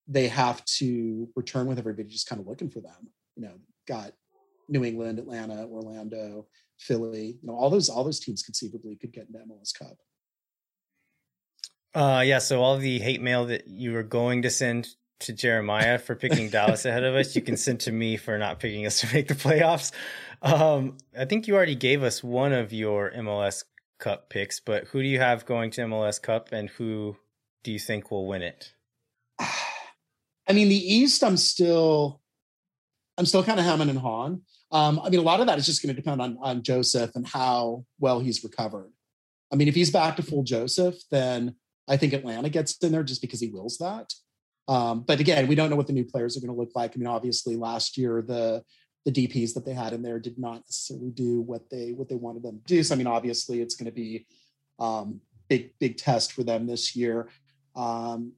they 0.08 0.26
have 0.26 0.64
to 0.64 1.28
return 1.36 1.66
with 1.66 1.78
everybody 1.78 2.08
just 2.08 2.28
kind 2.28 2.40
of 2.40 2.48
looking 2.48 2.68
for 2.68 2.80
them. 2.80 3.10
You 3.36 3.44
know, 3.44 3.54
got 3.86 4.12
New 4.68 4.84
England, 4.84 5.20
Atlanta, 5.20 5.66
Orlando, 5.66 6.46
Philly, 6.78 7.38
you 7.40 7.46
know, 7.46 7.54
all 7.54 7.70
those 7.70 7.88
all 7.88 8.02
those 8.02 8.18
teams 8.18 8.42
conceivably 8.42 8.96
could 8.96 9.12
get 9.12 9.28
into 9.28 9.38
MLS 9.38 9.72
Cup. 9.78 9.96
Uh, 11.94 12.22
yeah. 12.24 12.38
So 12.38 12.62
all 12.62 12.78
the 12.78 12.98
hate 12.98 13.20
mail 13.20 13.46
that 13.46 13.68
you 13.68 13.92
were 13.92 14.02
going 14.02 14.42
to 14.42 14.50
send 14.50 14.88
to 15.20 15.32
Jeremiah 15.32 15.98
for 15.98 16.14
picking 16.14 16.48
Dallas 16.50 16.84
ahead 16.84 17.04
of 17.04 17.14
us, 17.14 17.34
you 17.36 17.42
can 17.42 17.56
send 17.56 17.80
to 17.80 17.92
me 17.92 18.16
for 18.16 18.38
not 18.38 18.60
picking 18.60 18.86
us 18.86 19.00
to 19.00 19.12
make 19.12 19.28
the 19.28 19.34
playoffs. 19.34 19.92
Um, 20.42 20.98
I 21.16 21.24
think 21.24 21.46
you 21.46 21.54
already 21.54 21.74
gave 21.74 22.02
us 22.02 22.22
one 22.22 22.52
of 22.52 22.72
your 22.72 23.12
MLS 23.12 23.64
Cup 23.98 24.30
picks, 24.30 24.58
but 24.58 24.84
who 24.88 25.00
do 25.00 25.06
you 25.06 25.20
have 25.20 25.46
going 25.46 25.70
to 25.72 25.82
MLS 25.82 26.20
Cup, 26.20 26.50
and 26.50 26.68
who 26.70 27.16
do 27.62 27.70
you 27.70 27.78
think 27.78 28.10
will 28.10 28.26
win 28.26 28.42
it? 28.42 28.72
I 29.38 30.52
mean, 30.52 30.68
the 30.68 30.94
East, 30.94 31.22
I'm 31.22 31.36
still, 31.36 32.20
I'm 33.16 33.26
still 33.26 33.44
kind 33.44 33.60
of 33.60 33.64
hemming 33.64 33.90
and 33.90 33.98
hawing. 33.98 34.42
Um, 34.72 35.00
I 35.04 35.10
mean, 35.10 35.20
a 35.20 35.24
lot 35.24 35.40
of 35.40 35.46
that 35.46 35.58
is 35.58 35.66
just 35.66 35.82
going 35.82 35.94
to 35.94 36.00
depend 36.00 36.20
on 36.20 36.38
on 36.40 36.62
Josef 36.62 37.14
and 37.14 37.26
how 37.26 37.84
well 38.00 38.18
he's 38.18 38.42
recovered. 38.42 38.90
I 39.52 39.56
mean, 39.56 39.68
if 39.68 39.74
he's 39.74 39.90
back 39.90 40.16
to 40.16 40.22
full 40.22 40.42
Josef, 40.42 40.94
then 41.10 41.54
I 41.88 41.96
think 41.96 42.12
Atlanta 42.12 42.48
gets 42.48 42.76
in 42.78 42.92
there 42.92 43.02
just 43.02 43.20
because 43.20 43.40
he 43.40 43.48
wills 43.48 43.78
that. 43.78 44.12
Um, 44.68 45.00
but 45.00 45.20
again, 45.20 45.48
we 45.48 45.54
don't 45.54 45.70
know 45.70 45.76
what 45.76 45.88
the 45.88 45.92
new 45.92 46.04
players 46.04 46.36
are 46.36 46.40
going 46.40 46.54
to 46.54 46.58
look 46.58 46.72
like. 46.74 46.92
I 46.94 46.98
mean, 46.98 47.08
obviously, 47.08 47.56
last 47.56 47.98
year 47.98 48.22
the 48.22 48.62
the 49.04 49.10
DPS 49.10 49.54
that 49.54 49.64
they 49.64 49.74
had 49.74 49.92
in 49.92 50.02
there 50.02 50.20
did 50.20 50.38
not 50.38 50.60
necessarily 50.60 51.10
do 51.10 51.40
what 51.40 51.68
they 51.70 51.92
what 51.92 52.08
they 52.08 52.14
wanted 52.14 52.44
them 52.44 52.60
to 52.60 52.64
do. 52.64 52.82
So 52.82 52.94
I 52.94 52.98
mean, 52.98 53.06
obviously, 53.06 53.60
it's 53.60 53.74
going 53.74 53.86
to 53.86 53.92
be 53.92 54.26
um, 54.78 55.20
big 55.48 55.72
big 55.78 55.96
test 55.96 56.32
for 56.32 56.44
them 56.44 56.66
this 56.66 56.94
year. 56.94 57.28
Um, 57.74 58.32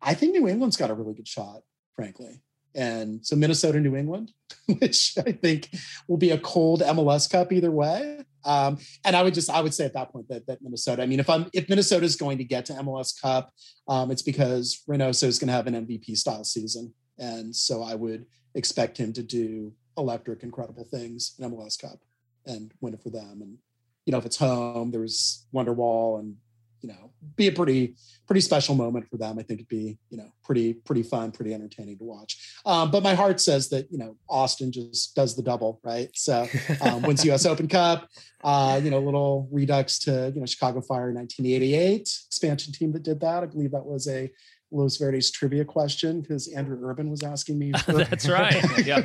I 0.00 0.14
think 0.14 0.32
New 0.32 0.48
England's 0.48 0.76
got 0.76 0.90
a 0.90 0.94
really 0.94 1.14
good 1.14 1.28
shot, 1.28 1.62
frankly. 1.94 2.42
And 2.74 3.24
so 3.24 3.36
Minnesota, 3.36 3.78
New 3.78 3.96
England, 3.96 4.32
which 4.78 5.16
I 5.18 5.32
think 5.32 5.68
will 6.08 6.16
be 6.16 6.30
a 6.30 6.38
cold 6.38 6.80
MLS 6.80 7.30
Cup 7.30 7.52
either 7.52 7.70
way. 7.70 8.24
Um, 8.44 8.78
and 9.04 9.14
I 9.16 9.22
would 9.22 9.34
just 9.34 9.50
I 9.50 9.60
would 9.60 9.74
say 9.74 9.84
at 9.84 9.94
that 9.94 10.12
point 10.12 10.28
that, 10.28 10.46
that 10.46 10.62
Minnesota. 10.62 11.02
I 11.02 11.06
mean, 11.06 11.20
if 11.20 11.30
I'm 11.30 11.48
if 11.52 11.68
Minnesota 11.68 12.04
is 12.04 12.16
going 12.16 12.38
to 12.38 12.44
get 12.44 12.66
to 12.66 12.72
MLS 12.74 13.20
Cup, 13.20 13.52
um, 13.88 14.10
it's 14.10 14.22
because 14.22 14.82
Reynoso 14.88 15.24
is 15.24 15.38
going 15.38 15.48
to 15.48 15.54
have 15.54 15.66
an 15.66 15.86
MVP 15.86 16.16
style 16.16 16.44
season, 16.44 16.92
and 17.18 17.54
so 17.54 17.82
I 17.82 17.94
would 17.94 18.26
expect 18.54 18.98
him 18.98 19.12
to 19.14 19.22
do 19.22 19.72
electric, 19.96 20.42
incredible 20.42 20.84
things 20.84 21.34
in 21.38 21.50
MLS 21.50 21.80
Cup 21.80 21.98
and 22.46 22.72
win 22.80 22.94
it 22.94 23.02
for 23.02 23.10
them. 23.10 23.40
And 23.40 23.58
you 24.06 24.12
know, 24.12 24.18
if 24.18 24.26
it's 24.26 24.36
home, 24.36 24.90
there's 24.90 25.46
Wonderwall 25.54 26.18
and 26.18 26.36
you 26.82 26.88
know 26.88 27.10
be 27.36 27.48
a 27.48 27.52
pretty 27.52 27.94
pretty 28.26 28.40
special 28.40 28.74
moment 28.74 29.08
for 29.08 29.16
them 29.16 29.38
i 29.38 29.42
think 29.42 29.60
it'd 29.60 29.68
be 29.68 29.98
you 30.10 30.18
know 30.18 30.30
pretty 30.44 30.74
pretty 30.74 31.02
fun 31.02 31.30
pretty 31.30 31.54
entertaining 31.54 31.96
to 31.96 32.04
watch 32.04 32.56
um, 32.66 32.90
but 32.90 33.02
my 33.02 33.14
heart 33.14 33.40
says 33.40 33.68
that 33.68 33.90
you 33.90 33.98
know 33.98 34.16
austin 34.28 34.70
just 34.72 35.14
does 35.14 35.34
the 35.36 35.42
double 35.42 35.80
right 35.82 36.10
so 36.14 36.46
um, 36.80 37.02
wins 37.02 37.24
us 37.26 37.46
open 37.46 37.68
cup 37.68 38.08
uh, 38.44 38.80
you 38.82 38.90
know 38.90 38.98
little 38.98 39.48
redux 39.50 39.98
to 39.98 40.32
you 40.34 40.40
know 40.40 40.46
chicago 40.46 40.80
fire 40.80 41.12
1988 41.12 42.00
expansion 42.26 42.72
team 42.72 42.92
that 42.92 43.02
did 43.02 43.20
that 43.20 43.42
i 43.42 43.46
believe 43.46 43.70
that 43.70 43.84
was 43.84 44.08
a 44.08 44.30
Los 44.74 44.96
Verdes 44.96 45.30
trivia 45.30 45.64
question 45.66 46.22
because 46.22 46.48
Andrew 46.48 46.78
Urban 46.82 47.10
was 47.10 47.22
asking 47.22 47.58
me. 47.58 47.72
That's 47.86 48.26
right. 48.26 48.64
Yeah. 48.86 49.02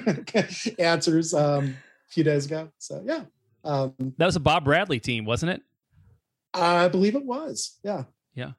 answers 0.79 1.33
um, 1.33 1.75
a 2.07 2.11
few 2.11 2.23
days 2.23 2.45
ago. 2.45 2.69
So 2.77 3.03
yeah. 3.05 3.25
Um, 3.63 3.93
that 4.17 4.25
was 4.25 4.37
a 4.37 4.39
Bob 4.39 4.63
Bradley 4.63 4.99
team, 4.99 5.25
wasn't 5.25 5.51
it? 5.51 5.61
I 6.53 6.87
believe 6.87 7.15
it 7.15 7.25
was. 7.25 7.77
Yeah. 7.83 8.03
Yeah. 8.33 8.51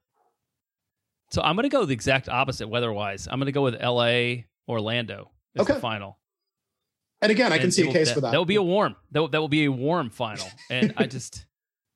So 1.31 1.43
I'm 1.43 1.57
going 1.57 1.65
to 1.65 1.69
go 1.69 1.85
the 1.85 1.93
exact 1.93 2.29
opposite 2.29 2.69
weather 2.69 2.93
wise. 2.93 3.29
I'm 3.31 3.39
going 3.39 3.47
to 3.47 3.53
go 3.53 3.63
with 3.63 3.81
LA 3.83 4.45
Orlando 4.69 5.31
as 5.57 5.63
okay. 5.63 5.75
the 5.75 5.81
final. 5.81 6.19
And 7.21 7.33
again, 7.33 7.53
I 7.53 7.57
and 7.57 7.63
can 7.63 7.73
see 7.73 7.89
a 7.89 7.93
case 7.93 8.09
that, 8.09 8.15
for 8.15 8.21
that. 8.23 8.33
That 8.33 8.39
will 8.39 8.45
be 8.45 8.57
a 8.57 8.63
warm. 8.63 8.97
That 9.11 9.21
will, 9.21 9.29
that 9.29 9.41
will 9.41 9.49
be 9.49 9.65
a 9.65 9.73
warm 9.73 10.11
final. 10.11 10.47
And 10.71 10.95
I 10.97 11.07
just, 11.07 11.47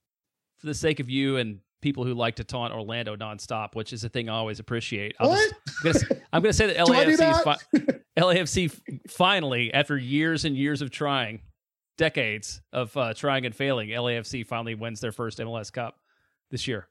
for 0.58 0.66
the 0.66 0.74
sake 0.74 1.00
of 1.00 1.08
you 1.08 1.36
and 1.36 1.60
people 1.80 2.04
who 2.04 2.14
like 2.14 2.36
to 2.36 2.44
taunt 2.44 2.72
Orlando 2.72 3.16
nonstop, 3.16 3.74
which 3.74 3.92
is 3.92 4.04
a 4.04 4.08
thing 4.08 4.28
I 4.28 4.34
always 4.34 4.58
appreciate. 4.58 5.14
I'll 5.20 5.30
what? 5.30 5.52
Just, 5.82 6.04
I'm 6.32 6.42
going 6.42 6.52
to 6.52 6.56
say 6.56 6.66
that 6.66 6.76
LAFC, 6.86 7.42
fi- 7.42 8.00
LAFC 8.18 9.00
finally, 9.08 9.72
after 9.72 9.96
years 9.96 10.44
and 10.44 10.56
years 10.56 10.82
of 10.82 10.90
trying, 10.90 11.40
decades 12.02 12.60
of 12.72 12.96
uh, 12.96 13.14
trying 13.14 13.46
and 13.46 13.54
failing, 13.54 13.90
LAFC 13.90 14.44
finally 14.44 14.74
wins 14.74 14.98
their 14.98 15.12
first 15.12 15.38
MLS 15.38 15.72
Cup 15.72 16.00
this 16.50 16.66
year. 16.66 16.88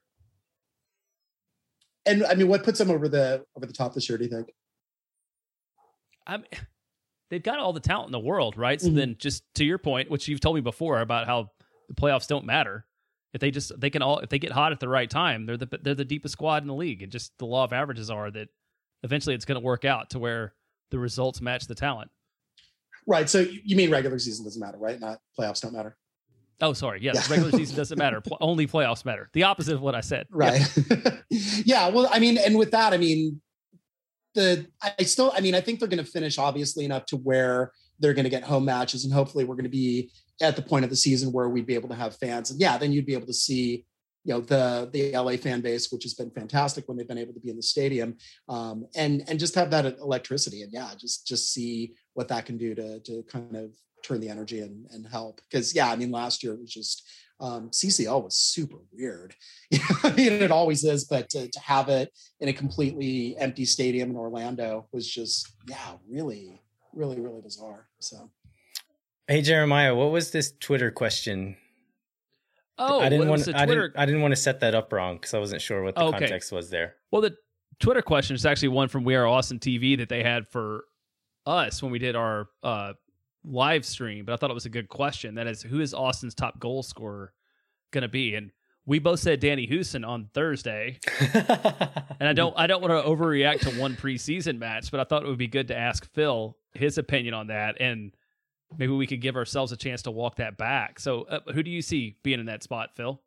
And 2.06 2.24
I 2.24 2.34
mean, 2.34 2.48
what 2.48 2.64
puts 2.64 2.78
them 2.78 2.90
over 2.90 3.10
the 3.10 3.44
over 3.54 3.66
the 3.66 3.74
top 3.74 3.92
this 3.92 4.08
year? 4.08 4.16
Do 4.16 4.24
you 4.24 4.30
think? 4.30 4.48
I 6.26 6.38
mean, 6.38 6.46
they've 7.28 7.42
got 7.42 7.58
all 7.58 7.74
the 7.74 7.80
talent 7.80 8.08
in 8.08 8.12
the 8.12 8.20
world, 8.20 8.56
right? 8.56 8.80
So 8.80 8.86
mm-hmm. 8.86 8.96
then, 8.96 9.16
just 9.18 9.42
to 9.56 9.64
your 9.66 9.76
point, 9.76 10.10
which 10.10 10.28
you've 10.28 10.40
told 10.40 10.56
me 10.56 10.62
before 10.62 11.00
about 11.00 11.26
how 11.26 11.50
the 11.88 11.94
playoffs 11.94 12.26
don't 12.26 12.46
matter, 12.46 12.86
If 13.34 13.42
they 13.42 13.50
just 13.50 13.78
they 13.78 13.90
can 13.90 14.00
all 14.00 14.18
if 14.20 14.30
they 14.30 14.38
get 14.38 14.52
hot 14.52 14.72
at 14.72 14.80
the 14.80 14.88
right 14.88 15.10
time, 15.10 15.44
they're 15.44 15.58
the 15.58 15.78
they're 15.82 15.94
the 15.94 16.06
deepest 16.06 16.32
squad 16.32 16.62
in 16.62 16.68
the 16.68 16.74
league. 16.74 17.02
And 17.02 17.12
just 17.12 17.36
the 17.38 17.46
law 17.46 17.64
of 17.64 17.74
averages 17.74 18.08
are 18.08 18.30
that 18.30 18.48
eventually 19.02 19.34
it's 19.34 19.44
going 19.44 19.60
to 19.60 19.64
work 19.64 19.84
out 19.84 20.10
to 20.10 20.18
where 20.18 20.54
the 20.90 20.98
results 20.98 21.42
match 21.42 21.66
the 21.66 21.74
talent. 21.74 22.10
Right. 23.06 23.28
So 23.28 23.40
you 23.40 23.76
mean 23.76 23.90
regular 23.90 24.18
season 24.18 24.44
doesn't 24.44 24.60
matter, 24.60 24.78
right? 24.78 24.98
Not 25.00 25.18
playoffs 25.38 25.60
don't 25.60 25.72
matter. 25.72 25.96
Oh, 26.60 26.72
sorry. 26.72 27.00
Yes, 27.02 27.28
yeah. 27.28 27.34
regular 27.34 27.50
season 27.58 27.76
doesn't 27.76 27.98
matter. 27.98 28.20
Pl- 28.26 28.38
only 28.40 28.66
playoffs 28.66 29.04
matter. 29.04 29.28
The 29.32 29.42
opposite 29.42 29.74
of 29.74 29.80
what 29.80 29.94
I 29.94 30.00
said. 30.00 30.26
Right. 30.30 30.62
yeah. 31.30 31.88
Well, 31.88 32.08
I 32.10 32.20
mean, 32.20 32.38
and 32.38 32.56
with 32.56 32.70
that, 32.70 32.92
I 32.92 32.98
mean, 32.98 33.40
the 34.34 34.66
I 34.80 35.02
still, 35.02 35.32
I 35.36 35.40
mean, 35.40 35.54
I 35.54 35.60
think 35.60 35.78
they're 35.78 35.88
going 35.88 36.04
to 36.04 36.10
finish 36.10 36.38
obviously 36.38 36.84
enough 36.84 37.04
to 37.06 37.16
where 37.16 37.72
they're 37.98 38.14
going 38.14 38.24
to 38.24 38.30
get 38.30 38.44
home 38.44 38.64
matches, 38.64 39.04
and 39.04 39.12
hopefully, 39.12 39.44
we're 39.44 39.56
going 39.56 39.64
to 39.64 39.70
be 39.70 40.10
at 40.40 40.56
the 40.56 40.62
point 40.62 40.84
of 40.84 40.90
the 40.90 40.96
season 40.96 41.32
where 41.32 41.48
we'd 41.48 41.66
be 41.66 41.74
able 41.74 41.88
to 41.88 41.94
have 41.94 42.16
fans, 42.16 42.50
and 42.50 42.60
yeah, 42.60 42.78
then 42.78 42.92
you'd 42.92 43.06
be 43.06 43.14
able 43.14 43.26
to 43.26 43.34
see 43.34 43.84
you 44.24 44.34
know 44.34 44.40
the 44.40 44.88
the 44.92 45.12
LA 45.16 45.36
fan 45.36 45.60
base, 45.60 45.90
which 45.90 46.04
has 46.04 46.14
been 46.14 46.30
fantastic 46.30 46.86
when 46.86 46.96
they've 46.96 47.08
been 47.08 47.18
able 47.18 47.34
to 47.34 47.40
be 47.40 47.50
in 47.50 47.56
the 47.56 47.62
stadium, 47.62 48.16
um, 48.48 48.86
and 48.94 49.24
and 49.28 49.38
just 49.38 49.54
have 49.54 49.70
that 49.70 49.84
electricity, 49.98 50.62
and 50.62 50.72
yeah, 50.72 50.90
just 50.98 51.26
just 51.26 51.52
see 51.52 51.94
what 52.14 52.28
that 52.28 52.46
can 52.46 52.56
do 52.56 52.74
to 52.74 53.00
to 53.00 53.22
kind 53.24 53.56
of 53.56 53.70
turn 54.04 54.20
the 54.20 54.28
energy 54.28 54.60
and 54.60 54.86
and 54.90 55.06
help. 55.06 55.40
Because 55.50 55.74
yeah, 55.74 55.90
I 55.90 55.96
mean, 55.96 56.10
last 56.10 56.42
year 56.42 56.54
it 56.54 56.60
was 56.60 56.72
just 56.72 57.08
um, 57.40 57.70
CCL 57.70 58.22
was 58.22 58.36
super 58.36 58.78
weird. 58.92 59.34
I 60.04 60.12
mean, 60.12 60.34
it 60.34 60.52
always 60.52 60.84
is, 60.84 61.04
but 61.04 61.28
to, 61.30 61.48
to 61.48 61.60
have 61.60 61.88
it 61.88 62.10
in 62.38 62.48
a 62.48 62.52
completely 62.52 63.36
empty 63.38 63.64
stadium 63.64 64.10
in 64.10 64.16
Orlando 64.16 64.86
was 64.92 65.08
just 65.08 65.52
yeah, 65.68 65.94
really, 66.08 66.62
really, 66.94 67.20
really 67.20 67.42
bizarre. 67.42 67.88
So. 67.98 68.30
Hey 69.26 69.42
Jeremiah, 69.42 69.94
what 69.94 70.10
was 70.10 70.30
this 70.30 70.52
Twitter 70.60 70.90
question 70.90 71.56
Oh, 72.78 73.00
I 73.00 73.08
didn't 73.08 73.28
want. 73.28 73.48
I 73.54 73.66
didn't. 73.66 73.92
I 73.96 74.06
didn't 74.06 74.22
want 74.22 74.32
to 74.32 74.40
set 74.40 74.60
that 74.60 74.74
up 74.74 74.92
wrong 74.92 75.16
because 75.16 75.34
I 75.34 75.38
wasn't 75.38 75.60
sure 75.60 75.82
what 75.82 75.94
the 75.94 76.02
okay. 76.04 76.20
context 76.20 76.52
was 76.52 76.70
there. 76.70 76.94
Well, 77.10 77.22
the 77.22 77.36
Twitter 77.80 78.02
question 78.02 78.34
is 78.34 78.46
actually 78.46 78.68
one 78.68 78.88
from 78.88 79.04
We 79.04 79.14
Are 79.14 79.26
Austin 79.26 79.58
TV 79.58 79.98
that 79.98 80.08
they 80.08 80.22
had 80.22 80.48
for 80.48 80.84
us 81.46 81.82
when 81.82 81.92
we 81.92 81.98
did 81.98 82.16
our 82.16 82.48
uh, 82.62 82.94
live 83.44 83.84
stream. 83.84 84.24
But 84.24 84.32
I 84.32 84.36
thought 84.36 84.50
it 84.50 84.54
was 84.54 84.66
a 84.66 84.70
good 84.70 84.88
question. 84.88 85.34
That 85.34 85.46
is, 85.46 85.62
who 85.62 85.80
is 85.80 85.92
Austin's 85.92 86.34
top 86.34 86.58
goal 86.58 86.82
scorer 86.82 87.32
going 87.90 88.02
to 88.02 88.08
be? 88.08 88.34
And 88.34 88.52
we 88.86 88.98
both 88.98 89.20
said 89.20 89.40
Danny 89.40 89.66
Hoesen 89.66 90.06
on 90.06 90.30
Thursday. 90.32 90.98
and 91.20 92.28
I 92.28 92.32
don't. 92.32 92.54
I 92.56 92.66
don't 92.66 92.80
want 92.80 92.92
to 92.92 93.08
overreact 93.08 93.60
to 93.60 93.80
one 93.80 93.96
preseason 93.96 94.58
match, 94.58 94.90
but 94.90 95.00
I 95.00 95.04
thought 95.04 95.24
it 95.24 95.28
would 95.28 95.38
be 95.38 95.48
good 95.48 95.68
to 95.68 95.76
ask 95.76 96.10
Phil 96.14 96.56
his 96.74 96.98
opinion 96.98 97.34
on 97.34 97.48
that 97.48 97.80
and 97.80 98.12
maybe 98.78 98.92
we 98.92 99.06
could 99.06 99.20
give 99.20 99.36
ourselves 99.36 99.72
a 99.72 99.76
chance 99.76 100.02
to 100.02 100.10
walk 100.10 100.36
that 100.36 100.56
back. 100.56 100.98
So, 101.00 101.22
uh, 101.22 101.40
who 101.52 101.62
do 101.62 101.70
you 101.70 101.82
see 101.82 102.16
being 102.22 102.40
in 102.40 102.46
that 102.46 102.62
spot, 102.62 102.90
Phil? 102.96 103.20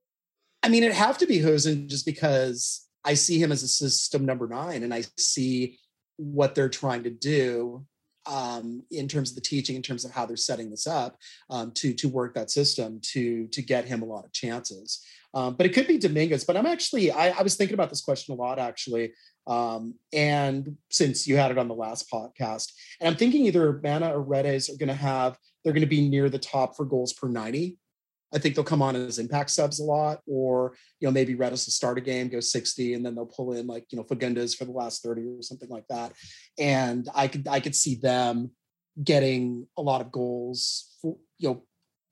I 0.63 0.69
mean, 0.69 0.83
it'd 0.83 0.95
have 0.95 1.17
to 1.19 1.27
be 1.27 1.39
Hoesen 1.39 1.87
just 1.87 2.05
because 2.05 2.87
I 3.03 3.13
see 3.13 3.41
him 3.41 3.51
as 3.51 3.63
a 3.63 3.67
system 3.67 4.25
number 4.25 4.47
nine 4.47 4.83
and 4.83 4.93
I 4.93 5.03
see 5.17 5.77
what 6.17 6.55
they're 6.55 6.69
trying 6.69 7.03
to 7.03 7.09
do 7.09 7.85
um, 8.25 8.83
in 8.89 9.07
terms 9.07 9.29
of 9.29 9.35
the 9.35 9.41
teaching, 9.41 9.75
in 9.75 9.81
terms 9.81 10.03
of 10.03 10.11
how 10.11 10.25
they're 10.25 10.35
setting 10.35 10.71
this 10.71 10.87
up 10.87 11.17
um, 11.49 11.71
to 11.73 11.93
to 11.93 12.09
work 12.09 12.33
that 12.33 12.49
system 12.49 12.99
to 13.11 13.47
to 13.47 13.61
get 13.61 13.85
him 13.85 14.01
a 14.01 14.05
lot 14.05 14.25
of 14.25 14.33
chances. 14.33 15.05
Um, 15.33 15.55
but 15.55 15.65
it 15.65 15.73
could 15.73 15.87
be 15.87 15.97
Dominguez. 15.97 16.43
But 16.43 16.57
I'm 16.57 16.65
actually 16.65 17.11
I, 17.11 17.29
I 17.29 17.43
was 17.43 17.55
thinking 17.55 17.75
about 17.75 17.89
this 17.89 18.01
question 18.01 18.33
a 18.33 18.37
lot 18.37 18.57
actually 18.57 19.13
um, 19.47 19.95
and 20.13 20.77
since 20.89 21.27
you 21.27 21.37
had 21.37 21.51
it 21.51 21.57
on 21.57 21.67
the 21.67 21.75
last 21.75 22.09
podcast, 22.11 22.71
and 22.99 23.09
I'm 23.09 23.15
thinking 23.15 23.45
either 23.45 23.73
Manneh 23.73 24.11
or 24.11 24.21
Redes 24.21 24.69
are 24.69 24.77
going 24.77 24.89
to 24.89 24.93
have, 24.93 25.37
they're 25.63 25.73
going 25.73 25.81
to 25.81 25.87
be 25.87 26.07
near 26.07 26.29
the 26.29 26.39
top 26.39 26.75
for 26.75 26.85
goals 26.85 27.13
per 27.13 27.27
90. 27.27 27.77
I 28.33 28.39
think 28.39 28.55
they'll 28.55 28.63
come 28.65 28.81
on 28.81 28.95
as 28.95 29.19
impact 29.19 29.51
subs 29.51 29.79
a 29.79 29.83
lot, 29.83 30.19
or 30.27 30.75
you 30.99 31.07
know 31.07 31.11
maybe 31.11 31.35
Redes 31.35 31.65
will 31.65 31.71
start 31.71 31.97
a 31.97 32.01
game, 32.01 32.27
go 32.27 32.39
60, 32.39 32.93
and 32.93 33.05
then 33.05 33.15
they'll 33.15 33.25
pull 33.25 33.53
in 33.53 33.67
like 33.67 33.85
you 33.91 33.97
know 33.97 34.03
Fagundez 34.03 34.57
for 34.57 34.65
the 34.65 34.71
last 34.71 35.03
30 35.03 35.21
or 35.21 35.41
something 35.41 35.69
like 35.69 35.87
that. 35.89 36.13
And 36.57 37.07
I 37.13 37.27
could 37.27 37.47
I 37.47 37.59
could 37.59 37.75
see 37.75 37.95
them 37.95 38.51
getting 39.01 39.67
a 39.77 39.81
lot 39.81 40.01
of 40.01 40.11
goals, 40.11 40.95
for, 41.01 41.17
you 41.37 41.49
know, 41.49 41.63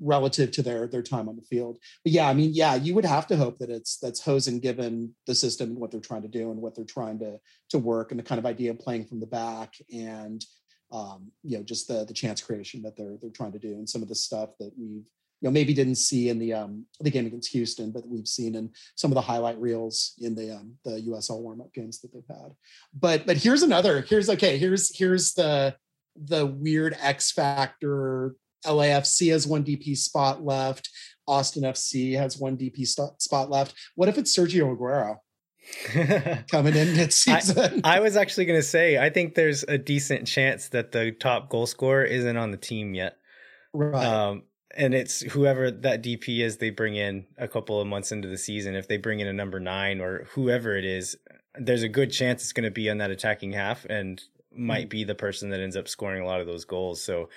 relative 0.04 0.52
to 0.52 0.62
their 0.62 0.88
their 0.88 1.02
time 1.02 1.30
on 1.30 1.36
the 1.36 1.42
field. 1.42 1.80
But 2.04 2.14
yeah, 2.14 2.28
I 2.28 2.34
mean, 2.34 2.52
yeah, 2.54 2.76
you 2.76 2.94
would 2.94 3.06
have 3.06 3.28
to 3.28 3.38
hope 3.38 3.58
that 3.60 3.70
it's 3.70 3.98
that's 3.98 4.22
Hoesen 4.22 4.62
given 4.62 5.16
the 5.26 5.36
system 5.36 5.70
and 5.70 5.80
what 5.80 5.92
they're 5.92 6.00
trying 6.00 6.24
to 6.24 6.28
do 6.28 6.52
and 6.52 6.62
what 6.62 6.76
they're 6.76 6.86
trying 6.86 7.20
to 7.20 7.40
to 7.70 7.80
work 7.80 8.12
and 8.12 8.20
the 8.20 8.24
kind 8.24 8.40
of 8.40 8.46
idea 8.46 8.72
of 8.72 8.80
playing 8.80 9.06
from 9.06 9.20
the 9.20 9.28
back 9.28 9.74
and 9.94 10.46
um, 10.92 11.32
you 11.44 11.58
know 11.58 11.64
just 11.64 11.88
the 11.88 12.06
the 12.06 12.14
chance 12.14 12.42
creation 12.42 12.82
that 12.84 12.96
they're 12.98 13.18
they're 13.22 13.32
trying 13.32 13.54
to 13.54 13.60
do 13.60 13.74
and 13.74 13.90
some 13.90 14.02
of 14.02 14.10
the 14.10 14.16
stuff 14.16 14.50
that 14.60 14.72
we've 14.78 15.06
you 15.44 15.50
know 15.50 15.52
maybe 15.52 15.74
didn't 15.74 15.96
see 15.96 16.30
in 16.30 16.40
the 16.40 16.54
um 16.54 16.86
the 17.02 17.12
game 17.12 17.26
against 17.26 17.52
Houston, 17.52 17.92
but 17.92 18.08
we've 18.08 18.28
seen 18.28 18.56
in 18.56 18.72
some 18.96 19.12
of 19.12 19.16
the 19.16 19.22
highlight 19.22 19.60
reels 19.60 20.14
in 20.20 20.36
the 20.36 20.56
um 20.56 20.76
the 20.86 21.02
USL 21.10 21.42
warm 21.42 21.62
up 21.62 21.74
games 21.74 22.00
that 22.00 22.14
they've 22.14 22.24
had. 22.30 22.54
But 22.94 23.26
but 23.26 23.38
here's 23.38 23.64
another 23.64 24.02
here's 24.02 24.30
okay 24.30 24.58
here's 24.58 24.96
here's 24.98 25.34
the 25.34 25.76
the 26.16 26.46
weird 26.46 26.96
X 27.02 27.32
factor 27.32 28.36
LAFC 28.66 29.32
has 29.32 29.48
one 29.48 29.64
DP 29.64 29.98
spot 29.98 30.44
left. 30.44 30.90
Austin 31.28 31.64
FC 31.64 32.18
has 32.18 32.38
one 32.38 32.58
DP 32.58 32.86
st- 32.86 33.22
spot 33.22 33.50
left. 33.50 33.76
What 33.96 34.10
if 34.10 34.18
it's 34.18 34.36
Sergio 34.36 34.76
Aguero 34.76 35.18
coming 36.52 36.76
in 36.76 36.96
mid 36.96 37.14
season? 37.14 37.82
I, 37.84 37.98
I, 37.98 38.00
was 38.00 38.18
actually 38.18 38.46
going 38.46 38.60
to 38.60 38.68
say, 38.68 38.98
I 38.98 39.10
think 39.10 39.36
there's 39.36 39.64
a 39.64 39.78
decent 39.78 40.28
chance 40.28 40.70
that 40.70 40.92
the 40.92 41.12
top 41.12 41.50
goal 41.50 41.66
scorer 41.66 42.04
isn't 42.04 42.38
on 42.38 42.52
the 42.52 42.58
team 42.58 42.94
yet. 42.94 43.18
Right. 43.74 44.06
Um, 44.06 44.44
and 44.76 44.94
it's 44.94 45.22
whoever 45.22 45.70
that 45.70 46.04
DP 46.04 46.40
is 46.40 46.58
they 46.58 46.72
bring 46.72 46.96
in 46.96 47.26
a 47.38 47.48
couple 47.48 47.80
of 47.80 47.88
months 47.88 48.12
into 48.12 48.28
the 48.28 48.38
season. 48.38 48.76
If 48.76 48.88
they 48.88 48.98
bring 48.98 49.20
in 49.20 49.28
a 49.28 49.34
number 49.34 49.60
nine 49.60 50.02
or 50.02 50.28
whoever 50.32 50.76
it 50.76 50.86
is, 50.86 51.16
there's 51.56 51.84
a 51.84 51.90
good 51.90 52.12
chance 52.12 52.42
it's 52.42 52.54
going 52.54 52.64
to 52.66 52.72
be 52.72 52.90
on 52.90 52.98
that 52.98 53.12
attacking 53.12 53.54
half 53.54 53.86
and 53.86 54.22
might 54.52 54.88
mm. 54.88 54.90
be 54.90 55.04
the 55.04 55.16
person 55.16 55.50
that 55.52 55.60
ends 55.60 55.78
up 55.78 55.88
scoring 55.88 56.24
a 56.24 56.26
lot 56.26 56.42
of 56.42 56.48
those 56.48 56.66
goals. 56.66 57.04
So 57.04 57.30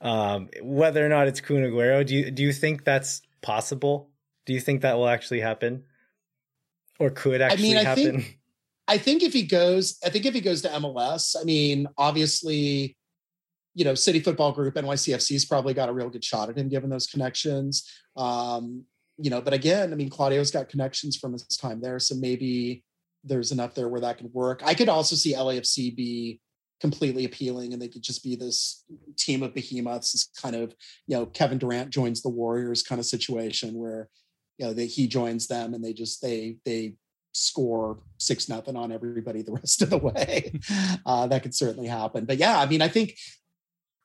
um, 0.00 0.48
whether 0.62 1.04
or 1.04 1.08
not 1.08 1.28
it's 1.28 1.40
Kun 1.40 1.56
Aguero, 1.56 2.04
do 2.06 2.14
you 2.14 2.30
do 2.30 2.42
you 2.42 2.52
think 2.52 2.84
that's 2.84 3.22
possible? 3.42 4.10
Do 4.46 4.52
you 4.52 4.60
think 4.60 4.82
that 4.82 4.96
will 4.96 5.08
actually 5.08 5.40
happen, 5.40 5.84
or 6.98 7.10
could 7.10 7.40
actually 7.40 7.70
I 7.70 7.74
mean, 7.74 7.76
I 7.76 7.84
happen? 7.84 8.20
Think, 8.20 8.38
I 8.88 8.98
think 8.98 9.22
if 9.22 9.32
he 9.32 9.42
goes, 9.42 9.98
I 10.04 10.08
think 10.08 10.26
if 10.26 10.34
he 10.34 10.40
goes 10.40 10.62
to 10.62 10.68
MLS, 10.68 11.36
I 11.40 11.44
mean, 11.44 11.86
obviously, 11.96 12.96
you 13.74 13.84
know, 13.84 13.94
City 13.94 14.20
Football 14.20 14.52
Group, 14.52 14.74
NYCFC's 14.74 15.44
probably 15.44 15.74
got 15.74 15.88
a 15.88 15.92
real 15.92 16.08
good 16.08 16.24
shot 16.24 16.48
at 16.48 16.56
him 16.56 16.68
given 16.68 16.90
those 16.90 17.06
connections. 17.06 17.88
Um, 18.16 18.84
you 19.18 19.30
know, 19.30 19.40
but 19.40 19.52
again, 19.52 19.92
I 19.92 19.96
mean, 19.96 20.08
Claudio's 20.08 20.50
got 20.50 20.70
connections 20.70 21.16
from 21.16 21.32
his 21.32 21.44
time 21.44 21.80
there, 21.80 21.98
so 21.98 22.14
maybe 22.14 22.82
there's 23.22 23.52
enough 23.52 23.74
there 23.74 23.88
where 23.88 24.00
that 24.00 24.16
could 24.16 24.32
work. 24.32 24.62
I 24.64 24.74
could 24.74 24.88
also 24.88 25.14
see 25.14 25.34
LAFC 25.34 25.94
be 25.94 26.40
completely 26.80 27.24
appealing 27.24 27.72
and 27.72 27.80
they 27.80 27.88
could 27.88 28.02
just 28.02 28.24
be 28.24 28.34
this 28.34 28.84
team 29.16 29.42
of 29.42 29.54
behemoths 29.54 30.12
this 30.12 30.30
kind 30.40 30.56
of 30.56 30.74
you 31.06 31.16
know 31.16 31.26
kevin 31.26 31.58
durant 31.58 31.90
joins 31.90 32.22
the 32.22 32.28
warriors 32.28 32.82
kind 32.82 32.98
of 32.98 33.04
situation 33.04 33.74
where 33.74 34.08
you 34.58 34.66
know 34.66 34.72
that 34.72 34.84
he 34.84 35.06
joins 35.06 35.46
them 35.46 35.74
and 35.74 35.84
they 35.84 35.92
just 35.92 36.22
they 36.22 36.56
they 36.64 36.94
score 37.32 37.98
six 38.18 38.48
nothing 38.48 38.76
on 38.76 38.92
everybody 38.92 39.42
the 39.42 39.52
rest 39.60 39.82
of 39.82 39.90
the 39.90 39.98
way. 39.98 40.52
Uh, 41.06 41.26
that 41.26 41.42
could 41.42 41.54
certainly 41.54 41.88
happen. 41.88 42.24
But 42.24 42.36
yeah 42.36 42.58
i 42.58 42.66
mean 42.66 42.82
i 42.82 42.88
think 42.88 43.16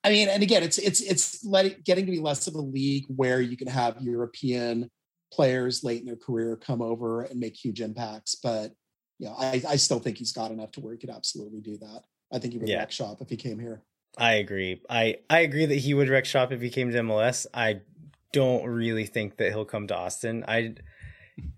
i 0.04 0.10
mean 0.10 0.28
and 0.30 0.42
again 0.42 0.64
it's 0.64 0.78
it's 0.78 1.02
it's 1.02 1.46
letting 1.46 1.76
getting 1.84 2.06
to 2.06 2.12
be 2.12 2.20
less 2.20 2.48
of 2.48 2.56
a 2.56 2.62
league 2.62 3.06
where 3.08 3.42
you 3.42 3.58
can 3.58 3.68
have 3.68 4.02
european 4.02 4.90
players 5.32 5.84
late 5.84 6.00
in 6.00 6.06
their 6.06 6.16
career 6.16 6.56
come 6.56 6.82
over 6.82 7.24
and 7.24 7.40
make 7.40 7.56
huge 7.56 7.82
impacts 7.82 8.36
but 8.36 8.72
you 9.20 9.28
know 9.28 9.36
i, 9.38 9.62
I 9.68 9.76
still 9.76 10.00
think 10.00 10.18
he's 10.18 10.32
got 10.32 10.52
enough 10.52 10.72
to 10.74 10.80
where 10.80 10.94
he 10.94 11.00
could 11.00 11.10
absolutely 11.10 11.62
do 11.62 11.78
that 11.78 12.04
I 12.32 12.40
think 12.40 12.54
he 12.54 12.60
would 12.60 12.70
yeah. 12.70 12.80
wreck 12.80 12.92
shop 12.92 13.22
if 13.22 13.30
he 13.30 13.38
came 13.38 13.60
here. 13.60 13.82
I 14.18 14.34
agree. 14.34 14.82
I 14.90 15.18
I 15.30 15.40
agree 15.40 15.66
that 15.66 15.76
he 15.76 15.94
would 15.94 16.10
wreck 16.10 16.26
shop 16.26 16.52
if 16.52 16.62
he 16.62 16.70
came 16.70 16.92
to 16.92 17.00
MLS. 17.00 17.46
I 17.54 17.82
don't 18.32 18.66
really 18.66 19.06
think 19.06 19.38
that 19.38 19.50
he'll 19.50 19.66
come 19.66 19.88
to 19.88 19.96
Austin. 19.96 20.44
I 20.48 20.76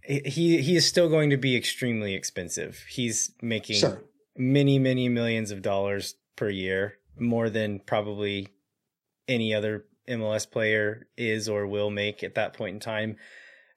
he 0.03 0.61
he 0.61 0.75
is 0.75 0.87
still 0.87 1.09
going 1.09 1.29
to 1.29 1.37
be 1.37 1.55
extremely 1.55 2.13
expensive. 2.13 2.83
He's 2.89 3.31
making 3.41 3.77
sure. 3.77 4.03
many 4.35 4.79
many 4.79 5.09
millions 5.09 5.51
of 5.51 5.61
dollars 5.61 6.15
per 6.35 6.49
year, 6.49 6.97
more 7.19 7.49
than 7.49 7.79
probably 7.79 8.47
any 9.27 9.53
other 9.53 9.85
MLS 10.09 10.49
player 10.49 11.07
is 11.17 11.49
or 11.49 11.67
will 11.67 11.89
make 11.89 12.23
at 12.23 12.35
that 12.35 12.53
point 12.53 12.75
in 12.75 12.79
time. 12.79 13.17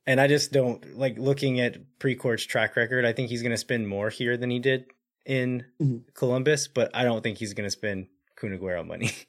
And 0.07 0.21
I 0.21 0.29
just 0.29 0.53
don't 0.53 0.97
like 0.97 1.19
looking 1.19 1.61
at 1.61 1.99
Precourt's 1.99 2.45
track 2.45 2.77
record. 2.77 3.05
I 3.05 3.12
think 3.12 3.29
he's 3.29 3.43
going 3.43 3.51
to 3.51 3.59
spend 3.59 3.89
more 3.89 4.11
here 4.11 4.37
than 4.37 4.51
he 4.51 4.59
did 4.59 4.87
in 5.31 5.65
mm-hmm. 5.81 5.98
Columbus, 6.15 6.66
but 6.66 6.90
I 6.93 7.05
don't 7.05 7.23
think 7.23 7.39
he's 7.39 7.55
going 7.55 7.66
to 7.66 7.70
spend 7.70 8.09
Kun 8.35 8.51
Aguero 8.51 8.86
money. 8.86 9.12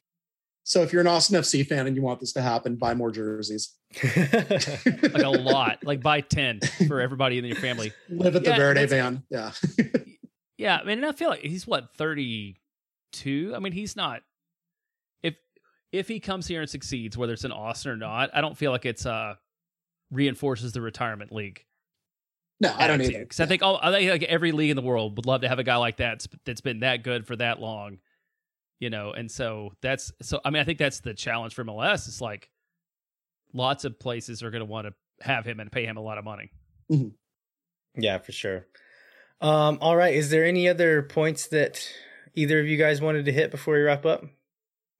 So 0.63 0.83
if 0.83 0.93
you're 0.93 1.01
an 1.01 1.07
Austin 1.07 1.41
FC 1.41 1.65
fan 1.65 1.87
and 1.87 1.95
you 1.95 2.03
want 2.03 2.19
this 2.19 2.33
to 2.33 2.41
happen, 2.41 2.75
buy 2.75 2.93
more 2.93 3.09
jerseys. 3.09 3.73
like 4.03 5.23
a 5.23 5.27
lot, 5.27 5.79
like 5.83 6.03
buy 6.03 6.21
10 6.21 6.59
for 6.87 7.01
everybody 7.01 7.39
in 7.39 7.45
your 7.45 7.55
family. 7.55 7.91
Live 8.09 8.35
at 8.35 8.43
the 8.43 8.51
yeah, 8.51 8.57
Verde 8.57 8.85
van. 8.85 9.23
Yeah. 9.31 9.51
yeah. 10.59 10.77
I 10.77 10.83
mean, 10.85 11.03
I 11.03 11.13
feel 11.13 11.29
like 11.29 11.41
he's 11.41 11.65
what, 11.65 11.95
32? 11.95 13.53
I 13.55 13.59
mean, 13.59 13.73
he's 13.73 13.95
not, 13.95 14.21
if, 15.23 15.33
if 15.91 16.07
he 16.07 16.19
comes 16.19 16.45
here 16.45 16.61
and 16.61 16.69
succeeds, 16.69 17.17
whether 17.17 17.33
it's 17.33 17.43
in 17.43 17.51
Austin 17.51 17.93
or 17.93 17.97
not, 17.97 18.29
I 18.31 18.39
don't 18.39 18.55
feel 18.55 18.71
like 18.71 18.85
it's, 18.85 19.07
uh, 19.07 19.33
reinforces 20.11 20.73
the 20.73 20.81
retirement 20.81 21.31
league. 21.31 21.65
No, 22.61 22.73
I 22.77 22.85
don't 22.85 23.01
either. 23.01 23.19
Because 23.19 23.39
I 23.39 23.47
think 23.47 23.63
all 23.63 23.79
I 23.81 23.91
think 23.91 24.11
like 24.11 24.23
every 24.23 24.51
league 24.51 24.69
in 24.69 24.75
the 24.75 24.83
world 24.83 25.17
would 25.17 25.25
love 25.25 25.41
to 25.41 25.49
have 25.49 25.57
a 25.57 25.63
guy 25.63 25.77
like 25.77 25.97
that 25.97 26.25
that's 26.45 26.61
been 26.61 26.81
that 26.81 27.03
good 27.03 27.25
for 27.25 27.35
that 27.37 27.59
long, 27.59 27.97
you 28.79 28.91
know. 28.91 29.11
And 29.11 29.31
so 29.31 29.73
that's 29.81 30.13
so. 30.21 30.39
I 30.45 30.51
mean, 30.51 30.61
I 30.61 30.63
think 30.63 30.77
that's 30.77 30.99
the 30.99 31.15
challenge 31.15 31.55
for 31.55 31.65
MLS. 31.65 32.07
It's 32.07 32.21
like 32.21 32.51
lots 33.51 33.83
of 33.83 33.99
places 33.99 34.43
are 34.43 34.51
going 34.51 34.61
to 34.61 34.65
want 34.65 34.85
to 34.85 34.93
have 35.25 35.43
him 35.43 35.59
and 35.59 35.71
pay 35.71 35.85
him 35.85 35.97
a 35.97 36.01
lot 36.01 36.19
of 36.19 36.23
money. 36.23 36.51
Mm-hmm. 36.91 37.09
Yeah, 38.01 38.19
for 38.19 38.31
sure. 38.31 38.67
Um, 39.41 39.79
all 39.81 39.95
right. 39.95 40.13
Is 40.13 40.29
there 40.29 40.45
any 40.45 40.69
other 40.69 41.01
points 41.01 41.47
that 41.47 41.83
either 42.35 42.59
of 42.59 42.67
you 42.67 42.77
guys 42.77 43.01
wanted 43.01 43.25
to 43.25 43.31
hit 43.31 43.49
before 43.49 43.73
we 43.73 43.81
wrap 43.81 44.05
up? 44.05 44.23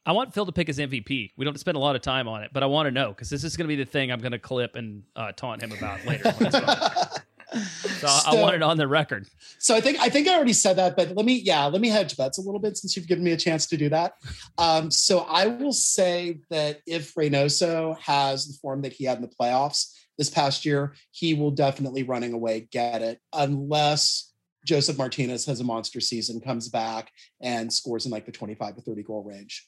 I 0.04 0.14
want 0.14 0.34
Phil 0.34 0.48
to 0.48 0.52
pick 0.52 0.66
his 0.66 0.80
MVP. 0.80 1.34
We 1.38 1.46
don't 1.46 1.60
spend 1.60 1.78
a 1.78 1.80
lot 1.80 1.96
of 1.96 2.02
time 2.02 2.28
on 2.28 2.42
it, 2.42 2.50
but 2.52 2.64
I 2.64 2.66
want 2.66 2.88
to 2.88 2.92
know 2.92 3.10
because 3.10 3.30
this 3.30 3.44
is 3.44 3.56
going 3.56 3.70
to 3.70 3.76
be 3.76 3.82
the 3.82 3.90
thing 3.90 4.12
I'm 4.12 4.20
going 4.20 4.32
to 4.32 4.40
clip 4.40 4.76
and 4.76 5.04
uh, 5.16 5.32
taunt 5.34 5.62
him 5.62 5.72
about 5.72 6.04
later. 6.06 6.34
so, 7.54 8.08
so, 8.08 8.08
I 8.26 8.42
want 8.42 8.56
it 8.56 8.64
on 8.64 8.78
the 8.78 8.88
record. 8.88 9.28
So 9.60 9.76
I 9.76 9.82
think 9.82 10.00
I 10.00 10.10
think 10.10 10.28
I 10.28 10.36
already 10.36 10.54
said 10.54 10.78
that, 10.78 10.96
but 10.96 11.16
let 11.16 11.26
me 11.26 11.36
yeah 11.36 11.66
let 11.66 11.82
me 11.82 11.90
hedge 11.90 12.16
bets 12.18 12.38
a 12.38 12.42
little 12.42 12.60
bit 12.60 12.78
since 12.78 12.96
you've 12.96 13.08
given 13.08 13.24
me 13.24 13.32
a 13.32 13.38
chance 13.38 13.68
to 13.68 13.78
do 13.78 13.90
that. 13.90 14.14
Um, 14.58 14.92
so 14.92 15.20
I 15.20 15.48
will 15.48 15.74
say 15.74 16.40
that 16.50 16.82
if 16.88 17.14
Reynoso 17.16 17.98
has 18.00 18.48
the 18.48 18.58
form 18.62 18.82
that 18.84 18.94
he 18.94 19.06
had 19.06 19.18
in 19.18 19.24
the 19.24 19.36
playoffs 19.40 19.94
this 20.18 20.30
past 20.30 20.66
year, 20.66 20.94
he 21.12 21.34
will 21.34 21.52
definitely 21.52 22.04
running 22.04 22.34
away 22.34 22.68
get 22.72 23.02
it 23.02 23.20
unless 23.34 24.34
Josef 24.66 24.98
Martinez 24.98 25.46
has 25.46 25.60
a 25.60 25.64
monster 25.64 26.00
season, 26.00 26.40
comes 26.40 26.70
back 26.70 27.12
and 27.42 27.72
scores 27.74 28.06
in 28.06 28.12
like 28.12 28.26
the 28.26 28.32
25 28.32 28.76
to 28.76 28.82
30 28.82 29.04
goal 29.04 29.24
range 29.24 29.68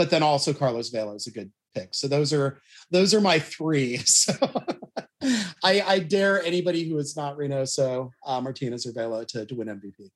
but 0.00 0.08
then 0.08 0.22
also 0.22 0.54
Carlos 0.54 0.88
Vela 0.88 1.14
is 1.14 1.26
a 1.26 1.30
good 1.30 1.52
pick. 1.74 1.94
So 1.94 2.08
those 2.08 2.32
are 2.32 2.60
those 2.90 3.14
are 3.14 3.20
my 3.20 3.38
three. 3.38 4.00
So 4.06 4.34
I, 5.62 5.82
I 5.82 5.98
dare 5.98 6.42
anybody 6.42 6.88
who 6.88 6.96
is 6.98 7.14
not 7.16 7.36
Reynoso, 7.36 8.10
uh, 8.24 8.40
Martinez 8.40 8.86
or 8.86 8.92
Vela 8.92 9.26
to, 9.26 9.44
to 9.44 9.54
win 9.54 9.68
MVP. 9.68 10.10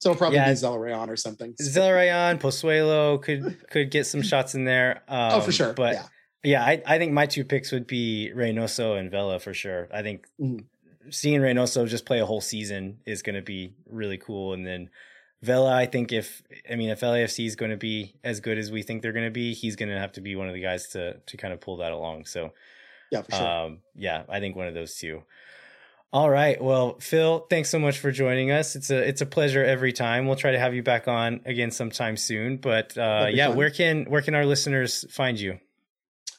So 0.00 0.10
it'll 0.10 0.18
probably 0.18 0.38
yeah. 0.38 0.48
be 0.48 0.54
Zelarayan 0.54 1.08
or 1.08 1.16
something. 1.16 1.54
Zelarayan, 1.54 2.38
Pozuelo 2.38 3.22
could 3.22 3.68
could 3.70 3.90
get 3.90 4.06
some 4.06 4.22
shots 4.22 4.54
in 4.54 4.64
there. 4.64 5.02
Um, 5.08 5.32
oh, 5.32 5.40
for 5.40 5.52
sure. 5.52 5.72
But 5.72 5.94
yeah, 5.94 6.06
yeah 6.42 6.64
I, 6.64 6.82
I 6.86 6.98
think 6.98 7.12
my 7.12 7.26
two 7.26 7.44
picks 7.44 7.72
would 7.72 7.86
be 7.86 8.30
Reynoso 8.34 8.98
and 8.98 9.10
Vela 9.10 9.38
for 9.38 9.54
sure. 9.54 9.88
I 9.92 10.02
think 10.02 10.26
mm-hmm. 10.40 10.64
seeing 11.10 11.40
Reynoso 11.40 11.86
just 11.86 12.06
play 12.06 12.20
a 12.20 12.26
whole 12.26 12.40
season 12.40 12.98
is 13.06 13.22
going 13.22 13.36
to 13.36 13.42
be 13.42 13.74
really 13.88 14.18
cool. 14.18 14.52
And 14.52 14.66
then 14.66 14.90
Vela, 15.44 15.74
I 15.74 15.86
think 15.86 16.12
if 16.12 16.42
I 16.70 16.76
mean 16.76 16.88
if 16.88 17.00
LAFC 17.00 17.46
is 17.46 17.54
going 17.54 17.70
to 17.70 17.76
be 17.76 18.14
as 18.24 18.40
good 18.40 18.58
as 18.58 18.72
we 18.72 18.82
think 18.82 19.02
they're 19.02 19.12
going 19.12 19.26
to 19.26 19.30
be, 19.30 19.52
he's 19.52 19.76
going 19.76 19.90
to 19.90 19.98
have 19.98 20.12
to 20.12 20.20
be 20.20 20.36
one 20.36 20.48
of 20.48 20.54
the 20.54 20.60
guys 20.60 20.88
to 20.88 21.18
to 21.18 21.36
kind 21.36 21.52
of 21.52 21.60
pull 21.60 21.76
that 21.78 21.92
along. 21.92 22.24
So, 22.24 22.52
yeah, 23.12 23.22
for 23.22 23.32
sure. 23.32 23.46
Um, 23.46 23.78
yeah, 23.94 24.22
I 24.28 24.40
think 24.40 24.56
one 24.56 24.68
of 24.68 24.74
those 24.74 24.96
two. 24.96 25.22
All 26.14 26.30
right. 26.30 26.62
Well, 26.62 26.96
Phil, 27.00 27.44
thanks 27.50 27.70
so 27.70 27.78
much 27.78 27.98
for 27.98 28.12
joining 28.12 28.52
us. 28.52 28.76
It's 28.76 28.90
a 28.90 29.06
it's 29.06 29.20
a 29.20 29.26
pleasure 29.26 29.64
every 29.64 29.92
time. 29.92 30.26
We'll 30.26 30.36
try 30.36 30.52
to 30.52 30.58
have 30.58 30.74
you 30.74 30.82
back 30.82 31.08
on 31.08 31.40
again 31.44 31.70
sometime 31.70 32.16
soon. 32.16 32.56
But 32.56 32.96
uh, 32.96 33.26
yeah, 33.30 33.48
fun. 33.48 33.56
where 33.56 33.70
can 33.70 34.04
where 34.04 34.22
can 34.22 34.34
our 34.34 34.46
listeners 34.46 35.04
find 35.10 35.38
you? 35.38 35.58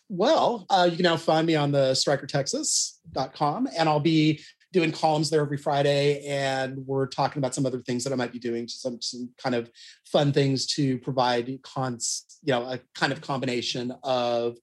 Well, 0.09 0.65
uh, 0.69 0.87
you 0.89 0.97
can 0.97 1.03
now 1.03 1.17
find 1.17 1.45
me 1.45 1.55
on 1.55 1.71
the 1.71 1.91
strikertexas.com 1.91 3.67
and 3.77 3.89
I'll 3.89 3.99
be 3.99 4.39
doing 4.75 4.91
columns 4.91 5.29
there 5.29 5.39
every 5.39 5.55
Friday, 5.55 6.25
and 6.27 6.85
we're 6.85 7.07
talking 7.07 7.39
about 7.39 7.55
some 7.55 7.65
other 7.65 7.79
things 7.79 8.03
that 8.03 8.11
I 8.11 8.17
might 8.17 8.33
be 8.33 8.39
doing, 8.39 8.67
some 8.67 9.01
some 9.01 9.29
kind 9.41 9.55
of 9.55 9.71
fun 10.05 10.33
things 10.33 10.65
to 10.75 10.97
provide 10.99 11.59
cons, 11.63 12.25
you 12.43 12.51
know, 12.51 12.63
a 12.63 12.81
kind 12.93 13.13
of 13.13 13.21
combination 13.21 13.93
of 14.03 14.57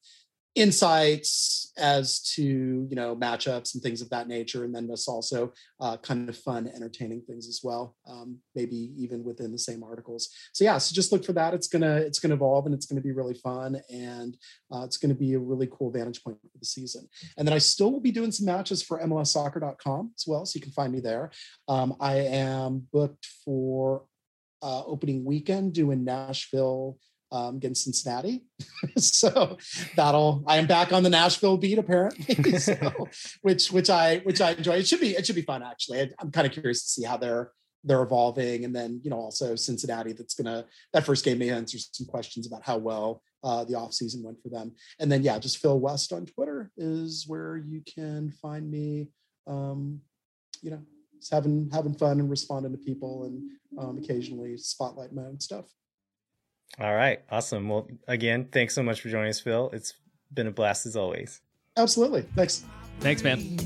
insights 0.54 1.72
as 1.78 2.20
to 2.20 2.42
you 2.42 2.94
know 2.94 3.16
matchups 3.16 3.72
and 3.72 3.82
things 3.82 4.02
of 4.02 4.10
that 4.10 4.28
nature 4.28 4.64
and 4.64 4.74
then 4.74 4.86
there's 4.86 5.08
also 5.08 5.50
uh, 5.80 5.96
kind 5.96 6.28
of 6.28 6.36
fun 6.36 6.70
entertaining 6.74 7.22
things 7.22 7.48
as 7.48 7.60
well 7.64 7.96
um, 8.06 8.38
maybe 8.54 8.92
even 8.98 9.24
within 9.24 9.50
the 9.50 9.58
same 9.58 9.82
articles. 9.82 10.28
So 10.52 10.64
yeah 10.64 10.76
so 10.76 10.94
just 10.94 11.10
look 11.10 11.24
for 11.24 11.32
that. 11.32 11.54
It's 11.54 11.68
gonna 11.68 11.96
it's 11.96 12.18
gonna 12.18 12.34
evolve 12.34 12.66
and 12.66 12.74
it's 12.74 12.84
gonna 12.84 13.00
be 13.00 13.12
really 13.12 13.34
fun 13.34 13.80
and 13.90 14.36
uh, 14.70 14.82
it's 14.84 14.98
gonna 14.98 15.14
be 15.14 15.34
a 15.34 15.38
really 15.38 15.68
cool 15.72 15.90
vantage 15.90 16.22
point 16.22 16.38
for 16.40 16.58
the 16.58 16.66
season. 16.66 17.08
And 17.38 17.48
then 17.48 17.54
i 17.54 17.58
still 17.58 17.90
will 17.90 18.00
be 18.00 18.10
doing 18.10 18.32
some 18.32 18.46
matches 18.46 18.82
for 18.82 19.00
mlssoccer.com 19.00 20.12
as 20.14 20.24
well 20.26 20.44
so 20.44 20.56
you 20.56 20.62
can 20.62 20.72
find 20.72 20.92
me 20.92 21.00
there. 21.00 21.30
Um, 21.68 21.96
i 22.00 22.16
am 22.16 22.86
booked 22.92 23.26
for 23.44 24.04
uh, 24.60 24.84
opening 24.84 25.24
weekend 25.24 25.72
doing 25.72 26.04
nashville 26.04 26.98
um, 27.32 27.56
against 27.56 27.84
Cincinnati. 27.84 28.44
so 28.96 29.58
that'll 29.96 30.44
I 30.46 30.58
am 30.58 30.66
back 30.66 30.92
on 30.92 31.02
the 31.02 31.10
Nashville 31.10 31.56
beat 31.56 31.78
apparently, 31.78 32.52
so, 32.58 33.08
which 33.40 33.72
which 33.72 33.90
I 33.90 34.18
which 34.18 34.40
I 34.40 34.52
enjoy. 34.52 34.74
It 34.74 34.86
should 34.86 35.00
be 35.00 35.12
it 35.12 35.26
should 35.26 35.34
be 35.34 35.42
fun 35.42 35.62
actually. 35.62 36.02
I, 36.02 36.10
I'm 36.20 36.30
kind 36.30 36.46
of 36.46 36.52
curious 36.52 36.82
to 36.82 36.88
see 36.88 37.04
how 37.04 37.16
they're 37.16 37.50
they're 37.84 38.02
evolving, 38.02 38.64
and 38.64 38.76
then 38.76 39.00
you 39.02 39.10
know 39.10 39.16
also 39.16 39.56
Cincinnati. 39.56 40.12
That's 40.12 40.34
gonna 40.34 40.66
that 40.92 41.04
first 41.04 41.24
game 41.24 41.38
may 41.38 41.50
answer 41.50 41.78
some 41.78 42.06
questions 42.06 42.46
about 42.46 42.64
how 42.64 42.76
well 42.76 43.22
uh, 43.42 43.64
the 43.64 43.74
off 43.74 43.94
season 43.94 44.22
went 44.22 44.40
for 44.42 44.50
them. 44.50 44.72
And 45.00 45.10
then 45.10 45.22
yeah, 45.22 45.38
just 45.38 45.58
Phil 45.58 45.80
West 45.80 46.12
on 46.12 46.26
Twitter 46.26 46.70
is 46.76 47.24
where 47.26 47.56
you 47.56 47.82
can 47.82 48.30
find 48.30 48.70
me. 48.70 49.08
Um, 49.46 50.02
you 50.60 50.70
know, 50.70 50.82
having 51.30 51.68
having 51.72 51.94
fun 51.94 52.20
and 52.20 52.30
responding 52.30 52.72
to 52.72 52.78
people 52.78 53.24
and 53.24 53.50
um, 53.78 53.98
occasionally 53.98 54.56
spotlight 54.56 55.12
my 55.12 55.22
own 55.22 55.40
stuff. 55.40 55.66
All 56.80 56.94
right. 56.94 57.20
Awesome. 57.30 57.68
Well, 57.68 57.88
again, 58.08 58.48
thanks 58.50 58.74
so 58.74 58.82
much 58.82 59.00
for 59.00 59.08
joining 59.08 59.30
us, 59.30 59.40
Phil. 59.40 59.70
It's 59.72 59.94
been 60.32 60.46
a 60.46 60.50
blast 60.50 60.86
as 60.86 60.96
always. 60.96 61.40
Absolutely. 61.76 62.22
Thanks. 62.34 62.64
Thanks, 63.00 63.22
man. 63.22 63.58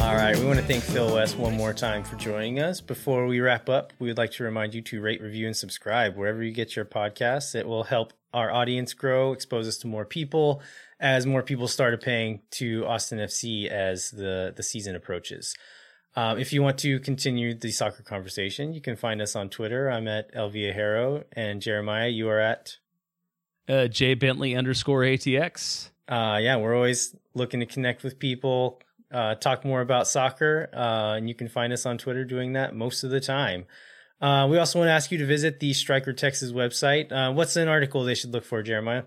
All 0.00 0.14
right, 0.14 0.36
we 0.38 0.44
want 0.46 0.58
to 0.58 0.64
thank 0.64 0.82
Phil 0.82 1.12
West 1.14 1.36
one 1.36 1.56
more 1.56 1.72
time 1.72 2.02
for 2.04 2.16
joining 2.16 2.60
us. 2.60 2.80
Before 2.80 3.26
we 3.26 3.40
wrap 3.40 3.68
up, 3.68 3.92
we 3.98 4.08
would 4.08 4.18
like 4.18 4.30
to 4.32 4.44
remind 4.44 4.74
you 4.74 4.82
to 4.82 5.00
rate, 5.00 5.20
review, 5.20 5.46
and 5.46 5.56
subscribe 5.56 6.16
wherever 6.16 6.42
you 6.42 6.52
get 6.52 6.76
your 6.76 6.84
podcasts. 6.84 7.54
It 7.54 7.66
will 7.66 7.84
help 7.84 8.12
our 8.36 8.52
audience 8.52 8.92
grow, 8.92 9.32
expose 9.32 9.66
us 9.66 9.78
to 9.78 9.86
more 9.86 10.04
people, 10.04 10.60
as 11.00 11.24
more 11.24 11.42
people 11.42 11.66
started 11.66 12.02
paying 12.02 12.42
to 12.50 12.86
Austin 12.86 13.18
FC 13.18 13.66
as 13.66 14.10
the, 14.10 14.52
the 14.54 14.62
season 14.62 14.94
approaches. 14.94 15.56
Um, 16.14 16.38
if 16.38 16.52
you 16.52 16.62
want 16.62 16.78
to 16.78 17.00
continue 17.00 17.54
the 17.54 17.70
soccer 17.70 18.02
conversation, 18.02 18.74
you 18.74 18.82
can 18.82 18.94
find 18.94 19.22
us 19.22 19.36
on 19.36 19.48
Twitter. 19.48 19.90
I'm 19.90 20.06
at 20.06 20.34
Elvia 20.34 20.74
Haro, 20.74 21.24
and 21.32 21.62
Jeremiah, 21.62 22.08
you 22.08 22.28
are 22.28 22.38
at 22.38 22.76
uh, 23.68 23.88
J 23.88 24.12
Bentley 24.12 24.54
underscore 24.54 25.00
ATX. 25.00 25.88
Uh, 26.06 26.38
yeah, 26.40 26.56
we're 26.56 26.76
always 26.76 27.16
looking 27.34 27.60
to 27.60 27.66
connect 27.66 28.04
with 28.04 28.18
people, 28.18 28.80
uh, 29.10 29.34
talk 29.36 29.64
more 29.64 29.80
about 29.80 30.06
soccer, 30.06 30.68
uh, 30.74 31.14
and 31.16 31.26
you 31.26 31.34
can 31.34 31.48
find 31.48 31.72
us 31.72 31.86
on 31.86 31.96
Twitter 31.96 32.24
doing 32.24 32.52
that 32.52 32.74
most 32.74 33.02
of 33.02 33.10
the 33.10 33.20
time. 33.20 33.64
Uh, 34.20 34.46
we 34.50 34.58
also 34.58 34.78
want 34.78 34.88
to 34.88 34.92
ask 34.92 35.10
you 35.10 35.18
to 35.18 35.26
visit 35.26 35.60
the 35.60 35.72
Striker 35.72 36.12
Texas 36.12 36.52
website. 36.52 37.12
Uh, 37.12 37.32
what's 37.32 37.56
an 37.56 37.68
article 37.68 38.04
they 38.04 38.14
should 38.14 38.32
look 38.32 38.44
for, 38.44 38.62
Jeremiah? 38.62 39.04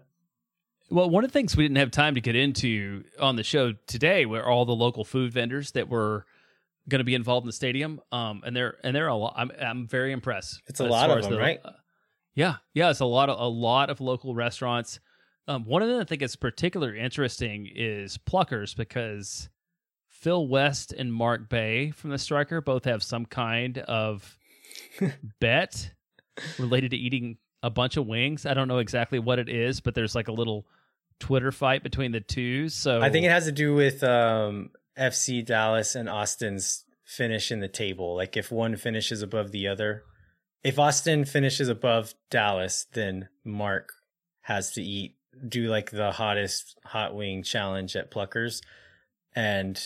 Well, 0.91 1.09
one 1.09 1.23
of 1.23 1.31
the 1.31 1.33
things 1.33 1.55
we 1.55 1.63
didn't 1.63 1.77
have 1.77 1.91
time 1.91 2.15
to 2.15 2.21
get 2.21 2.35
into 2.35 3.03
on 3.19 3.35
the 3.35 3.43
show 3.43 3.73
today 3.87 4.25
were 4.25 4.43
all 4.43 4.65
the 4.65 4.75
local 4.75 5.03
food 5.03 5.31
vendors 5.31 5.71
that 5.71 5.87
were 5.87 6.25
going 6.87 6.99
to 6.99 7.05
be 7.05 7.15
involved 7.15 7.45
in 7.45 7.47
the 7.47 7.53
stadium. 7.53 8.01
Um, 8.11 8.41
and 8.45 8.55
they're 8.55 8.77
and 8.83 8.95
they're 8.95 9.07
a 9.07 9.15
lot. 9.15 9.35
I'm 9.37 9.51
I'm 9.61 9.87
very 9.87 10.11
impressed. 10.11 10.61
It's 10.67 10.79
a 10.79 10.85
lot 10.85 11.11
of 11.11 11.21
them, 11.21 11.33
the, 11.33 11.39
right? 11.39 11.59
Uh, 11.63 11.71
yeah, 12.33 12.55
yeah. 12.73 12.89
It's 12.89 12.99
a 12.99 13.05
lot 13.05 13.29
of 13.29 13.39
a 13.39 13.47
lot 13.47 13.89
of 13.89 14.01
local 14.01 14.33
restaurants. 14.33 14.99
Um, 15.47 15.65
one 15.65 15.81
of 15.81 15.89
them 15.89 15.99
I 15.99 16.05
think 16.05 16.21
is 16.21 16.35
particularly 16.35 16.99
interesting 16.99 17.69
is 17.73 18.17
Pluckers 18.17 18.75
because 18.75 19.49
Phil 20.07 20.47
West 20.47 20.91
and 20.91 21.13
Mark 21.13 21.49
Bay 21.49 21.91
from 21.91 22.09
the 22.09 22.17
Striker 22.17 22.61
both 22.61 22.85
have 22.85 23.03
some 23.03 23.25
kind 23.25 23.77
of 23.77 24.38
bet 25.39 25.91
related 26.59 26.91
to 26.91 26.97
eating 26.97 27.37
a 27.61 27.69
bunch 27.69 27.97
of 27.97 28.07
wings. 28.07 28.45
I 28.45 28.53
don't 28.53 28.67
know 28.67 28.79
exactly 28.79 29.19
what 29.19 29.39
it 29.39 29.49
is, 29.49 29.81
but 29.81 29.95
there's 29.95 30.15
like 30.15 30.27
a 30.27 30.33
little 30.33 30.65
Twitter 31.19 31.51
fight 31.51 31.83
between 31.83 32.11
the 32.11 32.21
two. 32.21 32.69
So 32.69 33.01
I 33.01 33.09
think 33.09 33.25
it 33.25 33.31
has 33.31 33.45
to 33.45 33.51
do 33.51 33.73
with 33.73 34.03
um, 34.03 34.71
FC 34.97 35.45
Dallas 35.45 35.95
and 35.95 36.09
Austin's 36.09 36.85
finish 37.05 37.51
in 37.51 37.59
the 37.59 37.67
table. 37.67 38.15
Like 38.15 38.37
if 38.37 38.51
one 38.51 38.75
finishes 38.75 39.21
above 39.21 39.51
the 39.51 39.67
other, 39.67 40.03
if 40.63 40.79
Austin 40.79 41.25
finishes 41.25 41.69
above 41.69 42.13
Dallas, 42.29 42.85
then 42.93 43.29
Mark 43.43 43.91
has 44.41 44.71
to 44.71 44.81
eat 44.81 45.15
do 45.47 45.67
like 45.67 45.91
the 45.91 46.11
hottest 46.11 46.77
hot 46.83 47.15
wing 47.15 47.43
challenge 47.43 47.95
at 47.95 48.11
Pluckers, 48.11 48.61
and 49.35 49.81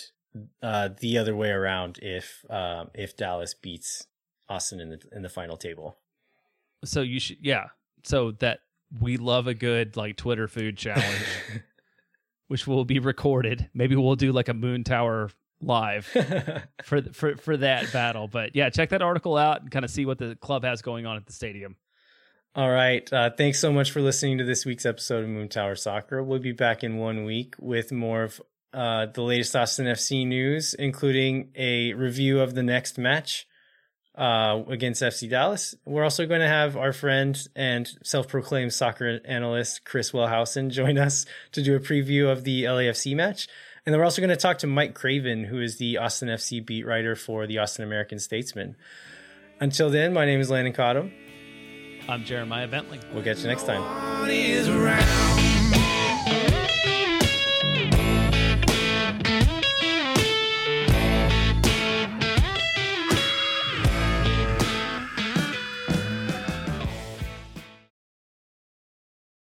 uh, 0.61 0.89
the 0.99 1.17
other 1.17 1.35
way 1.35 1.49
around 1.49 1.99
if 2.01 2.43
um, 2.49 2.89
if 2.93 3.15
Dallas 3.15 3.53
beats 3.53 4.07
Austin 4.49 4.79
in 4.79 4.89
the 4.89 4.99
in 5.11 5.21
the 5.21 5.29
final 5.29 5.57
table. 5.57 5.97
So 6.85 7.01
you 7.01 7.19
should 7.19 7.37
yeah. 7.41 7.67
So 8.03 8.31
that 8.39 8.59
we 8.99 9.17
love 9.17 9.47
a 9.47 9.53
good 9.53 9.95
like 9.97 10.17
Twitter 10.17 10.47
food 10.47 10.77
challenge, 10.77 11.25
which 12.47 12.67
will 12.67 12.85
be 12.85 12.99
recorded. 12.99 13.69
Maybe 13.73 13.95
we'll 13.95 14.15
do 14.15 14.31
like 14.31 14.49
a 14.49 14.53
Moon 14.53 14.83
Tower 14.83 15.29
live 15.61 16.05
for 16.83 17.01
for 17.13 17.35
for 17.37 17.57
that 17.57 17.91
battle. 17.93 18.27
But 18.27 18.55
yeah, 18.55 18.69
check 18.69 18.89
that 18.89 19.01
article 19.01 19.37
out 19.37 19.61
and 19.61 19.71
kind 19.71 19.85
of 19.85 19.91
see 19.91 20.05
what 20.05 20.17
the 20.17 20.35
club 20.35 20.63
has 20.63 20.81
going 20.81 21.05
on 21.05 21.17
at 21.17 21.25
the 21.25 21.33
stadium. 21.33 21.77
All 22.55 22.69
right. 22.69 23.11
Uh, 23.11 23.31
thanks 23.35 23.59
so 23.59 23.73
much 23.73 23.89
for 23.89 23.99
listening 23.99 24.37
to 24.37 24.43
this 24.43 24.63
week's 24.63 24.85
episode 24.85 25.23
of 25.23 25.29
Moon 25.29 25.49
Tower 25.49 25.75
Soccer. 25.75 26.21
We'll 26.21 26.37
be 26.37 26.51
back 26.51 26.83
in 26.83 26.97
one 26.97 27.23
week 27.23 27.55
with 27.57 27.91
more 27.91 28.21
of 28.21 28.39
uh, 28.71 29.07
the 29.07 29.23
latest 29.23 29.55
Austin 29.55 29.87
FC 29.87 30.27
news, 30.27 30.75
including 30.75 31.49
a 31.55 31.93
review 31.93 32.41
of 32.41 32.53
the 32.53 32.61
next 32.61 32.99
match 32.99 33.47
uh, 34.15 34.61
against 34.67 35.01
FC 35.01 35.29
Dallas. 35.29 35.75
We're 35.85 36.03
also 36.03 36.25
going 36.25 36.41
to 36.41 36.47
have 36.47 36.77
our 36.77 36.93
friend 36.93 37.37
and 37.55 37.89
self 38.03 38.27
proclaimed 38.27 38.73
soccer 38.73 39.19
analyst, 39.25 39.85
Chris 39.85 40.11
Wellhausen, 40.11 40.69
join 40.69 40.97
us 40.97 41.25
to 41.53 41.63
do 41.63 41.75
a 41.75 41.79
preview 41.79 42.31
of 42.31 42.43
the 42.43 42.63
LAFC 42.63 43.15
match. 43.15 43.47
And 43.85 43.93
then 43.93 43.99
we're 43.99 44.05
also 44.05 44.21
going 44.21 44.29
to 44.29 44.37
talk 44.37 44.59
to 44.59 44.67
Mike 44.67 44.93
Craven, 44.93 45.43
who 45.43 45.59
is 45.59 45.77
the 45.77 45.97
Austin 45.97 46.29
FC 46.29 46.65
beat 46.65 46.85
writer 46.85 47.15
for 47.15 47.45
the 47.45 47.57
Austin 47.57 47.83
American 47.83 48.17
Statesman. 48.17 48.75
Until 49.59 49.89
then, 49.89 50.13
my 50.13 50.25
name 50.25 50.39
is 50.39 50.49
Landon 50.49 50.73
Cottom. 50.73 51.11
I'm 52.07 52.23
Jeremiah 52.23 52.67
Bentley. 52.67 52.99
We'll 53.13 53.23
catch 53.23 53.39
you 53.39 53.47
next 53.47 53.65
time. 53.65 53.81